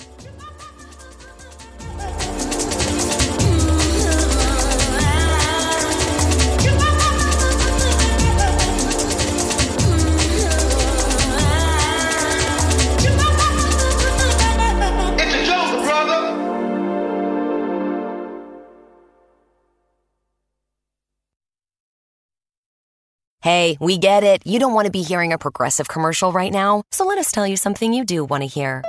Hey, 23.45 23.77
we 23.79 23.99
get 23.99 24.23
it. 24.23 24.41
You 24.43 24.57
don't 24.57 24.73
want 24.73 24.85
to 24.87 24.91
be 24.91 25.03
hearing 25.03 25.31
a 25.31 25.37
progressive 25.37 25.87
commercial 25.87 26.31
right 26.31 26.51
now, 26.51 26.81
so 26.89 27.05
let 27.05 27.19
us 27.19 27.31
tell 27.31 27.45
you 27.45 27.55
something 27.55 27.93
you 27.93 28.03
do 28.03 28.25
want 28.25 28.41
to 28.41 28.47
hear. 28.47 28.83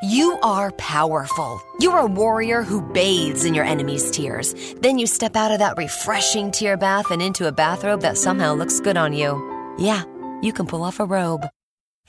You 0.00 0.38
are 0.44 0.70
powerful. 0.78 1.60
You're 1.80 1.98
a 1.98 2.06
warrior 2.06 2.62
who 2.62 2.82
bathes 2.92 3.44
in 3.44 3.52
your 3.52 3.64
enemy's 3.64 4.08
tears. 4.12 4.54
Then 4.80 4.96
you 5.00 5.08
step 5.08 5.34
out 5.34 5.50
of 5.50 5.58
that 5.58 5.76
refreshing 5.76 6.52
tear 6.52 6.76
bath 6.76 7.10
and 7.10 7.20
into 7.20 7.48
a 7.48 7.52
bathrobe 7.52 8.02
that 8.02 8.16
somehow 8.16 8.54
looks 8.54 8.78
good 8.78 8.96
on 8.96 9.12
you. 9.12 9.42
Yeah, 9.76 10.04
you 10.40 10.52
can 10.52 10.68
pull 10.68 10.84
off 10.84 11.00
a 11.00 11.04
robe. 11.04 11.48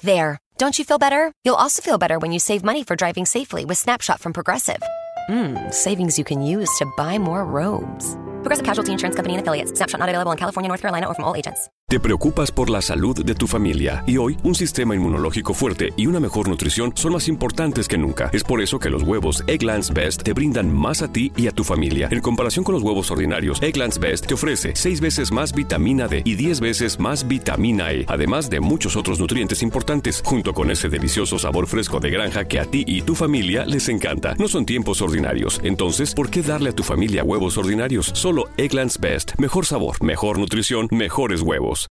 There. 0.03 0.38
Don't 0.59 0.77
you 0.77 0.85
feel 0.85 1.00
better? 1.00 1.32
You'll 1.43 1.56
also 1.56 1.82
feel 1.82 1.98
better 1.98 2.19
when 2.19 2.32
you 2.32 2.38
save 2.38 2.64
money 2.64 2.84
for 2.84 2.95
driving 2.95 3.26
safely 3.26 3.66
with 3.66 3.80
Snapshot 3.80 4.19
from 4.19 4.34
Progressive. 4.34 4.84
Mmm, 5.32 5.74
savings 5.74 6.19
you 6.19 6.24
can 6.24 6.43
use 6.43 6.69
to 6.77 6.85
buy 6.95 7.17
more 7.17 7.43
robes. 7.43 8.16
Progressive 8.43 8.66
Casualty 8.66 8.91
Insurance 8.91 9.16
Company 9.16 9.35
and 9.35 9.41
affiliates. 9.41 9.72
Snapshot 9.75 9.99
not 9.99 10.09
available 10.09 10.32
in 10.32 10.38
California, 10.38 10.67
North 10.67 10.82
Carolina, 10.82 11.07
or 11.07 11.16
from 11.16 11.25
all 11.25 11.35
agents. 11.35 11.69
Te 11.90 12.01
preocupas 12.01 12.51
por 12.51 12.69
la 12.69 12.82
salud 12.82 13.24
de 13.24 13.33
tu 13.33 13.48
familia 13.48 14.03
y 14.06 14.17
hoy 14.17 14.35
un 14.43 14.56
sistema 14.56 14.93
inmunológico 14.93 15.53
fuerte 15.53 15.93
y 15.95 16.07
una 16.07 16.19
mejor 16.19 16.49
nutrición 16.49 16.91
son 16.95 17.14
más 17.14 17.30
importantes 17.30 17.88
que 17.88 17.98
nunca. 17.98 18.30
Es 18.33 18.43
por 18.43 18.59
eso 18.59 18.77
que 18.77 18.90
los 18.90 19.03
huevos 19.03 19.41
Egglands 19.48 19.93
Best 19.93 20.24
te 20.24 20.33
brindan 20.33 20.69
más 20.69 21.01
a 21.01 21.09
ti 21.09 21.32
y 21.38 21.48
a 21.48 21.53
tu 21.53 21.64
familia. 21.64 22.09
En 22.11 22.19
comparación 22.19 22.66
con 22.66 22.75
los 22.75 22.83
huevos 22.83 23.09
ordinarios, 23.09 23.64
Egglands 23.64 23.99
Best 23.99 24.27
te 24.27 24.33
ofrece 24.33 24.74
6 24.75 24.99
veces 24.99 25.32
más 25.32 25.53
vitamina 25.53 26.09
D 26.09 26.24
y 26.25 26.35
10 26.35 26.59
veces 26.59 26.99
más 26.99 27.25
vitamina 27.25 27.93
E, 27.93 28.03
además 28.09 28.49
de 28.49 28.59
muchos 28.59 28.98
otros 28.98 29.22
nutrientes 29.22 29.64
importantes, 29.64 30.22
junto 30.25 30.53
con 30.53 30.69
ese 30.72 30.90
delicioso 30.90 31.40
sabor 31.40 31.67
fresco 31.67 32.01
de 32.01 32.09
granja 32.09 32.49
que 32.49 32.59
a 32.59 32.66
ti 32.66 32.83
y 32.85 33.01
tu 33.03 33.16
familia 33.16 33.66
les 33.66 33.88
encanta. 33.88 34.35
No 34.38 34.49
son 34.49 34.66
tiempos 34.66 35.01
ordinarios, 35.01 35.61
entonces, 35.64 36.14
¿por 36.14 36.30
qué 36.30 36.41
darle 36.41 36.72
a 36.72 36.75
tu 36.75 36.83
familia 36.83 37.24
huevos 37.24 37.57
ordinarios? 37.57 38.11
Solo 38.27 38.49
Egglands 38.57 38.99
Best. 38.99 39.39
Mejor 39.39 39.65
sabor, 39.65 40.03
mejor 40.03 40.38
nutrición, 40.38 40.89
mejores 40.91 41.41
huevos. 41.41 41.85